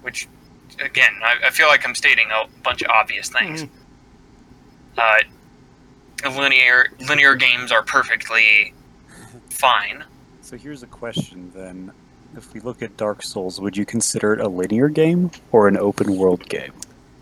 Which, 0.00 0.26
again, 0.80 1.12
I, 1.22 1.48
I 1.48 1.50
feel 1.50 1.68
like 1.68 1.86
I'm 1.86 1.94
stating 1.94 2.28
a 2.32 2.46
bunch 2.62 2.82
of 2.82 2.88
obvious 2.90 3.28
things. 3.28 3.64
Mhm. 3.64 3.68
Uh, 4.96 6.30
linear 6.30 6.86
linear 7.00 7.34
games 7.34 7.70
are 7.70 7.82
perfectly 7.82 8.72
fine. 9.50 10.02
So 10.40 10.56
here's 10.56 10.82
a 10.82 10.86
question 10.86 11.52
then. 11.54 11.92
If 12.36 12.52
we 12.54 12.60
look 12.60 12.82
at 12.82 12.96
Dark 12.96 13.22
Souls, 13.22 13.60
would 13.60 13.76
you 13.76 13.84
consider 13.84 14.32
it 14.32 14.40
a 14.40 14.48
linear 14.48 14.88
game 14.88 15.30
or 15.52 15.68
an 15.68 15.76
open 15.76 16.16
world 16.16 16.48
game? 16.48 16.72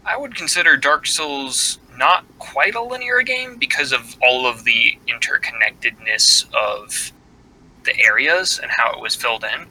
I 0.07 0.17
would 0.17 0.35
consider 0.37 0.77
Dark 0.77 1.07
Souls 1.07 1.79
not 1.97 2.25
quite 2.39 2.75
a 2.75 2.83
linear 2.83 3.23
game 3.23 3.57
because 3.57 3.93
of 3.93 4.17
all 4.23 4.47
of 4.47 4.65
the 4.65 4.99
interconnectedness 5.09 6.47
of 6.55 7.13
the 7.85 7.99
areas 8.01 8.59
and 8.63 8.71
how 8.71 8.93
it 8.93 9.01
was 9.01 9.15
filled 9.15 9.45
in. 9.45 9.67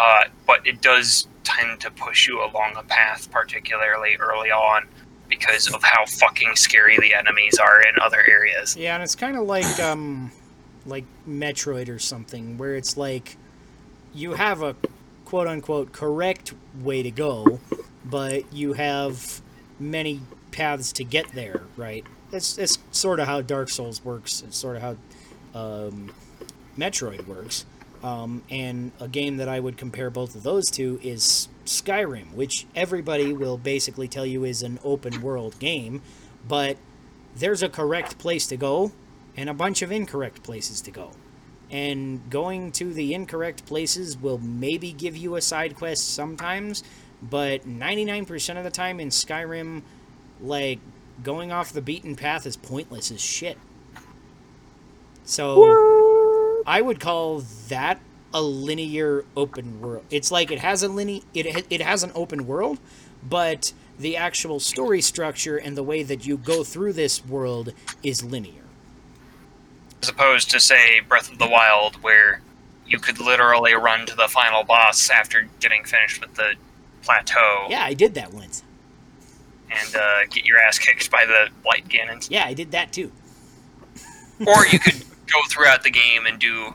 Uh, 0.00 0.24
but 0.46 0.64
it 0.66 0.80
does 0.80 1.26
tend 1.42 1.80
to 1.80 1.90
push 1.90 2.28
you 2.28 2.42
along 2.44 2.74
a 2.76 2.82
path, 2.84 3.30
particularly 3.30 4.16
early 4.16 4.50
on, 4.50 4.86
because 5.28 5.72
of 5.72 5.82
how 5.82 6.04
fucking 6.06 6.54
scary 6.54 6.96
the 6.98 7.14
enemies 7.14 7.58
are 7.58 7.80
in 7.82 7.94
other 8.00 8.22
areas. 8.28 8.76
Yeah, 8.76 8.94
and 8.94 9.02
it's 9.02 9.14
kind 9.14 9.36
of 9.36 9.44
like 9.44 9.80
um, 9.80 10.30
like 10.86 11.04
Metroid 11.28 11.88
or 11.88 11.98
something, 11.98 12.58
where 12.58 12.76
it's 12.76 12.96
like 12.96 13.36
you 14.14 14.34
have 14.34 14.62
a 14.62 14.76
quote 15.24 15.48
unquote 15.48 15.92
correct 15.92 16.54
way 16.80 17.02
to 17.02 17.10
go, 17.10 17.60
but 18.04 18.52
you 18.52 18.74
have 18.74 19.40
many 19.80 20.20
paths 20.50 20.92
to 20.92 21.04
get 21.04 21.32
there. 21.32 21.62
Right? 21.76 22.04
It's 22.32 22.58
it's 22.58 22.78
sort 22.92 23.20
of 23.20 23.26
how 23.26 23.42
Dark 23.42 23.70
Souls 23.70 24.04
works. 24.04 24.42
It's 24.42 24.56
sort 24.56 24.76
of 24.76 24.82
how 24.82 24.96
um, 25.54 26.12
Metroid 26.76 27.26
works. 27.26 27.64
Um, 28.02 28.42
and 28.48 28.92
a 29.00 29.08
game 29.08 29.38
that 29.38 29.48
I 29.48 29.58
would 29.58 29.76
compare 29.76 30.08
both 30.08 30.36
of 30.36 30.44
those 30.44 30.70
to 30.72 31.00
is 31.02 31.48
Skyrim, 31.64 32.32
which 32.32 32.66
everybody 32.76 33.32
will 33.32 33.58
basically 33.58 34.06
tell 34.06 34.24
you 34.24 34.44
is 34.44 34.62
an 34.62 34.78
open 34.84 35.20
world 35.20 35.58
game, 35.58 36.02
but 36.46 36.76
there's 37.34 37.62
a 37.62 37.68
correct 37.68 38.18
place 38.18 38.46
to 38.46 38.56
go 38.56 38.92
and 39.36 39.48
a 39.48 39.54
bunch 39.54 39.82
of 39.82 39.90
incorrect 39.90 40.42
places 40.42 40.80
to 40.82 40.90
go. 40.90 41.10
And 41.70 42.30
going 42.30 42.72
to 42.72 42.94
the 42.94 43.14
incorrect 43.14 43.66
places 43.66 44.16
will 44.16 44.38
maybe 44.38 44.92
give 44.92 45.16
you 45.16 45.36
a 45.36 45.42
side 45.42 45.76
quest 45.76 46.14
sometimes, 46.14 46.82
but 47.20 47.68
99% 47.68 48.56
of 48.56 48.64
the 48.64 48.70
time 48.70 49.00
in 49.00 49.10
Skyrim, 49.10 49.82
like, 50.40 50.80
going 51.22 51.50
off 51.52 51.72
the 51.72 51.82
beaten 51.82 52.16
path 52.16 52.46
is 52.46 52.56
pointless 52.56 53.10
as 53.10 53.20
shit. 53.20 53.58
So, 55.24 56.62
I 56.66 56.80
would 56.80 57.00
call 57.00 57.42
that 57.68 58.00
a 58.32 58.42
linear 58.42 59.24
open 59.36 59.80
world. 59.80 60.04
It's 60.10 60.30
like 60.30 60.50
it 60.50 60.58
has 60.58 60.82
a 60.82 60.88
linear, 60.88 61.22
it, 61.34 61.66
it 61.70 61.80
has 61.80 62.02
an 62.02 62.12
open 62.14 62.46
world, 62.46 62.78
but 63.22 63.72
the 63.98 64.16
actual 64.16 64.60
story 64.60 65.00
structure 65.00 65.56
and 65.56 65.76
the 65.76 65.82
way 65.82 66.02
that 66.02 66.26
you 66.26 66.36
go 66.36 66.62
through 66.62 66.92
this 66.92 67.24
world 67.24 67.72
is 68.02 68.22
linear. 68.22 68.62
As 70.02 70.08
opposed 70.08 70.50
to, 70.52 70.60
say, 70.60 71.00
Breath 71.00 71.32
of 71.32 71.38
the 71.38 71.48
Wild, 71.48 71.96
where 72.02 72.40
you 72.86 72.98
could 72.98 73.20
literally 73.20 73.74
run 73.74 74.06
to 74.06 74.14
the 74.14 74.28
final 74.28 74.64
boss 74.64 75.10
after 75.10 75.48
getting 75.60 75.84
finished 75.84 76.20
with 76.20 76.34
the 76.34 76.54
plateau 77.02 77.66
Yeah, 77.68 77.82
I 77.82 77.94
did 77.94 78.14
that 78.14 78.32
once. 78.32 78.62
And 79.70 79.96
uh, 79.96 80.20
get 80.30 80.44
your 80.44 80.58
ass 80.58 80.78
kicked 80.78 81.10
by 81.10 81.24
the 81.26 81.48
White 81.62 81.88
Ganons. 81.88 82.28
Yeah, 82.30 82.44
I 82.44 82.54
did 82.54 82.70
that 82.72 82.92
too. 82.92 83.12
or 84.46 84.66
you 84.66 84.78
could 84.78 84.94
go 85.26 85.38
throughout 85.50 85.82
the 85.82 85.90
game 85.90 86.26
and 86.26 86.38
do 86.38 86.74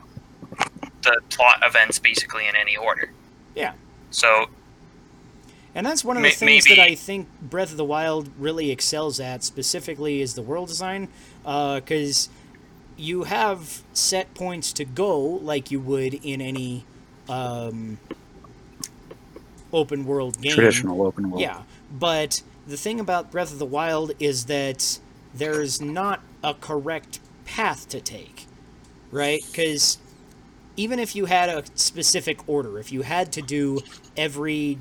the 1.02 1.20
plot 1.30 1.56
events 1.62 1.98
basically 1.98 2.46
in 2.46 2.54
any 2.56 2.76
order. 2.76 3.10
Yeah. 3.54 3.72
So 4.10 4.46
And 5.74 5.84
that's 5.86 6.04
one 6.04 6.16
of 6.16 6.22
the 6.22 6.28
May- 6.28 6.34
things 6.34 6.64
maybe- 6.68 6.76
that 6.76 6.82
I 6.82 6.94
think 6.94 7.28
Breath 7.42 7.70
of 7.72 7.76
the 7.76 7.84
Wild 7.84 8.28
really 8.38 8.70
excels 8.70 9.18
at, 9.20 9.42
specifically, 9.44 10.20
is 10.20 10.34
the 10.34 10.42
world 10.42 10.68
design. 10.68 11.08
Because 11.42 12.28
you 12.96 13.24
have 13.24 13.82
set 13.92 14.32
points 14.34 14.72
to 14.74 14.84
go, 14.84 15.18
like 15.20 15.70
you 15.70 15.80
would 15.80 16.14
in 16.24 16.40
any 16.40 16.84
um, 17.28 17.98
open 19.72 20.04
world 20.06 20.40
game. 20.40 20.52
Traditional 20.52 21.02
open 21.02 21.30
world. 21.30 21.40
Yeah, 21.40 21.62
but 21.90 22.42
the 22.66 22.76
thing 22.76 23.00
about 23.00 23.30
Breath 23.30 23.52
of 23.52 23.58
the 23.58 23.66
Wild 23.66 24.12
is 24.18 24.46
that 24.46 24.98
there's 25.34 25.80
not 25.80 26.20
a 26.42 26.54
correct 26.54 27.20
path 27.44 27.88
to 27.90 28.00
take, 28.00 28.46
right? 29.10 29.42
Because 29.50 29.98
even 30.76 30.98
if 30.98 31.14
you 31.14 31.26
had 31.26 31.48
a 31.48 31.64
specific 31.74 32.48
order, 32.48 32.78
if 32.78 32.92
you 32.92 33.02
had 33.02 33.32
to 33.32 33.42
do 33.42 33.80
every, 34.16 34.78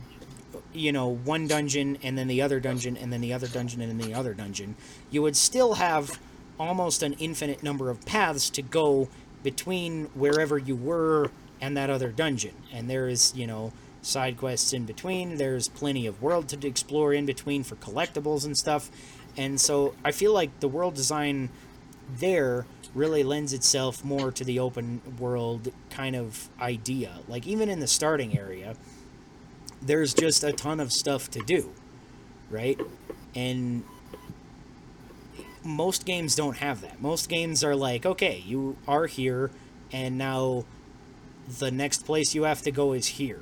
you 0.74 0.92
know, 0.92 1.08
one 1.10 1.48
dungeon 1.48 1.98
and 2.04 2.18
then 2.18 2.28
the 2.28 2.42
other 2.42 2.60
dungeon 2.60 2.98
and 2.98 3.12
then 3.12 3.22
the 3.22 3.34
other 3.34 3.48
dungeon 3.48 3.82
and 3.82 4.00
then 4.00 4.10
the 4.10 4.14
other 4.14 4.34
dungeon, 4.34 4.76
you 5.12 5.22
would 5.22 5.36
still 5.36 5.76
have 5.76 6.20
almost 6.60 7.04
an 7.04 7.14
infinite 7.14 7.64
number 7.64 7.90
of 7.90 8.06
paths 8.06 8.50
to 8.50 8.62
go 8.62 9.10
between 9.44 10.06
wherever 10.14 10.58
you 10.58 10.76
were 10.76 11.30
and 11.60 11.76
that 11.78 11.90
other 11.90 12.12
dungeon. 12.12 12.54
And 12.72 12.90
there 12.90 13.08
is, 13.08 13.34
you 13.36 13.48
know, 13.48 13.72
side 14.04 14.38
quests 14.38 14.74
in 14.74 14.86
between. 14.86 15.38
There's 15.38 15.68
plenty 15.68 16.06
of 16.06 16.22
world 16.22 16.48
to 16.50 16.68
explore 16.68 17.14
in 17.14 17.26
between 17.26 17.64
for 17.64 17.76
collectibles 17.76 18.46
and 18.46 18.58
stuff. 18.58 18.92
And 19.36 19.60
so 19.60 19.96
I 20.06 20.12
feel 20.12 20.34
like 20.34 20.60
the 20.60 20.68
world 20.68 20.94
design 20.94 21.50
there 22.18 22.66
really 22.94 23.24
lends 23.24 23.54
itself 23.54 24.04
more 24.04 24.32
to 24.32 24.44
the 24.44 24.60
open 24.60 25.02
world 25.18 25.72
kind 25.90 26.16
of 26.16 26.50
idea. 26.62 27.20
Like 27.28 27.48
even 27.48 27.70
in 27.70 27.80
the 27.80 27.88
starting 27.88 28.38
area, 28.38 28.76
there's 29.82 30.14
just 30.14 30.44
a 30.44 30.54
ton 30.54 30.80
of 30.80 30.92
stuff 30.92 31.32
to 31.32 31.40
do, 31.40 31.72
right? 32.52 32.80
And 33.36 33.84
most 35.64 36.06
games 36.06 36.36
don't 36.36 36.58
have 36.58 36.82
that. 36.82 37.02
Most 37.02 37.30
games 37.30 37.64
are 37.64 37.76
like, 37.76 38.06
okay, 38.06 38.44
you 38.46 38.78
are 38.88 39.08
here, 39.08 39.50
and 39.92 40.18
now 40.18 40.66
the 41.60 41.72
next 41.72 42.06
place 42.06 42.36
you 42.36 42.44
have 42.44 42.62
to 42.62 42.72
go 42.72 42.94
is 42.94 43.08
here. 43.08 43.42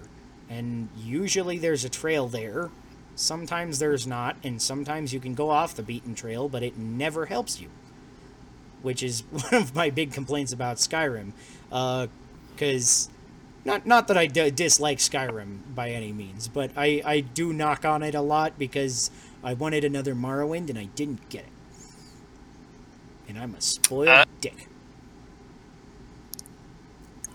And 0.52 0.90
usually 0.98 1.58
there's 1.58 1.86
a 1.86 1.90
trail 1.90 2.28
there. 2.28 2.70
Sometimes 3.16 3.80
there's 3.80 4.06
not, 4.06 4.36
and 4.44 4.62
sometimes 4.62 5.14
you 5.14 5.20
can 5.22 5.34
go 5.34 5.50
off 5.50 5.76
the 5.76 5.84
beaten 5.84 6.14
trail, 6.14 6.50
but 6.50 6.62
it 6.62 6.78
never 6.78 7.28
helps 7.28 7.62
you. 7.62 7.70
Which 8.82 9.02
is 9.02 9.22
one 9.32 9.54
of 9.54 9.74
my 9.74 9.90
big 9.90 10.12
complaints 10.12 10.52
about 10.52 10.78
Skyrim. 10.78 11.32
Because, 11.70 13.10
not, 13.64 13.86
not 13.86 14.10
that 14.10 14.18
I 14.18 14.26
d- 14.28 14.52
dislike 14.52 14.98
Skyrim 14.98 15.74
by 15.74 15.92
any 15.92 16.12
means, 16.12 16.50
but 16.50 16.72
I, 16.76 17.02
I 17.06 17.20
do 17.22 17.54
knock 17.54 17.86
on 17.86 18.04
it 18.04 18.14
a 18.14 18.22
lot 18.22 18.60
because 18.60 19.10
I 19.42 19.54
wanted 19.54 19.86
another 19.86 20.16
Morrowind 20.16 20.70
and 20.70 20.78
I 20.78 20.86
didn't 20.96 21.30
get 21.30 21.46
it. 21.46 21.48
And 23.30 23.40
I'm 23.40 23.56
a 23.56 23.62
spoiled 23.62 24.10
Uh, 24.10 24.26
dick. 24.42 24.68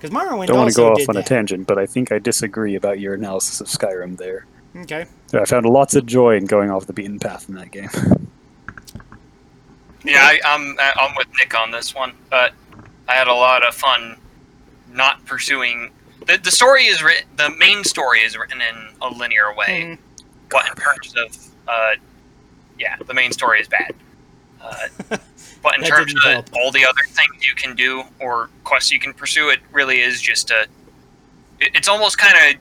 Because 0.08 0.26
Morrowind 0.28 0.46
Don't 0.46 0.58
want 0.58 0.70
to 0.70 0.76
go 0.76 0.90
off 0.92 0.98
did 0.98 1.08
on 1.08 1.16
a 1.16 1.22
tangent, 1.22 1.66
but 1.66 1.78
I 1.78 1.86
think 1.86 2.12
I 2.12 2.18
disagree 2.18 2.74
about 2.76 3.00
your 3.00 3.14
analysis 3.14 3.60
of 3.60 3.66
Skyrim 3.66 4.16
there. 4.16 4.46
Okay. 4.76 5.06
I 5.32 5.44
found 5.46 5.66
lots 5.66 5.94
of 5.96 6.06
joy 6.06 6.36
in 6.36 6.46
going 6.46 6.70
off 6.70 6.86
the 6.86 6.92
beaten 6.92 7.18
path 7.18 7.48
in 7.48 7.54
that 7.56 7.70
game. 7.72 7.88
yeah, 10.04 10.20
I, 10.22 10.38
I'm 10.44 10.76
I'm 10.78 11.14
with 11.16 11.26
Nick 11.38 11.58
on 11.58 11.70
this 11.70 11.94
one, 11.94 12.12
but 12.30 12.52
I 13.08 13.14
had 13.14 13.26
a 13.28 13.34
lot 13.34 13.66
of 13.66 13.74
fun 13.74 14.16
not 14.92 15.24
pursuing 15.24 15.90
the 16.26 16.38
the 16.38 16.50
story 16.50 16.84
is 16.84 17.02
written. 17.02 17.26
The 17.36 17.50
main 17.58 17.82
story 17.84 18.20
is 18.20 18.36
written 18.36 18.60
in 18.60 18.88
a 19.02 19.08
linear 19.08 19.54
way, 19.54 19.82
Mhm. 19.82 19.98
but 20.50 20.66
in 20.68 20.74
terms 20.74 21.14
of 21.16 21.46
uh, 21.68 21.92
yeah, 22.78 22.96
the 23.06 23.14
main 23.14 23.32
story 23.32 23.60
is 23.60 23.68
bad. 23.68 23.94
Uh, 24.60 25.16
but 25.66 25.74
in 25.74 25.80
That 25.80 25.88
terms 25.90 26.14
of 26.14 26.22
help. 26.22 26.46
all 26.54 26.70
the 26.70 26.86
other 26.86 27.02
things 27.08 27.44
you 27.44 27.52
can 27.56 27.74
do 27.74 28.04
or 28.20 28.50
quests 28.62 28.92
you 28.92 29.00
can 29.00 29.12
pursue, 29.12 29.48
it 29.48 29.58
really 29.72 30.00
is 30.00 30.22
just 30.22 30.52
a. 30.52 30.68
It's 31.60 31.88
almost 31.88 32.18
kind 32.18 32.36
of 32.54 32.60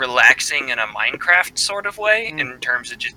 relaxing 0.00 0.70
in 0.70 0.80
a 0.80 0.86
Minecraft 0.88 1.56
sort 1.56 1.86
of 1.86 1.96
way 1.96 2.32
Mm. 2.34 2.40
in 2.40 2.58
terms 2.58 2.90
of 2.90 2.98
just 2.98 3.14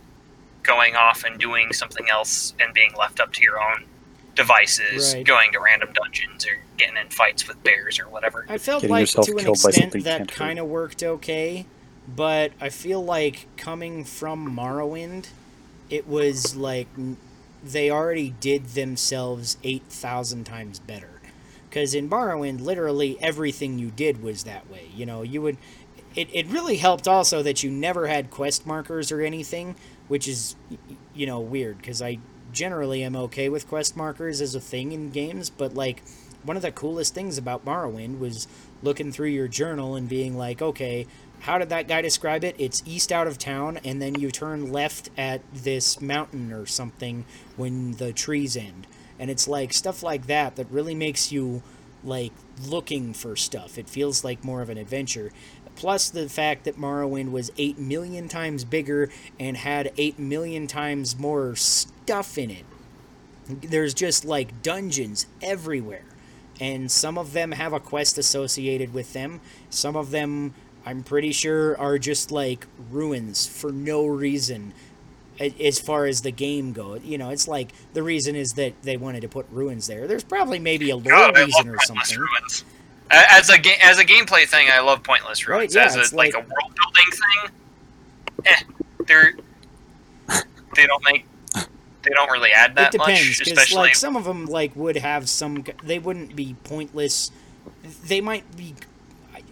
going 0.61 0.95
off 0.95 1.23
and 1.23 1.39
doing 1.39 1.73
something 1.73 2.10
else 2.11 2.53
and 2.60 2.76
being 2.76 2.93
left 2.95 3.19
up 3.19 3.34
to 3.34 3.41
your 3.41 3.60
own 3.60 3.85
devices, 4.35 5.15
Right. 5.15 5.26
going 5.26 5.51
to 5.53 5.60
random 5.60 5.93
dungeons 5.93 6.45
or 6.45 6.60
getting 6.77 6.97
in 6.97 7.10
fights 7.10 7.47
with 7.47 7.61
bears 7.64 7.99
or 7.99 8.07
whatever. 8.10 8.45
I 8.47 8.60
felt 8.60 8.81
Getting 8.81 8.95
like 8.97 9.10
to 9.10 9.38
an 9.38 9.47
extent 9.49 10.03
that 10.03 10.27
kind 10.27 10.60
of 10.60 10.68
worked 10.68 11.01
okay, 11.01 11.65
but 12.07 12.51
I 12.61 12.69
feel 12.69 13.03
like 13.03 13.47
coming 13.57 14.03
from 14.05 14.55
Morrowind, 14.55 15.27
it 15.89 16.07
was 16.07 16.55
like 16.55 16.88
n- 16.97 17.18
they 17.64 17.90
already 17.90 18.31
did 18.40 18.68
themselves 18.69 19.57
8,000 19.64 20.44
times 20.44 20.80
better. 20.80 21.22
Because 21.69 21.95
in 21.95 22.10
Morrowind, 22.10 22.61
literally 22.61 23.18
everything 23.19 23.80
you 23.80 23.90
did 23.90 24.22
was 24.22 24.44
that 24.44 24.69
way. 24.69 24.90
You 24.95 25.06
know, 25.06 25.22
you 25.22 25.41
would. 25.41 25.57
It, 26.15 26.30
it 26.31 26.48
really 26.48 26.77
helped 26.77 27.07
also 27.07 27.41
that 27.41 27.64
you 27.64 27.72
never 27.72 28.06
had 28.06 28.30
quest 28.30 28.68
markers 28.68 29.11
or 29.11 29.22
anything, 29.22 29.76
which 30.07 30.27
is, 30.27 30.56
you 31.15 31.26
know, 31.26 31.40
weird 31.40 31.77
because 31.77 32.03
I 32.03 32.19
generally 32.52 33.03
am 33.03 33.15
okay 33.15 33.49
with 33.49 33.68
quest 33.68 33.98
markers 33.98 34.40
as 34.40 34.53
a 34.53 34.60
thing 34.60 34.91
in 34.91 35.10
games, 35.10 35.49
but 35.49 35.73
like 35.73 36.03
one 36.44 36.56
of 36.56 36.61
the 36.61 36.72
coolest 36.72 37.15
things 37.15 37.38
about 37.38 37.65
Morrowind 37.65 38.19
was 38.19 38.48
looking 38.84 39.11
through 39.11 39.30
your 39.30 39.48
journal 39.48 39.95
and 39.95 40.07
being 40.07 40.38
like, 40.38 40.61
okay, 40.61 41.07
how 41.44 41.57
did 41.57 41.70
that 41.70 41.90
guy 41.90 42.02
describe 42.02 42.45
it? 42.45 42.56
It's 42.57 42.82
east 42.86 43.11
out 43.11 43.28
of 43.28 43.38
town, 43.38 43.78
and 43.84 44.02
then 44.02 44.15
you 44.15 44.32
turn 44.32 44.72
left 44.72 45.10
at 45.18 45.41
this 45.53 45.99
mountain 45.99 46.53
or 46.53 46.65
something 46.65 47.26
when 47.57 47.94
the 47.94 48.14
trees 48.14 48.56
end. 48.56 48.88
And 49.20 49.30
it's 49.30 49.45
like 49.45 49.74
stuff 49.74 50.02
like 50.02 50.28
that 50.28 50.56
that 50.56 50.72
really 50.72 50.95
makes 50.95 51.34
you 51.34 51.61
like 52.02 52.32
looking 52.65 53.14
for 53.14 53.36
stuff. 53.36 53.78
It 53.78 53.90
feels 53.90 54.24
like 54.24 54.45
more 54.45 54.61
of 54.61 54.70
an 54.70 54.78
adventure. 54.78 55.34
Plus 55.76 56.10
the 56.10 56.30
fact 56.30 56.64
that 56.64 56.78
Morrowind 56.78 57.32
was 57.32 57.52
8 57.57 57.78
million 57.78 58.30
times 58.30 58.64
bigger 58.64 59.10
and 59.38 59.57
had 59.57 59.91
8 59.98 60.18
million 60.18 60.65
times 60.65 61.20
more 61.20 61.57
stuff 61.57 62.38
in 62.38 62.52
it. 62.52 62.65
There's 63.49 63.94
just 63.94 64.24
like 64.24 64.61
dungeons 64.61 65.26
everywhere. 65.41 66.06
And 66.61 66.90
some 66.90 67.18
of 67.18 67.34
them 67.34 67.52
have 67.52 67.74
a 67.74 67.82
quest 67.82 68.18
associated 68.18 68.94
with 68.94 69.11
them. 69.11 69.41
Some 69.70 69.98
of 69.98 70.11
them, 70.11 70.53
I'm 70.85 71.03
pretty 71.03 71.31
sure, 71.31 71.77
are 71.80 71.97
just 71.97 72.31
like 72.31 72.68
ruins 72.91 73.47
for 73.47 73.72
no 73.72 74.05
reason 74.05 74.73
as 75.39 75.80
far 75.80 76.05
as 76.05 76.22
the 76.22 76.31
game 76.31 76.73
goes. 76.73 77.01
You 77.03 77.18
know, 77.18 77.30
it's 77.30 77.47
like 77.47 77.69
the 77.93 78.03
reason 78.03 78.35
is 78.35 78.51
that 78.53 78.73
they 78.84 78.97
wanted 78.97 79.22
to 79.22 79.27
put 79.30 79.47
ruins 79.51 79.88
there. 79.88 80.07
There's 80.07 80.23
probably 80.23 80.60
maybe 80.60 80.89
a 80.89 80.95
lore 80.95 81.03
God, 81.03 81.38
reason 81.38 81.69
or 81.69 81.80
something. 81.85 82.19
ruins. 82.19 82.65
As 83.10 83.49
a 83.49 83.57
ga- 83.57 83.77
as 83.81 83.99
a 83.99 84.05
gameplay 84.05 84.47
thing, 84.47 84.68
I 84.72 84.80
love 84.80 85.03
pointless 85.03 85.47
ruins. 85.47 85.76
Right, 85.76 85.93
yeah, 85.93 85.99
as 85.99 86.11
a, 86.11 86.15
like, 86.15 86.34
like- 86.34 86.43
a 86.45 86.47
world 86.47 86.76
building 86.76 87.11
thing, 87.11 87.51
eh, 88.45 88.84
they're 89.07 89.34
they 90.76 90.85
don't 90.88 91.03
make 91.03 91.26
they 92.03 92.10
don't 92.15 92.31
really 92.31 92.51
add 92.51 92.76
that 92.76 92.93
it 92.93 92.97
depends 92.97 93.39
much, 93.39 93.47
especially 93.47 93.77
like 93.77 93.95
some 93.95 94.15
of 94.15 94.23
them 94.26 94.45
like 94.47 94.76
would 94.76 94.97
have 94.97 95.30
some 95.30 95.64
they 95.84 95.99
wouldn't 95.99 96.35
be 96.35 96.55
pointless 96.64 97.31
they 98.05 98.19
might 98.19 98.57
be 98.57 98.73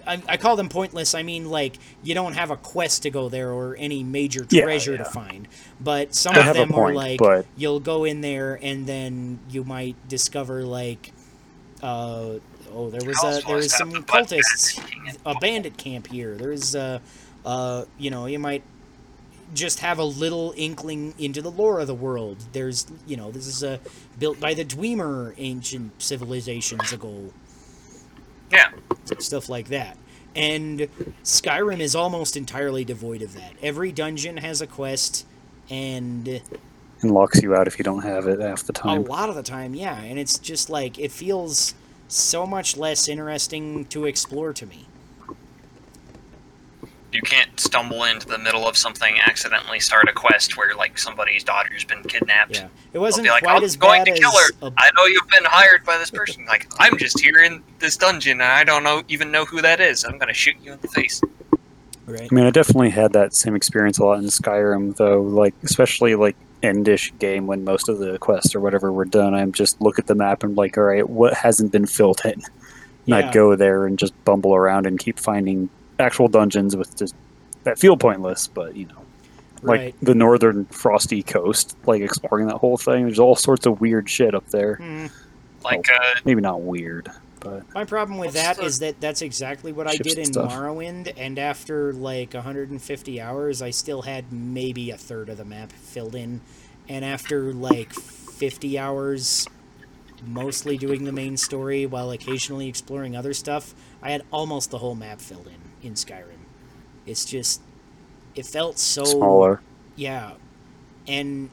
I, 0.08 0.22
I 0.28 0.38
call 0.38 0.56
them 0.56 0.70
pointless. 0.70 1.14
I 1.16 1.24
mean 1.24 1.46
like 1.50 1.80
you 2.02 2.14
don't 2.14 2.34
have 2.34 2.52
a 2.52 2.58
quest 2.58 3.04
to 3.04 3.10
go 3.12 3.30
there 3.30 3.52
or 3.52 3.76
any 3.78 4.04
major 4.04 4.46
Yeah, 4.50 4.64
treasure 4.64 4.98
to 4.98 5.06
find. 5.06 5.48
But 5.80 6.16
some 6.16 6.36
They 6.36 6.42
of 6.42 6.46
have 6.46 6.58
a 6.60 6.66
them 6.66 6.74
are 6.76 6.94
like 6.94 7.20
but- 7.20 7.46
you'll 7.56 7.80
go 7.80 8.04
in 8.04 8.22
there 8.22 8.60
and 8.62 8.88
then 8.88 9.42
you 9.48 9.64
might 9.64 9.98
discover 10.08 10.64
like 10.66 11.14
uh 11.82 12.40
oh 12.70 12.90
there 12.92 13.04
was 13.04 13.24
a 13.24 13.42
there 13.46 13.58
was 13.58 13.74
some 13.76 14.04
cultists 14.04 14.80
a 15.26 15.36
bandit 15.36 15.78
camp 15.78 16.08
here. 16.08 16.38
There's 16.38 16.76
uh 16.76 17.00
uh 17.46 17.86
you 17.98 18.10
know 18.12 18.26
you 18.28 18.40
might 18.40 18.68
just 19.54 19.80
have 19.80 20.00
a 20.00 20.04
little 20.04 20.54
inkling 20.56 21.14
into 21.18 21.42
the 21.42 21.52
lore 21.52 21.80
of 21.82 21.88
the 21.88 21.96
world. 21.96 22.50
There's, 22.54 22.86
you 23.06 23.18
know, 23.18 23.32
this 23.32 23.48
is 23.48 23.64
a 23.64 23.82
built 24.18 24.40
by 24.40 24.54
the 24.54 24.64
Dwemer 24.64 25.34
ancient 25.38 26.02
civilizations 26.02 26.94
ago, 26.94 27.34
yeah. 28.52 28.72
stuff 29.20 29.50
like 29.50 29.68
that. 29.70 29.98
And 30.36 30.88
Skyrim 31.24 31.80
is 31.80 31.96
almost 31.96 32.38
entirely 32.38 32.86
devoid 32.86 33.22
of 33.22 33.34
that. 33.34 33.54
Every 33.62 33.92
dungeon 33.92 34.38
has 34.38 34.62
a 34.62 34.68
quest, 34.68 35.26
and 35.70 36.42
and 37.02 37.12
locks 37.12 37.42
you 37.42 37.56
out 37.56 37.68
if 37.68 37.78
you 37.78 37.84
don't 37.84 38.04
have 38.04 38.28
it 38.28 38.40
half 38.40 38.64
the 38.64 38.74
time. 38.74 39.00
a 39.00 39.02
lot 39.02 39.30
of 39.30 39.36
the 39.36 39.44
time, 39.44 39.74
yeah. 39.74 40.00
And 40.00 40.18
it's 40.18 40.38
just 40.40 40.70
like 40.70 41.00
it 41.00 41.12
feels 41.12 41.74
so 42.08 42.46
much 42.46 42.78
less 42.78 43.08
interesting 43.08 43.86
to 43.86 44.06
explore 44.06 44.54
to 44.54 44.66
me. 44.66 44.88
You 47.52 47.56
can't 47.56 47.60
stumble 47.60 48.04
into 48.06 48.28
the 48.28 48.38
middle 48.38 48.68
of 48.68 48.78
something, 48.78 49.16
accidentally 49.26 49.80
start 49.80 50.08
a 50.10 50.14
quest 50.14 50.58
where 50.58 50.74
like 50.76 50.98
somebody's 50.98 51.44
daughter's 51.44 51.84
been 51.84 52.04
kidnapped. 52.04 52.56
Yeah, 52.58 52.68
it 52.94 53.00
wasn't 53.00 53.26
be 53.26 53.30
like, 53.30 53.44
quite 53.44 53.58
I'm 53.58 53.64
as 53.64 53.76
going 53.76 54.04
bad 54.06 54.16
to 54.16 54.20
kill 54.20 54.32
as 54.32 54.52
her. 54.62 54.68
a 54.68 54.74
I 54.78 54.90
know 54.96 55.06
you've 55.06 55.28
been 55.30 55.46
hired 55.46 55.84
by 55.86 55.98
this 55.98 56.12
person. 56.12 56.46
Like, 56.46 56.68
I'm 56.80 56.98
just 56.98 57.20
here 57.20 57.44
in 57.44 57.64
this 57.80 57.98
dungeon 57.98 58.34
and 58.42 58.44
I 58.52 58.64
don't 58.64 58.84
know 58.84 59.04
even 59.10 59.32
know 59.32 59.46
who 59.46 59.62
that 59.62 59.80
is. 59.80 60.04
I'm 60.04 60.18
gonna 60.18 60.34
shoot 60.34 60.56
you 60.64 60.74
in 60.74 60.80
the 60.82 60.88
face. 60.90 61.22
right. 62.06 62.28
I 62.32 62.34
mean, 62.36 62.46
I 62.46 62.52
definitely 62.52 62.90
had 62.90 63.14
that 63.14 63.34
same 63.34 63.56
experience 63.56 63.98
a 64.00 64.06
lot 64.06 64.20
in 64.20 64.26
Skyrim, 64.26 64.96
though. 64.96 65.22
Like, 65.22 65.54
especially 65.64 66.16
like 66.16 66.36
endish 66.64 67.18
game 67.20 67.48
when 67.48 67.64
most 67.64 67.90
of 67.90 67.98
the 67.98 68.18
quests 68.20 68.54
or 68.56 68.60
whatever 68.60 68.92
were 68.92 69.06
done. 69.06 69.34
I'm 69.34 69.52
just 69.52 69.82
look 69.82 69.98
at 70.00 70.08
the 70.08 70.16
map 70.16 70.44
and 70.44 70.56
like, 70.56 70.78
all 70.78 70.84
right, 70.84 71.08
what 71.10 71.34
hasn't 71.34 71.72
been 71.72 71.88
filled 71.88 72.22
in? 72.26 72.34
And 72.34 72.44
Yeah. 73.06 73.18
I'd 73.18 73.34
go 73.34 73.56
there 73.56 73.88
and 73.88 73.98
just 73.98 74.14
bumble 74.26 74.54
around 74.56 74.86
and 74.86 75.00
keep 75.00 75.18
finding 75.20 75.70
actual 76.00 76.28
dungeons 76.28 76.76
with 76.76 76.96
just 76.96 77.16
that 77.64 77.80
feel 77.80 77.98
pointless, 77.98 78.48
but 78.48 78.76
you 78.76 78.86
know, 78.88 78.96
like 79.64 79.80
Right. 79.80 79.96
the 80.02 80.16
northern 80.16 80.66
frosty 80.66 81.22
coast, 81.24 81.78
like 81.86 82.02
exploring 82.02 82.48
that 82.48 82.58
whole 82.58 82.78
thing. 82.78 83.06
There's 83.06 83.20
all 83.20 83.36
sorts 83.36 83.66
of 83.66 83.80
weird 83.82 84.10
shit 84.10 84.34
up 84.34 84.48
there. 84.50 84.76
Hmm. 84.76 85.06
Like, 85.64 85.88
uh, 85.92 86.16
Maybe 86.26 86.42
not 86.42 86.62
weird, 86.62 87.10
but 87.40 87.64
My 87.76 87.86
problem 87.86 88.18
with 88.18 88.30
What's 88.30 88.42
that 88.42 88.58
the- 88.58 88.64
is 88.64 88.80
that 88.80 89.00
that's 89.00 89.22
exactly 89.22 89.72
what 89.72 89.88
I 89.88 89.96
did 89.96 90.18
in 90.18 90.26
stuff. 90.26 90.52
Morrowind, 90.52 91.14
and 91.16 91.38
after 91.38 91.94
like 91.94 92.34
150 92.34 93.22
hours, 93.22 93.62
I 93.62 93.70
still 93.70 94.02
had 94.02 94.32
maybe 94.34 94.90
a 94.90 94.98
third 94.98 95.30
of 95.30 95.38
the 95.38 95.46
map 95.46 95.72
filled 95.72 96.16
in, 96.16 96.42
and 96.90 97.06
after 97.06 97.54
like 97.54 97.94
50 97.94 98.80
hours, 98.80 99.48
mostly 100.26 100.78
doing 100.78 101.04
the 101.04 101.12
main 101.12 101.38
story 101.38 101.86
while 101.86 102.10
occasionally 102.10 102.68
exploring 102.68 103.16
other 103.16 103.34
stuff, 103.34 103.76
I 104.02 104.12
had 104.12 104.24
almost 104.32 104.72
the 104.72 104.80
whole 104.80 104.96
map 104.96 105.22
filled 105.22 105.46
in 105.48 105.88
in 105.88 105.94
Skyrim. 105.94 106.41
It's 107.06 107.26
just, 107.26 107.62
it 108.36 108.46
felt 108.46 108.78
so 108.78 109.04
smaller. 109.04 109.62
yeah, 109.96 110.34
and 111.08 111.50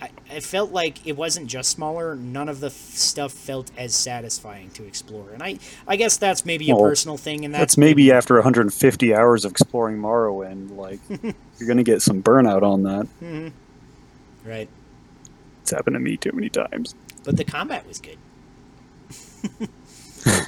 I, 0.00 0.10
I 0.30 0.40
felt 0.40 0.72
like 0.72 1.06
it 1.06 1.16
wasn't 1.16 1.46
just 1.46 1.70
smaller. 1.70 2.16
None 2.16 2.48
of 2.48 2.60
the 2.60 2.66
f- 2.68 2.72
stuff 2.72 3.32
felt 3.32 3.70
as 3.76 3.94
satisfying 3.94 4.70
to 4.70 4.84
explore, 4.84 5.30
and 5.32 5.42
I 5.42 5.58
I 5.86 5.96
guess 5.96 6.16
that's 6.16 6.44
maybe 6.44 6.70
a 6.70 6.74
Well, 6.74 6.84
personal 6.84 7.16
thing, 7.16 7.44
and 7.44 7.52
That's 7.54 7.60
that's, 7.60 7.78
maybe 7.78 8.10
after 8.10 8.34
150 8.34 9.14
hours 9.14 9.44
of 9.44 9.52
exploring 9.52 9.98
Morrowind. 9.98 10.74
Like, 10.76 10.98
you're 11.58 11.68
gonna 11.68 11.82
get 11.84 12.02
some 12.02 12.22
burnout 12.22 12.62
on 12.62 12.82
that. 12.84 13.06
Mhm. 13.22 13.52
right. 14.44 14.68
It's 15.60 15.70
happened 15.70 15.94
to 15.94 16.00
me 16.00 16.16
too 16.16 16.32
many 16.32 16.48
times. 16.48 16.96
But 17.24 17.36
the 17.36 17.44
combat 17.44 17.86
was 17.86 18.00
good. 18.00 18.18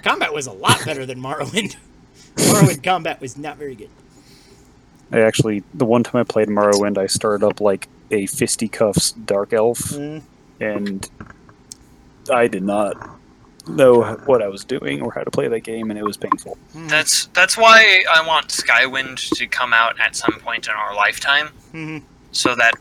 combat 0.02 0.32
was 0.32 0.46
a 0.48 0.52
lot 0.52 0.84
better 0.84 1.06
than 1.06 1.20
Morrowind. 1.20 1.76
Morrowind 2.36 2.82
combat 2.82 3.20
was 3.20 3.36
not 3.36 3.56
very 3.56 3.74
good. 3.76 3.90
I 5.14 5.20
actually, 5.20 5.62
the 5.72 5.84
one 5.84 6.02
time 6.02 6.20
I 6.20 6.24
played 6.24 6.48
Morrowind, 6.48 6.98
I 6.98 7.06
started 7.06 7.46
up 7.46 7.60
like 7.60 7.88
a 8.10 8.26
fisticuffs 8.26 9.12
dark 9.12 9.52
elf, 9.52 9.78
Mm. 9.78 10.22
and 10.60 11.08
I 12.32 12.48
did 12.48 12.62
not 12.64 12.96
know 13.68 14.02
what 14.26 14.42
I 14.42 14.48
was 14.48 14.64
doing 14.64 15.00
or 15.02 15.12
how 15.12 15.22
to 15.22 15.30
play 15.30 15.48
that 15.48 15.60
game, 15.60 15.90
and 15.90 15.98
it 15.98 16.04
was 16.04 16.16
painful. 16.16 16.58
that's 16.74 17.26
that's 17.32 17.56
why 17.56 18.02
I 18.12 18.26
want 18.26 18.48
Skywind 18.48 19.30
to 19.36 19.46
come 19.46 19.72
out 19.72 19.98
at 20.00 20.16
some 20.16 20.34
point 20.40 20.66
in 20.66 20.74
our 20.74 20.94
lifetime, 20.94 21.48
Mhm. 21.72 22.02
so 22.32 22.54
that 22.56 22.74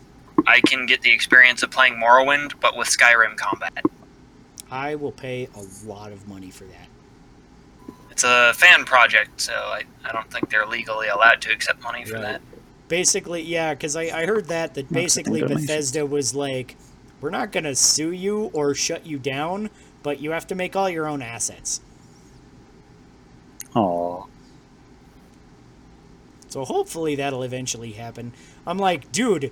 I 0.47 0.59
can 0.61 0.85
get 0.87 1.01
the 1.01 1.11
experience 1.11 1.61
of 1.63 1.69
playing 1.71 1.93
Morrowind, 1.95 2.53
but 2.59 2.75
with 2.75 2.87
Skyrim 2.89 3.37
combat. 3.37 3.85
I 4.71 4.95
will 4.95 5.11
pay 5.11 5.47
a 5.55 5.87
lot 5.87 6.11
of 6.11 6.27
money 6.27 6.49
for 6.49 6.63
that. 6.65 6.87
It's 8.13 8.23
a 8.23 8.53
fan 8.55 8.85
project, 8.85 9.41
so 9.41 9.53
I, 9.53 9.81
I 10.05 10.11
don't 10.11 10.29
think 10.31 10.51
they're 10.51 10.67
legally 10.67 11.07
allowed 11.07 11.41
to 11.41 11.51
accept 11.51 11.81
money 11.81 12.05
for 12.05 12.13
Right. 12.13 12.21
that. 12.21 12.41
Basically, 12.87 13.41
yeah, 13.41 13.73
because 13.73 13.95
I, 13.95 14.03
I 14.03 14.27
heard 14.27 14.45
that 14.49 14.75
that 14.75 14.91
basically. 14.93 15.41
Bethesda 15.41 16.05
was 16.05 16.35
like, 16.35 16.75
we're 17.21 17.31
not 17.31 17.51
gonna 17.51 17.73
sue 17.73 18.11
you 18.11 18.51
or 18.53 18.75
shut 18.75 19.07
you 19.07 19.17
down, 19.17 19.71
but 20.03 20.19
you 20.21 20.29
have 20.29 20.45
to 20.47 20.53
make 20.53 20.75
all 20.75 20.87
your 20.91 21.07
own 21.07 21.23
assets. 21.23 21.81
Aw, 23.73 24.25
So 26.49 26.65
hopefully 26.65 27.15
that'll 27.15 27.41
eventually 27.41 27.93
happen. 27.93 28.31
I'm 28.67 28.77
like, 28.77 29.11
dude, 29.11 29.51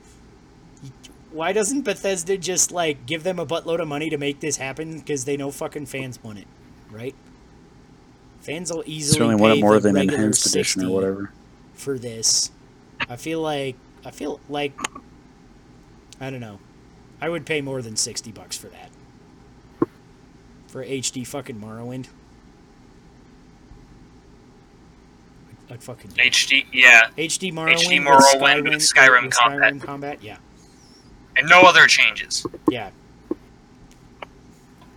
why 1.31 1.51
doesn't 1.51 1.81
Bethesda 1.81 2.37
just 2.37 2.71
like 2.71 3.07
give 3.07 3.23
them 3.23 3.39
a 3.39 3.45
buttload 3.47 3.79
of 3.81 3.87
money 3.87 4.11
to 4.11 4.19
make 4.19 4.39
this 4.39 4.57
happen? 4.57 4.99
Because 4.99 5.25
they 5.25 5.35
know 5.35 5.49
fucking 5.49 5.87
fans 5.87 6.21
want 6.21 6.37
it, 6.37 6.47
right? 6.91 7.15
Fans 8.41 8.71
will 8.71 8.83
easily 8.85 9.17
certainly 9.19 9.35
pay 9.35 9.41
want 9.41 9.57
it 9.57 9.61
more 9.61 9.79
than 9.79 9.95
enhanced 9.97 10.45
edition 10.47 10.83
or 10.85 10.89
whatever. 10.89 11.31
for 11.73 11.97
this. 11.99 12.51
I 13.09 13.15
feel 13.15 13.41
like 13.41 13.75
I 14.05 14.11
feel 14.11 14.39
like 14.49 14.73
I 16.19 16.29
don't 16.29 16.39
know. 16.39 16.59
I 17.19 17.29
would 17.29 17.45
pay 17.45 17.61
more 17.61 17.81
than 17.81 17.95
sixty 17.95 18.31
bucks 18.31 18.57
for 18.57 18.67
that. 18.67 18.89
For 20.67 20.83
HD 20.83 21.25
fucking 21.27 21.59
Morrowind. 21.59 22.07
I'd, 25.69 25.73
I'd 25.73 25.83
fucking. 25.83 26.11
HD, 26.11 26.65
yeah, 26.71 27.09
HD 27.17 27.51
Morrowind, 27.53 27.75
HD 27.75 28.01
Morrowind 28.01 28.63
with 28.63 28.81
Skyrim, 28.81 29.21
Skyrim 29.21 29.25
with 29.25 29.33
combat. 29.37 29.73
Skyrim 29.73 29.81
combat, 29.81 30.23
yeah. 30.23 30.37
and 31.37 31.47
no 31.49 31.61
other 31.61 31.85
changes. 31.87 32.45
Yeah. 32.69 32.89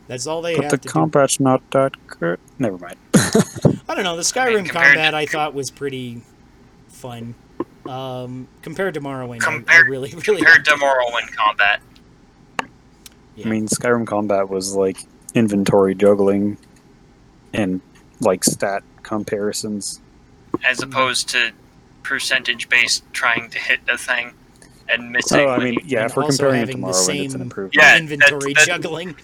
That's 0.06 0.26
all 0.26 0.42
they 0.42 0.54
But 0.54 0.64
have 0.64 0.70
the 0.72 0.78
to 0.78 0.88
combat's 0.88 1.40
not 1.40 1.62
that 1.70 1.92
good. 2.06 2.38
Never 2.58 2.76
mind. 2.78 2.96
Do. 3.14 3.78
I 3.88 3.94
don't 3.94 4.04
know. 4.04 4.16
The 4.16 4.22
Skyrim 4.22 4.64
compared 4.64 4.72
combat 4.94 5.10
to- 5.12 5.16
I 5.16 5.26
thought 5.26 5.54
was 5.54 5.70
pretty 5.70 6.22
fun. 6.88 7.34
Um, 7.86 8.48
compared 8.62 8.94
to 8.94 9.00
Morrowind, 9.00 9.42
I- 9.42 9.48
I, 9.48 9.52
Compared- 9.52 9.88
really, 9.88 10.10
really. 10.26 10.40
Compared 10.42 10.64
to 10.64 10.70
Morrowind 10.72 11.32
combat, 11.36 11.80
Yeah. 13.36 13.46
I 13.46 13.50
mean, 13.50 13.68
Skyrim 13.68 14.06
combat 14.06 14.48
was 14.48 14.74
like 14.74 14.98
inventory 15.34 15.94
juggling 15.94 16.56
and 17.52 17.80
like 18.20 18.44
stat 18.44 18.82
comparisons. 19.02 20.00
as 20.64 20.82
opposed 20.82 21.28
to 21.30 21.52
percentage 22.02 22.68
based 22.68 23.02
trying 23.12 23.50
to 23.50 23.58
hit 23.58 23.80
a 23.88 23.98
thing 23.98 24.32
and 24.88 25.10
missing. 25.10 25.40
Oh, 25.40 25.48
I 25.48 25.58
mean, 25.58 25.78
yeah, 25.84 26.04
if 26.06 26.16
we're 26.16 26.24
comparing 26.26 26.62
it 26.62 26.66
to 26.66 26.72
the 26.72 26.78
Morrowind, 26.78 26.88
it's 26.90 27.08
an 27.08 27.30
same- 27.30 27.40
improvement. 27.42 27.74
Yeah, 27.74 27.96
inventory 27.98 28.52
that- 28.54 28.60
that- 28.60 28.66
juggling. 28.66 29.16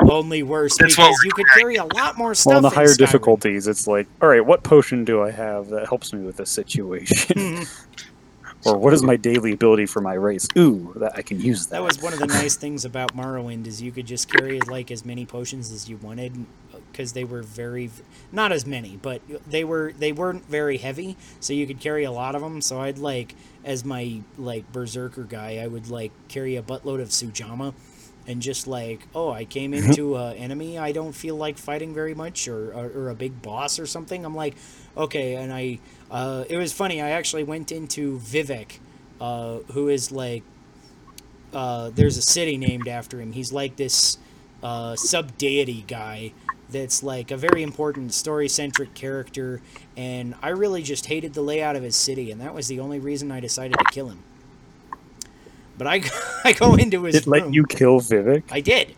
Only 0.00 0.42
worse 0.42 0.76
That's 0.78 0.94
because 0.96 1.16
you 1.24 1.30
could 1.32 1.46
carry 1.56 1.76
a 1.76 1.84
lot 1.84 2.16
more 2.16 2.34
stuff. 2.34 2.50
Well, 2.50 2.56
in 2.58 2.62
the 2.62 2.70
higher 2.70 2.86
Skyrim. 2.86 2.98
difficulties, 2.98 3.66
it's 3.66 3.86
like, 3.86 4.06
all 4.22 4.28
right, 4.28 4.44
what 4.44 4.62
potion 4.62 5.04
do 5.04 5.22
I 5.22 5.30
have 5.30 5.68
that 5.68 5.88
helps 5.88 6.12
me 6.12 6.24
with 6.24 6.36
this 6.36 6.50
situation? 6.50 7.66
Or 8.64 8.76
what 8.76 8.92
is 8.92 9.02
my 9.02 9.16
daily 9.16 9.52
ability 9.52 9.86
for 9.86 10.00
my 10.00 10.14
race? 10.14 10.48
Ooh, 10.56 10.92
that 10.96 11.12
I 11.16 11.22
can 11.22 11.40
use 11.40 11.66
that. 11.66 11.76
That 11.76 11.82
was 11.82 12.02
one 12.02 12.12
of 12.12 12.18
the 12.18 12.26
nice 12.26 12.56
things 12.56 12.84
about 12.84 13.16
Morrowind 13.16 13.66
is 13.66 13.80
you 13.80 13.92
could 13.92 14.06
just 14.06 14.30
carry 14.30 14.60
like 14.60 14.90
as 14.90 15.04
many 15.04 15.24
potions 15.24 15.70
as 15.70 15.88
you 15.88 15.96
wanted 15.98 16.44
because 16.90 17.12
they 17.12 17.24
were 17.24 17.42
very 17.42 17.90
not 18.32 18.50
as 18.50 18.66
many, 18.66 18.98
but 19.00 19.22
they 19.46 19.62
were 19.62 19.92
they 19.96 20.10
weren't 20.10 20.44
very 20.46 20.78
heavy, 20.78 21.16
so 21.38 21.52
you 21.52 21.66
could 21.66 21.78
carry 21.78 22.02
a 22.02 22.10
lot 22.10 22.34
of 22.34 22.42
them. 22.42 22.60
So 22.60 22.80
I'd 22.80 22.98
like 22.98 23.36
as 23.64 23.84
my 23.84 24.22
like 24.36 24.70
berserker 24.72 25.22
guy, 25.22 25.58
I 25.58 25.68
would 25.68 25.88
like 25.88 26.10
carry 26.28 26.56
a 26.56 26.62
buttload 26.62 27.00
of 27.00 27.10
Sujamma 27.10 27.74
and 28.28 28.42
just 28.42 28.68
like, 28.68 29.08
oh, 29.14 29.32
I 29.32 29.44
came 29.46 29.72
into 29.74 30.16
a 30.16 30.34
enemy 30.34 30.78
I 30.78 30.92
don't 30.92 31.14
feel 31.14 31.34
like 31.34 31.58
fighting 31.58 31.94
very 31.94 32.14
much 32.14 32.46
or, 32.46 32.72
or, 32.72 32.90
or 32.90 33.08
a 33.08 33.14
big 33.14 33.42
boss 33.42 33.80
or 33.80 33.86
something. 33.86 34.24
I'm 34.24 34.34
like, 34.34 34.54
okay, 34.96 35.34
and 35.34 35.52
I 35.52 35.80
uh, 36.10 36.44
it 36.48 36.58
was 36.58 36.72
funny. 36.72 37.00
I 37.00 37.10
actually 37.10 37.44
went 37.44 37.72
into 37.72 38.18
Vivec, 38.20 38.78
uh, 39.20 39.58
who 39.72 39.88
is 39.88 40.12
like 40.12 40.42
uh, 41.52 41.90
there's 41.94 42.18
a 42.18 42.22
city 42.22 42.58
named 42.58 42.86
after 42.86 43.20
him. 43.20 43.32
He's 43.32 43.52
like 43.52 43.76
this 43.76 44.18
uh, 44.62 44.94
sub 44.96 45.36
deity 45.38 45.84
guy 45.88 46.32
that's 46.70 47.02
like 47.02 47.30
a 47.30 47.36
very 47.36 47.62
important 47.62 48.12
story 48.12 48.48
centric 48.48 48.92
character, 48.92 49.62
and 49.96 50.34
I 50.42 50.50
really 50.50 50.82
just 50.82 51.06
hated 51.06 51.32
the 51.32 51.40
layout 51.40 51.76
of 51.76 51.82
his 51.82 51.96
city, 51.96 52.30
and 52.30 52.40
that 52.42 52.54
was 52.54 52.68
the 52.68 52.78
only 52.80 52.98
reason 52.98 53.32
I 53.32 53.40
decided 53.40 53.78
to 53.78 53.84
kill 53.86 54.08
him. 54.08 54.22
But 55.78 55.86
I, 55.86 56.02
I 56.44 56.52
go 56.52 56.74
into 56.74 57.04
his 57.04 57.14
It 57.14 57.26
let 57.26 57.54
you 57.54 57.64
kill 57.64 58.00
Vivec? 58.00 58.42
I 58.50 58.60
did. 58.60 58.94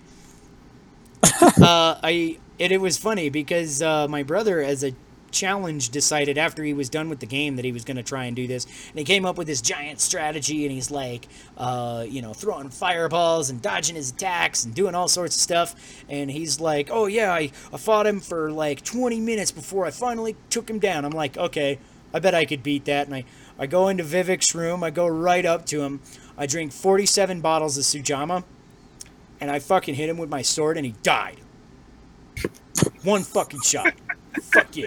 uh, 1.42 2.00
I 2.02 2.38
and 2.58 2.72
it 2.72 2.80
was 2.80 2.98
funny 2.98 3.30
because 3.30 3.80
uh, 3.82 4.06
my 4.08 4.22
brother, 4.22 4.60
as 4.60 4.84
a 4.84 4.92
challenge, 5.30 5.90
decided 5.90 6.36
after 6.36 6.62
he 6.62 6.74
was 6.74 6.90
done 6.90 7.08
with 7.08 7.20
the 7.20 7.26
game 7.26 7.56
that 7.56 7.64
he 7.64 7.72
was 7.72 7.84
going 7.84 7.96
to 7.96 8.02
try 8.02 8.24
and 8.24 8.36
do 8.36 8.46
this, 8.46 8.66
and 8.90 8.98
he 8.98 9.04
came 9.04 9.24
up 9.24 9.38
with 9.38 9.46
this 9.46 9.62
giant 9.62 10.00
strategy, 10.00 10.64
and 10.64 10.72
he's 10.72 10.90
like, 10.90 11.26
uh, 11.56 12.04
you 12.08 12.20
know, 12.20 12.34
throwing 12.34 12.68
fireballs 12.68 13.48
and 13.48 13.62
dodging 13.62 13.96
his 13.96 14.10
attacks 14.10 14.64
and 14.64 14.74
doing 14.74 14.94
all 14.94 15.08
sorts 15.08 15.36
of 15.36 15.40
stuff, 15.40 16.04
and 16.08 16.30
he's 16.30 16.60
like, 16.60 16.90
oh 16.90 17.06
yeah, 17.06 17.32
I, 17.32 17.50
I 17.72 17.76
fought 17.78 18.06
him 18.06 18.20
for 18.20 18.50
like 18.50 18.82
20 18.82 19.20
minutes 19.20 19.52
before 19.52 19.86
I 19.86 19.90
finally 19.90 20.36
took 20.50 20.68
him 20.68 20.78
down. 20.78 21.04
I'm 21.04 21.12
like, 21.12 21.38
okay, 21.38 21.78
I 22.12 22.18
bet 22.18 22.34
I 22.34 22.44
could 22.44 22.62
beat 22.62 22.84
that, 22.86 23.06
and 23.06 23.14
I 23.14 23.24
I 23.60 23.66
go 23.66 23.88
into 23.88 24.02
Vivec's 24.02 24.54
room, 24.54 24.82
I 24.82 24.88
go 24.88 25.06
right 25.06 25.44
up 25.44 25.66
to 25.66 25.82
him, 25.82 26.00
I 26.40 26.46
drink 26.46 26.72
47 26.72 27.42
bottles 27.42 27.76
of 27.76 27.84
Sujamma 27.84 28.44
and 29.42 29.50
I 29.50 29.58
fucking 29.58 29.94
hit 29.94 30.08
him 30.08 30.16
with 30.16 30.30
my 30.30 30.40
sword 30.40 30.78
and 30.78 30.86
he 30.86 30.94
died. 31.02 31.36
One 33.04 33.22
fucking 33.22 33.60
shot. 33.60 33.92
Fuck 34.44 34.74
you. 34.74 34.86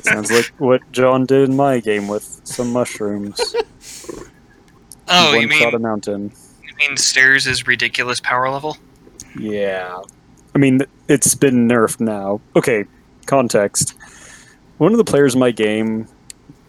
Sounds 0.00 0.32
like 0.32 0.50
what 0.56 0.80
John 0.92 1.26
did 1.26 1.50
in 1.50 1.56
my 1.56 1.78
game 1.80 2.08
with 2.08 2.40
some 2.44 2.72
mushrooms. 2.72 3.38
oh, 5.08 5.32
One 5.32 5.42
you 5.42 5.48
mean 5.48 5.58
shot 5.58 5.74
a 5.74 5.78
mountain. 5.78 6.32
you 6.62 6.74
mean 6.76 6.96
Stairs 6.96 7.46
is 7.46 7.66
ridiculous 7.66 8.20
power 8.20 8.48
level? 8.48 8.78
Yeah. 9.38 10.00
I 10.54 10.58
mean, 10.58 10.80
it's 11.08 11.34
been 11.34 11.68
nerfed 11.68 12.00
now. 12.00 12.40
Okay, 12.56 12.86
context. 13.26 13.94
One 14.78 14.92
of 14.92 14.98
the 14.98 15.04
players 15.04 15.34
in 15.34 15.40
my 15.40 15.50
game 15.50 16.08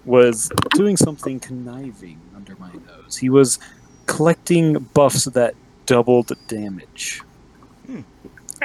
was 0.03 0.51
doing 0.71 0.97
something 0.97 1.39
conniving 1.39 2.19
under 2.47 2.59
my 2.59 2.71
nose. 2.87 3.17
He 3.17 3.29
was 3.29 3.59
collecting 4.05 4.79
buffs 4.93 5.25
that 5.25 5.55
doubled 5.85 6.31
damage. 6.47 7.21
Hmm. 7.85 8.01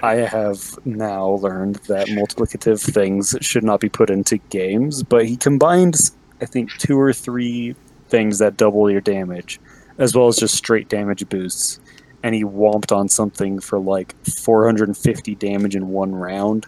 I 0.03 0.15
have 0.15 0.79
now 0.87 1.31
learned 1.31 1.77
that 1.89 2.09
multiplicative 2.09 2.81
things 2.81 3.37
should 3.41 3.65
not 3.65 3.81
be 3.81 3.89
put 3.89 4.11
into 4.11 4.39
games, 4.39 5.03
but 5.03 5.27
he 5.27 5.37
combined, 5.37 5.97
I 6.41 6.47
think, 6.47 6.71
two 6.79 6.99
or 6.99 7.13
three 7.13 7.75
things 8.09 8.39
that 8.39 8.57
double 8.57 8.91
your 8.91 9.01
damage, 9.01 9.61
as 9.99 10.15
well 10.15 10.29
as 10.29 10.37
just 10.37 10.55
straight 10.55 10.89
damage 10.89 11.29
boosts 11.29 11.81
and 12.23 12.35
he 12.35 12.45
whomped 12.45 12.95
on 12.95 13.09
something 13.09 13.61
for 13.61 13.79
like 13.79 14.15
450 14.27 15.35
damage 15.37 15.75
in 15.75 15.89
one 15.89 16.15
round. 16.15 16.67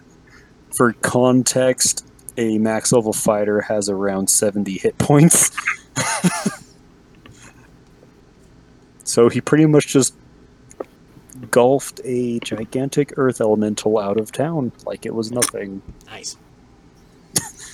For 0.71 0.93
context, 0.93 2.05
a 2.37 2.57
max 2.57 2.91
level 2.91 3.13
fighter 3.13 3.61
has 3.61 3.89
around 3.89 4.29
70 4.29 4.77
hit 4.79 4.97
points. 4.97 5.51
so 9.13 9.29
he 9.29 9.39
pretty 9.39 9.67
much 9.67 9.85
just 9.85 10.15
golfed 11.51 12.01
a 12.03 12.39
gigantic 12.39 13.13
earth 13.15 13.41
elemental 13.41 13.99
out 13.99 14.19
of 14.19 14.31
town 14.31 14.71
like 14.87 15.05
it 15.05 15.13
was 15.13 15.31
nothing. 15.31 15.83
Nice. 16.07 16.35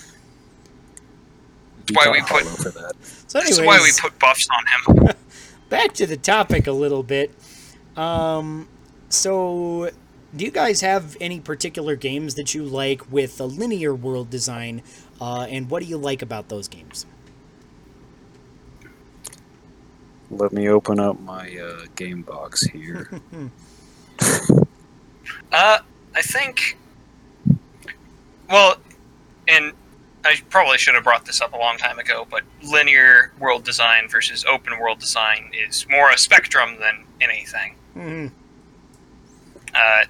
He 1.87 1.95
why 1.95 2.09
we 2.11 2.21
put- 2.21 2.45
for 2.45 2.69
that. 2.69 2.91
So 3.27 3.39
That's 3.39 3.59
why 3.59 3.79
we 3.79 3.91
put 3.99 4.19
buffs 4.19 4.47
on 4.87 4.97
him. 4.97 5.15
back 5.69 5.93
to 5.93 6.05
the 6.05 6.17
topic 6.17 6.67
a 6.67 6.71
little 6.71 7.01
bit. 7.01 7.33
Um, 7.97 8.67
so 9.07 9.89
do 10.35 10.45
you 10.45 10.51
guys 10.51 10.81
have 10.81 11.17
any 11.19 11.39
particular 11.39 11.95
games 11.95 12.35
that 12.35 12.53
you 12.53 12.63
like 12.63 13.11
with 13.11 13.39
a 13.39 13.45
linear 13.45 13.95
world 13.95 14.29
design? 14.29 14.83
Uh, 15.19 15.47
and 15.49 15.69
what 15.71 15.81
do 15.81 15.89
you 15.89 15.97
like 15.97 16.21
about 16.21 16.49
those 16.49 16.67
games? 16.67 17.07
Let 20.31 20.53
me 20.53 20.69
open 20.69 20.99
up 20.99 21.19
my 21.21 21.57
uh, 21.57 21.85
game 21.95 22.21
box 22.23 22.63
here. 22.63 23.09
Uh, 25.51 25.79
I 26.15 26.21
think. 26.21 26.77
Well, 28.49 28.75
and 29.47 29.73
I 30.23 30.35
probably 30.49 30.77
should 30.77 30.93
have 30.95 31.03
brought 31.03 31.25
this 31.25 31.41
up 31.41 31.53
a 31.53 31.57
long 31.57 31.77
time 31.77 31.97
ago, 31.97 32.27
but 32.29 32.43
linear 32.63 33.31
world 33.39 33.63
design 33.63 34.07
versus 34.09 34.45
open 34.45 34.77
world 34.79 34.99
design 34.99 35.51
is 35.53 35.87
more 35.89 36.11
a 36.11 36.17
spectrum 36.17 36.77
than 36.79 37.05
anything. 37.21 37.75
hmm 37.93 38.27
Uh, 39.73 40.03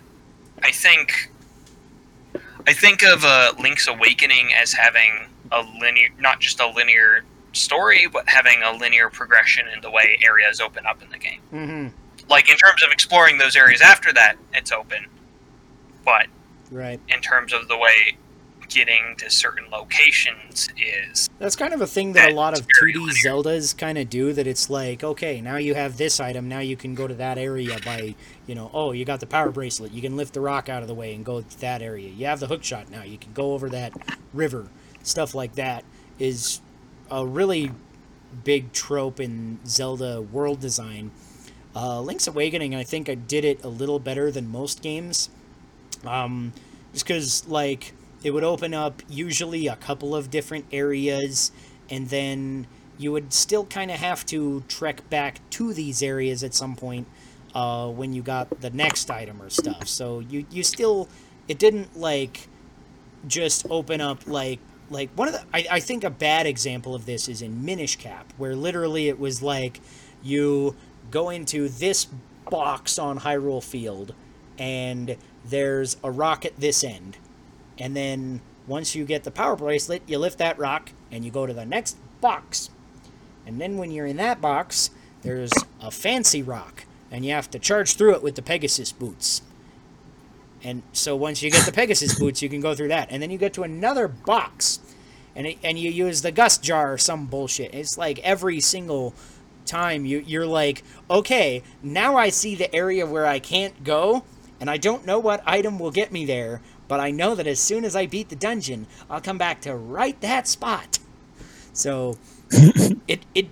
I 0.64 0.72
think. 0.72 1.32
I 2.68 2.74
think 2.74 3.02
of 3.04 3.24
uh, 3.24 3.54
Link's 3.60 3.88
Awakening 3.88 4.50
as 4.54 4.74
having 4.74 5.28
a 5.52 5.62
linear, 5.80 6.10
not 6.20 6.40
just 6.42 6.60
a 6.60 6.68
linear 6.68 7.24
story, 7.54 8.08
but 8.12 8.28
having 8.28 8.62
a 8.64 8.72
linear 8.72 9.10
progression 9.10 9.68
in 9.74 9.82
the 9.82 9.92
way 9.92 10.18
areas 10.24 10.62
open 10.62 10.86
up 10.86 11.02
in 11.02 11.10
the 11.10 11.18
game. 11.18 11.42
hmm 11.52 11.88
Like 12.30 12.50
in 12.50 12.58
terms 12.58 12.84
of 12.84 12.92
exploring 12.92 13.38
those 13.38 13.56
areas 13.56 13.82
after 13.82 14.14
that, 14.14 14.36
it's 14.54 14.72
open, 14.72 15.06
but 16.06 16.28
Right. 16.72 17.00
in 17.08 17.22
terms 17.22 17.54
of 17.54 17.68
the 17.68 17.78
way 17.78 18.18
getting 18.70 19.16
to 19.18 19.30
certain 19.32 19.66
locations 19.72 20.70
is 20.78 21.28
That's 21.40 21.56
kind 21.56 21.74
of 21.74 21.82
a 21.82 21.88
thing 21.88 22.14
that 22.14 22.32
a 22.32 22.36
lot 22.36 22.54
of 22.54 22.68
2D 22.68 22.94
linear. 22.94 23.14
Zeldas 23.26 23.76
kind 23.76 23.98
of 23.98 24.10
do. 24.12 24.32
That 24.32 24.46
it's 24.46 24.70
like, 24.70 25.04
okay, 25.04 25.42
now 25.42 25.56
you 25.58 25.74
have 25.74 25.98
this 25.98 26.20
item. 26.20 26.48
Now 26.48 26.60
you 26.60 26.76
can 26.78 26.94
go 26.94 27.08
to 27.08 27.16
that 27.16 27.40
area 27.40 27.80
by, 27.84 28.14
you 28.46 28.54
know, 28.54 28.70
oh, 28.72 28.92
you 28.92 29.06
got 29.06 29.22
the 29.22 29.26
power 29.26 29.50
bracelet. 29.50 29.92
You 29.92 30.02
can 30.04 30.16
lift 30.16 30.34
the 30.36 30.42
rock 30.42 30.70
out 30.70 30.84
of 30.84 30.88
the 30.88 30.94
way 30.94 31.16
and 31.16 31.26
go 31.26 31.42
to 31.42 31.60
that 31.62 31.82
area. 31.82 32.10
You 32.10 32.28
have 32.28 32.40
the 32.40 32.46
hook 32.48 32.64
shot 32.64 32.92
now. 32.92 33.02
You 33.02 33.18
can 33.18 33.34
go 33.34 33.54
over 33.54 33.70
that 33.70 33.94
river. 34.34 34.68
Stuff 35.02 35.34
like 35.34 35.56
that 35.56 35.84
is 36.20 36.62
a 37.12 37.26
really 37.26 37.72
big 38.44 38.72
trope 38.74 39.20
in 39.20 39.60
Zelda 39.66 40.22
world 40.22 40.60
design. 40.60 41.12
Uh, 41.76 42.02
Link's 42.02 42.28
Awakening, 42.28 42.76
I 42.76 42.84
think 42.84 43.10
I 43.10 43.16
did 43.16 43.46
it 43.46 43.64
a 43.64 43.68
little 43.68 44.00
better 44.00 44.32
than 44.32 44.50
most 44.50 44.82
games. 44.82 45.30
Um, 46.06 46.54
just 46.94 47.06
because, 47.06 47.48
like, 47.48 47.94
it 48.24 48.32
would 48.32 48.44
open 48.44 48.74
up 48.74 49.02
usually 49.08 49.68
a 49.68 49.76
couple 49.76 50.16
of 50.16 50.30
different 50.30 50.66
areas, 50.72 51.52
and 51.90 52.10
then 52.10 52.68
you 52.98 53.12
would 53.12 53.34
still 53.34 53.66
kind 53.66 53.92
of 53.92 53.98
have 53.98 54.26
to 54.28 54.64
trek 54.68 55.10
back 55.10 55.40
to 55.52 55.74
these 55.74 56.02
areas 56.04 56.44
at 56.44 56.54
some 56.54 56.76
point 56.76 57.08
uh, 57.56 57.88
when 57.88 58.14
you 58.14 58.22
got 58.22 58.62
the 58.62 58.70
next 58.70 59.10
item 59.10 59.42
or 59.42 59.50
stuff. 59.50 59.88
So 59.88 60.20
you, 60.20 60.46
you 60.52 60.64
still, 60.64 61.08
it 61.48 61.60
didn't, 61.60 61.98
like, 61.98 62.48
just 63.28 63.66
open 63.70 64.02
up, 64.02 64.28
like, 64.28 64.60
like 64.90 65.10
one 65.16 65.28
of 65.28 65.34
the 65.34 65.44
I, 65.54 65.66
I 65.72 65.80
think 65.80 66.04
a 66.04 66.10
bad 66.10 66.46
example 66.46 66.96
of 66.96 67.06
this 67.06 67.28
is 67.28 67.42
in 67.42 67.64
Minish 67.64 67.96
Cap, 67.98 68.34
where 68.38 68.56
literally 68.56 69.08
it 69.08 69.20
was 69.20 69.42
like 69.42 69.80
you 70.22 70.76
go 71.12 71.30
into 71.30 71.70
this 71.70 72.08
box 72.50 72.98
on 72.98 73.20
Hyrule 73.20 73.64
Field, 73.64 74.14
and 74.58 75.18
there's 75.46 75.98
a 76.04 76.12
rock 76.12 76.46
at 76.46 76.60
this 76.60 76.84
end. 76.84 77.18
And 77.78 77.96
then 77.96 78.42
once 78.68 78.96
you 78.96 79.06
get 79.06 79.24
the 79.24 79.32
power 79.32 79.56
bracelet, 79.56 80.04
you 80.08 80.18
lift 80.18 80.38
that 80.40 80.60
rock 80.60 80.92
and 81.12 81.24
you 81.26 81.32
go 81.32 81.46
to 81.46 81.54
the 81.54 81.66
next 81.66 81.98
box. 82.22 82.70
And 83.46 83.60
then 83.60 83.78
when 83.78 83.92
you're 83.92 84.06
in 84.06 84.18
that 84.18 84.42
box, 84.42 84.92
there's 85.22 85.52
a 85.82 85.90
fancy 85.90 86.44
rock, 86.44 86.86
and 87.10 87.26
you 87.26 87.32
have 87.32 87.50
to 87.52 87.60
charge 87.60 87.96
through 87.96 88.16
it 88.16 88.24
with 88.24 88.36
the 88.36 88.42
Pegasus 88.42 88.92
boots. 88.92 89.42
And 90.64 90.84
so 90.94 91.16
once 91.16 91.42
you 91.42 91.52
get 91.52 91.66
the 91.66 91.72
Pegasus 91.72 92.18
boots, 92.20 92.42
you 92.42 92.50
can 92.50 92.62
go 92.62 92.76
through 92.76 92.90
that. 92.90 93.08
And 93.12 93.22
then 93.22 93.30
you 93.30 93.38
get 93.38 93.54
to 93.54 93.64
another 93.64 94.08
box, 94.08 94.80
and 95.36 95.48
it, 95.48 95.58
and 95.64 95.78
you 95.80 95.90
use 95.90 96.22
the 96.22 96.32
gust 96.32 96.64
jar 96.64 96.94
or 96.94 96.98
some 96.98 97.28
bullshit. 97.28 97.74
It's 97.74 97.98
like 97.98 98.20
every 98.20 98.60
single 98.60 99.14
time 99.66 100.06
you 100.06 100.24
you're 100.26 100.48
like, 100.48 100.84
okay, 101.10 101.64
now 101.84 102.18
I 102.18 102.30
see 102.30 102.56
the 102.56 102.74
area 102.76 103.06
where 103.06 103.26
I 103.26 103.40
can't 103.40 103.84
go, 103.84 104.24
and 104.60 104.70
I 104.70 104.78
don't 104.78 105.06
know 105.06 105.20
what 105.20 105.44
item 105.46 105.80
will 105.80 105.92
get 105.92 106.12
me 106.12 106.26
there, 106.26 106.62
but 106.88 107.00
I 107.00 107.12
know 107.12 107.36
that 107.36 107.48
as 107.48 107.60
soon 107.60 107.86
as 107.86 107.96
I 107.96 108.06
beat 108.08 108.30
the 108.30 108.36
dungeon, 108.36 108.88
I'll 109.10 109.22
come 109.22 109.38
back 109.38 109.62
to 109.62 109.76
right 109.76 110.20
that 110.22 110.48
spot. 110.48 111.00
So 111.72 112.18
it 113.08 113.26
it 113.36 113.48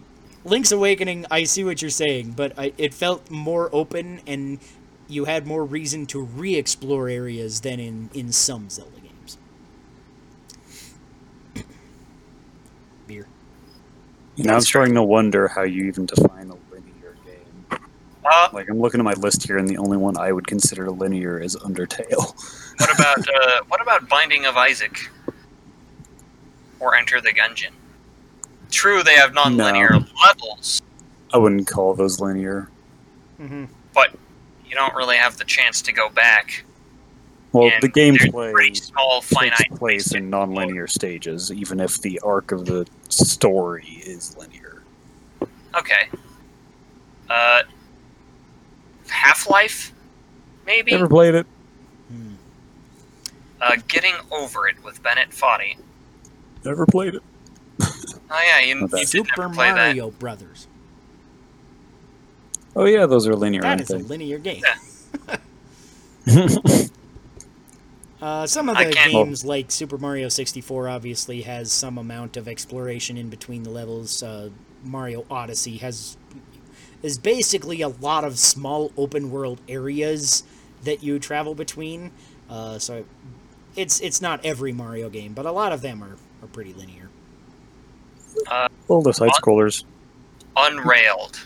Link's 0.48 0.72
Awakening, 0.72 1.26
I 1.30 1.44
see 1.44 1.66
what 1.66 1.82
you're 1.82 1.92
saying, 1.92 2.32
but 2.32 2.58
I, 2.58 2.72
it 2.78 2.94
felt 2.94 3.30
more 3.30 3.70
open 3.74 4.22
and 4.26 4.60
you 5.08 5.26
had 5.26 5.48
more 5.48 5.64
reason 5.64 6.06
to 6.08 6.22
re-explore 6.22 7.08
areas 7.10 7.62
than 7.62 7.80
in 7.80 8.10
in 8.14 8.32
some 8.32 8.70
Zelda 8.70 8.92
games. 9.00 9.38
Beer. 13.08 13.28
Now 14.38 14.56
I'm 14.56 14.62
starting 14.62 14.94
to 14.96 15.04
wonder 15.04 15.48
how 15.48 15.64
you 15.64 15.86
even 15.86 16.06
define 16.06 16.50
a 16.50 16.56
linear 16.74 17.16
game. 17.26 17.80
Uh, 18.26 18.50
Like 18.54 18.70
I'm 18.70 18.80
looking 18.80 19.00
at 19.00 19.04
my 19.06 19.14
list 19.14 19.48
here, 19.48 19.58
and 19.58 19.68
the 19.68 19.78
only 19.78 19.98
one 19.98 20.18
I 20.18 20.32
would 20.32 20.46
consider 20.48 20.90
linear 20.92 21.40
is 21.42 21.56
Undertale. 21.56 22.34
what 22.78 22.94
about 22.94 23.20
uh, 23.20 23.62
what 23.68 23.82
about 23.82 24.08
Binding 24.10 24.46
of 24.46 24.58
Isaac 24.58 25.10
or 26.80 26.96
Enter 26.96 27.20
the 27.22 27.30
Gungeon? 27.34 27.72
True, 28.70 29.02
they 29.02 29.16
have 29.16 29.34
non-linear 29.34 29.92
No. 29.92 30.06
levels, 30.26 30.82
I 31.34 31.38
wouldn't 31.38 31.68
call 31.68 31.94
those 31.96 32.20
linear. 32.20 32.70
Mm-hmm. 33.40 33.66
But 34.68 34.70
you 34.70 34.76
don't 34.76 34.96
really 34.96 35.16
have 35.16 35.38
the 35.38 35.46
chance 35.46 35.82
to 35.84 35.92
go 35.92 36.10
back. 36.10 36.64
Well, 37.54 37.70
and 37.72 37.82
the 37.82 37.90
there's 37.94 38.18
gameplay 38.18 38.52
pretty 38.52 38.76
small, 38.76 39.22
takes 39.22 39.34
finite 39.34 39.72
place 39.76 40.14
in 40.14 40.30
non-linear 40.30 40.88
stages, 40.88 41.52
even 41.52 41.80
if 41.80 42.02
the 42.02 42.20
arc 42.20 42.52
of 42.52 42.66
the 42.66 42.86
story 43.10 44.02
is 44.06 44.36
linear. 44.38 44.84
Okay. 45.76 46.10
Uh, 47.30 47.64
Half 49.10 49.50
Life, 49.50 49.94
maybe. 50.66 50.92
Never 50.92 51.08
played 51.08 51.36
it. 51.36 51.48
Hmm. 52.10 52.34
Uh, 53.62 53.78
Getting 53.88 54.16
Over 54.32 54.68
It 54.68 54.84
with 54.84 55.02
Bennett 55.02 55.30
Foddy. 55.30 55.78
Never 56.66 56.86
played 56.86 57.16
it. 57.16 57.24
Oh 58.30 58.44
yeah, 58.46 58.60
you, 58.60 58.76
you 58.82 58.88
did 58.90 59.08
Super 59.08 59.44
never 59.44 59.54
play 59.54 59.70
that. 59.70 59.76
Mario 59.76 60.12
Brothers. 60.12 60.67
Oh 62.78 62.86
yeah, 62.86 63.08
those 63.08 63.28
are 63.28 63.36
linear. 63.36 63.62
That 63.62 63.90
aren't 63.90 63.90
a 63.90 63.98
linear 64.08 64.38
game. 64.38 64.64
Yeah. 65.26 65.38
Uh, 68.20 68.48
some 68.48 68.68
of 68.68 68.76
the 68.76 68.92
can't- 68.92 69.12
games, 69.12 69.46
like 69.46 69.70
Super 69.70 69.98
Mario 69.98 70.28
64, 70.28 70.90
obviously 70.90 71.44
has 71.44 71.72
some 71.72 72.00
amount 72.00 72.36
of 72.36 72.48
exploration 72.48 73.16
in 73.16 73.30
between 73.30 73.62
the 73.62 73.70
levels. 73.70 74.24
Uh, 74.24 74.50
Mario 74.84 75.24
Odyssey 75.30 75.78
has 75.78 76.18
is 77.04 77.20
basically 77.20 77.82
a 77.82 77.90
lot 77.90 78.24
of 78.24 78.40
small 78.40 78.92
open 78.98 79.30
world 79.30 79.62
areas 79.70 80.44
that 80.84 81.04
you 81.04 81.20
travel 81.20 81.54
between. 81.54 82.12
Uh, 82.50 82.80
so 82.80 83.06
it's 83.76 84.00
it's 84.02 84.20
not 84.20 84.44
every 84.44 84.74
Mario 84.74 85.10
game, 85.10 85.34
but 85.34 85.46
a 85.46 85.52
lot 85.52 85.72
of 85.72 85.82
them 85.84 86.04
are, 86.04 86.18
are 86.42 86.48
pretty 86.52 86.74
linear. 86.74 87.10
All 88.88 89.02
the 89.04 89.14
side 89.14 89.32
scrollers. 89.32 89.84
Unrailed. 90.56 91.46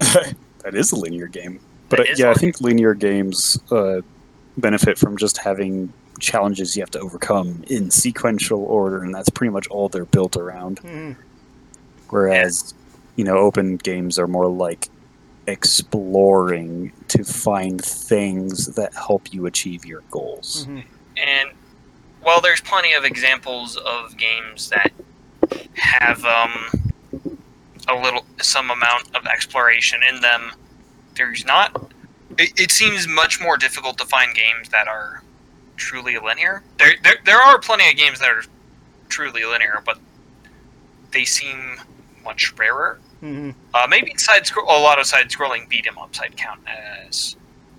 that 0.64 0.74
is 0.74 0.92
a 0.92 0.96
linear 0.96 1.26
game. 1.26 1.60
But 1.88 1.98
That 1.98 2.08
uh, 2.08 2.12
is 2.12 2.18
yeah, 2.18 2.30
I 2.30 2.34
think 2.34 2.60
linear 2.60 2.94
games 2.94 3.58
uh, 3.70 4.00
benefit 4.56 4.98
from 4.98 5.16
just 5.16 5.38
having 5.38 5.92
challenges 6.18 6.76
you 6.76 6.82
have 6.82 6.90
to 6.90 7.00
overcome 7.00 7.64
in 7.68 7.90
sequential 7.90 8.62
order, 8.64 9.02
and 9.02 9.14
that's 9.14 9.30
pretty 9.30 9.50
much 9.50 9.66
all 9.68 9.88
they're 9.88 10.04
built 10.04 10.36
around. 10.36 10.80
Mhm. 10.82 11.16
Whereas, 12.10 12.74
you 13.16 13.24
know, 13.24 13.36
open 13.38 13.76
games 13.76 14.18
are 14.18 14.26
more 14.26 14.48
like 14.48 14.88
exploring 15.46 16.92
to 17.08 17.24
find 17.24 17.82
things 17.82 18.66
that 18.74 18.94
help 18.94 19.32
you 19.32 19.46
achieve 19.46 19.84
your 19.84 20.02
goals. 20.10 20.66
Mhm. 20.66 20.84
And 21.16 21.50
while 22.22 22.40
there's 22.40 22.60
plenty 22.60 22.92
of 22.92 23.04
examples 23.04 23.76
of 23.76 24.16
games 24.16 24.70
that 24.70 24.92
have 25.74 26.24
um, 26.24 26.70
a 27.90 28.00
little, 28.00 28.24
some 28.40 28.70
amount 28.70 29.14
of 29.16 29.26
exploration 29.26 30.00
in 30.08 30.20
them, 30.20 30.52
there's 31.16 31.44
not. 31.44 31.90
It, 32.38 32.58
it 32.58 32.70
seems 32.70 33.06
much 33.08 33.40
more 33.40 33.56
difficult 33.56 33.98
to 33.98 34.06
find 34.06 34.34
games 34.34 34.68
that 34.70 34.88
are 34.88 35.22
truly 35.76 36.18
linear. 36.18 36.62
There, 36.78 36.92
there, 37.02 37.16
there 37.24 37.38
are 37.40 37.58
plenty 37.58 37.88
of 37.90 37.96
games 37.96 38.18
that 38.20 38.30
are 38.30 38.42
truly 39.08 39.44
linear, 39.44 39.82
but 39.84 39.98
they 41.10 41.24
seem 41.24 41.80
much 42.24 42.52
rarer. 42.56 43.00
Mhm. 43.22 43.54
Uh, 43.74 43.86
maybe 43.88 44.14
side 44.16 44.46
scroll, 44.46 44.66
a 44.66 44.80
lot 44.80 44.98
of 44.98 45.06
side 45.06 45.28
scrolling 45.28 45.68
beat 45.68 45.86
'em 45.86 45.98
ups 45.98 46.20
I'd 46.20 46.36
count 46.36 46.60
as 46.66 47.36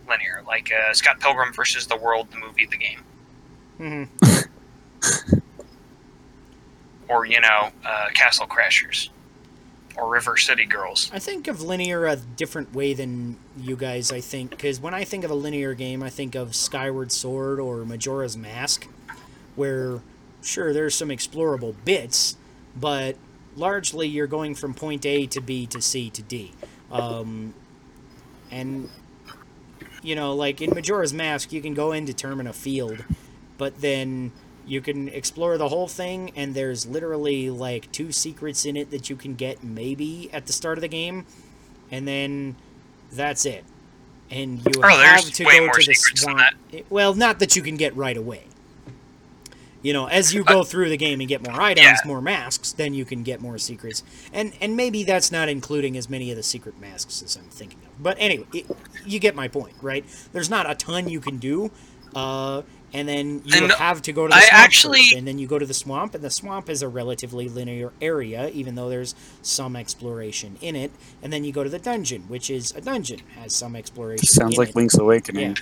linear, 0.07 0.43
like 0.45 0.71
uh, 0.71 0.93
Scott 0.93 1.19
Pilgrim 1.19 1.53
versus 1.53 1.87
the 1.87 1.95
World, 1.95 2.27
the 2.31 2.37
movie, 2.37 2.65
the 2.67 2.77
game. 2.77 3.03
Mhm. 3.79 4.47
or 7.07 7.25
you 7.25 7.39
know, 7.41 7.71
uh, 7.85 8.07
Castle 8.13 8.45
Crashers, 8.47 9.09
or 10.01 10.09
River 10.09 10.35
City 10.35 10.65
Girls. 10.65 11.11
I 11.13 11.19
think 11.19 11.47
of 11.47 11.61
linear 11.61 12.07
a 12.07 12.15
different 12.15 12.73
way 12.73 12.93
than 12.93 13.37
you 13.55 13.75
guys, 13.75 14.11
I 14.11 14.19
think, 14.19 14.49
because 14.49 14.81
when 14.81 14.95
I 14.95 15.03
think 15.03 15.23
of 15.23 15.29
a 15.29 15.35
linear 15.35 15.75
game, 15.75 16.01
I 16.01 16.09
think 16.09 16.33
of 16.33 16.55
Skyward 16.55 17.11
Sword 17.11 17.59
or 17.59 17.85
Majora's 17.85 18.35
Mask, 18.35 18.87
where, 19.55 19.99
sure, 20.41 20.73
there's 20.73 20.95
some 20.95 21.09
explorable 21.09 21.75
bits, 21.85 22.35
but 22.75 23.15
largely 23.55 24.07
you're 24.07 24.27
going 24.27 24.55
from 24.55 24.73
point 24.73 25.05
A 25.05 25.27
to 25.27 25.39
B 25.39 25.67
to 25.67 25.79
C 25.81 26.09
to 26.09 26.23
D. 26.23 26.51
Um, 26.91 27.53
and, 28.49 28.89
you 30.01 30.15
know, 30.15 30.33
like 30.33 30.61
in 30.61 30.71
Majora's 30.71 31.13
Mask, 31.13 31.53
you 31.53 31.61
can 31.61 31.75
go 31.75 31.91
and 31.91 32.07
Termina 32.07 32.55
Field, 32.55 33.05
but 33.59 33.81
then 33.81 34.31
you 34.71 34.79
can 34.79 35.09
explore 35.09 35.57
the 35.57 35.67
whole 35.67 35.89
thing, 35.89 36.31
and 36.33 36.55
there's 36.55 36.85
literally 36.85 37.49
like 37.49 37.91
two 37.91 38.09
secrets 38.13 38.65
in 38.65 38.77
it 38.77 38.89
that 38.91 39.09
you 39.09 39.17
can 39.17 39.35
get 39.35 39.61
maybe 39.65 40.29
at 40.31 40.45
the 40.45 40.53
start 40.53 40.77
of 40.77 40.81
the 40.81 40.87
game, 40.87 41.25
and 41.91 42.07
then 42.07 42.55
that's 43.11 43.45
it. 43.45 43.65
And 44.29 44.59
you 44.59 44.81
Oh, 44.81 44.87
have 44.87 45.25
to 45.25 45.43
go 45.43 45.67
to 45.73 45.85
the 45.85 45.93
swamp. 45.93 46.55
Well, 46.89 47.13
not 47.13 47.39
that 47.39 47.57
you 47.57 47.61
can 47.61 47.75
get 47.75 47.93
right 47.97 48.15
away. 48.15 48.43
You 49.81 49.91
know, 49.91 50.05
as 50.07 50.33
you 50.33 50.43
go 50.55 50.63
through 50.63 50.87
the 50.87 50.95
game 50.95 51.19
and 51.19 51.27
get 51.27 51.45
more 51.45 51.59
items, 51.59 51.83
Yeah. 51.85 51.97
more 52.05 52.21
masks, 52.21 52.71
then 52.71 52.93
you 52.93 53.03
can 53.03 53.23
get 53.23 53.41
more 53.41 53.57
secrets. 53.57 54.03
And 54.31 54.53
and 54.61 54.77
maybe 54.77 55.03
that's 55.03 55.33
not 55.33 55.49
including 55.49 55.97
as 55.97 56.09
many 56.09 56.31
of 56.31 56.37
the 56.37 56.43
secret 56.43 56.79
masks 56.79 57.21
as 57.21 57.35
I'm 57.35 57.49
thinking 57.49 57.79
of. 57.85 58.01
But 58.01 58.15
anyway, 58.19 58.45
it, 58.53 58.67
you 59.05 59.19
get 59.19 59.35
my 59.35 59.49
point, 59.49 59.75
right? 59.81 60.05
There's 60.31 60.49
not 60.49 60.69
a 60.69 60.75
ton 60.75 61.09
you 61.09 61.19
can 61.19 61.39
do. 61.39 61.71
Uh, 62.15 62.61
and 62.93 63.07
then 63.07 63.41
you 63.45 63.63
And 63.63 63.71
have 63.73 64.01
to 64.03 64.11
go 64.11 64.27
to 64.27 64.29
the 64.31 64.35
I 64.35 64.41
swamp 64.41 64.53
actually- 64.53 64.99
first, 65.03 65.13
and 65.13 65.27
then 65.27 65.39
you 65.39 65.47
go 65.47 65.57
to 65.59 65.65
the 65.65 65.73
swamp, 65.73 66.13
and 66.15 66.23
the 66.23 66.29
swamp 66.29 66.69
is 66.69 66.81
a 66.81 66.87
relatively 66.87 67.47
linear 67.49 67.93
area, 68.01 68.49
even 68.49 68.75
though 68.75 68.89
there's 68.89 69.15
some 69.41 69.75
exploration 69.75 70.57
in 70.61 70.75
it. 70.75 70.91
And 71.21 71.31
then 71.31 71.43
you 71.43 71.51
go 71.51 71.63
to 71.63 71.69
the 71.69 71.79
dungeon, 71.79 72.23
which 72.27 72.49
is 72.49 72.71
a 72.75 72.81
dungeon, 72.81 73.19
has 73.37 73.55
some 73.55 73.75
exploration. 73.75 74.25
Sounds 74.27 74.53
in 74.55 74.57
like 74.59 74.69
it. 74.69 74.75
Link's 74.75 74.97
Awakening. 74.97 75.57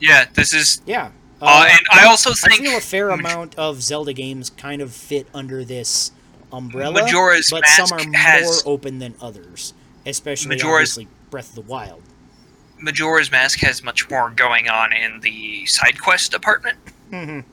Yeah, 0.00 0.26
this 0.34 0.52
is. 0.54 0.80
Yeah. 0.86 1.10
Uh, 1.40 1.68
and 1.70 1.80
I 1.92 2.04
also 2.06 2.30
I 2.30 2.34
think 2.34 2.62
feel 2.66 2.76
a 2.76 2.80
fair 2.80 3.10
amount 3.10 3.54
of 3.56 3.80
Zelda 3.82 4.12
games 4.12 4.50
kind 4.50 4.82
of 4.82 4.92
fit 4.92 5.28
under 5.32 5.64
this 5.64 6.10
umbrella, 6.52 7.02
Majora's 7.02 7.48
but 7.50 7.60
Mask 7.62 7.86
some 7.88 7.98
are 7.98 8.16
has- 8.18 8.64
more 8.64 8.74
open 8.74 8.98
than 8.98 9.14
others, 9.20 9.72
especially 10.04 10.48
Majora's- 10.56 10.90
obviously 10.98 11.08
Breath 11.30 11.50
of 11.50 11.54
the 11.54 11.60
Wild. 11.60 12.02
Majora's 12.80 13.30
Mask 13.30 13.60
has 13.60 13.82
much 13.82 14.08
more 14.10 14.30
going 14.30 14.68
on 14.68 14.92
in 14.92 15.20
the 15.20 15.66
side 15.66 16.00
quest 16.00 16.30
department. 16.32 16.78
Mhm. 17.12 17.44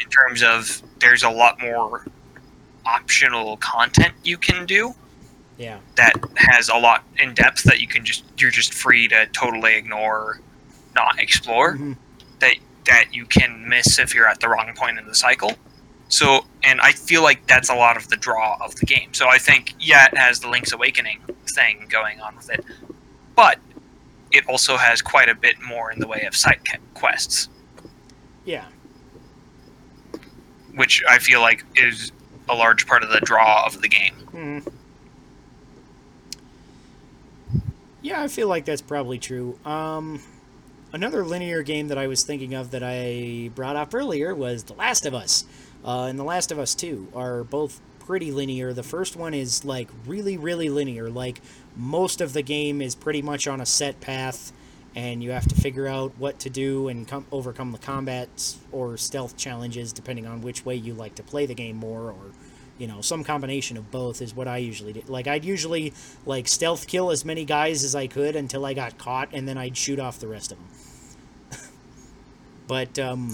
in 0.00 0.08
terms 0.10 0.42
of 0.44 0.80
there's 1.00 1.24
a 1.24 1.28
lot 1.30 1.60
more 1.60 2.04
optional 2.86 3.56
content 3.56 4.14
you 4.22 4.38
can 4.38 4.64
do 4.64 4.94
Yeah. 5.56 5.78
that 5.96 6.12
has 6.36 6.68
a 6.68 6.76
lot 6.76 7.02
in 7.16 7.34
depth 7.34 7.64
that 7.64 7.80
you 7.80 7.88
can 7.88 8.04
just 8.04 8.22
you're 8.38 8.50
just 8.52 8.72
free 8.72 9.08
to 9.08 9.26
totally 9.28 9.74
ignore 9.74 10.40
not 10.94 11.18
explore 11.18 11.74
Mhm. 11.76 11.96
that 12.38 12.54
that 12.84 13.12
you 13.12 13.26
can 13.26 13.68
miss 13.68 13.98
if 13.98 14.14
you're 14.14 14.28
at 14.28 14.38
the 14.40 14.48
wrong 14.48 14.72
point 14.76 14.98
in 14.98 15.06
the 15.06 15.14
cycle 15.16 15.58
so 16.08 16.46
and 16.62 16.80
i 16.80 16.92
feel 16.92 17.22
like 17.22 17.44
that's 17.48 17.68
a 17.68 17.74
lot 17.74 17.96
of 17.96 18.08
the 18.08 18.16
draw 18.16 18.56
of 18.60 18.76
the 18.76 18.86
game 18.86 19.12
so 19.12 19.28
i 19.28 19.36
think 19.38 19.74
yeah 19.80 20.06
it 20.06 20.16
has 20.16 20.38
the 20.40 20.48
link's 20.48 20.70
awakening 20.72 21.20
thing 21.54 21.86
going 21.88 22.20
on 22.20 22.36
with 22.36 22.48
it 22.50 22.64
but 23.34 23.58
it 24.32 24.46
also 24.48 24.76
has 24.76 25.00
quite 25.02 25.28
a 25.28 25.34
bit 25.34 25.56
more 25.62 25.90
in 25.92 25.98
the 26.00 26.06
way 26.06 26.22
of 26.26 26.36
side 26.36 26.60
quests, 26.94 27.48
Yeah. 28.44 28.64
which 30.74 31.02
I 31.08 31.18
feel 31.18 31.40
like 31.40 31.64
is 31.76 32.12
a 32.48 32.54
large 32.54 32.86
part 32.86 33.02
of 33.02 33.10
the 33.10 33.20
draw 33.20 33.64
of 33.66 33.80
the 33.82 33.88
game. 33.88 34.14
Hmm. 34.14 34.58
Yeah, 38.00 38.22
I 38.22 38.28
feel 38.28 38.48
like 38.48 38.64
that's 38.64 38.80
probably 38.80 39.18
true. 39.18 39.58
Um, 39.64 40.20
another 40.92 41.24
linear 41.24 41.62
game 41.62 41.88
that 41.88 41.98
I 41.98 42.06
was 42.06 42.22
thinking 42.22 42.54
of 42.54 42.70
that 42.70 42.82
I 42.82 43.50
brought 43.54 43.76
up 43.76 43.92
earlier 43.94 44.34
was 44.34 44.64
The 44.64 44.74
Last 44.74 45.04
of 45.04 45.14
Us. 45.14 45.44
Uh, 45.84 46.02
and 46.04 46.18
The 46.18 46.24
Last 46.24 46.52
of 46.52 46.58
Us 46.58 46.74
2 46.74 47.08
are 47.14 47.44
both 47.44 47.80
pretty 47.98 48.30
linear. 48.30 48.72
The 48.72 48.82
first 48.82 49.16
one 49.16 49.34
is 49.34 49.64
like 49.64 49.88
really, 50.06 50.36
really 50.36 50.68
linear. 50.70 51.10
Like 51.10 51.40
most 51.78 52.20
of 52.20 52.32
the 52.32 52.42
game 52.42 52.82
is 52.82 52.94
pretty 52.94 53.22
much 53.22 53.46
on 53.46 53.60
a 53.60 53.66
set 53.66 54.00
path, 54.00 54.52
and 54.94 55.22
you 55.22 55.30
have 55.30 55.46
to 55.46 55.54
figure 55.54 55.86
out 55.86 56.12
what 56.18 56.38
to 56.40 56.50
do 56.50 56.88
and 56.88 57.06
com- 57.06 57.26
overcome 57.30 57.72
the 57.72 57.78
combats 57.78 58.58
or 58.72 58.96
stealth 58.96 59.36
challenges 59.36 59.92
depending 59.92 60.26
on 60.26 60.42
which 60.42 60.64
way 60.64 60.74
you 60.74 60.92
like 60.92 61.14
to 61.14 61.22
play 61.22 61.46
the 61.46 61.54
game 61.54 61.76
more 61.76 62.10
or 62.10 62.32
you 62.78 62.86
know 62.86 63.00
some 63.00 63.22
combination 63.22 63.76
of 63.76 63.90
both 63.90 64.22
is 64.22 64.34
what 64.34 64.48
i 64.48 64.56
usually 64.56 64.92
did 64.92 65.08
like 65.08 65.26
i'd 65.26 65.44
usually 65.44 65.92
like 66.26 66.48
stealth 66.48 66.86
kill 66.86 67.10
as 67.10 67.24
many 67.24 67.44
guys 67.44 67.84
as 67.84 67.94
i 67.94 68.06
could 68.06 68.34
until 68.34 68.64
i 68.64 68.72
got 68.72 68.96
caught 68.98 69.28
and 69.32 69.46
then 69.46 69.58
i'd 69.58 69.76
shoot 69.76 69.98
off 69.98 70.18
the 70.18 70.28
rest 70.28 70.52
of 70.52 70.58
them. 70.58 70.68
But 72.66 72.98
um 72.98 73.32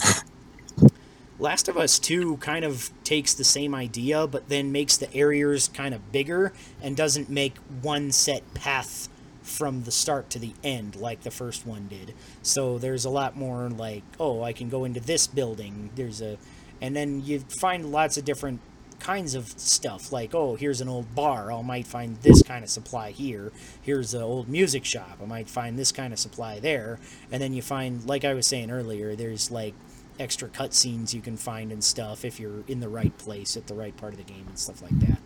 last 1.39 1.69
of 1.69 1.77
us 1.77 1.99
2 1.99 2.37
kind 2.39 2.65
of 2.65 2.91
takes 3.03 3.35
the 3.35 3.45
same 3.45 3.75
idea 3.75 4.27
but 4.27 4.49
then 4.49 4.71
makes 4.71 4.97
the 4.97 5.13
areas 5.15 5.69
kind 5.69 5.95
of 5.95 6.13
bigger 6.13 6.53
and 6.83 6.97
doesn't 6.97 7.29
make 7.29 7.57
one 7.83 8.13
set 8.13 8.55
path 8.55 9.09
from 9.43 9.83
the 9.83 9.91
start 9.91 10.31
to 10.31 10.39
the 10.39 10.55
end 10.65 10.97
like 10.97 11.23
the 11.23 11.31
first 11.31 11.67
one 11.67 11.87
did. 11.87 12.15
So 12.43 12.79
there's 12.79 13.05
a 13.05 13.11
lot 13.11 13.37
more 13.37 13.69
like 13.69 14.03
oh 14.19 14.43
i 14.43 14.53
can 14.53 14.69
go 14.69 14.85
into 14.85 15.01
this 15.01 15.27
building. 15.27 15.91
There's 15.95 16.21
a 16.23 16.39
and 16.81 16.97
then 16.97 17.25
you 17.25 17.41
find 17.61 17.93
lots 17.93 18.17
of 18.17 18.25
different 18.25 18.61
kinds 19.01 19.35
of 19.35 19.49
stuff 19.61 20.13
like 20.13 20.35
oh 20.35 20.57
here's 20.57 20.81
an 20.81 20.89
old 20.89 21.15
bar. 21.15 21.53
Oh, 21.53 21.59
I 21.59 21.63
might 21.63 21.87
find 21.87 22.17
this 22.23 22.43
kind 22.43 22.65
of 22.65 22.71
supply 22.71 23.11
here. 23.11 23.53
Here's 23.83 24.15
an 24.15 24.23
old 24.23 24.49
music 24.49 24.85
shop. 24.85 25.19
I 25.23 25.27
might 25.27 25.51
find 25.51 25.79
this 25.79 25.93
kind 25.93 26.13
of 26.15 26.19
supply 26.19 26.59
there. 26.59 26.99
And 27.31 27.43
then 27.43 27.53
you 27.53 27.61
find 27.61 28.07
like 28.07 28.25
i 28.25 28.33
was 28.33 28.47
saying 28.47 28.71
earlier 28.71 29.15
there's 29.15 29.51
like 29.51 29.75
extra 30.19 30.49
cutscenes 30.49 31.13
you 31.13 31.21
can 31.21 31.37
find 31.37 31.73
and 31.73 31.83
stuff 31.83 32.25
if 32.25 32.39
you're 32.39 32.63
in 32.69 32.81
the 32.81 32.89
right 32.89 33.17
place 33.19 33.57
at 33.57 33.67
the 33.67 33.75
right 33.75 33.97
part 33.97 34.13
of 34.13 34.19
the 34.19 34.25
game 34.25 34.45
and 34.49 34.59
stuff 34.59 34.83
like 34.83 34.99
that. 35.01 35.19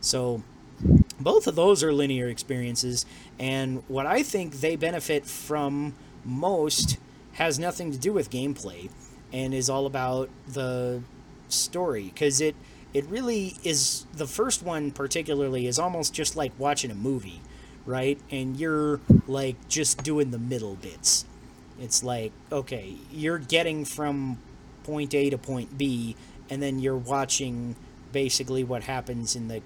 So 0.00 0.42
both 1.18 1.46
of 1.46 1.56
those 1.56 1.82
are 1.82 1.92
linear 1.92 2.28
experiences 2.28 3.04
and 3.40 3.82
what 3.88 4.06
i 4.06 4.22
think 4.22 4.60
they 4.60 4.76
benefit 4.76 5.26
from 5.26 5.92
most 6.24 6.98
has 7.32 7.58
nothing 7.58 7.90
to 7.90 7.98
do 7.98 8.12
with 8.12 8.30
gameplay 8.30 8.88
and 9.32 9.52
is 9.52 9.68
all 9.68 9.86
about 9.86 10.30
the 10.46 11.02
story 11.48 12.04
because 12.04 12.40
it 12.40 12.54
it 12.94 13.04
really 13.06 13.56
is 13.64 14.06
the 14.12 14.26
first 14.28 14.62
one 14.62 14.92
particularly 14.92 15.66
is 15.66 15.80
almost 15.80 16.14
just 16.14 16.36
like 16.36 16.52
watching 16.60 16.92
a 16.92 16.94
movie 16.94 17.40
right? 17.88 18.20
And 18.30 18.60
you're 18.60 19.00
like 19.26 19.56
just 19.68 20.04
doing 20.04 20.30
the 20.30 20.38
middle 20.38 20.76
bits 20.76 21.24
it's 21.80 22.02
like 22.02 22.32
okay 22.50 22.94
you're 23.10 23.38
getting 23.38 23.84
from 23.84 24.38
point 24.84 25.14
a 25.14 25.30
to 25.30 25.38
point 25.38 25.78
b 25.78 26.16
and 26.50 26.62
then 26.62 26.78
you're 26.78 26.96
watching 26.96 27.76
basically 28.12 28.64
what 28.64 28.84
happens 28.84 29.36
in 29.36 29.48
the 29.48 29.62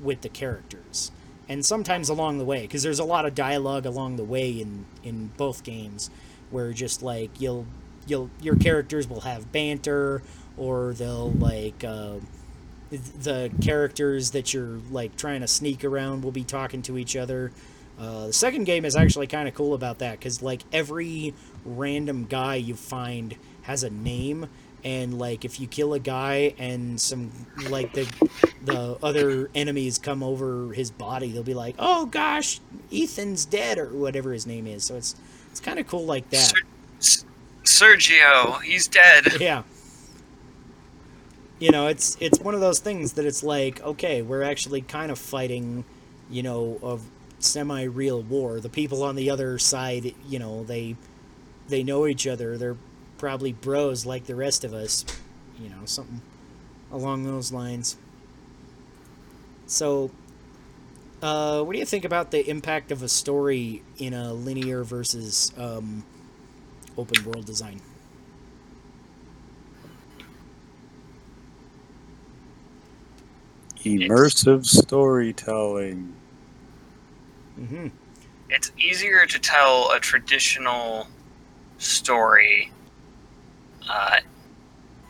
with 0.00 0.20
the 0.20 0.28
characters. 0.28 1.10
And 1.48 1.64
sometimes 1.64 2.08
along 2.08 2.38
the 2.38 2.44
way 2.44 2.62
because 2.62 2.82
there's 2.82 2.98
a 2.98 3.04
lot 3.04 3.26
of 3.26 3.34
dialogue 3.34 3.86
along 3.86 4.16
the 4.16 4.24
way 4.24 4.50
in 4.50 4.86
in 5.02 5.30
both 5.36 5.62
games 5.62 6.10
where 6.50 6.72
just 6.72 7.02
like 7.02 7.40
you'll 7.40 7.66
you'll 8.06 8.30
your 8.40 8.56
characters 8.56 9.08
will 9.08 9.20
have 9.22 9.52
banter 9.52 10.22
or 10.56 10.94
they'll 10.94 11.32
like 11.32 11.84
uh, 11.84 12.14
the 12.90 13.50
characters 13.60 14.30
that 14.30 14.54
you're 14.54 14.78
like 14.90 15.16
trying 15.16 15.42
to 15.42 15.48
sneak 15.48 15.84
around 15.84 16.24
will 16.24 16.32
be 16.32 16.44
talking 16.44 16.80
to 16.80 16.96
each 16.96 17.14
other 17.14 17.52
uh, 17.98 18.26
the 18.26 18.32
second 18.32 18.64
game 18.64 18.84
is 18.84 18.96
actually 18.96 19.26
kind 19.26 19.48
of 19.48 19.54
cool 19.54 19.74
about 19.74 19.98
that 19.98 20.18
because 20.18 20.42
like 20.42 20.62
every 20.72 21.34
random 21.64 22.26
guy 22.26 22.56
you 22.56 22.74
find 22.74 23.36
has 23.62 23.82
a 23.82 23.90
name 23.90 24.48
and 24.82 25.18
like 25.18 25.44
if 25.44 25.58
you 25.58 25.66
kill 25.66 25.94
a 25.94 25.98
guy 25.98 26.54
and 26.58 27.00
some 27.00 27.30
like 27.70 27.92
the 27.94 28.06
the 28.64 28.98
other 29.02 29.48
enemies 29.54 29.98
come 29.98 30.22
over 30.22 30.72
his 30.74 30.90
body 30.90 31.30
they'll 31.30 31.42
be 31.42 31.54
like 31.54 31.74
oh 31.78 32.04
gosh 32.06 32.60
ethan's 32.92 33.44
dead 33.44 33.78
or 33.78 33.88
whatever 33.88 34.32
his 34.32 34.46
name 34.46 34.66
is. 34.66 34.84
So 34.84 34.96
it's 34.96 35.16
it's 35.50 35.60
kind 35.60 35.78
of 35.78 35.86
cool 35.86 36.04
like 36.04 36.28
that. 36.30 36.52
Sergio, 37.00 38.60
he's 38.62 38.86
dead. 38.88 39.24
yeah. 39.40 39.62
You 41.58 41.70
know 41.70 41.86
it's 41.86 42.16
it's 42.20 42.40
one 42.40 42.54
of 42.54 42.60
those 42.60 42.80
things 42.80 43.14
that 43.14 43.24
it's 43.24 43.42
like 43.42 43.82
okay 43.82 44.22
we're 44.22 44.42
actually 44.42 44.82
kind 44.82 45.10
of 45.10 45.18
fighting 45.18 45.84
you 46.28 46.42
know 46.42 46.78
a 47.44 47.48
semi-real 47.48 48.22
war. 48.22 48.60
The 48.60 48.68
people 48.68 49.02
on 49.02 49.16
the 49.16 49.30
other 49.30 49.58
side 49.58 50.14
you 50.28 50.38
know 50.38 50.64
they 50.64 50.96
they 51.68 51.82
know 51.82 52.06
each 52.06 52.26
other. 52.26 52.56
They're 52.58 52.76
probably 53.18 53.52
bros 53.52 54.04
like 54.04 54.24
the 54.24 54.34
rest 54.34 54.64
of 54.64 54.74
us 54.74 55.04
you 55.58 55.68
know 55.68 55.84
something 55.84 56.20
along 56.92 57.24
those 57.24 57.52
lines. 57.52 57.96
So 59.66 60.10
uh, 61.22 61.62
what 61.62 61.72
do 61.72 61.78
you 61.78 61.86
think 61.86 62.04
about 62.04 62.30
the 62.30 62.48
impact 62.48 62.92
of 62.92 63.02
a 63.02 63.08
story 63.08 63.82
in 63.98 64.14
a 64.14 64.32
linear 64.34 64.84
versus 64.84 65.52
um, 65.56 66.04
open 66.98 67.24
world 67.24 67.46
design? 67.46 67.80
Immersive 73.84 74.66
storytelling. 74.66 76.14
Mm-hmm 77.58 77.88
It's 78.50 78.70
easier 78.78 79.26
to 79.26 79.38
tell 79.38 79.90
a 79.92 80.00
traditional 80.00 81.06
story 81.78 82.72
uh, 83.88 84.16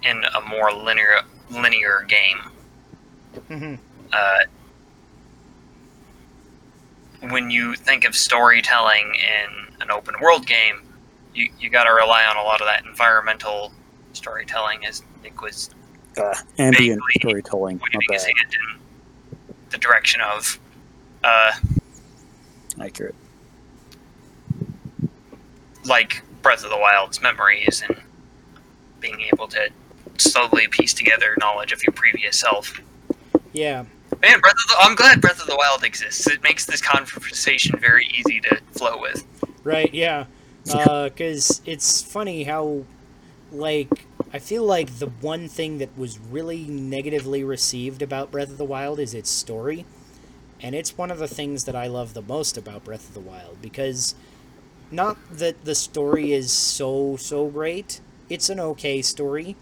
in 0.02 0.22
a 0.34 0.40
more 0.40 0.72
linear 0.72 1.22
linear 1.50 2.04
game. 2.08 2.40
mm-hmm 3.50 3.74
uh, 4.12 4.38
when 7.30 7.50
you 7.50 7.74
think 7.74 8.04
of 8.04 8.14
storytelling 8.14 9.14
in 9.14 9.80
an 9.80 9.90
open 9.90 10.14
world 10.20 10.46
game, 10.46 10.82
you, 11.34 11.48
you 11.58 11.70
got 11.70 11.84
to 11.84 11.90
rely 11.92 12.24
on 12.24 12.36
a 12.36 12.42
lot 12.42 12.60
of 12.60 12.66
that 12.66 12.84
environmental 12.84 13.72
storytelling, 14.12 14.84
as 14.84 15.02
Nick 15.22 15.40
was 15.40 15.70
Uh, 16.16 16.34
ambient 16.58 17.00
storytelling. 17.18 17.78
Waving 17.78 18.00
his 18.10 18.24
hand 18.24 18.36
in 18.52 19.54
the 19.70 19.78
direction 19.78 20.20
of. 20.20 20.60
Uh, 21.22 21.52
Accurate. 22.80 23.14
like 25.84 26.22
Breath 26.42 26.64
of 26.64 26.70
the 26.70 26.78
Wild's 26.78 27.20
memories 27.20 27.82
and 27.86 28.00
being 29.00 29.20
able 29.32 29.48
to 29.48 29.68
slowly 30.18 30.66
piece 30.68 30.94
together 30.94 31.36
knowledge 31.38 31.72
of 31.72 31.82
your 31.82 31.92
previous 31.92 32.38
self. 32.38 32.80
yeah 33.52 33.84
Man, 34.22 34.40
Breath 34.40 34.54
of 34.54 34.68
the, 34.68 34.76
I'm 34.78 34.94
glad 34.94 35.20
Breath 35.20 35.40
of 35.40 35.46
the 35.46 35.56
Wild 35.56 35.84
exists. 35.84 36.26
It 36.26 36.42
makes 36.42 36.64
this 36.64 36.80
conversation 36.80 37.78
very 37.78 38.06
easy 38.06 38.40
to 38.40 38.58
flow 38.72 38.98
with. 39.00 39.24
Right, 39.62 39.92
yeah. 39.92 40.26
Uh, 40.72 41.10
because 41.10 41.60
it's 41.66 42.00
funny 42.00 42.44
how, 42.44 42.84
like, 43.52 44.06
I 44.32 44.38
feel 44.38 44.64
like 44.64 44.98
the 44.98 45.08
one 45.08 45.46
thing 45.46 45.76
that 45.76 45.94
was 45.98 46.18
really 46.18 46.64
negatively 46.64 47.44
received 47.44 48.00
about 48.00 48.30
Breath 48.30 48.48
of 48.48 48.56
the 48.56 48.64
Wild 48.64 48.98
is 48.98 49.12
its 49.12 49.28
story. 49.28 49.84
And 50.64 50.74
it's 50.74 50.96
one 50.96 51.10
of 51.10 51.18
the 51.18 51.28
things 51.28 51.64
that 51.64 51.76
I 51.76 51.88
love 51.88 52.14
the 52.14 52.22
most 52.22 52.56
about 52.56 52.84
Breath 52.84 53.06
of 53.08 53.12
the 53.12 53.20
Wild 53.20 53.60
because 53.60 54.14
not 54.90 55.18
that 55.30 55.66
the 55.66 55.74
story 55.74 56.32
is 56.32 56.50
so, 56.50 57.18
so 57.18 57.48
great, 57.48 58.00
it's 58.30 58.48
an 58.48 58.58
okay 58.58 59.02
story, 59.02 59.56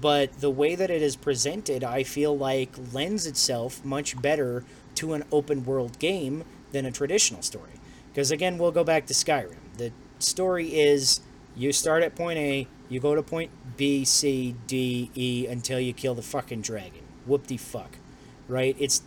but 0.00 0.40
the 0.40 0.50
way 0.50 0.74
that 0.74 0.90
it 0.90 1.00
is 1.00 1.14
presented, 1.14 1.84
I 1.84 2.02
feel 2.02 2.36
like 2.36 2.70
lends 2.92 3.24
itself 3.24 3.84
much 3.84 4.20
better 4.20 4.64
to 4.96 5.12
an 5.12 5.22
open 5.30 5.64
world 5.64 6.00
game 6.00 6.42
than 6.72 6.86
a 6.86 6.90
traditional 6.90 7.42
story. 7.42 7.78
Because 8.08 8.32
again, 8.32 8.58
we'll 8.58 8.72
go 8.72 8.82
back 8.82 9.06
to 9.06 9.14
Skyrim. 9.14 9.58
The 9.78 9.92
story 10.18 10.74
is 10.74 11.20
you 11.54 11.72
start 11.72 12.02
at 12.02 12.16
point 12.16 12.40
A, 12.40 12.66
you 12.88 12.98
go 12.98 13.14
to 13.14 13.22
point 13.22 13.52
B, 13.76 14.04
C, 14.04 14.56
D, 14.66 15.08
E 15.14 15.46
until 15.46 15.78
you 15.78 15.92
kill 15.92 16.16
the 16.16 16.22
fucking 16.22 16.62
dragon. 16.62 17.04
Whoop 17.26 17.46
de 17.46 17.56
fuck. 17.56 17.98
Right? 18.48 18.74
It's 18.80 19.02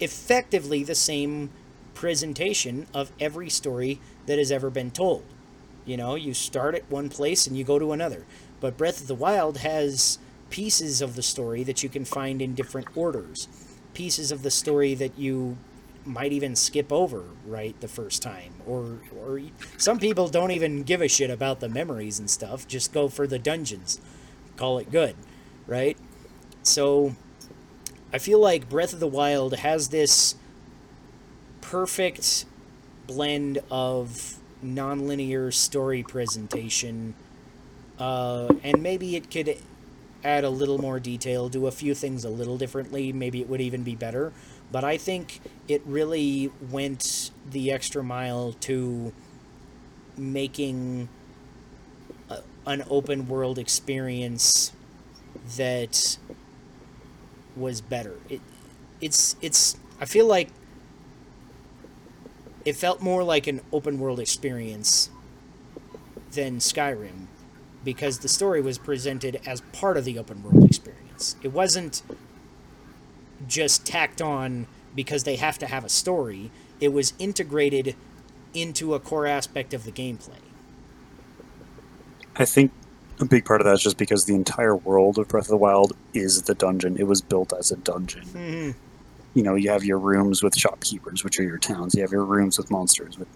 effectively 0.00 0.82
the 0.82 0.94
same 0.94 1.50
presentation 1.94 2.86
of 2.94 3.12
every 3.20 3.50
story 3.50 4.00
that 4.26 4.38
has 4.38 4.50
ever 4.50 4.70
been 4.70 4.90
told. 4.90 5.24
You 5.84 5.96
know, 5.96 6.14
you 6.14 6.34
start 6.34 6.74
at 6.74 6.90
one 6.90 7.08
place 7.08 7.46
and 7.46 7.56
you 7.56 7.64
go 7.64 7.78
to 7.78 7.92
another. 7.92 8.24
But 8.60 8.76
Breath 8.76 9.00
of 9.00 9.06
the 9.06 9.14
Wild 9.14 9.58
has 9.58 10.18
pieces 10.50 11.00
of 11.00 11.16
the 11.16 11.22
story 11.22 11.62
that 11.64 11.82
you 11.82 11.88
can 11.88 12.04
find 12.04 12.42
in 12.42 12.54
different 12.54 12.88
orders. 12.96 13.48
Pieces 13.94 14.30
of 14.30 14.42
the 14.42 14.50
story 14.50 14.94
that 14.94 15.18
you 15.18 15.56
might 16.04 16.32
even 16.32 16.56
skip 16.56 16.90
over 16.92 17.24
right 17.46 17.78
the 17.80 17.88
first 17.88 18.22
time 18.22 18.54
or 18.66 19.00
or 19.14 19.40
some 19.76 19.98
people 19.98 20.28
don't 20.28 20.50
even 20.50 20.82
give 20.82 21.02
a 21.02 21.08
shit 21.08 21.30
about 21.30 21.60
the 21.60 21.68
memories 21.68 22.18
and 22.18 22.30
stuff 22.30 22.66
just 22.66 22.92
go 22.92 23.06
for 23.06 23.26
the 23.26 23.38
dungeons 23.38 24.00
call 24.56 24.78
it 24.78 24.90
good 24.90 25.14
right 25.66 25.98
so 26.62 27.14
i 28.12 28.18
feel 28.18 28.38
like 28.38 28.68
breath 28.68 28.92
of 28.92 29.00
the 29.00 29.06
wild 29.06 29.54
has 29.56 29.88
this 29.88 30.34
perfect 31.60 32.44
blend 33.06 33.58
of 33.70 34.36
nonlinear 34.64 35.52
story 35.52 36.02
presentation 36.02 37.14
uh, 37.98 38.48
and 38.62 38.82
maybe 38.82 39.14
it 39.14 39.30
could 39.30 39.56
add 40.24 40.44
a 40.44 40.50
little 40.50 40.78
more 40.78 41.00
detail 41.00 41.48
do 41.48 41.66
a 41.66 41.70
few 41.70 41.94
things 41.94 42.24
a 42.24 42.28
little 42.28 42.58
differently 42.58 43.12
maybe 43.12 43.40
it 43.40 43.48
would 43.48 43.60
even 43.60 43.82
be 43.82 43.94
better 43.94 44.32
but 44.72 44.84
I 44.84 44.96
think 44.96 45.40
it 45.68 45.82
really 45.84 46.50
went 46.70 47.30
the 47.50 47.72
extra 47.72 48.02
mile 48.02 48.52
to 48.60 49.12
making 50.16 51.08
a, 52.28 52.38
an 52.66 52.84
open 52.88 53.26
world 53.28 53.58
experience 53.58 54.72
that 55.56 56.18
was 57.56 57.80
better. 57.80 58.16
It 58.28 58.40
it's 59.00 59.36
it's 59.40 59.76
I 60.00 60.04
feel 60.04 60.26
like 60.26 60.48
it 62.64 62.76
felt 62.76 63.00
more 63.00 63.22
like 63.22 63.46
an 63.46 63.60
open 63.72 63.98
world 63.98 64.20
experience 64.20 65.10
than 66.32 66.58
Skyrim 66.58 67.26
because 67.84 68.18
the 68.18 68.28
story 68.28 68.60
was 68.60 68.78
presented 68.78 69.40
as 69.46 69.62
part 69.72 69.96
of 69.96 70.04
the 70.04 70.18
open 70.18 70.42
world 70.42 70.64
experience. 70.64 71.36
It 71.42 71.52
wasn't 71.52 72.02
just 73.48 73.86
tacked 73.86 74.20
on 74.20 74.66
because 74.94 75.24
they 75.24 75.36
have 75.36 75.58
to 75.58 75.66
have 75.66 75.84
a 75.84 75.88
story. 75.88 76.50
It 76.80 76.92
was 76.92 77.14
integrated 77.18 77.96
into 78.52 78.94
a 78.94 79.00
core 79.00 79.26
aspect 79.26 79.72
of 79.72 79.84
the 79.84 79.92
gameplay. 79.92 80.40
I 82.36 82.44
think 82.44 82.72
a 83.20 83.24
big 83.24 83.44
part 83.44 83.60
of 83.60 83.66
that 83.66 83.74
is 83.74 83.82
just 83.82 83.98
because 83.98 84.24
the 84.24 84.34
entire 84.34 84.74
world 84.74 85.18
of 85.18 85.28
Breath 85.28 85.44
of 85.44 85.50
the 85.50 85.56
Wild 85.56 85.96
is 86.14 86.42
the 86.42 86.54
dungeon. 86.54 86.96
It 86.98 87.06
was 87.06 87.20
built 87.20 87.52
as 87.52 87.70
a 87.70 87.76
dungeon. 87.76 88.24
Mm-hmm. 88.24 88.70
You 89.34 89.42
know, 89.42 89.54
you 89.54 89.70
have 89.70 89.84
your 89.84 89.98
rooms 89.98 90.42
with 90.42 90.56
shopkeepers, 90.56 91.22
which 91.22 91.38
are 91.38 91.44
your 91.44 91.58
towns. 91.58 91.94
You 91.94 92.02
have 92.02 92.12
your 92.12 92.24
rooms 92.24 92.58
with 92.58 92.70
monsters. 92.70 93.18
With 93.18 93.28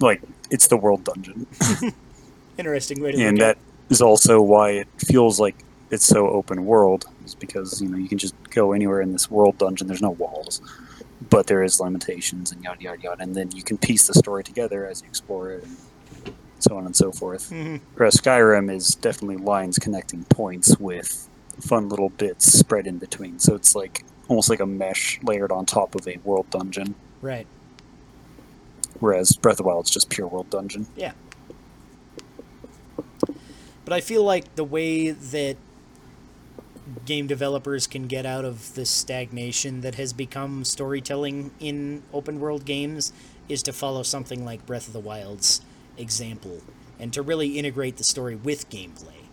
like, 0.00 0.22
it's 0.50 0.66
the 0.66 0.76
world 0.76 1.04
dungeon, 1.04 1.46
Interesting 2.58 3.00
way 3.00 3.12
to 3.12 3.22
and 3.22 3.38
that 3.38 3.56
is 3.88 4.02
also 4.02 4.42
why 4.42 4.70
it 4.70 4.88
feels 4.98 5.40
like 5.40 5.64
it's 5.90 6.04
so 6.04 6.28
open 6.28 6.66
world. 6.66 7.06
Is 7.24 7.34
because 7.34 7.80
you 7.80 7.88
know 7.88 7.96
you 7.96 8.08
can 8.08 8.18
just 8.18 8.34
go 8.50 8.72
anywhere 8.72 9.00
in 9.00 9.12
this 9.12 9.30
world 9.30 9.56
dungeon. 9.58 9.86
There's 9.86 10.02
no 10.02 10.10
walls, 10.10 10.60
but 11.30 11.46
there 11.46 11.62
is 11.62 11.80
limitations 11.80 12.52
and 12.52 12.62
yada 12.62 12.82
yada 12.82 13.00
yada. 13.00 13.22
And 13.22 13.34
then 13.34 13.50
you 13.52 13.62
can 13.62 13.78
piece 13.78 14.08
the 14.08 14.14
story 14.14 14.44
together 14.44 14.86
as 14.86 15.02
you 15.02 15.08
explore 15.08 15.52
it, 15.52 15.64
and 15.64 15.76
so 16.62 16.76
on 16.76 16.86
and 16.86 16.96
so 16.96 17.12
forth. 17.12 17.50
Mhm. 17.50 17.80
Whereas 17.94 18.14
Skyrim 18.16 18.70
is 18.74 18.94
definitely 18.94 19.36
lines 19.36 19.78
connecting 19.78 20.24
points 20.24 20.78
with 20.78 21.28
fun 21.60 21.88
little 21.88 22.08
bits 22.10 22.52
spread 22.52 22.86
in 22.86 22.98
between. 22.98 23.38
So 23.38 23.54
it's 23.54 23.74
like 23.74 24.04
almost 24.28 24.48
like 24.48 24.60
a 24.60 24.66
mesh 24.66 25.18
layered 25.22 25.52
on 25.52 25.66
top 25.66 25.94
of 25.94 26.06
a 26.08 26.18
world 26.24 26.48
dungeon. 26.50 26.94
Right. 27.20 27.46
Whereas 28.98 29.32
Breath 29.32 29.54
of 29.54 29.58
the 29.58 29.62
Wild 29.64 29.86
is 29.86 29.90
just 29.90 30.08
pure 30.08 30.26
world 30.26 30.50
dungeon. 30.50 30.86
Yeah. 30.96 31.12
But 33.84 33.94
I 33.94 34.00
feel 34.00 34.22
like 34.22 34.54
the 34.54 34.64
way 34.64 35.10
that 35.10 35.56
game 37.04 37.26
developers 37.26 37.86
can 37.86 38.06
get 38.06 38.26
out 38.26 38.44
of 38.44 38.74
the 38.74 38.84
stagnation 38.84 39.80
that 39.80 39.94
has 39.96 40.12
become 40.12 40.64
storytelling 40.64 41.50
in 41.60 42.02
open 42.12 42.40
world 42.40 42.64
games 42.64 43.12
is 43.48 43.62
to 43.64 43.72
follow 43.72 44.02
something 44.02 44.44
like 44.44 44.64
Breath 44.66 44.86
of 44.86 44.92
the 44.92 45.00
Wild's 45.00 45.60
example 45.96 46.60
and 46.98 47.12
to 47.12 47.22
really 47.22 47.58
integrate 47.58 47.96
the 47.96 48.04
story 48.04 48.36
with 48.36 48.68
gameplay 48.70 49.24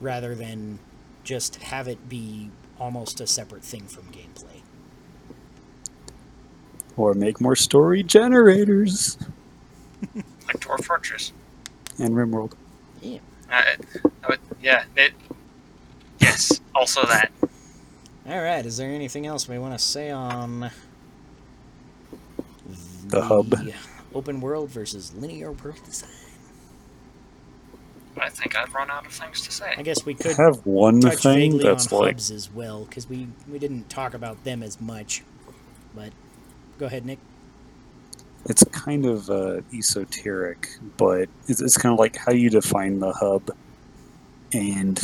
rather 0.00 0.34
than 0.34 0.78
just 1.24 1.56
have 1.56 1.88
it 1.88 2.08
be 2.08 2.50
almost 2.78 3.20
a 3.20 3.26
separate 3.26 3.62
thing 3.64 3.82
from 3.86 4.04
gameplay. 4.04 4.60
Or 6.96 7.14
make 7.14 7.40
more 7.40 7.56
story 7.56 8.02
generators 8.02 9.18
like 10.14 10.60
Dwarf 10.60 10.84
Fortress. 10.84 11.32
and 11.98 12.14
RimWorld. 12.14 12.52
Yeah. 13.02 13.18
Uh, 13.50 13.62
I 14.24 14.28
would, 14.28 14.40
yeah. 14.62 14.84
It, 14.96 15.12
yes. 16.20 16.60
Also 16.74 17.04
that. 17.06 17.30
All 18.28 18.42
right. 18.42 18.64
Is 18.64 18.76
there 18.76 18.88
anything 18.90 19.26
else 19.26 19.48
we 19.48 19.58
want 19.58 19.72
to 19.78 19.78
say 19.84 20.10
on 20.10 20.70
The 23.06 23.22
hub. 23.22 23.54
Open 24.16 24.40
world 24.40 24.70
versus 24.70 25.14
linear 25.14 25.52
world 25.52 25.80
design? 25.84 26.10
I 28.18 28.30
think 28.30 28.56
I've 28.56 28.72
run 28.74 28.90
out 28.90 29.04
of 29.06 29.12
things 29.12 29.42
to 29.42 29.52
say. 29.52 29.74
I 29.76 29.82
guess 29.82 30.06
we 30.06 30.14
I 30.14 30.16
could 30.16 30.36
have 30.38 30.64
one 30.64 31.00
touch 31.00 31.22
thing 31.22 31.58
that's 31.58 31.92
on 31.92 32.00
like 32.00 32.14
hubs 32.14 32.30
as 32.30 32.50
well 32.50 32.84
because 32.84 33.08
we 33.08 33.28
we 33.48 33.58
didn't 33.58 33.90
talk 33.90 34.14
about 34.14 34.42
them 34.44 34.62
as 34.62 34.80
much. 34.80 35.22
But 35.94 36.12
go 36.78 36.86
ahead, 36.86 37.04
Nick. 37.04 37.18
it's 38.48 38.64
kind 38.64 39.04
of 39.06 39.28
uh, 39.30 39.60
esoteric, 39.74 40.68
but 40.96 41.28
it's, 41.48 41.60
it's 41.60 41.76
kind 41.76 41.92
of 41.92 41.98
like 41.98 42.16
how 42.16 42.32
you 42.32 42.48
define 42.50 43.00
the 43.00 43.12
hub. 43.12 43.50
And 44.52 44.96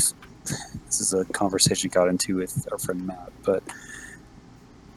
this 0.86 1.00
is 1.00 1.12
a 1.12 1.24
conversation 1.26 1.90
I 1.90 1.94
got 1.94 2.08
into 2.08 2.36
with 2.36 2.66
our 2.72 2.78
friend 2.78 3.06
Matt, 3.06 3.32
but 3.44 3.62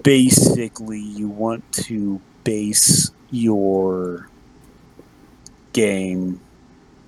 basically, 0.03 0.99
you 1.01 1.27
want 1.27 1.69
to 1.73 2.21
base 2.43 3.11
your 3.35 4.29
game, 5.73 6.39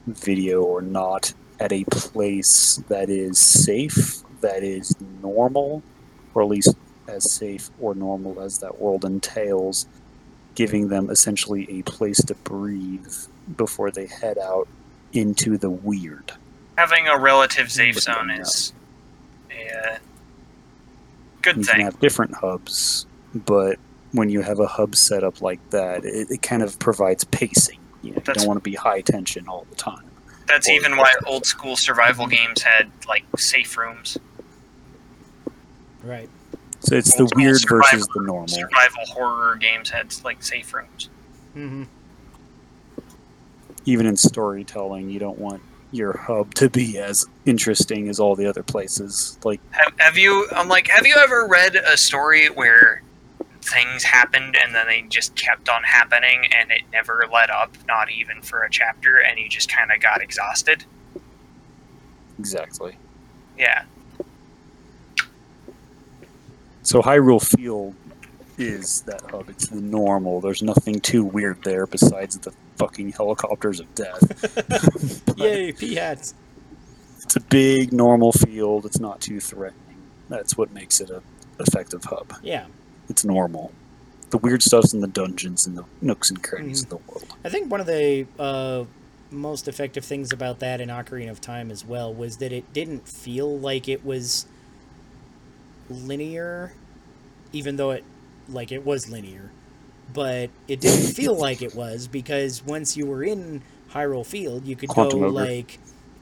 video 0.06 0.62
or 0.62 0.82
not, 0.82 1.34
at 1.60 1.72
a 1.72 1.84
place 1.86 2.82
that 2.90 3.10
is 3.10 3.40
safe, 3.40 4.24
that 4.42 4.62
is 4.64 4.96
normal, 5.22 5.82
or 6.34 6.44
at 6.44 6.50
least 6.50 6.76
as 7.08 7.32
safe 7.32 7.72
or 7.80 7.96
normal 7.96 8.42
as 8.42 8.60
that 8.60 8.80
world 8.80 9.06
entails 9.06 9.88
giving 10.56 10.88
them 10.88 11.10
essentially 11.10 11.68
a 11.70 11.84
place 11.84 12.18
to 12.18 12.34
breathe 12.36 13.14
before 13.56 13.92
they 13.92 14.08
head 14.08 14.38
out 14.38 14.68
into 15.14 15.58
the 15.58 15.70
weird. 15.70 16.34
Having 16.78 17.08
a 17.08 17.18
relative 17.18 17.72
safe 17.72 18.00
zone 18.00 18.32
is 18.32 18.74
a 19.52 19.94
uh, 19.94 19.98
good 21.42 21.58
You 21.58 21.64
can 21.64 21.82
have 21.82 22.00
different 22.00 22.34
hubs, 22.34 23.06
but 23.34 23.80
when 24.18 24.30
you 24.30 24.42
have 24.42 24.60
a 24.60 24.68
hub 24.68 24.96
set 24.96 25.24
up 25.24 25.42
like 25.42 25.60
that, 25.70 26.04
it, 26.04 26.30
it 26.32 26.42
kind 26.42 26.62
of 26.64 26.78
provides 26.80 27.24
pacing. 27.26 27.80
You, 28.02 28.12
know, 28.12 28.22
you 28.28 28.34
don't 28.34 28.48
want 28.48 28.58
to 28.58 28.64
be 28.64 28.76
high 28.76 29.02
tension 29.02 29.48
all 29.48 29.66
the 29.70 29.76
time. 29.76 30.04
That's 30.48 30.68
or- 30.68 30.74
even 30.74 30.98
why 30.98 31.14
old 31.26 31.46
school 31.46 31.76
survival 31.76 32.28
games 32.28 32.62
had 32.62 32.92
like 33.08 33.24
safe 33.38 33.78
rooms. 33.78 34.18
Right. 36.04 36.30
So 36.80 36.96
it's 36.96 37.16
the 37.16 37.24
Old 37.24 37.30
school 37.32 37.44
weird 37.44 37.58
survival- 37.60 37.84
versus 38.00 38.08
the 38.14 38.22
normal. 38.22 38.48
Survival 38.48 39.06
horror 39.08 39.56
games 39.56 39.90
had 39.90 40.14
like 40.24 40.44
safe 40.44 40.74
rooms. 40.74 41.10
Mm-hmm. 41.56 41.84
Even 43.86 44.06
in 44.06 44.16
storytelling, 44.18 45.10
you 45.10 45.20
don't 45.20 45.40
want 45.40 45.62
your 45.92 46.16
hub 46.16 46.54
to 46.54 46.70
be 46.70 46.98
as 46.98 47.26
interesting 47.46 48.10
as 48.10 48.20
all 48.20 48.36
the 48.36 48.46
other 48.46 48.64
places. 48.64 49.38
Like 49.44 49.60
Have, 49.72 49.94
have 49.98 50.18
you? 50.18 50.48
I'm 50.52 50.68
like, 50.68 50.88
have 50.88 51.06
you 51.08 51.16
ever 51.18 51.48
read 51.48 51.76
a 51.76 51.98
story 51.98 52.48
where 52.48 53.02
things 53.74 54.04
happened 54.04 54.56
and 54.64 54.74
then 54.74 54.88
they 54.88 55.02
just 55.04 55.36
kept 55.36 55.70
on 55.70 55.84
happening 55.84 56.46
and 56.58 56.72
it 56.72 56.82
never 56.92 57.28
let 57.32 57.50
up, 57.50 57.76
not 57.88 58.12
even 58.12 58.42
for 58.42 58.64
a 58.64 58.70
chapter, 58.70 59.18
and 59.18 59.38
you 59.40 59.50
just 59.50 59.70
kind 59.70 59.92
of 59.92 60.00
got 60.00 60.22
exhausted? 60.22 60.86
exactly. 62.40 62.96
Yeah, 63.58 63.84
So 66.88 67.02
Hyrule 67.02 67.46
Field 67.46 67.96
is 68.58 69.02
that 69.02 69.22
hub. 69.30 69.50
It's 69.50 69.68
the 69.68 69.82
normal. 69.82 70.40
There's 70.40 70.64
nothing 70.64 71.02
too 71.02 71.26
weird 71.26 71.62
there 71.64 71.86
besides 71.86 72.38
the 72.38 72.54
fucking 72.78 73.12
helicopters 73.12 73.82
of 73.82 73.94
death. 73.94 74.22
But 75.26 75.38
Yay, 75.38 75.74
Peahats. 75.74 76.34
It's 77.24 77.36
a 77.36 77.42
big 77.42 77.92
normal 77.92 78.32
field. 78.32 78.86
It's 78.86 79.02
not 79.02 79.20
too 79.20 79.42
threatening. 79.42 79.98
That's 80.30 80.58
what 80.58 80.72
makes 80.72 81.02
it 81.02 81.10
a 81.10 81.22
effective 81.60 82.06
hub. 82.06 82.34
Yeah. 82.42 82.68
It's 83.10 83.24
normal. 83.24 83.72
The 84.30 84.38
weird 84.38 84.62
stuff's 84.62 84.94
in 84.94 85.02
the 85.02 85.08
dungeons 85.08 85.66
and 85.66 85.78
the 85.78 85.86
nooks 86.02 86.30
and 86.30 86.44
crannies 86.44 86.84
of 86.84 86.90
the 86.90 86.98
world. 86.98 87.34
I 87.46 87.50
think 87.50 87.72
one 87.72 87.80
of 87.80 87.88
the 87.88 88.28
uh, 88.38 88.84
most 89.32 89.68
effective 89.68 90.04
things 90.04 90.34
about 90.34 90.60
that 90.60 90.82
in 90.82 90.90
Ocarina 90.90 91.30
of 91.32 91.40
Time 91.40 91.72
as 91.72 91.86
well 91.86 92.14
was 92.14 92.38
that 92.38 92.52
it 92.52 92.74
didn't 92.74 93.08
feel 93.08 93.58
like 93.58 93.88
it 93.88 94.06
was 94.06 94.46
linear, 95.90 96.74
even 97.54 97.78
though 97.78 97.92
it 97.92 98.04
like 98.50 98.72
it 98.72 98.86
was 98.86 99.10
linear, 99.10 99.52
but 100.14 100.50
it 100.68 100.82
didn't 100.82 101.14
feel 101.16 101.36
like 101.36 101.62
it 101.62 101.76
was 101.76 102.08
because 102.08 102.64
once 102.66 102.98
you 102.98 103.06
were 103.06 103.24
in 103.24 103.62
Hyrule 103.92 104.26
Field, 104.26 104.66
you 104.66 104.76
could 104.76 104.90
Quantum 104.90 105.22
go 105.22 105.28
like 105.30 105.80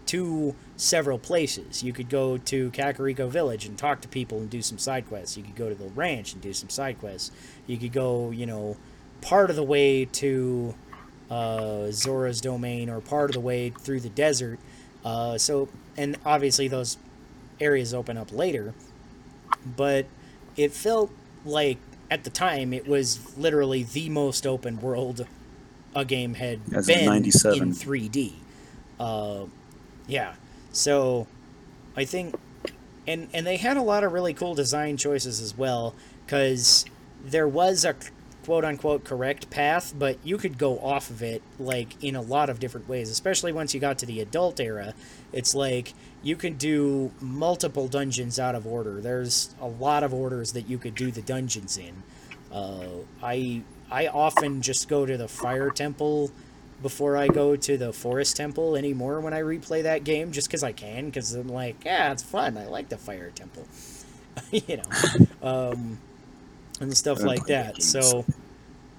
to 0.07 0.55
several 0.77 1.17
places. 1.17 1.83
You 1.83 1.93
could 1.93 2.09
go 2.09 2.37
to 2.37 2.71
Kakariko 2.71 3.29
Village 3.29 3.65
and 3.65 3.77
talk 3.77 4.01
to 4.01 4.07
people 4.07 4.39
and 4.39 4.49
do 4.49 4.61
some 4.61 4.77
side 4.77 5.07
quests. 5.07 5.37
You 5.37 5.43
could 5.43 5.55
go 5.55 5.69
to 5.69 5.75
the 5.75 5.89
ranch 5.89 6.33
and 6.33 6.41
do 6.41 6.53
some 6.53 6.69
side 6.69 6.99
quests. 6.99 7.31
You 7.67 7.77
could 7.77 7.93
go, 7.93 8.31
you 8.31 8.45
know, 8.45 8.77
part 9.21 9.49
of 9.49 9.55
the 9.55 9.63
way 9.63 10.05
to 10.05 10.75
uh, 11.29 11.87
Zora's 11.91 12.41
domain 12.41 12.89
or 12.89 13.01
part 13.01 13.29
of 13.29 13.33
the 13.33 13.39
way 13.39 13.69
through 13.69 14.01
the 14.01 14.09
desert. 14.09 14.59
Uh, 15.03 15.37
so, 15.37 15.69
and 15.97 16.17
obviously 16.25 16.67
those 16.67 16.97
areas 17.59 17.93
open 17.93 18.17
up 18.17 18.31
later, 18.31 18.73
but 19.65 20.05
it 20.57 20.71
felt 20.71 21.11
like 21.45 21.77
at 22.11 22.23
the 22.23 22.29
time 22.29 22.73
it 22.73 22.87
was 22.87 23.37
literally 23.37 23.83
the 23.83 24.09
most 24.09 24.45
open 24.45 24.79
world 24.81 25.25
a 25.95 26.03
game 26.05 26.33
had 26.35 26.59
As 26.73 26.87
been 26.87 27.05
97. 27.05 27.61
in 27.61 27.71
3D. 27.71 28.33
Uh, 28.99 29.45
yeah, 30.07 30.35
so 30.71 31.27
I 31.95 32.05
think, 32.05 32.35
and 33.07 33.27
and 33.33 33.45
they 33.45 33.57
had 33.57 33.77
a 33.77 33.81
lot 33.81 34.03
of 34.03 34.13
really 34.13 34.33
cool 34.33 34.55
design 34.55 34.97
choices 34.97 35.41
as 35.41 35.57
well, 35.57 35.95
because 36.25 36.85
there 37.23 37.47
was 37.47 37.85
a 37.85 37.95
quote 38.45 38.63
unquote 38.63 39.03
correct 39.03 39.49
path, 39.49 39.93
but 39.97 40.17
you 40.23 40.37
could 40.37 40.57
go 40.57 40.77
off 40.79 41.09
of 41.09 41.23
it 41.23 41.41
like 41.57 42.03
in 42.03 42.15
a 42.15 42.21
lot 42.21 42.49
of 42.49 42.59
different 42.59 42.87
ways, 42.87 43.09
especially 43.09 43.51
once 43.51 43.73
you 43.73 43.79
got 43.79 43.97
to 43.97 44.05
the 44.05 44.21
adult 44.21 44.59
era. 44.59 44.93
It's 45.33 45.55
like 45.55 45.93
you 46.21 46.35
could 46.35 46.57
do 46.57 47.11
multiple 47.19 47.87
dungeons 47.87 48.39
out 48.39 48.53
of 48.53 48.67
order. 48.67 49.01
There's 49.01 49.55
a 49.59 49.67
lot 49.67 50.03
of 50.03 50.13
orders 50.13 50.53
that 50.53 50.69
you 50.69 50.77
could 50.77 50.95
do 50.95 51.09
the 51.11 51.23
dungeons 51.23 51.77
in. 51.77 52.03
Uh, 52.51 52.85
I 53.23 53.63
I 53.89 54.07
often 54.07 54.61
just 54.61 54.87
go 54.87 55.05
to 55.05 55.17
the 55.17 55.27
fire 55.27 55.71
temple 55.71 56.31
before 56.81 57.17
I 57.17 57.27
go 57.27 57.55
to 57.55 57.77
the 57.77 57.93
forest 57.93 58.35
temple 58.35 58.75
anymore 58.75 59.19
when 59.21 59.33
I 59.33 59.41
replay 59.41 59.83
that 59.83 60.03
game, 60.03 60.31
just 60.31 60.47
because 60.47 60.63
I 60.63 60.71
can. 60.71 61.05
Because 61.05 61.33
I'm 61.33 61.47
like, 61.47 61.83
yeah, 61.85 62.11
it's 62.11 62.23
fun. 62.23 62.57
I 62.57 62.65
like 62.65 62.89
the 62.89 62.97
fire 62.97 63.31
temple, 63.31 63.67
you 64.51 64.77
know, 64.77 65.27
um, 65.41 65.99
and 66.79 66.95
stuff 66.95 67.21
like 67.21 67.45
that. 67.45 67.81
So, 67.81 68.25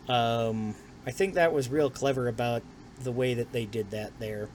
um, 0.09 0.74
I 1.07 1.11
think 1.11 1.35
that 1.35 1.53
was 1.53 1.69
real 1.69 1.90
clever 1.90 2.28
about 2.28 2.62
the 3.03 3.12
way 3.12 3.35
that 3.35 3.53
they 3.53 3.66
did 3.66 3.90
that 3.90 4.12
there. 4.19 4.48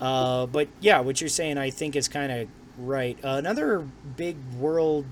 Uh, 0.00 0.46
but 0.46 0.68
yeah, 0.80 1.00
what 1.00 1.20
you're 1.20 1.28
saying, 1.28 1.58
I 1.58 1.70
think 1.70 1.96
is 1.96 2.08
kind 2.08 2.30
of 2.32 2.48
right. 2.78 3.18
another 3.22 3.86
big 4.16 4.36
world 4.58 5.06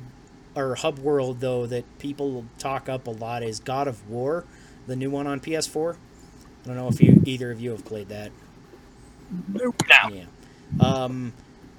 or 0.56 0.76
hub 0.76 0.98
world 1.00 1.40
though 1.40 1.66
that 1.66 1.84
people 1.98 2.44
talk 2.58 2.88
up 2.88 3.06
a 3.06 3.10
lot 3.10 3.42
is 3.42 3.60
God 3.60 3.88
of 3.88 4.08
War, 4.08 4.44
the 4.86 4.96
new 4.96 5.10
one 5.10 5.26
on 5.26 5.40
PS4. 5.40 5.96
I 6.64 6.68
don't 6.68 6.76
know 6.76 6.88
if 6.88 7.00
you 7.00 7.22
either 7.24 7.50
of 7.50 7.60
you 7.60 7.70
have 7.70 7.84
played 7.84 8.08
that. 8.08 8.32
Nope. 9.52 9.82
Now, 9.88 10.08
Yeah. 10.10 10.24
Um, 10.80 11.32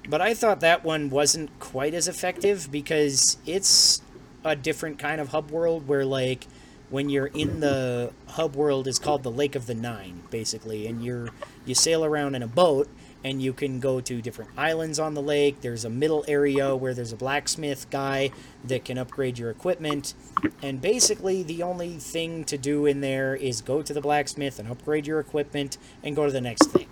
but 0.08 0.20
I 0.20 0.34
thought 0.34 0.60
that 0.60 0.84
one 0.84 1.10
wasn't 1.10 1.50
quite 1.58 1.92
as 1.92 2.06
effective 2.06 2.70
because 2.70 3.36
it's 3.44 4.00
a 4.44 4.54
different 4.54 4.98
kind 4.98 5.20
of 5.20 5.28
hub 5.28 5.50
world 5.50 5.88
where, 5.88 6.04
like, 6.04 6.46
when 6.90 7.08
you're 7.10 7.26
in 7.26 7.58
the 7.58 8.12
hub 8.28 8.54
world, 8.54 8.86
it's 8.86 9.00
called 9.00 9.24
the 9.24 9.30
Lake 9.30 9.56
of 9.56 9.66
the 9.66 9.74
Nine, 9.74 10.22
basically, 10.30 10.86
and 10.86 11.04
you're 11.04 11.30
you 11.64 11.74
sail 11.74 12.04
around 12.04 12.36
in 12.36 12.42
a 12.42 12.46
boat 12.46 12.88
and 13.26 13.42
you 13.42 13.52
can 13.52 13.80
go 13.80 14.00
to 14.00 14.22
different 14.22 14.50
islands 14.56 15.00
on 15.00 15.14
the 15.14 15.20
lake. 15.20 15.60
There's 15.60 15.84
a 15.84 15.90
middle 15.90 16.24
area 16.28 16.76
where 16.76 16.94
there's 16.94 17.12
a 17.12 17.16
blacksmith 17.16 17.90
guy 17.90 18.30
that 18.64 18.84
can 18.84 18.98
upgrade 18.98 19.36
your 19.36 19.50
equipment. 19.50 20.14
And 20.62 20.80
basically, 20.80 21.42
the 21.42 21.60
only 21.64 21.94
thing 21.94 22.44
to 22.44 22.56
do 22.56 22.86
in 22.86 23.00
there 23.00 23.34
is 23.34 23.60
go 23.62 23.82
to 23.82 23.92
the 23.92 24.00
blacksmith 24.00 24.60
and 24.60 24.70
upgrade 24.70 25.08
your 25.08 25.18
equipment 25.18 25.76
and 26.04 26.14
go 26.14 26.24
to 26.26 26.30
the 26.30 26.40
next 26.40 26.66
thing. 26.70 26.86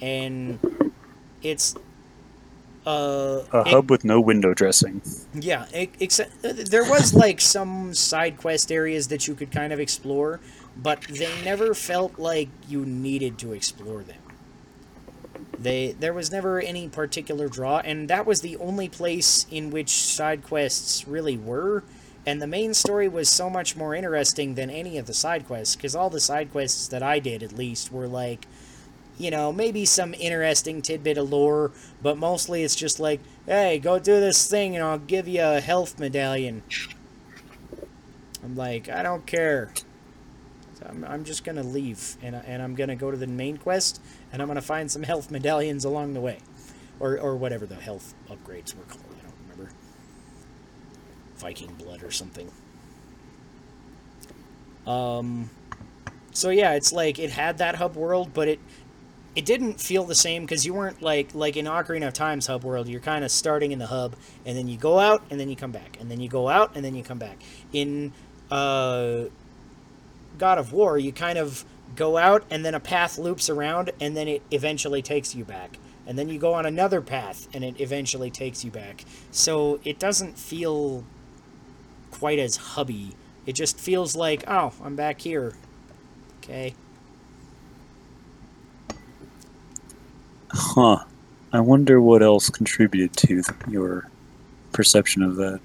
And 0.00 0.58
it's 1.42 1.74
uh, 2.86 3.42
A 3.52 3.60
it- 3.60 3.68
hub 3.68 3.90
with 3.90 4.04
no 4.06 4.20
window 4.20 4.54
dressing. 4.54 5.02
yeah, 5.34 5.66
except 6.00 6.30
there 6.42 6.84
was 6.88 7.12
like 7.12 7.42
some 7.42 7.92
side 7.92 8.38
quest 8.38 8.72
areas 8.72 9.08
that 9.08 9.28
you 9.28 9.34
could 9.34 9.50
kind 9.52 9.72
of 9.74 9.80
explore, 9.80 10.40
but 10.82 11.02
they 11.02 11.28
never 11.44 11.74
felt 11.74 12.18
like 12.18 12.48
you 12.66 12.86
needed 12.86 13.38
to 13.40 13.52
explore 13.52 14.02
them. 14.02 14.17
They 15.58 15.92
there 15.92 16.14
was 16.14 16.30
never 16.30 16.60
any 16.60 16.88
particular 16.88 17.48
draw, 17.48 17.78
and 17.78 18.08
that 18.08 18.26
was 18.26 18.40
the 18.40 18.56
only 18.58 18.88
place 18.88 19.46
in 19.50 19.70
which 19.70 19.90
side 19.90 20.44
quests 20.44 21.06
really 21.08 21.36
were. 21.36 21.82
And 22.26 22.42
the 22.42 22.46
main 22.46 22.74
story 22.74 23.08
was 23.08 23.28
so 23.28 23.48
much 23.48 23.74
more 23.74 23.94
interesting 23.94 24.54
than 24.54 24.70
any 24.70 24.98
of 24.98 25.06
the 25.06 25.14
side 25.14 25.46
quests, 25.46 25.76
because 25.76 25.96
all 25.96 26.10
the 26.10 26.20
side 26.20 26.52
quests 26.52 26.86
that 26.88 27.02
I 27.02 27.20
did, 27.20 27.42
at 27.42 27.52
least, 27.52 27.90
were 27.90 28.06
like, 28.06 28.46
you 29.18 29.30
know, 29.30 29.52
maybe 29.52 29.84
some 29.84 30.14
interesting 30.14 30.80
tidbit 30.80 31.18
of 31.18 31.30
lore, 31.30 31.72
but 32.02 32.16
mostly 32.16 32.62
it's 32.62 32.76
just 32.76 33.00
like, 33.00 33.20
hey, 33.46 33.78
go 33.78 33.98
do 33.98 34.20
this 34.20 34.48
thing 34.48 34.76
and 34.76 34.84
I'll 34.84 34.98
give 34.98 35.26
you 35.26 35.42
a 35.42 35.60
health 35.60 35.98
medallion. 35.98 36.62
I'm 38.44 38.56
like, 38.56 38.88
I 38.88 39.02
don't 39.02 39.26
care. 39.26 39.72
So 40.78 40.86
I'm, 40.88 41.04
I'm 41.04 41.24
just 41.24 41.44
gonna 41.44 41.64
leave 41.64 42.16
and, 42.22 42.36
and 42.36 42.62
I'm 42.62 42.76
gonna 42.76 42.94
go 42.94 43.10
to 43.10 43.16
the 43.16 43.26
main 43.26 43.56
quest 43.56 44.00
and 44.32 44.42
I'm 44.42 44.48
gonna 44.48 44.62
find 44.62 44.90
some 44.90 45.02
health 45.02 45.30
medallions 45.30 45.84
along 45.84 46.14
the 46.14 46.20
way. 46.20 46.38
Or, 47.00 47.16
or 47.16 47.36
whatever 47.36 47.64
the 47.64 47.76
health 47.76 48.12
upgrades 48.28 48.74
were 48.74 48.82
called, 48.82 49.04
I 49.16 49.22
don't 49.22 49.34
remember. 49.42 49.70
Viking 51.36 51.72
blood 51.74 52.02
or 52.02 52.10
something. 52.10 52.50
Um, 54.84 55.48
so 56.32 56.50
yeah, 56.50 56.72
it's 56.74 56.92
like 56.92 57.18
it 57.18 57.30
had 57.30 57.58
that 57.58 57.76
hub 57.76 57.94
world, 57.94 58.30
but 58.34 58.48
it 58.48 58.58
it 59.36 59.44
didn't 59.44 59.80
feel 59.80 60.04
the 60.04 60.14
same 60.14 60.42
because 60.42 60.66
you 60.66 60.74
weren't 60.74 61.02
like 61.02 61.34
like 61.34 61.56
in 61.56 61.66
Ocarina 61.66 62.08
of 62.08 62.14
Time's 62.14 62.46
hub 62.46 62.64
world. 62.64 62.88
You're 62.88 63.00
kind 63.00 63.24
of 63.24 63.30
starting 63.30 63.70
in 63.70 63.78
the 63.78 63.86
hub, 63.86 64.16
and 64.44 64.56
then 64.56 64.66
you 64.66 64.76
go 64.76 64.98
out, 64.98 65.22
and 65.30 65.38
then 65.38 65.48
you 65.48 65.56
come 65.56 65.70
back, 65.70 65.98
and 66.00 66.10
then 66.10 66.20
you 66.20 66.28
go 66.28 66.48
out, 66.48 66.74
and 66.74 66.84
then 66.84 66.94
you 66.94 67.04
come 67.04 67.18
back. 67.18 67.38
In 67.72 68.12
uh, 68.50 69.24
God 70.38 70.58
of 70.58 70.72
War, 70.72 70.98
you 70.98 71.12
kind 71.12 71.38
of 71.38 71.64
go 71.96 72.16
out, 72.16 72.44
and 72.50 72.64
then 72.64 72.74
a 72.74 72.80
path 72.80 73.18
loops 73.18 73.48
around, 73.50 73.90
and 74.00 74.16
then 74.16 74.28
it 74.28 74.42
eventually 74.50 75.02
takes 75.02 75.34
you 75.34 75.44
back. 75.44 75.78
And 76.06 76.18
then 76.18 76.28
you 76.28 76.38
go 76.38 76.54
on 76.54 76.64
another 76.64 77.00
path, 77.00 77.48
and 77.52 77.62
it 77.62 77.80
eventually 77.80 78.30
takes 78.30 78.64
you 78.64 78.70
back. 78.70 79.04
So 79.30 79.80
it 79.84 79.98
doesn't 79.98 80.38
feel 80.38 81.04
quite 82.10 82.38
as 82.38 82.56
hubby. 82.56 83.14
It 83.46 83.54
just 83.54 83.78
feels 83.78 84.16
like, 84.16 84.44
oh, 84.48 84.72
I'm 84.82 84.96
back 84.96 85.20
here. 85.20 85.54
Okay. 86.38 86.74
Huh. 90.50 91.04
I 91.52 91.60
wonder 91.60 92.00
what 92.00 92.22
else 92.22 92.50
contributed 92.50 93.16
to 93.28 93.42
your 93.68 94.10
perception 94.72 95.22
of 95.22 95.36
that. 95.36 95.60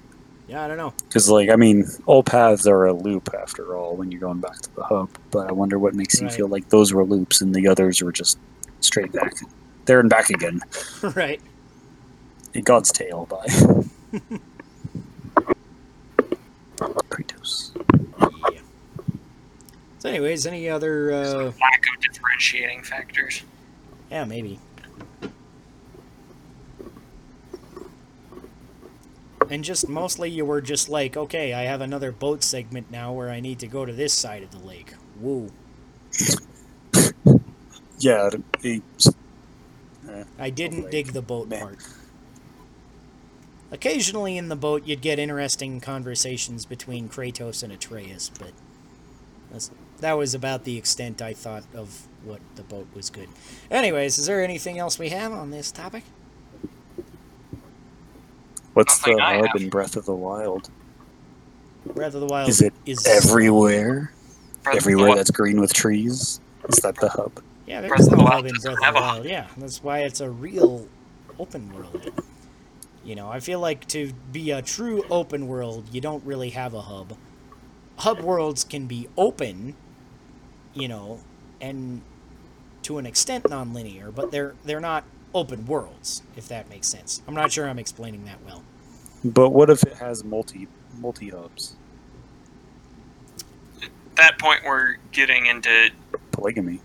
Yeah, 0.46 0.62
I 0.62 0.68
don't 0.68 0.76
know. 0.76 0.92
Because, 1.08 1.28
like, 1.30 1.48
I 1.48 1.56
mean, 1.56 1.86
all 2.06 2.22
paths 2.22 2.66
are 2.66 2.84
a 2.84 2.92
loop 2.92 3.30
after 3.32 3.74
all 3.76 3.96
when 3.96 4.10
you're 4.12 4.20
going 4.20 4.40
back 4.40 4.58
to 4.60 4.74
the 4.76 4.82
hub. 4.84 5.08
But 5.30 5.48
I 5.48 5.52
wonder 5.52 5.78
what 5.78 5.94
makes 5.94 6.20
you 6.20 6.28
feel 6.28 6.48
like 6.48 6.68
those 6.68 6.92
were 6.92 7.04
loops 7.04 7.40
and 7.40 7.54
the 7.54 7.66
others 7.66 8.02
were 8.02 8.12
just 8.12 8.38
straight 8.80 9.10
back, 9.12 9.32
there 9.86 10.00
and 10.00 10.10
back 10.10 10.28
again. 10.30 10.60
right. 11.14 11.40
A 12.54 12.60
God's 12.60 12.92
Tale 12.92 13.26
by 13.26 13.46
Kratos. 16.76 17.72
Yeah. 18.52 18.60
So, 19.98 20.08
anyways, 20.10 20.46
any 20.46 20.68
other? 20.68 21.12
Uh, 21.12 21.44
lack 21.44 21.84
of 21.96 22.00
differentiating 22.02 22.82
factors. 22.82 23.42
yeah, 24.10 24.24
maybe. 24.24 24.58
And 29.50 29.64
just 29.64 29.88
mostly, 29.88 30.30
you 30.30 30.44
were 30.44 30.60
just 30.60 30.88
like, 30.88 31.16
okay, 31.16 31.52
I 31.52 31.62
have 31.62 31.80
another 31.80 32.12
boat 32.12 32.42
segment 32.42 32.90
now 32.90 33.12
where 33.12 33.30
I 33.30 33.40
need 33.40 33.58
to 33.60 33.66
go 33.66 33.84
to 33.84 33.92
this 33.92 34.12
side 34.12 34.42
of 34.42 34.50
the 34.50 34.58
lake. 34.58 34.94
Woo! 35.20 35.50
Yeah, 37.98 38.30
it, 38.62 38.82
I 40.38 40.50
didn't 40.50 40.90
dig 40.90 41.12
the 41.12 41.22
boat 41.22 41.48
Meh. 41.48 41.60
part. 41.60 41.78
Occasionally 43.70 44.36
in 44.36 44.48
the 44.48 44.56
boat, 44.56 44.86
you'd 44.86 45.00
get 45.00 45.18
interesting 45.18 45.80
conversations 45.80 46.66
between 46.66 47.08
Kratos 47.08 47.62
and 47.62 47.72
Atreus, 47.72 48.30
but 48.38 48.52
that's, 49.50 49.70
that 50.00 50.12
was 50.14 50.34
about 50.34 50.64
the 50.64 50.76
extent 50.76 51.22
I 51.22 51.32
thought 51.32 51.64
of 51.74 52.06
what 52.24 52.40
the 52.56 52.62
boat 52.62 52.86
was 52.94 53.10
good. 53.10 53.28
Anyways, 53.70 54.18
is 54.18 54.26
there 54.26 54.44
anything 54.44 54.78
else 54.78 54.98
we 54.98 55.08
have 55.08 55.32
on 55.32 55.50
this 55.50 55.72
topic? 55.72 56.04
What's 58.74 58.98
the 59.00 59.18
I 59.20 59.36
hub 59.36 59.46
have. 59.46 59.62
in 59.62 59.68
Breath 59.70 59.96
of 59.96 60.04
the 60.04 60.14
Wild? 60.14 60.70
Breath 61.86 62.14
of 62.14 62.20
the 62.20 62.26
Wild 62.26 62.48
Is 62.48 62.60
it 62.60 62.72
is 62.86 63.06
Everywhere? 63.06 64.12
Breath 64.62 64.76
Everywhere 64.76 65.14
that's 65.16 65.30
green 65.30 65.60
with 65.60 65.72
trees? 65.72 66.40
Is 66.68 66.76
that 66.78 66.96
the 66.96 67.08
hub? 67.08 67.42
Yeah, 67.66 67.86
Breath 67.86 67.98
there's 67.98 68.06
of 68.08 68.18
no 68.18 68.18
the 68.18 68.24
hub 68.24 68.32
Wild 68.32 68.46
in 68.46 68.54
Breath 68.54 68.66
of 68.66 68.94
the. 68.94 69.00
Wild. 69.00 69.24
Yeah, 69.24 69.46
that's 69.56 69.82
why 69.82 70.00
it's 70.00 70.20
a 70.20 70.30
real 70.30 70.88
open 71.38 71.72
world. 71.72 72.12
You 73.04 73.14
know, 73.14 73.28
I 73.28 73.40
feel 73.40 73.60
like 73.60 73.86
to 73.88 74.12
be 74.32 74.50
a 74.50 74.62
true 74.62 75.04
open 75.10 75.46
world, 75.46 75.84
you 75.92 76.00
don't 76.00 76.24
really 76.24 76.50
have 76.50 76.72
a 76.72 76.82
hub. 76.82 77.16
Hub 77.98 78.20
worlds 78.20 78.64
can 78.64 78.86
be 78.86 79.08
open, 79.16 79.74
you 80.72 80.88
know, 80.88 81.20
and 81.60 82.00
to 82.82 82.98
an 82.98 83.06
extent 83.06 83.48
non-linear, 83.48 84.10
but 84.10 84.30
they're 84.30 84.54
they're 84.64 84.80
not 84.80 85.04
open 85.34 85.66
worlds, 85.66 86.22
if 86.36 86.48
that 86.48 86.70
makes 86.70 86.88
sense. 86.88 87.20
I'm 87.26 87.34
not 87.34 87.52
sure 87.52 87.68
I'm 87.68 87.78
explaining 87.78 88.24
that 88.24 88.38
well. 88.46 88.62
But 89.24 89.50
what 89.50 89.70
if 89.70 89.82
it 89.82 89.94
has 89.94 90.22
multi 90.22 90.68
multi 90.98 91.30
hubs? 91.30 91.74
At 93.82 93.90
that 94.16 94.38
point 94.38 94.60
we're 94.64 94.96
getting 95.12 95.46
into 95.46 95.90
Polygamy. 96.30 96.80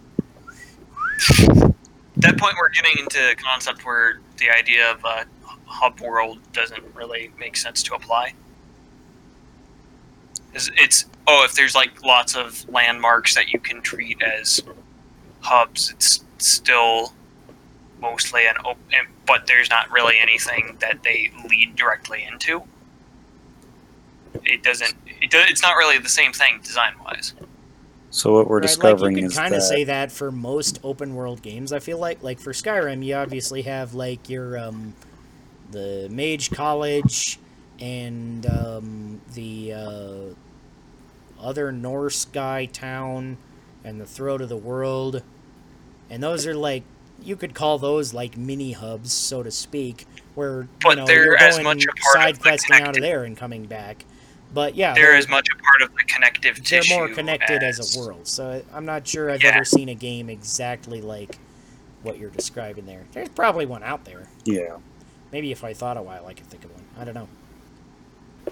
At 1.39 1.47
that 2.17 2.37
point 2.37 2.55
we're 2.57 2.69
getting 2.69 2.97
into 2.97 3.31
a 3.31 3.35
concept 3.35 3.85
where 3.85 4.19
the 4.37 4.49
idea 4.49 4.91
of 4.91 5.03
a 5.03 5.25
hub 5.65 5.99
world 5.99 6.39
doesn't 6.53 6.83
really 6.95 7.31
make 7.37 7.55
sense 7.55 7.83
to 7.83 7.93
apply. 7.93 8.33
It's, 10.53 10.71
it's 10.75 11.05
oh, 11.27 11.43
if 11.45 11.53
there's 11.53 11.75
like 11.75 12.03
lots 12.03 12.35
of 12.35 12.67
landmarks 12.69 13.35
that 13.35 13.49
you 13.53 13.59
can 13.59 13.81
treat 13.81 14.21
as 14.23 14.61
hubs, 15.41 15.91
it's 15.91 16.23
still 16.39 17.13
mostly 18.01 18.45
an 18.45 18.55
open, 18.65 19.07
but 19.25 19.47
there's 19.47 19.69
not 19.69 19.91
really 19.91 20.17
anything 20.19 20.77
that 20.79 21.03
they 21.03 21.31
lead 21.49 21.75
directly 21.75 22.23
into. 22.23 22.63
It 24.45 24.63
doesn't. 24.63 24.95
It 25.21 25.31
does, 25.31 25.49
it's 25.49 25.61
not 25.61 25.75
really 25.75 25.97
the 25.97 26.09
same 26.09 26.33
thing 26.33 26.59
design 26.63 26.93
wise. 27.03 27.33
So 28.11 28.33
what 28.33 28.47
we're 28.47 28.57
Right, 28.57 28.67
discovering 28.67 29.15
like 29.15 29.21
you 29.21 29.27
is 29.27 29.33
can 29.33 29.43
kind 29.43 29.53
of 29.53 29.61
that 29.61 29.67
say 29.67 29.83
that 29.83 30.11
for 30.11 30.31
most 30.31 30.79
open 30.83 31.13
world 31.13 31.41
games. 31.41 31.71
I 31.71 31.79
feel 31.79 31.99
like, 31.99 32.23
like 32.23 32.39
for 32.39 32.53
Skyrim, 32.53 33.05
you 33.05 33.15
obviously 33.15 33.63
have 33.63 33.93
like 33.93 34.29
your 34.29 34.57
um, 34.57 34.95
the 35.71 36.07
Mage 36.09 36.51
College 36.51 37.39
and 37.79 38.45
um, 38.47 39.21
the 39.33 39.73
uh, 39.73 40.19
other 41.39 41.71
Norse 41.71 42.25
guy 42.25 42.65
town 42.65 43.37
and 43.83 44.01
the 44.01 44.05
Throat 44.05 44.41
of 44.41 44.49
the 44.49 44.57
World, 44.57 45.21
and 46.09 46.21
those 46.23 46.47
are 46.47 46.55
like 46.55 46.83
you 47.23 47.35
could 47.35 47.53
call 47.53 47.77
those 47.77 48.13
like 48.13 48.37
mini 48.37 48.71
hubs, 48.73 49.11
so 49.13 49.43
to 49.43 49.51
speak, 49.51 50.05
where 50.35 50.67
But 50.81 50.89
you 50.91 50.95
know 50.97 51.05
they're 51.05 51.25
you're 51.25 51.37
as 51.37 51.55
going 51.55 51.63
much 51.65 51.85
a 51.85 51.87
part 51.87 52.13
side 52.13 52.29
of 52.31 52.37
the 52.37 52.43
questing 52.43 52.81
out 52.81 52.95
of 52.97 53.01
there 53.01 53.23
and 53.23 53.35
coming 53.37 53.65
back. 53.65 54.05
But 54.53 54.75
yeah, 54.75 54.93
They're 54.95 55.15
as 55.15 55.27
much 55.27 55.47
a 55.53 55.55
part 55.61 55.81
of 55.83 55.95
the 55.95 56.03
connective 56.05 56.63
tissue. 56.63 56.89
they're 56.89 57.07
more 57.07 57.15
connected 57.15 57.61
as, 57.61 57.95
a 57.95 57.99
world. 57.99 58.27
So 58.27 58.63
I'm 58.73 58.85
not 58.85 59.07
sure 59.07 59.29
I've 59.29 59.43
Yeah. 59.43 59.49
ever 59.55 59.63
seen 59.65 59.89
a 59.89 59.95
game 59.95 60.27
exactly 60.29 61.01
like 61.01 61.37
what 62.01 62.17
you're 62.17 62.31
describing 62.31 62.85
there. 62.87 63.03
There's 63.11 63.29
probably 63.29 63.65
one 63.67 63.83
out 63.83 64.05
there. 64.05 64.27
yeah. 64.45 64.77
Maybe 65.31 65.51
if 65.51 65.63
I 65.63 65.73
thought 65.75 65.95
a 65.97 66.01
while, 66.01 66.25
I 66.25 66.33
could 66.33 66.47
think 66.47 66.65
of 66.65 66.71
one. 66.71 66.83
I 66.99 67.03
don't 67.03 67.13
know. 67.13 67.27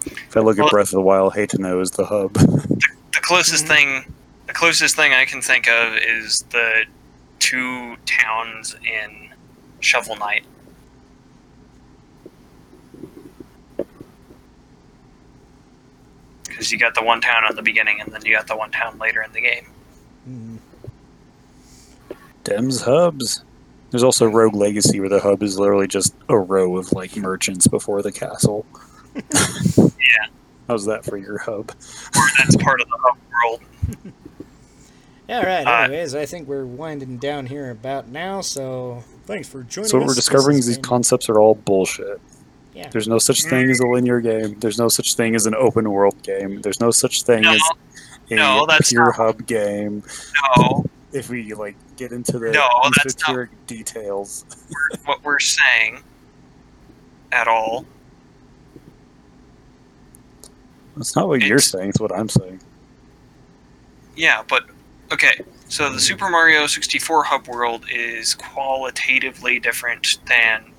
If 0.06 0.38
I 0.38 0.42
look 0.42 0.58
Well- 0.58 0.68
at 0.68 0.72
Breath 0.72 0.88
of 0.90 0.92
the 0.92 1.02
Wild, 1.02 1.34
hate 1.34 1.50
to 1.50 1.58
know 1.58 1.80
is 1.80 1.90
the 1.92 2.06
hub. 2.06 2.34
the 2.34 3.20
closest 3.22 3.66
Mhm. 3.66 3.68
thing 3.68 4.14
the 4.46 4.54
closest 4.54 4.96
thing 4.96 5.12
I 5.14 5.26
can 5.26 5.42
think 5.42 5.68
of 5.68 5.98
is 5.98 6.42
the 6.52 6.86
two 7.40 7.96
towns 8.06 8.76
in 8.84 9.30
Shovel 9.80 10.16
Knight. 10.16 10.44
Because 16.48 16.72
you 16.72 16.80
got 16.80 16.96
the 16.96 17.04
one 17.04 17.22
town 17.22 17.44
at 17.48 17.56
the 17.56 17.62
beginning, 17.62 18.02
and 18.02 18.12
then 18.12 18.26
you 18.26 18.36
got 18.36 18.48
the 18.48 18.56
one 18.58 18.72
town 18.72 18.98
later 18.98 19.22
in 19.22 19.32
the 19.32 19.42
game. 19.42 19.68
Mm, 20.28 20.58
Dems 22.44 22.84
hubs. 22.84 23.44
There's 23.92 24.04
also 24.04 24.26
Rogue 24.26 24.56
Legacy, 24.56 25.00
where 25.00 25.10
the 25.10 25.20
hub 25.20 25.44
is 25.44 25.60
literally 25.60 25.88
just 25.88 26.14
a 26.30 26.38
row 26.38 26.78
of 26.78 26.92
like 26.92 27.16
merchants 27.16 27.68
before 27.68 28.02
the 28.02 28.12
castle. 28.12 28.66
Yeah. 29.78 30.28
How's 30.68 30.86
that 30.86 31.04
for 31.04 31.18
your 31.18 31.38
hub? 31.38 31.72
Or 31.72 32.24
that's 32.38 32.56
part 32.58 32.80
of 32.82 32.88
the 32.88 32.98
hub 33.02 33.18
world. 33.34 34.14
All 35.30 35.44
right. 35.44 35.66
Uh, 35.68 35.84
Anyways, 35.86 36.16
I 36.16 36.26
think 36.26 36.48
we're 36.48 36.66
winding 36.66 37.18
down 37.18 37.46
here 37.46 37.70
about 37.72 38.08
now. 38.08 38.42
So 38.42 39.04
thanks 39.26 39.48
for 39.50 39.64
joining 39.64 39.86
us. 39.86 39.92
So 39.92 39.98
what 39.98 40.04
us. 40.04 40.08
we're 40.10 40.16
discovering 40.16 40.58
is 40.58 40.66
these 40.68 40.78
concepts 40.78 41.28
are 41.30 41.40
all 41.40 41.56
bullshit. 41.56 42.22
Yeah. 42.74 42.90
There's 42.90 43.08
no 43.08 43.18
such 43.20 43.44
thing 43.44 43.70
as 43.70 43.80
a 43.80 43.88
linear 43.88 44.22
game. 44.22 44.58
There's 44.60 44.78
no 44.78 44.88
such 44.88 45.16
thing 45.16 45.36
as 45.36 45.46
an 45.46 45.56
open 45.56 45.90
world 45.92 46.22
game. 46.24 46.62
There's 46.62 46.80
no 46.80 46.92
such 46.92 47.24
thing 47.24 47.42
No, 47.42 47.54
as 47.54 47.62
a 48.30 48.36
no, 48.36 48.66
that's 48.68 48.90
pure 48.90 49.06
not- 49.06 49.16
hub 49.16 49.48
game. 49.48 50.04
No, 50.58 50.86
If 51.12 51.30
we 51.30 51.54
like 51.56 51.76
get 51.98 52.12
into 52.12 52.34
the 52.40 52.52
No, 52.52 52.70
that's 53.04 53.18
not- 53.28 53.48
details, 53.66 54.46
what 55.06 55.24
we're 55.24 55.40
saying 55.40 56.04
at 57.32 57.48
all. 57.48 57.86
that's 60.96 61.16
not 61.16 61.28
what 61.28 61.42
you're 61.42 61.60
saying. 61.60 61.90
It's 61.90 62.00
what 62.00 62.12
I'm 62.14 62.30
saying. 62.30 62.60
Yeah, 64.16 64.44
but 64.48 64.66
okay. 65.12 65.40
So 65.70 65.92
the 65.92 66.00
Super 66.00 66.30
Mario 66.30 66.66
64 66.68 67.24
hub 67.24 67.48
world 67.48 67.86
is 67.92 68.36
qualitatively 68.36 69.60
different 69.60 70.18
than 70.28 70.72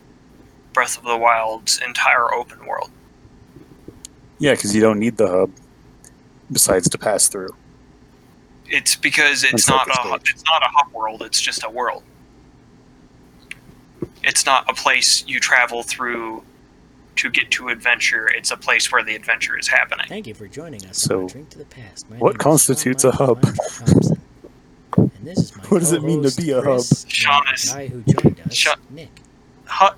Breath 0.73 0.97
of 0.97 1.05
the 1.05 1.17
Wild's 1.17 1.81
entire 1.87 2.33
open 2.35 2.65
world. 2.67 2.91
Yeah, 4.39 4.53
because 4.55 4.75
you 4.75 4.81
don't 4.81 4.99
need 4.99 5.17
the 5.17 5.29
hub 5.29 5.51
besides 6.51 6.89
to 6.91 6.99
pass 6.99 7.29
through. 7.29 7.51
It's 8.71 8.95
because 8.97 9.45
it's 9.45 9.69
Until 9.69 9.77
not 9.77 9.87
the 9.87 9.93
a 9.93 9.97
hu- 10.13 10.19
stage. 10.21 10.35
it's 10.35 10.45
not 10.45 10.63
a 10.63 10.69
hub 10.71 10.93
world. 10.93 11.23
It's 11.23 11.41
just 11.41 11.65
a 11.65 11.71
world. 11.71 12.03
It's 14.23 14.47
not 14.47 14.69
a 14.71 14.75
place 14.75 15.25
you 15.27 15.41
travel 15.41 15.83
through 15.83 16.43
to 17.17 17.31
get 17.31 17.51
to 17.53 17.69
adventure. 17.69 18.29
It's 18.29 18.51
a 18.51 18.57
place 18.57 18.93
where 18.93 19.03
the 19.03 19.15
adventure 19.17 19.59
is 19.59 19.67
happening. 19.69 20.07
Thank 20.09 20.27
you 20.27 20.35
for 20.35 20.47
joining 20.47 20.85
us. 20.87 20.99
So, 20.99 21.29
Drink 21.29 21.51
to 21.51 21.59
the 21.59 21.65
Past. 21.65 22.07
What 22.19 22.39
constitutes 22.39 23.03
Sean 23.03 23.13
a 23.13 23.17
hub? 23.17 23.43
Michael 25.29 25.35
Thompson. 25.35 25.37
And 25.37 25.37
this 25.37 25.39
is 25.39 25.57
my 25.57 25.63
What 25.65 25.79
does 25.81 25.93
it 25.93 26.03
mean 26.03 26.23
to 26.23 26.37
be 26.37 26.51
a 26.51 26.57
hub? 26.57 26.65
Chris, 26.65 27.05
and 27.05 27.13
Sean 27.13 27.45
the 27.47 27.53
is- 27.55 27.73
guy 27.73 27.89
who 27.89 28.03
joined 28.03 28.41
us, 28.41 28.55
Sean- 28.55 28.77
Nick. 28.91 29.21
Hi, 29.67 29.93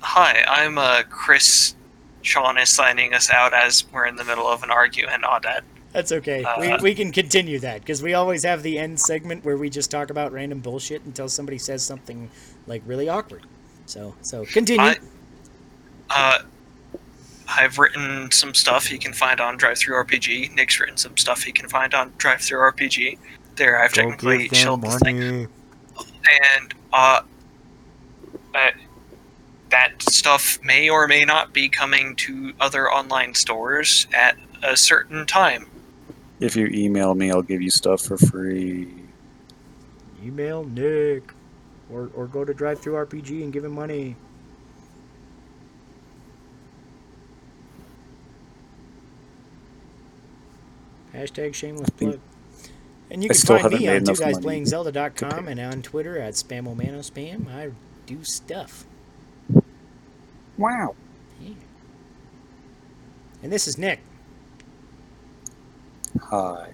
hi 0.00 0.44
I'm 0.46 0.78
uh, 0.78 1.02
Chris. 1.08 1.74
Sean 2.22 2.56
is 2.58 2.70
signing 2.70 3.12
us 3.12 3.30
out 3.30 3.52
as 3.52 3.84
we're 3.92 4.06
in 4.06 4.16
the 4.16 4.24
middle 4.24 4.46
of 4.46 4.62
an 4.62 4.70
argument. 4.70 5.24
Audad. 5.24 5.60
That's 5.92 6.10
okay. 6.10 6.44
we, 6.58 6.68
Uh, 6.68 6.82
we 6.82 6.94
can 6.94 7.12
continue 7.12 7.58
that 7.60 7.80
because 7.80 8.02
we 8.02 8.14
always 8.14 8.44
have 8.44 8.62
the 8.62 8.78
end 8.78 8.98
segment 8.98 9.44
where 9.44 9.56
we 9.58 9.68
just 9.70 9.90
talk 9.90 10.10
about 10.10 10.32
random 10.32 10.60
bullshit 10.60 11.04
until 11.04 11.28
somebody 11.28 11.58
says 11.58 11.82
something 11.82 12.30
like 12.66 12.82
really 12.86 13.08
awkward. 13.08 13.42
So 13.86 14.14
so 14.22 14.44
continue. 14.46 14.82
I, 14.82 14.96
uh, 16.10 16.38
I've 17.46 17.78
written 17.78 18.30
some 18.30 18.54
stuff 18.54 18.90
you 18.90 18.98
can 18.98 19.12
find 19.12 19.38
on 19.38 19.58
DriveThruRPG. 19.58 20.54
Nick's 20.54 20.80
written 20.80 20.96
some 20.96 21.16
stuff 21.18 21.42
he 21.42 21.52
can 21.52 21.68
find 21.68 21.92
on 21.94 22.12
Drive 22.16 22.40
Through 22.40 22.58
RPG. 22.72 23.18
There, 23.56 23.80
I've 23.80 23.92
technically 23.92 24.48
shelled 24.48 24.82
the 24.82 24.98
thing, 24.98 25.20
and 25.22 26.74
uh, 26.92 27.22
uh, 28.54 28.70
that 29.70 30.02
stuff 30.02 30.58
may 30.62 30.88
or 30.88 31.06
may 31.06 31.24
not 31.24 31.52
be 31.52 31.68
coming 31.68 32.16
to 32.16 32.52
other 32.60 32.90
online 32.90 33.34
stores 33.34 34.08
at 34.12 34.36
a 34.62 34.76
certain 34.76 35.24
time. 35.26 35.66
If 36.40 36.56
you 36.56 36.66
email 36.66 37.14
me, 37.14 37.30
I'll 37.30 37.42
give 37.42 37.62
you 37.62 37.70
stuff 37.70 38.02
for 38.02 38.16
free. 38.16 38.92
Email 40.22 40.64
Nick, 40.64 41.32
or 41.90 42.10
or 42.14 42.26
go 42.26 42.44
to 42.44 42.52
DriveThruRPG 42.52 43.44
and 43.44 43.52
give 43.52 43.64
him 43.64 43.72
money. 43.72 44.16
Hashtag 51.14 51.54
shameless 51.54 51.90
plug. 51.90 52.18
And 53.14 53.22
you 53.22 53.28
can 53.28 53.36
still 53.36 53.60
find 53.60 53.72
me 53.72 53.86
made 53.86 54.08
on 54.08 54.14
two 54.16 54.20
guys 54.20 54.40
playing 54.40 54.64
to 54.64 54.70
Zelda.com 54.70 55.44
pay. 55.44 55.52
and 55.52 55.60
on 55.60 55.82
Twitter 55.82 56.18
at 56.18 56.34
SpamOmanoSpam. 56.34 57.48
I 57.48 57.70
do 58.06 58.24
stuff. 58.24 58.86
Wow. 60.58 60.96
Yeah. 61.40 61.54
And 63.40 63.52
this 63.52 63.68
is 63.68 63.78
Nick. 63.78 64.00
Hi. 66.22 66.72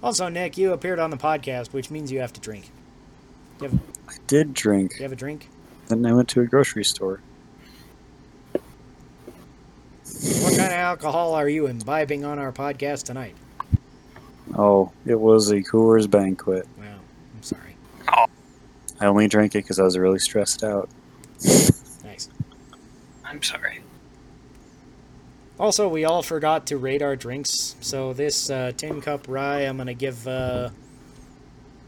Also, 0.00 0.28
Nick, 0.28 0.56
you 0.56 0.72
appeared 0.72 1.00
on 1.00 1.10
the 1.10 1.16
podcast, 1.16 1.72
which 1.72 1.90
means 1.90 2.12
you 2.12 2.20
have 2.20 2.32
to 2.34 2.40
drink. 2.40 2.70
You 3.60 3.70
have, 3.70 3.80
I 4.08 4.14
did 4.28 4.54
drink. 4.54 4.92
you 4.98 5.02
have 5.02 5.10
a 5.10 5.16
drink? 5.16 5.50
Then 5.88 6.06
I 6.06 6.12
went 6.12 6.28
to 6.28 6.42
a 6.42 6.46
grocery 6.46 6.84
store. 6.84 7.20
What 10.22 10.56
kind 10.56 10.72
of 10.72 10.78
alcohol 10.78 11.34
are 11.34 11.48
you 11.48 11.66
imbibing 11.66 12.24
on 12.24 12.38
our 12.38 12.50
podcast 12.50 13.04
tonight? 13.04 13.34
Oh, 14.56 14.92
it 15.04 15.20
was 15.20 15.50
a 15.50 15.56
Coors 15.56 16.10
banquet. 16.10 16.66
Wow, 16.78 16.84
I'm 17.34 17.42
sorry. 17.42 17.76
I 18.98 19.06
only 19.06 19.28
drank 19.28 19.54
it 19.54 19.58
because 19.64 19.78
I 19.78 19.82
was 19.82 19.98
really 19.98 20.18
stressed 20.18 20.64
out. 20.64 20.88
Nice. 21.44 22.30
I'm 23.24 23.42
sorry. 23.42 23.80
Also, 25.58 25.88
we 25.88 26.04
all 26.04 26.22
forgot 26.22 26.66
to 26.68 26.78
rate 26.78 27.02
our 27.02 27.16
drinks. 27.16 27.76
So 27.80 28.12
this 28.14 28.48
uh, 28.48 28.72
tin 28.76 29.02
cup 29.02 29.26
rye, 29.28 29.60
I'm 29.60 29.76
gonna 29.76 29.94
give 29.94 30.26
uh, 30.26 30.70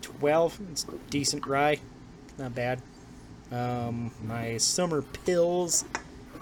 12. 0.03 0.61
It's 0.73 0.87
decent 1.09 1.47
rye, 1.47 1.79
not 2.39 2.55
bad. 2.55 2.83
Um, 3.51 4.11
my 4.23 4.59
Summer 4.59 5.01
Pils, 5.01 5.85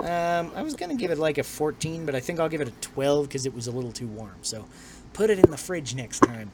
um, 0.00 0.50
I 0.54 0.62
was 0.62 0.74
gonna 0.74 0.94
give 0.94 1.10
it 1.10 1.18
like 1.18 1.38
a 1.38 1.42
14, 1.42 2.04
but 2.06 2.14
I 2.14 2.20
think 2.20 2.38
I'll 2.40 2.48
give 2.48 2.60
it 2.60 2.68
a 2.68 2.72
12 2.82 3.28
because 3.28 3.46
it 3.46 3.54
was 3.54 3.66
a 3.66 3.70
little 3.72 3.92
too 3.92 4.06
warm. 4.08 4.34
So 4.42 4.66
put 5.12 5.30
it 5.30 5.38
in 5.38 5.50
the 5.50 5.56
fridge 5.56 5.94
next 5.94 6.20
time. 6.20 6.50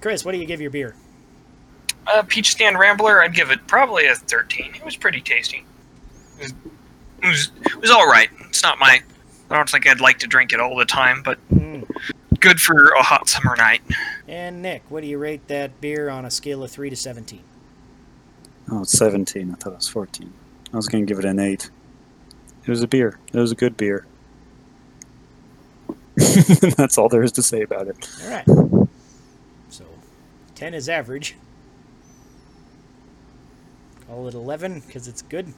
Chris, 0.00 0.24
what 0.24 0.32
do 0.32 0.38
you 0.38 0.46
give 0.46 0.60
your 0.60 0.70
beer? 0.70 0.94
Uh, 2.06 2.22
Peach 2.26 2.50
Stand 2.50 2.78
Rambler, 2.78 3.22
I'd 3.22 3.34
give 3.34 3.50
it 3.50 3.58
probably 3.66 4.06
a 4.06 4.14
13. 4.14 4.74
It 4.76 4.84
was 4.84 4.96
pretty 4.96 5.20
tasty. 5.20 5.64
It 6.38 6.42
was, 6.42 6.52
it 7.22 7.26
was, 7.28 7.50
it 7.66 7.80
was 7.80 7.90
all 7.90 8.06
right. 8.06 8.28
It's 8.48 8.62
not 8.62 8.78
my. 8.78 9.00
I 9.50 9.56
don't 9.56 9.68
think 9.68 9.86
I'd 9.86 10.00
like 10.00 10.18
to 10.20 10.26
drink 10.26 10.52
it 10.52 10.60
all 10.60 10.76
the 10.76 10.84
time, 10.84 11.22
but 11.22 11.38
Mm. 11.50 11.88
good 12.40 12.60
for 12.60 12.90
a 12.90 13.02
hot 13.02 13.28
summer 13.28 13.56
night. 13.56 13.82
And 14.26 14.62
Nick, 14.62 14.82
what 14.88 15.02
do 15.02 15.06
you 15.08 15.18
rate 15.18 15.48
that 15.48 15.80
beer 15.80 16.08
on 16.08 16.24
a 16.24 16.30
scale 16.30 16.62
of 16.62 16.70
three 16.70 16.90
to 16.90 16.96
seventeen? 16.96 17.42
Oh, 18.70 18.82
it's 18.82 18.92
17. 18.98 19.50
I 19.50 19.54
thought 19.54 19.72
it 19.72 19.76
was 19.76 19.88
14. 19.88 20.30
I 20.72 20.76
was 20.76 20.86
going 20.88 21.04
to 21.04 21.08
give 21.10 21.18
it 21.18 21.24
an 21.24 21.38
8. 21.38 21.70
It 22.68 22.72
was 22.72 22.82
a 22.82 22.86
beer. 22.86 23.18
It 23.32 23.38
was 23.38 23.50
a 23.50 23.54
good 23.54 23.78
beer. 23.78 24.04
That's 26.76 26.98
all 26.98 27.08
there 27.08 27.22
is 27.22 27.32
to 27.32 27.42
say 27.42 27.62
about 27.62 27.88
it. 27.88 27.96
All 28.22 28.30
right. 28.30 28.88
So, 29.70 29.86
ten 30.54 30.74
is 30.74 30.86
average. 30.86 31.34
Call 34.06 34.28
it 34.28 34.34
eleven 34.34 34.80
because 34.80 35.08
it's 35.08 35.22
good. 35.22 35.54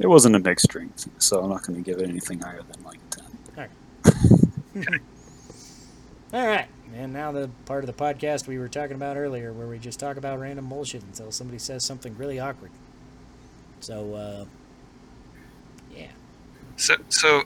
It 0.00 0.08
wasn't 0.08 0.34
a 0.34 0.40
big 0.40 0.58
drink, 0.68 0.90
so 1.18 1.40
I'm 1.40 1.50
not 1.50 1.62
going 1.62 1.76
to 1.76 1.88
give 1.88 2.00
it 2.00 2.08
anything 2.08 2.40
higher 2.40 2.62
than 2.62 2.82
like 2.82 2.98
10. 4.74 4.90
All 6.32 6.46
right. 6.48 6.66
And 6.96 7.12
now 7.12 7.30
the 7.30 7.48
part 7.64 7.84
of 7.84 7.86
the 7.86 7.92
podcast 7.92 8.48
we 8.48 8.58
were 8.58 8.68
talking 8.68 8.96
about 8.96 9.16
earlier, 9.16 9.52
where 9.52 9.68
we 9.68 9.78
just 9.78 10.00
talk 10.00 10.16
about 10.16 10.40
random 10.40 10.68
bullshit 10.68 11.04
until 11.04 11.30
somebody 11.30 11.60
says 11.60 11.84
something 11.84 12.16
really 12.16 12.40
awkward. 12.40 12.72
So, 13.78 14.14
uh. 14.14 14.44
So, 16.76 16.96
so 17.08 17.42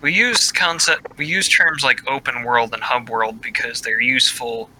we 0.00 0.12
use 0.12 0.52
concept. 0.52 1.16
We 1.18 1.26
use 1.26 1.48
terms 1.48 1.82
like 1.84 2.06
open 2.08 2.42
world 2.44 2.74
and 2.74 2.82
hub 2.82 3.08
world 3.08 3.40
because 3.40 3.80
they're 3.80 4.00
useful, 4.00 4.70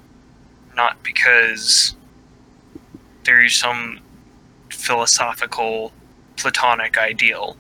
not 0.74 1.02
because 1.02 1.94
there's 3.24 3.54
some 3.54 4.00
philosophical, 4.70 5.92
platonic 6.36 6.98
ideal. 6.98 7.56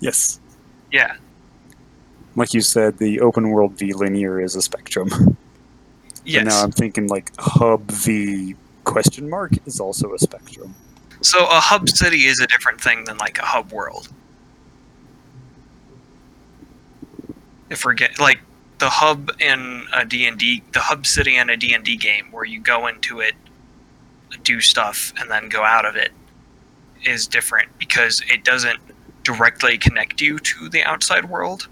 Yes. 0.00 0.40
Yeah, 0.92 1.16
Like 2.36 2.54
you 2.54 2.60
said, 2.60 2.98
the 2.98 3.20
open 3.20 3.50
world 3.50 3.76
v 3.78 3.92
linear 3.92 4.40
is 4.40 4.54
a 4.54 4.62
spectrum. 4.62 5.10
And 5.12 5.36
yes. 6.24 6.44
now 6.44 6.62
I'm 6.62 6.70
thinking 6.72 7.08
like 7.08 7.32
hub 7.38 7.90
v 7.90 8.54
question 8.84 9.28
mark 9.28 9.52
is 9.66 9.80
also 9.80 10.12
a 10.14 10.18
spectrum. 10.18 10.74
So 11.20 11.44
a 11.46 11.60
hub 11.60 11.88
city 11.88 12.26
is 12.26 12.40
a 12.40 12.46
different 12.46 12.80
thing 12.80 13.04
than 13.04 13.18
like 13.18 13.38
a 13.38 13.44
hub 13.44 13.72
world. 13.72 14.08
If 17.70 17.84
we're 17.84 17.94
get 17.94 18.18
like 18.18 18.40
the 18.78 18.88
hub 18.88 19.30
in 19.40 19.86
a 19.92 20.04
D&D, 20.04 20.62
the 20.72 20.80
hub 20.80 21.06
city 21.06 21.36
in 21.36 21.50
a 21.50 21.56
D&D 21.56 21.96
game 21.96 22.30
where 22.30 22.44
you 22.44 22.60
go 22.60 22.86
into 22.86 23.20
it, 23.20 23.34
do 24.42 24.60
stuff 24.60 25.12
and 25.18 25.30
then 25.30 25.48
go 25.48 25.62
out 25.62 25.84
of 25.84 25.96
it 25.96 26.12
is 27.04 27.26
different 27.26 27.68
because 27.78 28.22
it 28.28 28.44
doesn't 28.44 28.80
directly 29.22 29.78
connect 29.78 30.20
you 30.20 30.38
to 30.38 30.68
the 30.68 30.82
outside 30.82 31.28
world. 31.28 31.68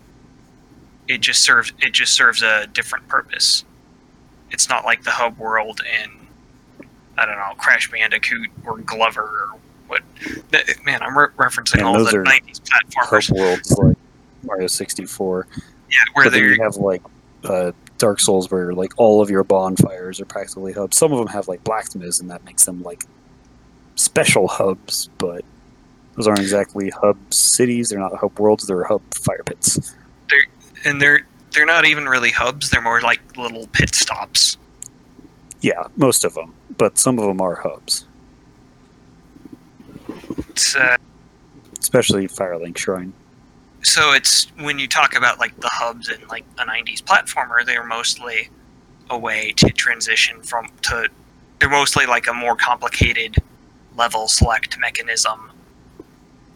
It 1.06 1.20
just 1.20 1.42
serves 1.42 1.72
it 1.80 1.92
just 1.92 2.14
serves 2.14 2.42
a 2.42 2.66
different 2.66 3.06
purpose. 3.08 3.64
It's 4.50 4.68
not 4.68 4.84
like 4.84 5.04
the 5.04 5.10
hub 5.10 5.38
world 5.38 5.80
in 6.02 6.23
I 7.16 7.26
don't 7.26 7.36
know, 7.36 7.52
Crash 7.58 7.90
Bandicoot 7.90 8.50
or 8.66 8.78
Glover 8.78 9.22
or 9.22 9.58
what. 9.86 10.02
Man, 10.84 11.02
I'm 11.02 11.16
re- 11.16 11.28
referencing 11.36 11.78
Yeah, 11.78 11.84
all 11.84 11.94
those 11.94 12.10
the 12.10 12.18
are 12.18 12.24
90s 12.24 12.60
platformers. 12.62 13.30
Worlds 13.30 13.78
like 13.78 13.96
Mario 14.42 14.66
64. 14.66 15.46
Yeah, 15.90 15.96
where 16.14 16.30
they're 16.30 16.52
you 16.54 16.62
have 16.62 16.76
like 16.76 17.02
uh, 17.44 17.72
Dark 17.98 18.20
Souls 18.20 18.50
where 18.50 18.72
like 18.72 18.92
all 18.96 19.20
of 19.20 19.30
your 19.30 19.44
bonfires 19.44 20.20
are 20.20 20.24
practically 20.24 20.72
hubs. 20.72 20.96
Some 20.96 21.12
of 21.12 21.18
them 21.18 21.28
have 21.28 21.46
like 21.48 21.62
blacksmiths 21.64 22.20
and 22.20 22.30
that 22.30 22.44
makes 22.44 22.64
them 22.64 22.82
like 22.82 23.04
special 23.96 24.48
hubs, 24.48 25.08
but 25.18 25.44
those 26.16 26.26
aren't 26.26 26.40
exactly 26.40 26.90
hub 26.90 27.16
cities. 27.32 27.88
They're 27.90 27.98
not 27.98 28.16
hub 28.16 28.38
worlds. 28.38 28.66
They're 28.66 28.84
hub 28.84 29.02
fire 29.14 29.42
pits. 29.44 29.94
and 30.84 31.00
they're 31.00 31.26
they're 31.52 31.66
not 31.66 31.84
even 31.84 32.06
really 32.06 32.30
hubs. 32.30 32.70
They're 32.70 32.82
more 32.82 33.00
like 33.00 33.36
little 33.36 33.66
pit 33.68 33.94
stops. 33.94 34.56
Yeah, 35.64 35.86
most 35.96 36.26
of 36.26 36.34
them, 36.34 36.52
but 36.76 36.98
some 36.98 37.18
of 37.18 37.24
them 37.24 37.40
are 37.40 37.54
hubs, 37.54 38.04
It's, 40.50 40.76
uh, 40.76 40.98
especially 41.80 42.28
Firelink 42.28 42.76
Shrine. 42.76 43.14
so 43.82 44.12
it's 44.12 44.44
when 44.58 44.78
you 44.78 44.86
talk 44.86 45.16
about 45.16 45.38
like 45.38 45.58
the 45.60 45.70
hubs 45.72 46.10
in 46.10 46.28
like 46.28 46.44
a 46.58 46.66
90s 46.66 47.02
platformer, 47.02 47.64
they're 47.64 47.86
mostly 47.86 48.50
a 49.08 49.16
way 49.16 49.52
to 49.56 49.70
transition 49.70 50.42
from 50.42 50.68
to. 50.82 51.08
They're 51.60 51.70
mostly 51.70 52.04
like 52.04 52.26
a 52.26 52.34
more 52.34 52.56
complicated 52.56 53.36
level 53.96 54.28
select 54.28 54.78
mechanism. 54.78 55.50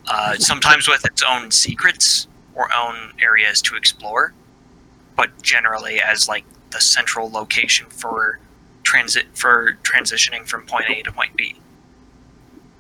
Uh, 0.07 0.35
sometimes 0.35 0.87
with 0.87 1.07
its 1.07 1.23
own 1.23 1.51
secrets 1.51 2.29
or 2.55 2.69
own 2.77 3.15
areas 3.23 3.63
to 3.63 3.75
explore, 3.75 4.35
but 5.17 5.31
generally 5.41 5.99
as 5.99 6.29
like 6.29 6.45
the 6.73 6.81
central 6.81 7.31
location 7.31 7.87
for 7.87 8.39
transit 8.89 9.27
for 9.35 9.77
transitioning 9.83 10.47
from 10.47 10.65
point 10.65 10.87
A 10.89 11.03
to 11.03 11.13
point 11.13 11.37
B. 11.37 11.55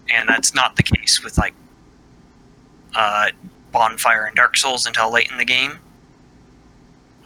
And 0.08 0.26
that's 0.26 0.54
not 0.54 0.74
the 0.76 0.82
case 0.82 1.22
with 1.22 1.36
like 1.36 1.52
uh, 2.94 3.28
Bonfire 3.72 4.24
and 4.24 4.34
Dark 4.34 4.56
Souls 4.56 4.86
until 4.86 5.12
late 5.12 5.30
in 5.30 5.36
the 5.36 5.44
game. 5.44 5.72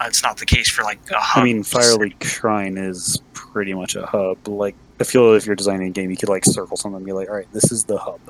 Uh, 0.01 0.07
it's 0.09 0.25
not 0.25 0.37
the 0.37 0.47
case 0.47 0.69
for 0.69 0.83
like 0.83 0.99
a 1.13 1.21
hub. 1.21 1.43
I 1.43 1.45
mean, 1.45 1.63
Firelink 1.63 2.25
Shrine 2.25 2.77
is 2.77 3.23
pretty 3.35 3.73
much 3.73 3.95
a 3.95 4.05
hub. 4.05 4.49
Like, 4.49 4.75
I 4.99 5.05
feel 5.05 5.33
if 5.35 5.47
you're 5.47 5.55
designing 5.55 5.87
a 5.87 5.93
game, 5.93 6.11
you 6.11 6.17
could 6.17 6.29
like 6.29 6.45
circle 6.45 6.77
something 6.77 6.97
and 6.97 7.07
be 7.07 7.13
like, 7.13 7.29
all 7.29 7.37
right, 7.37 7.53
this 7.53 7.71
is 7.71 7.85
the 7.85 7.99
hub 7.99 8.21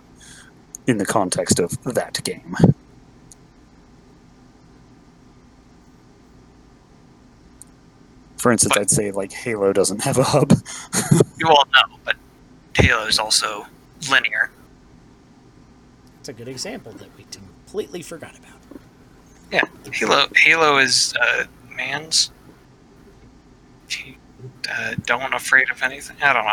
in 0.87 0.99
the 0.99 1.07
context 1.07 1.61
of 1.61 1.83
that 1.85 2.23
game. 2.24 2.55
For 8.43 8.51
instance, 8.51 8.77
I'd 8.77 8.90
say 8.90 9.12
like 9.12 9.31
Halo 9.31 9.73
doesn't 9.73 10.02
have 10.02 10.19
a 10.19 10.24
hub. 10.24 10.52
You 11.39 11.48
all 11.48 11.64
know, 11.73 11.97
but 12.05 12.16
Halo 12.77 13.06
is 13.06 13.19
also 13.19 13.66
linear. 14.10 14.51
It's 16.20 16.28
a 16.28 16.32
good 16.32 16.47
example 16.47 16.93
that 16.93 17.09
we 17.16 17.24
completely 17.32 18.02
forgot 18.02 18.36
about. 18.39 18.59
Yeah, 19.51 19.62
Halo. 19.93 20.27
Halo 20.36 20.78
is 20.78 21.14
uh, 21.20 21.44
man's. 21.77 22.31
Uh, 24.70 24.94
don't 25.05 25.35
afraid 25.35 25.70
of 25.70 25.82
anything. 25.82 26.16
I 26.23 26.32
don't 26.32 26.44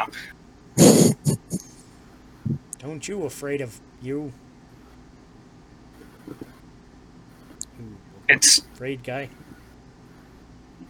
know. 0.78 1.16
Don't 2.80 3.08
you 3.08 3.24
afraid 3.26 3.62
of 3.62 3.80
you? 4.02 4.32
You 7.78 7.98
It's 8.28 8.60
afraid 8.60 9.04
guy? 9.04 9.30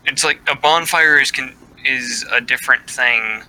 It's 0.09 0.23
like 0.23 0.41
a 0.49 0.55
bonfire 0.55 1.19
is 1.19 1.31
can 1.31 1.55
is 1.85 2.25
a 2.31 2.41
different 2.41 2.89
thing. 2.89 3.43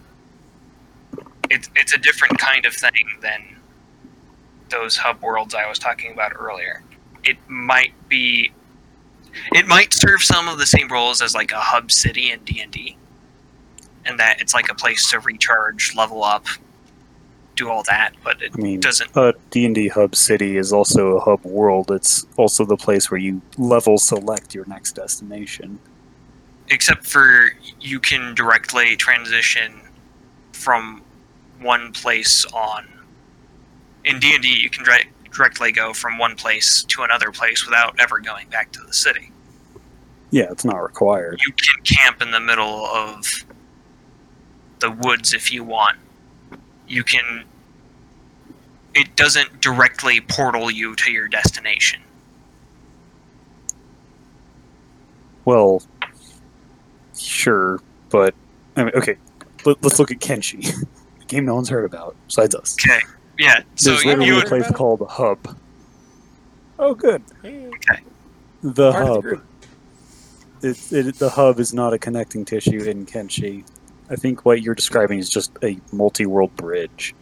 It's 1.50 1.68
it's 1.74 1.94
a 1.94 1.98
different 1.98 2.38
kind 2.38 2.64
of 2.66 2.74
thing 2.74 3.18
than 3.20 3.56
those 4.68 4.96
hub 4.96 5.20
worlds 5.22 5.54
I 5.54 5.68
was 5.68 5.78
talking 5.78 6.12
about 6.12 6.32
earlier. 6.38 6.82
It 7.24 7.36
might 7.48 7.92
be, 8.08 8.52
it 9.52 9.66
might 9.66 9.92
serve 9.92 10.22
some 10.22 10.48
of 10.48 10.58
the 10.58 10.66
same 10.66 10.88
roles 10.88 11.20
as 11.20 11.34
like 11.34 11.50
a 11.50 11.58
hub 11.58 11.90
city 11.90 12.30
in 12.30 12.40
D 12.44 12.60
and 12.60 12.70
D, 12.70 12.96
and 14.04 14.18
that 14.20 14.40
it's 14.40 14.54
like 14.54 14.70
a 14.70 14.74
place 14.74 15.10
to 15.10 15.18
recharge, 15.18 15.94
level 15.96 16.22
up, 16.22 16.46
do 17.56 17.68
all 17.68 17.82
that. 17.88 18.12
But 18.22 18.40
it 18.42 18.52
I 18.54 18.60
mean, 18.60 18.80
doesn't. 18.80 19.10
a 19.16 19.34
D&D 19.50 19.88
hub 19.88 20.14
city 20.14 20.56
is 20.56 20.72
also 20.72 21.16
a 21.16 21.20
hub 21.20 21.44
world. 21.44 21.90
It's 21.90 22.26
also 22.36 22.64
the 22.64 22.76
place 22.76 23.10
where 23.10 23.20
you 23.20 23.42
level 23.58 23.98
select 23.98 24.54
your 24.54 24.66
next 24.66 24.92
destination. 24.92 25.78
Except 26.70 27.06
for 27.06 27.52
you 27.80 28.00
can 28.00 28.34
directly 28.34 28.96
transition 28.96 29.80
from 30.52 31.02
one 31.60 31.92
place 31.92 32.46
on 32.46 32.86
in 34.04 34.18
d&d 34.18 34.48
you 34.48 34.70
can 34.70 34.84
dire- 34.84 35.04
directly 35.32 35.72
go 35.72 35.92
from 35.92 36.18
one 36.18 36.34
place 36.34 36.82
to 36.84 37.02
another 37.02 37.30
place 37.30 37.64
without 37.64 37.98
ever 38.00 38.18
going 38.18 38.48
back 38.48 38.72
to 38.72 38.80
the 38.80 38.92
city. 38.92 39.30
Yeah, 40.30 40.46
it's 40.50 40.64
not 40.64 40.76
required. 40.76 41.40
you 41.44 41.52
can 41.52 41.82
camp 41.84 42.22
in 42.22 42.30
the 42.30 42.40
middle 42.40 42.86
of 42.86 43.26
the 44.78 44.90
woods 44.90 45.32
if 45.32 45.52
you 45.52 45.64
want. 45.64 45.98
You 46.86 47.04
can 47.04 47.44
it 48.94 49.14
doesn't 49.16 49.60
directly 49.60 50.20
portal 50.20 50.70
you 50.70 50.96
to 50.96 51.12
your 51.12 51.28
destination. 51.28 52.00
Well, 55.44 55.82
sure, 57.20 57.80
but 58.08 58.34
I 58.76 58.84
mean, 58.84 58.94
okay. 58.94 59.16
Let, 59.64 59.82
let's 59.82 59.98
look 59.98 60.10
at 60.10 60.18
Kenshi, 60.20 60.72
a 61.20 61.24
game 61.26 61.44
no 61.44 61.54
one's 61.54 61.68
heard 61.68 61.84
about 61.84 62.16
besides 62.26 62.54
us. 62.54 62.76
okay 62.84 63.00
yeah 63.38 63.62
so 63.74 63.90
There's 63.90 64.04
you, 64.04 64.10
literally 64.10 64.26
you 64.28 64.40
a 64.40 64.44
place 64.46 64.70
called 64.72 65.06
Hub. 65.08 65.56
Oh, 66.78 66.94
good. 66.94 67.22
Hey, 67.42 67.70
The 68.62 68.92
part 68.92 69.08
of 69.08 69.22
the 69.22 69.36
Hub. 69.36 69.42
it, 70.62 70.92
it, 70.92 71.14
the 71.16 71.28
hub 71.30 71.58
is 71.60 71.72
not 71.74 71.92
a 71.92 71.98
connecting 71.98 72.44
tissue 72.44 72.82
in 72.84 73.04
Kenshi. 73.06 73.64
I 74.10 74.16
think 74.16 74.44
what 74.44 74.62
you're 74.62 74.74
describing 74.74 75.18
is 75.18 75.28
just 75.30 75.52
a 75.62 75.78
multi-world 75.92 76.54
bridge, 76.56 77.14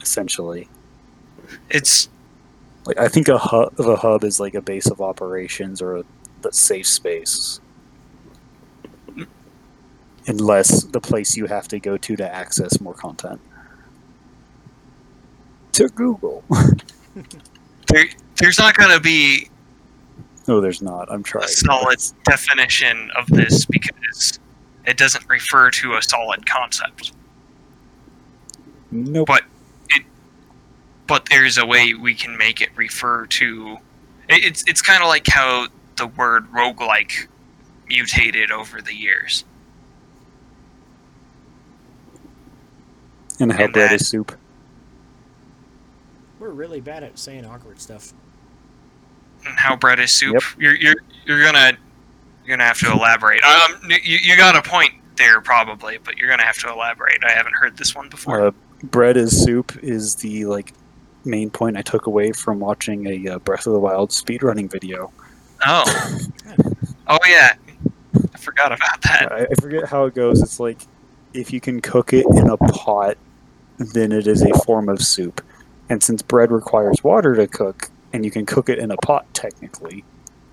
essentially. 0.00 0.68
It's 1.70 2.08
Like 2.86 2.98
I 2.98 3.08
think 3.08 3.28
a 3.28 3.38
hub, 3.38 3.74
the 3.76 3.96
hub 3.96 4.24
is 4.24 4.38
like 4.40 4.54
a 4.54 4.60
base 4.62 4.86
of 4.90 5.00
operations 5.00 5.80
or 5.80 5.98
a 5.98 6.04
the 6.42 6.52
safe 6.52 6.86
space, 6.86 7.60
unless 10.26 10.84
the 10.84 11.00
place 11.00 11.36
you 11.36 11.46
have 11.46 11.68
to 11.68 11.78
go 11.78 11.96
to 11.96 12.16
to 12.16 12.34
access 12.34 12.80
more 12.80 12.94
content. 12.94 13.40
To 15.72 15.88
Google. 15.88 16.44
there, 17.88 18.06
there's 18.36 18.58
not 18.58 18.76
going 18.76 18.90
to 18.90 19.00
be 19.00 19.48
no, 20.46 20.60
there's 20.60 20.82
not. 20.82 21.10
I'm 21.10 21.22
trying. 21.22 21.46
a 21.46 21.48
solid 21.48 21.98
definition 22.24 23.10
of 23.16 23.26
this 23.28 23.64
because 23.64 24.38
it 24.86 24.98
doesn't 24.98 25.26
refer 25.28 25.70
to 25.70 25.94
a 25.94 26.02
solid 26.02 26.44
concept. 26.44 27.12
Nope. 28.90 29.26
But 29.26 29.44
it, 29.88 30.02
but 31.06 31.26
there's 31.30 31.56
a 31.56 31.64
way 31.64 31.94
we 31.94 32.14
can 32.14 32.36
make 32.36 32.60
it 32.60 32.68
refer 32.76 33.24
to. 33.26 33.78
it- 34.28 34.44
It's 34.44 34.64
it's 34.66 34.82
kind 34.82 35.02
of 35.02 35.08
like 35.08 35.26
how 35.26 35.68
the 35.96 36.08
word 36.08 36.46
roguelike 36.52 37.26
mutated 37.88 38.50
over 38.50 38.82
the 38.82 38.94
years. 38.94 39.44
And 43.40 43.52
how 43.52 43.64
and 43.64 43.72
bread 43.72 43.90
that- 43.90 43.94
is 44.00 44.08
soup. 44.08 44.32
We're 46.40 46.50
really 46.50 46.80
bad 46.80 47.02
at 47.04 47.18
saying 47.18 47.44
awkward 47.46 47.80
stuff. 47.80 48.12
And 49.46 49.56
how 49.56 49.76
bread 49.76 49.98
is 49.98 50.12
soup. 50.12 50.34
Yep. 50.34 50.42
You're 50.58 50.74
you're 50.74 50.94
you're 51.26 51.42
gonna 51.44 51.72
you're 52.44 52.56
gonna 52.56 52.66
have 52.66 52.78
to 52.80 52.92
elaborate. 52.92 53.42
Um, 53.44 53.76
you, 53.88 54.18
you 54.22 54.36
got 54.36 54.56
a 54.56 54.62
point 54.68 54.92
there 55.16 55.40
probably, 55.40 55.98
but 56.02 56.18
you're 56.18 56.28
gonna 56.28 56.42
have 56.44 56.58
to 56.58 56.70
elaborate. 56.70 57.24
I 57.24 57.30
haven't 57.30 57.54
heard 57.54 57.76
this 57.76 57.94
one 57.94 58.08
before. 58.08 58.40
Uh, 58.48 58.50
bread 58.82 59.16
is 59.16 59.42
soup 59.44 59.78
is 59.82 60.16
the 60.16 60.44
like 60.46 60.72
main 61.24 61.50
point 61.50 61.76
I 61.76 61.82
took 61.82 62.06
away 62.06 62.32
from 62.32 62.60
watching 62.60 63.06
a 63.06 63.34
uh, 63.34 63.38
Breath 63.38 63.66
of 63.66 63.72
the 63.72 63.78
Wild 63.80 64.10
speedrunning 64.10 64.70
video. 64.70 65.10
oh, 65.66 66.18
oh 67.08 67.18
yeah, 67.26 67.54
I 68.34 68.38
forgot 68.38 68.66
about 68.72 69.00
that. 69.02 69.28
I, 69.32 69.46
I 69.50 69.54
forget 69.60 69.84
how 69.88 70.04
it 70.06 70.14
goes. 70.14 70.42
It's 70.42 70.60
like 70.60 70.78
if 71.34 71.52
you 71.52 71.60
can 71.60 71.80
cook 71.80 72.12
it 72.12 72.24
in 72.36 72.48
a 72.48 72.56
pot, 72.56 73.18
then 73.78 74.12
it 74.12 74.26
is 74.26 74.42
a 74.42 74.54
form 74.64 74.88
of 74.88 75.02
soup. 75.02 75.42
And 75.90 76.02
since 76.02 76.22
bread 76.22 76.50
requires 76.50 77.02
water 77.04 77.34
to 77.34 77.46
cook, 77.46 77.90
and 78.12 78.24
you 78.24 78.30
can 78.30 78.46
cook 78.46 78.68
it 78.68 78.78
in 78.78 78.90
a 78.90 78.96
pot 78.98 79.26
technically, 79.34 80.04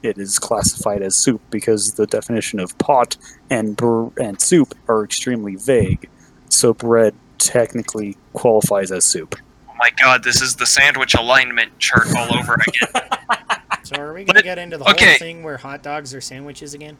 it 0.04 0.18
is 0.18 0.40
classified 0.40 1.04
as 1.04 1.16
soup 1.16 1.42
because 1.52 1.94
the 1.94 2.08
definition 2.08 2.60
of 2.60 2.76
pot 2.80 3.16
and 3.52 3.78
br- 3.78 4.08
and 4.20 4.42
soup 4.42 4.74
are 4.88 5.04
extremely 5.04 5.56
vague. 5.56 6.10
So 6.50 6.74
bread 6.74 7.14
technically 7.38 8.18
qualifies 8.34 8.92
as 8.92 9.06
soup. 9.06 9.36
Oh 9.70 9.74
my 9.78 9.92
god, 10.02 10.24
this 10.24 10.42
is 10.42 10.56
the 10.56 10.66
sandwich 10.66 11.14
alignment 11.14 11.78
chart 11.80 12.08
all 12.18 12.38
over 12.38 12.56
again. 12.56 13.08
So 13.84 14.00
are 14.00 14.14
we 14.14 14.20
going 14.20 14.28
to 14.28 14.34
But- 14.36 14.44
get 14.44 14.58
into 14.60 14.78
the 14.78 14.90
okay. 14.92 15.06
whole 15.06 15.18
thing 15.18 15.44
where 15.44 15.58
hot 15.58 15.82
dogs 15.82 16.14
are 16.14 16.22
sandwiches 16.22 16.74
again? 16.76 16.98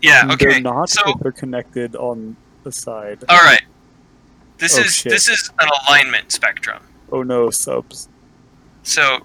Yeah, 0.00 0.22
okay. 0.32 0.36
They're 0.36 0.50
okay. 0.52 0.60
not, 0.60 0.88
So, 0.88 1.02
but 1.04 1.20
they're 1.22 1.32
connected 1.32 1.96
on 1.96 2.36
the 2.68 2.72
side. 2.72 3.24
all 3.28 3.38
right. 3.38 3.62
This 4.58 4.76
Oh, 4.78 4.82
is 4.82 4.94
shit. 4.96 5.10
this 5.12 5.28
is 5.28 5.50
an 5.60 5.68
alignment 5.88 6.30
spectrum. 6.32 6.82
Oh 7.10 7.22
no, 7.22 7.48
subs. 7.50 8.08
So, 8.82 9.20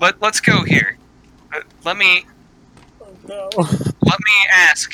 let 0.00 0.20
let's 0.22 0.40
go 0.40 0.62
here. 0.64 0.96
Uh, 1.54 1.60
let 1.84 1.96
me 1.96 2.26
Oh 3.00 3.06
no. 3.26 3.48
let 3.56 4.18
me 4.20 4.36
ask 4.52 4.92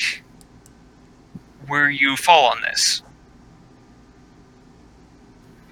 where 1.66 1.91
you 1.91 2.16
fall 2.16 2.47
on 2.51 2.61
this. 2.62 3.03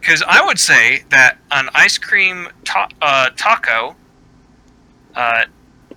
Because 0.00 0.22
I 0.26 0.44
would 0.44 0.58
say 0.58 1.04
that 1.10 1.38
an 1.52 1.68
ice 1.74 1.96
cream 1.96 2.48
ta- 2.64 2.88
uh, 3.00 3.30
taco, 3.36 3.94
uh, 5.14 5.44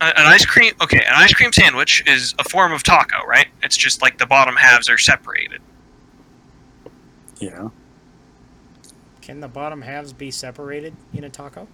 an 0.01 0.25
ice 0.27 0.45
cream, 0.45 0.73
okay, 0.81 0.99
an 0.99 1.13
ice 1.15 1.33
cream 1.33 1.51
sandwich 1.53 2.03
is 2.07 2.35
a 2.39 2.43
form 2.43 2.71
of 2.71 2.83
taco, 2.83 3.25
right? 3.25 3.47
It's 3.63 3.77
just 3.77 4.01
like 4.01 4.17
the 4.17 4.25
bottom 4.25 4.55
halves 4.55 4.89
are 4.89 4.97
separated. 4.97 5.61
Yeah. 7.39 7.69
Can 9.21 9.39
the 9.39 9.47
bottom 9.47 9.81
halves 9.81 10.13
be 10.13 10.31
separated 10.31 10.95
in 11.13 11.23
a 11.23 11.29
taco? 11.29 11.67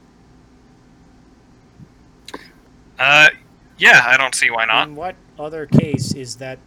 Uh, 2.98 3.30
yeah, 3.78 4.04
I 4.06 4.16
don't 4.18 4.36
see 4.36 4.50
why 4.50 4.66
not. 4.66 4.88
In 4.88 4.96
what 4.96 5.16
other 5.40 5.66
case 5.66 6.14
is 6.14 6.36
that 6.38 6.60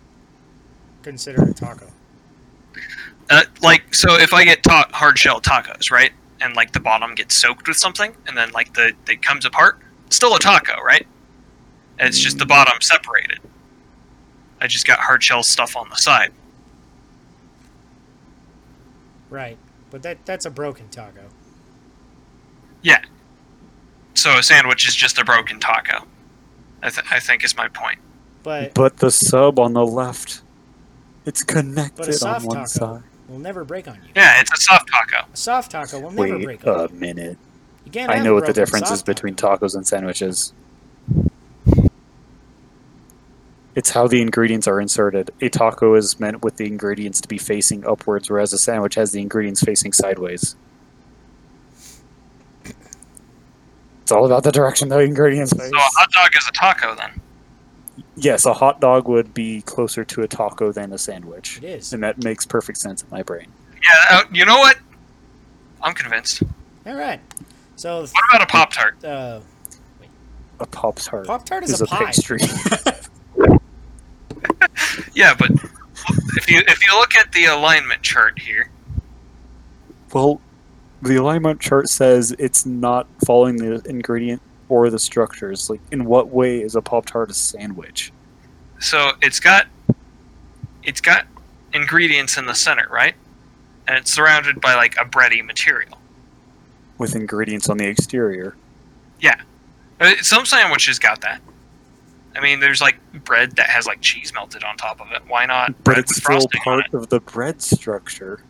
considered 1.02 1.48
a 1.48 1.55
taco? 1.55 1.89
Uh, 3.31 3.44
like, 3.62 3.94
so 3.94 4.16
if 4.16 4.35
I 4.35 4.44
get 4.44 4.62
ta- 4.62 4.89
hard 4.93 5.18
shell 5.18 5.40
tacos, 5.40 5.90
right, 5.90 6.12
and 6.40 6.55
like 6.55 6.72
the 6.72 6.81
bottom 6.81 7.14
gets 7.14 7.35
soaked 7.35 7.68
with 7.68 7.76
something, 7.76 8.14
and 8.26 8.36
then 8.36 8.51
like 8.52 8.74
the 8.74 8.93
it 9.09 9.22
comes 9.22 9.47
apart, 9.47 9.78
it's 10.06 10.16
still 10.16 10.35
a 10.35 10.39
taco, 10.39 10.81
right? 10.82 11.06
And 11.98 12.08
it's 12.08 12.18
just 12.18 12.38
the 12.38 12.46
bottom 12.46 12.80
separated. 12.80 13.40
I 14.60 14.66
just 14.66 14.86
got 14.86 14.98
hard 14.98 15.22
shell 15.22 15.42
stuff 15.42 15.76
on 15.76 15.88
the 15.90 15.96
side. 15.96 16.32
Right. 19.30 19.58
But 19.90 20.02
that 20.02 20.24
that's 20.24 20.44
a 20.46 20.50
broken 20.50 20.88
taco. 20.88 21.22
Yeah. 22.82 23.02
So 24.14 24.38
a 24.38 24.42
sandwich 24.42 24.86
is 24.88 24.94
just 24.94 25.18
a 25.18 25.24
broken 25.24 25.60
taco. 25.60 26.04
I, 26.82 26.90
th- 26.90 27.06
I 27.10 27.18
think 27.18 27.44
is 27.44 27.56
my 27.56 27.68
point. 27.68 27.98
But 28.42 28.74
But 28.74 28.98
the 28.98 29.10
sub 29.10 29.58
on 29.58 29.72
the 29.72 29.86
left, 29.86 30.42
it's 31.24 31.42
connected 31.42 31.96
but 31.96 32.08
a 32.08 32.12
on 32.12 32.18
soft 32.18 32.46
one 32.46 32.56
taco 32.58 32.66
side. 32.66 33.02
will 33.28 33.38
never 33.38 33.64
break 33.64 33.88
on 33.88 33.94
you. 33.96 34.10
Yeah, 34.14 34.40
it's 34.40 34.52
a 34.52 34.56
soft 34.60 34.88
taco. 34.90 35.26
A 35.32 35.36
soft 35.36 35.70
taco 35.70 35.98
will 36.00 36.10
never 36.10 36.36
Wait 36.38 36.44
break 36.44 36.66
on 36.66 36.80
a 36.80 36.82
you. 36.82 36.88
minute. 36.90 37.38
You 37.86 37.90
can't 37.92 38.10
I 38.10 38.16
have 38.16 38.24
know 38.24 38.32
a 38.32 38.34
what 38.34 38.46
the 38.46 38.52
broken 38.52 38.62
difference 38.64 38.90
is 38.90 38.98
soft 38.98 39.06
between 39.06 39.34
tacos 39.34 39.74
and 39.74 39.86
sandwiches. 39.86 40.52
It's 43.74 43.90
how 43.90 44.06
the 44.06 44.20
ingredients 44.22 44.68
are 44.68 44.80
inserted. 44.80 45.30
A 45.40 45.48
taco 45.48 45.94
is 45.94 46.20
meant 46.20 46.42
with 46.42 46.56
the 46.56 46.66
ingredients 46.66 47.20
to 47.22 47.28
be 47.28 47.38
facing 47.38 47.84
upwards, 47.86 48.30
whereas 48.30 48.52
a 48.52 48.59
sandwich 48.59 48.94
has 48.94 49.10
the 49.12 49.20
ingredients 49.20 49.62
facing 49.62 49.92
sideways. 49.92 50.55
It's 54.02 54.12
all 54.12 54.26
about 54.26 54.44
the 54.44 54.52
direction 54.52 54.88
the 54.90 54.98
ingredients 54.98 55.52
face. 55.52 55.70
So 55.70 55.76
a 55.76 55.80
hot 55.80 56.10
dog 56.12 56.30
is 56.36 56.46
a 56.46 56.52
taco 56.52 56.94
then. 56.94 57.20
Yes, 58.16 58.44
a 58.44 58.52
hot 58.52 58.80
dog 58.80 59.09
would 59.09 59.32
be 59.34 59.62
closer 59.62 60.05
to 60.05 60.22
a 60.22 60.28
taco 60.28 60.72
than 60.72 60.92
a 60.92 60.98
sandwich. 60.98 61.59
It 61.59 61.64
is. 61.64 61.92
And 61.92 62.02
that 62.02 62.22
makes 62.22 62.44
perfect 62.46 62.78
sense 62.78 63.02
in 63.02 63.09
my 63.10 63.22
brain. 63.22 63.46
Yeah, 63.82 64.18
uh, 64.18 64.22
you 64.32 64.44
know 64.44 64.59
what? 64.59 64.76
I'm 65.82 65.94
convinced. 65.94 66.42
All 66.86 66.94
right. 66.94 67.20
So 67.76 68.02
What 68.02 68.12
about 68.30 68.42
a 68.42 68.46
pop 68.46 68.72
tart? 68.72 69.02
uh, 69.05 69.40
A 70.60 70.66
Pop 70.66 70.96
Tart 70.96 71.26
Pop 71.26 71.44
Tart 71.44 71.64
is, 71.64 71.70
is 71.72 71.80
a 71.80 71.84
a 71.84 71.86
pie. 71.88 72.05
pastry. 72.06 72.38
Yeah, 75.14 75.34
but 75.38 75.50
if 76.36 76.50
you 76.50 76.60
if 76.66 76.86
you 76.86 76.98
look 76.98 77.16
at 77.16 77.32
the 77.32 77.46
alignment 77.46 78.02
chart 78.02 78.38
here, 78.38 78.70
well, 80.12 80.40
the 81.02 81.16
alignment 81.16 81.60
chart 81.60 81.88
says 81.88 82.34
it's 82.38 82.66
not 82.66 83.06
following 83.24 83.56
the 83.56 83.80
ingredient 83.88 84.42
or 84.68 84.90
the 84.90 84.98
structures. 84.98 85.70
Like, 85.70 85.80
in 85.92 86.04
what 86.04 86.28
way 86.28 86.60
is 86.60 86.74
a 86.74 86.82
Pop 86.82 87.06
Tart 87.06 87.30
a 87.30 87.34
sandwich? 87.34 88.12
so 88.80 89.12
it's 89.22 89.40
got 89.40 89.66
it's 90.82 91.00
got 91.00 91.26
ingredients 91.72 92.36
in 92.36 92.46
the 92.46 92.54
center, 92.54 92.86
right? 92.90 93.14
And 93.86 93.96
it's 93.96 94.12
surrounded 94.12 94.60
by 94.60 94.74
like 94.74 94.96
a 94.96 95.04
bready 95.04 95.44
material. 95.44 95.98
With 96.98 97.14
ingredients 97.14 97.68
on 97.68 97.78
the 97.78 97.86
exterior. 97.86 98.56
Yeah, 99.20 99.40
uh, 100.00 100.14
Some 100.20 100.44
sandwiches 100.44 100.98
got 100.98 101.20
that. 101.22 101.40
I 102.36 102.40
mean, 102.40 102.61
there's 102.61 102.81
like 102.81 102.98
bread 103.24 103.52
that 103.56 103.69
has 103.70 103.86
like 103.86 104.01
cheese 104.01 104.32
melted 104.35 104.65
on 104.65 104.77
top 104.77 105.01
of 105.01 105.12
it. 105.12 105.23
Why 105.28 105.47
not 105.47 105.69
But 105.78 105.85
bread 105.85 105.98
it's 105.98 106.16
still 106.16 106.47
part 106.65 106.86
it? 106.86 106.94
of 106.94 107.09
the 107.09 107.20
bread 107.20 107.62
structure. 107.62 108.40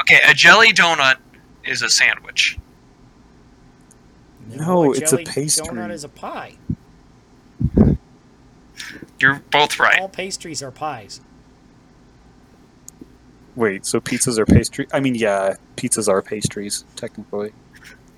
Okay, 0.00 0.20
a 0.26 0.34
jelly 0.34 0.72
donut 0.72 1.16
is 1.64 1.82
a 1.82 1.88
sandwich. 1.88 2.58
No, 4.48 4.92
it's 4.92 5.12
a 5.12 5.16
jelly 5.16 5.24
pastry. 5.24 5.66
Donut 5.68 5.90
is 5.90 6.04
a 6.04 6.08
pie. 6.08 6.54
You're 9.20 9.42
both 9.50 9.78
right. 9.78 10.00
All 10.00 10.08
pastries 10.08 10.62
are 10.62 10.70
pies. 10.70 11.20
Wait, 13.56 13.84
so 13.84 14.00
pizzas 14.00 14.38
are 14.38 14.46
pastry? 14.46 14.86
I 14.92 15.00
mean, 15.00 15.16
yeah, 15.16 15.56
pizzas 15.76 16.08
are 16.08 16.22
pastries, 16.22 16.84
technically. 16.94 17.52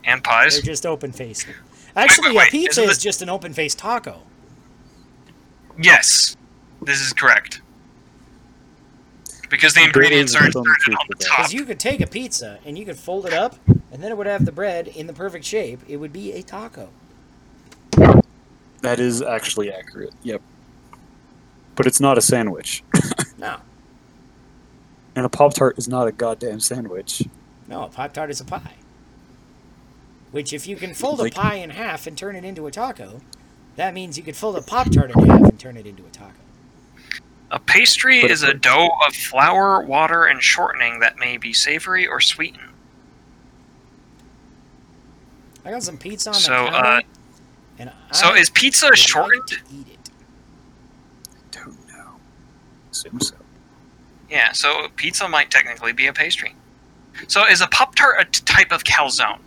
And 0.05 0.23
pies. 0.23 0.55
They're 0.55 0.63
just 0.63 0.85
open 0.85 1.13
faced. 1.13 1.47
Actually, 1.97 2.37
wait, 2.37 2.49
a 2.49 2.51
pizza 2.51 2.83
isn't 2.83 2.93
is 2.93 2.99
just 2.99 3.23
an 3.23 3.31
open 3.31 3.55
faced 3.55 3.79
taco. 3.79 4.23
Yes, 5.79 6.37
this 6.83 7.01
is 7.01 7.13
correct. 7.13 7.61
Because 9.49 9.75
the 9.75 9.83
ingredients 9.83 10.35
are 10.37 10.47
inserted 10.47 10.95
on 10.95 11.07
the 11.09 11.17
top. 11.17 11.37
Because 11.39 11.53
you 11.53 11.65
could 11.65 11.81
take 11.81 12.01
a 12.01 12.07
pizza 12.07 12.59
and 12.65 12.79
you 12.79 12.85
could 12.85 12.97
fold 12.99 13.27
it 13.27 13.33
up, 13.33 13.57
and 13.67 14.03
then 14.03 14.13
it 14.13 14.17
would 14.17 14.27
have 14.29 14.45
the 14.45 14.53
bread 14.53 14.87
in 14.89 15.07
the 15.09 15.13
perfect 15.13 15.45
shape. 15.45 15.81
It 15.89 15.97
would 15.97 16.13
be 16.13 16.33
a 16.33 16.43
taco. 16.43 16.89
That 18.83 18.99
is 19.01 19.21
actually 19.23 19.71
accurate. 19.73 20.13
Yep. 20.23 20.41
but 21.77 21.87
it's 21.87 22.01
not 22.01 22.17
a 22.19 22.23
sandwich. 22.23 22.83
No, 23.39 23.57
And 25.17 25.25
a 25.25 25.31
Pop 25.31 25.55
Tart 25.55 25.79
is 25.79 25.89
not 25.89 26.07
a 26.07 26.13
goddamn 26.13 26.61
sandwich. 26.61 27.23
no, 27.67 27.85
a 27.85 27.89
Pop 27.89 28.13
Tart 28.13 28.29
is 28.31 28.39
a 28.43 28.45
pie. 28.45 28.75
Which, 30.31 30.53
if 30.53 30.67
you 30.67 30.77
can 30.77 30.93
fold 30.95 31.21
Like- 31.21 31.33
a 31.33 31.41
pie 31.41 31.55
in 31.55 31.71
half 31.71 32.07
and 32.07 32.19
turn 32.19 32.37
it 32.37 32.45
into 32.45 32.67
a 32.67 32.71
taco, 32.71 33.23
that 33.77 33.95
means 33.95 34.17
you 34.17 34.23
could 34.25 34.37
fold 34.37 34.57
a 34.57 34.63
Pop 34.63 34.91
Tart 34.91 35.11
in 35.11 35.25
half 35.27 35.41
and 35.41 35.59
turn 35.59 35.77
it 35.77 35.87
into 35.87 36.05
a 36.05 36.09
taco. 36.11 36.33
A 37.51 37.59
pastry 37.59 38.23
But- 38.23 38.31
is 38.31 38.43
a 38.43 38.55
dough 38.55 38.91
of 39.07 39.15
flour, 39.15 39.81
water, 39.83 40.27
and 40.27 40.43
shortening 40.43 41.01
that 41.01 41.19
may 41.19 41.37
be 41.37 41.53
savory 41.53 42.07
or 42.07 42.21
sweetened. 42.21 42.69
I 45.65 45.71
got 45.71 45.83
some 45.83 45.99
pizza 45.99 46.31
on 46.31 46.35
the 46.35 46.41
So, 46.41 46.53
counter, 46.69 46.77
uh, 46.77 47.01
and 47.79 47.93
So 48.13 48.35
is 48.35 48.51
pizza 48.51 48.87
would 48.87 48.99
like 49.15 49.47
to 49.47 49.57
eat 49.75 49.87
it. 49.89 50.11
Don't 51.51 51.89
know. 51.89 52.17
Assume 52.91 53.21
so. 53.21 53.35
Yeah, 54.31 54.53
so 54.53 54.89
pizza 54.97 55.29
might 55.29 55.51
technically 55.51 55.93
be 55.93 56.07
a 56.07 56.13
pastry. 56.13 56.55
So 57.27 57.45
is 57.47 57.61
a 57.61 57.67
Pop 57.67 57.95
Tart 57.95 58.17
a 58.21 58.25
t- 58.25 58.43
type 58.45 58.73
of 58.73 58.85
calzone? 58.85 59.41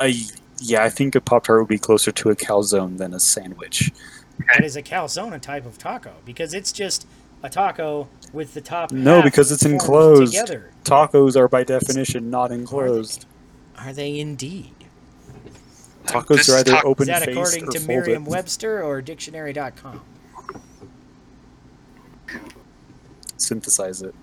I 0.00 0.14
yeah, 0.58 0.82
I 0.82 0.90
think 0.90 1.14
a 1.14 1.20
Pop 1.20 1.44
Tart 1.44 1.60
would 1.60 1.68
be 1.68 1.78
closer 1.78 2.10
to 2.12 2.30
a 2.30 2.36
calzone 2.36 2.98
than 2.98 3.14
a 3.14 3.20
sandwich. 3.20 3.90
That 4.52 4.64
is 4.64 4.76
a 4.76 4.82
calzone 4.82 5.34
a 5.34 5.38
type 5.38 5.66
of 5.66 5.78
taco? 5.78 6.12
Because 6.24 6.54
it's 6.54 6.72
just 6.72 7.06
a 7.42 7.48
taco 7.50 8.08
with 8.32 8.54
the 8.54 8.60
top. 8.60 8.92
No, 8.92 9.16
half 9.16 9.24
because 9.24 9.52
it's 9.52 9.64
enclosed. 9.64 10.32
Together. 10.32 10.70
Tacos 10.84 11.36
are 11.36 11.48
by 11.48 11.64
definition 11.64 12.30
not 12.30 12.50
enclosed. 12.52 13.26
Are 13.78 13.92
they 13.92 14.18
indeed? 14.18 14.72
Tacos 16.06 16.28
This 16.38 16.48
are 16.48 16.52
is 16.52 16.60
either 16.60 16.70
taco- 16.72 16.88
open 16.88 17.02
Is 17.02 17.08
that 17.08 17.24
faced 17.24 17.38
according 17.56 17.70
to. 17.70 17.86
Merriam-Webster 17.86 18.82
or 18.82 19.02
Dictionary.com? 19.02 20.00
Synthesize 23.36 24.02
it. 24.02 24.14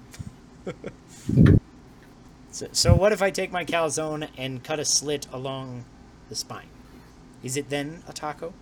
So, 2.51 2.69
so 2.71 2.95
what 2.95 3.11
if 3.11 3.21
I 3.21 3.31
take 3.31 3.51
my 3.51 3.65
calzone 3.65 4.29
and 4.37 4.63
cut 4.63 4.79
a 4.79 4.85
slit 4.85 5.27
along 5.33 5.83
the 6.29 6.35
spine? 6.35 6.67
Is 7.43 7.57
it 7.57 7.69
then 7.69 8.03
a 8.07 8.13
taco? 8.13 8.53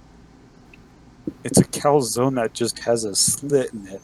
It's 1.43 1.59
a 1.59 1.63
calzone 1.63 2.35
that 2.35 2.53
just 2.53 2.79
has 2.79 3.03
a 3.05 3.15
slit 3.15 3.73
in 3.73 3.87
it. 3.87 4.01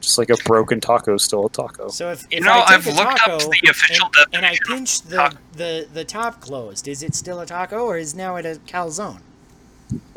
Just 0.00 0.18
like 0.18 0.30
a 0.30 0.36
broken 0.44 0.80
taco 0.80 1.16
still 1.16 1.46
a 1.46 1.50
taco. 1.50 1.88
So 1.88 2.10
if, 2.10 2.24
if 2.24 2.32
You 2.32 2.40
know, 2.40 2.52
I 2.52 2.76
take 2.76 2.86
I've 2.86 2.86
looked 2.86 3.18
taco 3.18 3.36
up 3.36 3.40
the 3.40 3.70
official 3.70 4.06
and, 4.16 4.34
and 4.34 4.46
I 4.46 4.50
definition 4.50 4.72
of 4.72 4.78
pinch 4.78 5.02
the, 5.02 5.16
taco. 5.16 5.36
the 5.54 5.88
the 5.92 6.04
top 6.04 6.40
closed, 6.40 6.86
is 6.88 7.02
it 7.02 7.14
still 7.14 7.40
a 7.40 7.46
taco 7.46 7.86
or 7.86 7.96
is 7.96 8.14
now 8.14 8.36
it 8.36 8.44
a 8.44 8.60
calzone? 8.66 9.20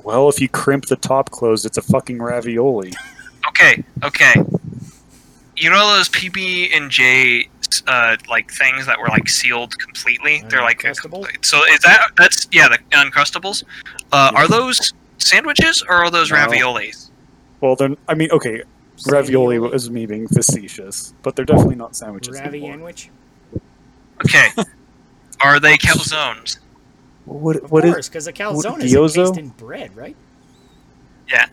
Well, 0.03 0.30
if 0.30 0.40
you 0.40 0.49
crimp 0.49 0.86
the 0.86 0.95
top 0.95 1.32
closed, 1.32 1.65
it's 1.65 1.78
a 1.78 1.82
fucking 1.82 2.22
ravioli. 2.22 2.94
Okay, 3.49 3.84
okay. 4.03 4.44
You 5.58 5.70
know 5.72 5.96
those 5.96 6.08
PB 6.10 6.76
and 6.76 6.90
J 6.92 7.50
uh, 7.88 8.16
like 8.30 8.52
things 8.52 8.86
that 8.86 9.00
were 9.00 9.08
like 9.08 9.28
sealed 9.28 9.78
completely? 9.80 10.44
They're 10.50 10.62
like 10.62 10.84
a 10.84 10.88
Uncrustables? 10.90 11.46
so 11.46 11.66
is 11.66 11.80
that 11.80 12.10
that's 12.16 12.48
yeah 12.52 12.68
the 12.70 12.78
uncrustables? 12.98 13.64
Uh, 14.12 14.32
Yeah. 14.34 14.40
Are 14.42 14.48
those 14.48 14.94
sandwiches 15.18 15.84
or 15.88 15.96
are 15.96 16.12
those 16.12 16.30
No. 16.32 16.38
raviolis? 16.38 17.10
Well, 17.60 17.76
then, 17.76 17.98
I 18.08 18.14
mean, 18.14 18.30
okay, 18.32 18.62
ravioli 19.08 19.58
Ravioli? 19.58 19.76
is 19.76 19.90
me 19.90 20.06
being 20.06 20.28
facetious, 20.28 21.14
but 21.24 21.36
they're 21.36 21.44
definitely 21.46 21.76
not 21.76 21.96
sandwiches 21.96 22.36
Ravi 22.40 22.60
anymore. 22.60 22.72
sandwich? 22.94 23.10
Okay. 24.26 24.48
are 25.42 25.60
they 25.60 25.76
calzones? 25.78 26.60
What, 27.26 27.56
Of 27.58 27.72
what 27.72 27.84
is- 27.84 27.94
course, 27.94 28.10
because 28.10 28.28
a 28.28 28.34
calzone 28.34 28.82
is 28.84 28.94
gyoza? 28.94 29.18
encased 29.26 29.38
in 29.40 29.50
bread, 29.50 29.96
right? 29.98 30.16
Yeah. 31.32 31.48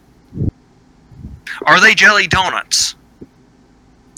Are 1.66 1.80
they 1.80 1.94
jelly 1.94 2.26
donuts? 2.26 2.94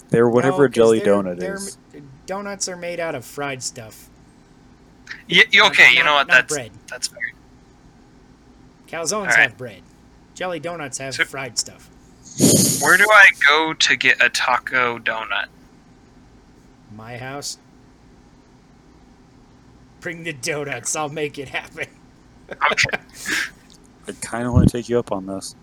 They're 0.09 0.29
whatever 0.29 0.59
No, 0.59 0.63
a 0.63 0.67
'cause 0.67 0.75
jelly 0.75 0.99
they're- 0.99 1.13
donut 1.13 1.39
they're- 1.39 1.55
is. 1.55 1.77
Donuts 2.25 2.67
are 2.67 2.75
made 2.75 2.99
out 2.99 3.15
of 3.15 3.23
fried 3.25 3.63
stuff. 3.63 4.09
Yeah, 5.27 5.43
okay, 5.67 5.83
Not- 5.85 5.93
you 5.93 6.03
know 6.03 6.13
what? 6.15 6.27
not 6.27 6.33
That's 6.33 6.53
bread. 6.53 6.71
that's 6.89 7.07
fair. 7.07 7.19
Calzones 8.87 9.13
Alright. 9.29 9.37
have 9.39 9.57
bread. 9.57 9.81
Jelly 10.35 10.59
donuts 10.59 10.97
have 10.97 11.15
So- 11.15 11.25
fried 11.25 11.57
stuff. 11.57 11.89
Where 12.81 12.97
do 12.97 13.07
I 13.11 13.29
go 13.47 13.73
to 13.73 13.95
get 13.95 14.21
a 14.21 14.29
taco 14.29 14.99
donut? 14.99 15.47
My 16.95 17.17
house. 17.17 17.57
Bring 20.01 20.23
the 20.23 20.33
donuts. 20.33 20.95
I'll 20.95 21.09
make 21.09 21.37
it 21.39 21.49
happen. 21.49 21.87
Okay. 22.49 22.97
I 24.07 24.11
kind 24.21 24.45
of 24.47 24.53
want 24.53 24.69
to 24.69 24.71
take 24.77 24.87
you 24.87 24.99
up 24.99 25.11
on 25.11 25.25
this. 25.25 25.55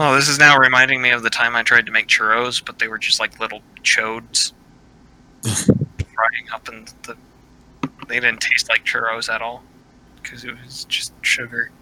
Oh, 0.00 0.14
this 0.14 0.28
is 0.28 0.38
now 0.38 0.56
reminding 0.56 1.02
me 1.02 1.10
of 1.10 1.24
the 1.24 1.28
time 1.28 1.56
I 1.56 1.64
tried 1.64 1.86
to 1.86 1.92
make 1.92 2.06
churros, 2.06 2.64
but 2.64 2.78
they 2.78 2.86
were 2.86 2.98
just 2.98 3.18
like 3.18 3.40
little 3.40 3.62
chodes 3.82 4.52
frying 5.42 6.46
up 6.54 6.68
in 6.68 6.86
the. 7.02 7.16
They 8.06 8.20
didn't 8.20 8.40
taste 8.40 8.68
like 8.68 8.84
churros 8.84 9.28
at 9.28 9.42
all 9.42 9.64
because 10.22 10.44
it 10.44 10.54
was 10.62 10.84
just 10.84 11.12
sugar, 11.22 11.72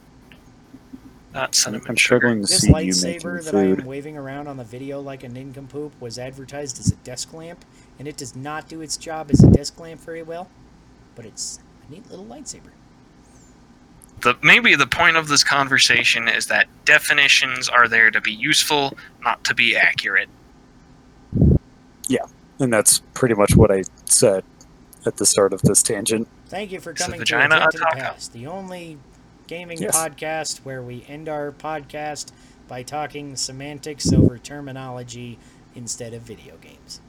not 1.35 1.55
cinnamon 1.55 1.89
I'm 1.91 1.97
sugar. 1.97 2.21
struggling 2.21 2.41
to 2.47 2.51
This 2.51 2.63
see 2.63 2.73
lightsaber 2.73 3.35
making 3.35 3.45
that 3.45 3.55
I 3.55 3.65
am 3.65 3.85
waving 3.85 4.17
around 4.17 4.49
on 4.49 4.57
the 4.57 4.65
video 4.65 4.99
like 4.99 5.23
a 5.23 5.29
nincompoop 5.29 5.93
was 6.01 6.19
advertised 6.19 6.81
as 6.81 6.91
a 6.91 6.97
desk 6.97 7.35
lamp, 7.35 7.67
and 7.99 8.09
it 8.09 8.17
does 8.17 8.35
not 8.35 8.67
do 8.67 8.81
its 8.81 8.97
job 8.97 9.31
as 9.31 9.45
a 9.45 9.51
desk 9.51 9.79
lamp 9.79 10.01
very 10.01 10.23
well. 10.23 10.49
But 11.15 11.27
it's 11.27 11.61
a 11.87 11.93
neat 11.93 12.09
little 12.11 12.25
lightsaber. 12.25 12.71
The 14.23 14.37
maybe 14.43 14.75
the 14.75 14.87
point 14.87 15.17
of 15.17 15.29
this 15.29 15.45
conversation 15.45 16.27
is 16.29 16.47
that 16.47 16.67
definitions 16.85 17.69
are 17.69 17.87
there 17.87 18.11
to 18.11 18.21
be 18.21 18.33
useful, 18.33 18.97
not 19.23 19.45
to 19.45 19.55
be 19.55 19.77
accurate. 19.77 20.29
Yeah, 22.09 22.25
and 22.59 22.73
that's 22.73 23.01
pretty 23.15 23.35
much 23.35 23.55
what 23.57 23.71
I 23.71 23.83
said 24.07 24.45
at 25.05 25.17
the 25.17 25.27
start 25.27 25.53
of 25.53 25.63
this 25.63 25.83
tangent. 25.83 26.29
Thank 26.49 26.73
you 26.73 26.81
for 26.81 26.93
Is 26.93 26.99
the 26.99 27.05
coming 27.05 27.19
to 27.21 27.25
vagina 27.25 27.57
a 27.57 27.67
a 27.67 27.71
to 27.71 27.79
the 27.79 27.85
taco? 27.85 27.99
Past, 27.99 28.33
the 28.33 28.47
only 28.47 28.99
gaming 29.47 29.79
Yes. 29.81 29.97
podcast 29.97 30.59
where 30.65 30.83
we 30.83 31.05
end 31.09 31.29
our 31.29 31.53
podcast 31.53 32.33
by 32.69 32.83
talking 32.83 33.37
semantics 33.37 34.13
over 34.13 34.39
terminology 34.39 35.39
instead 35.75 36.15
of 36.15 36.23
video 36.23 36.57
games. 36.57 37.01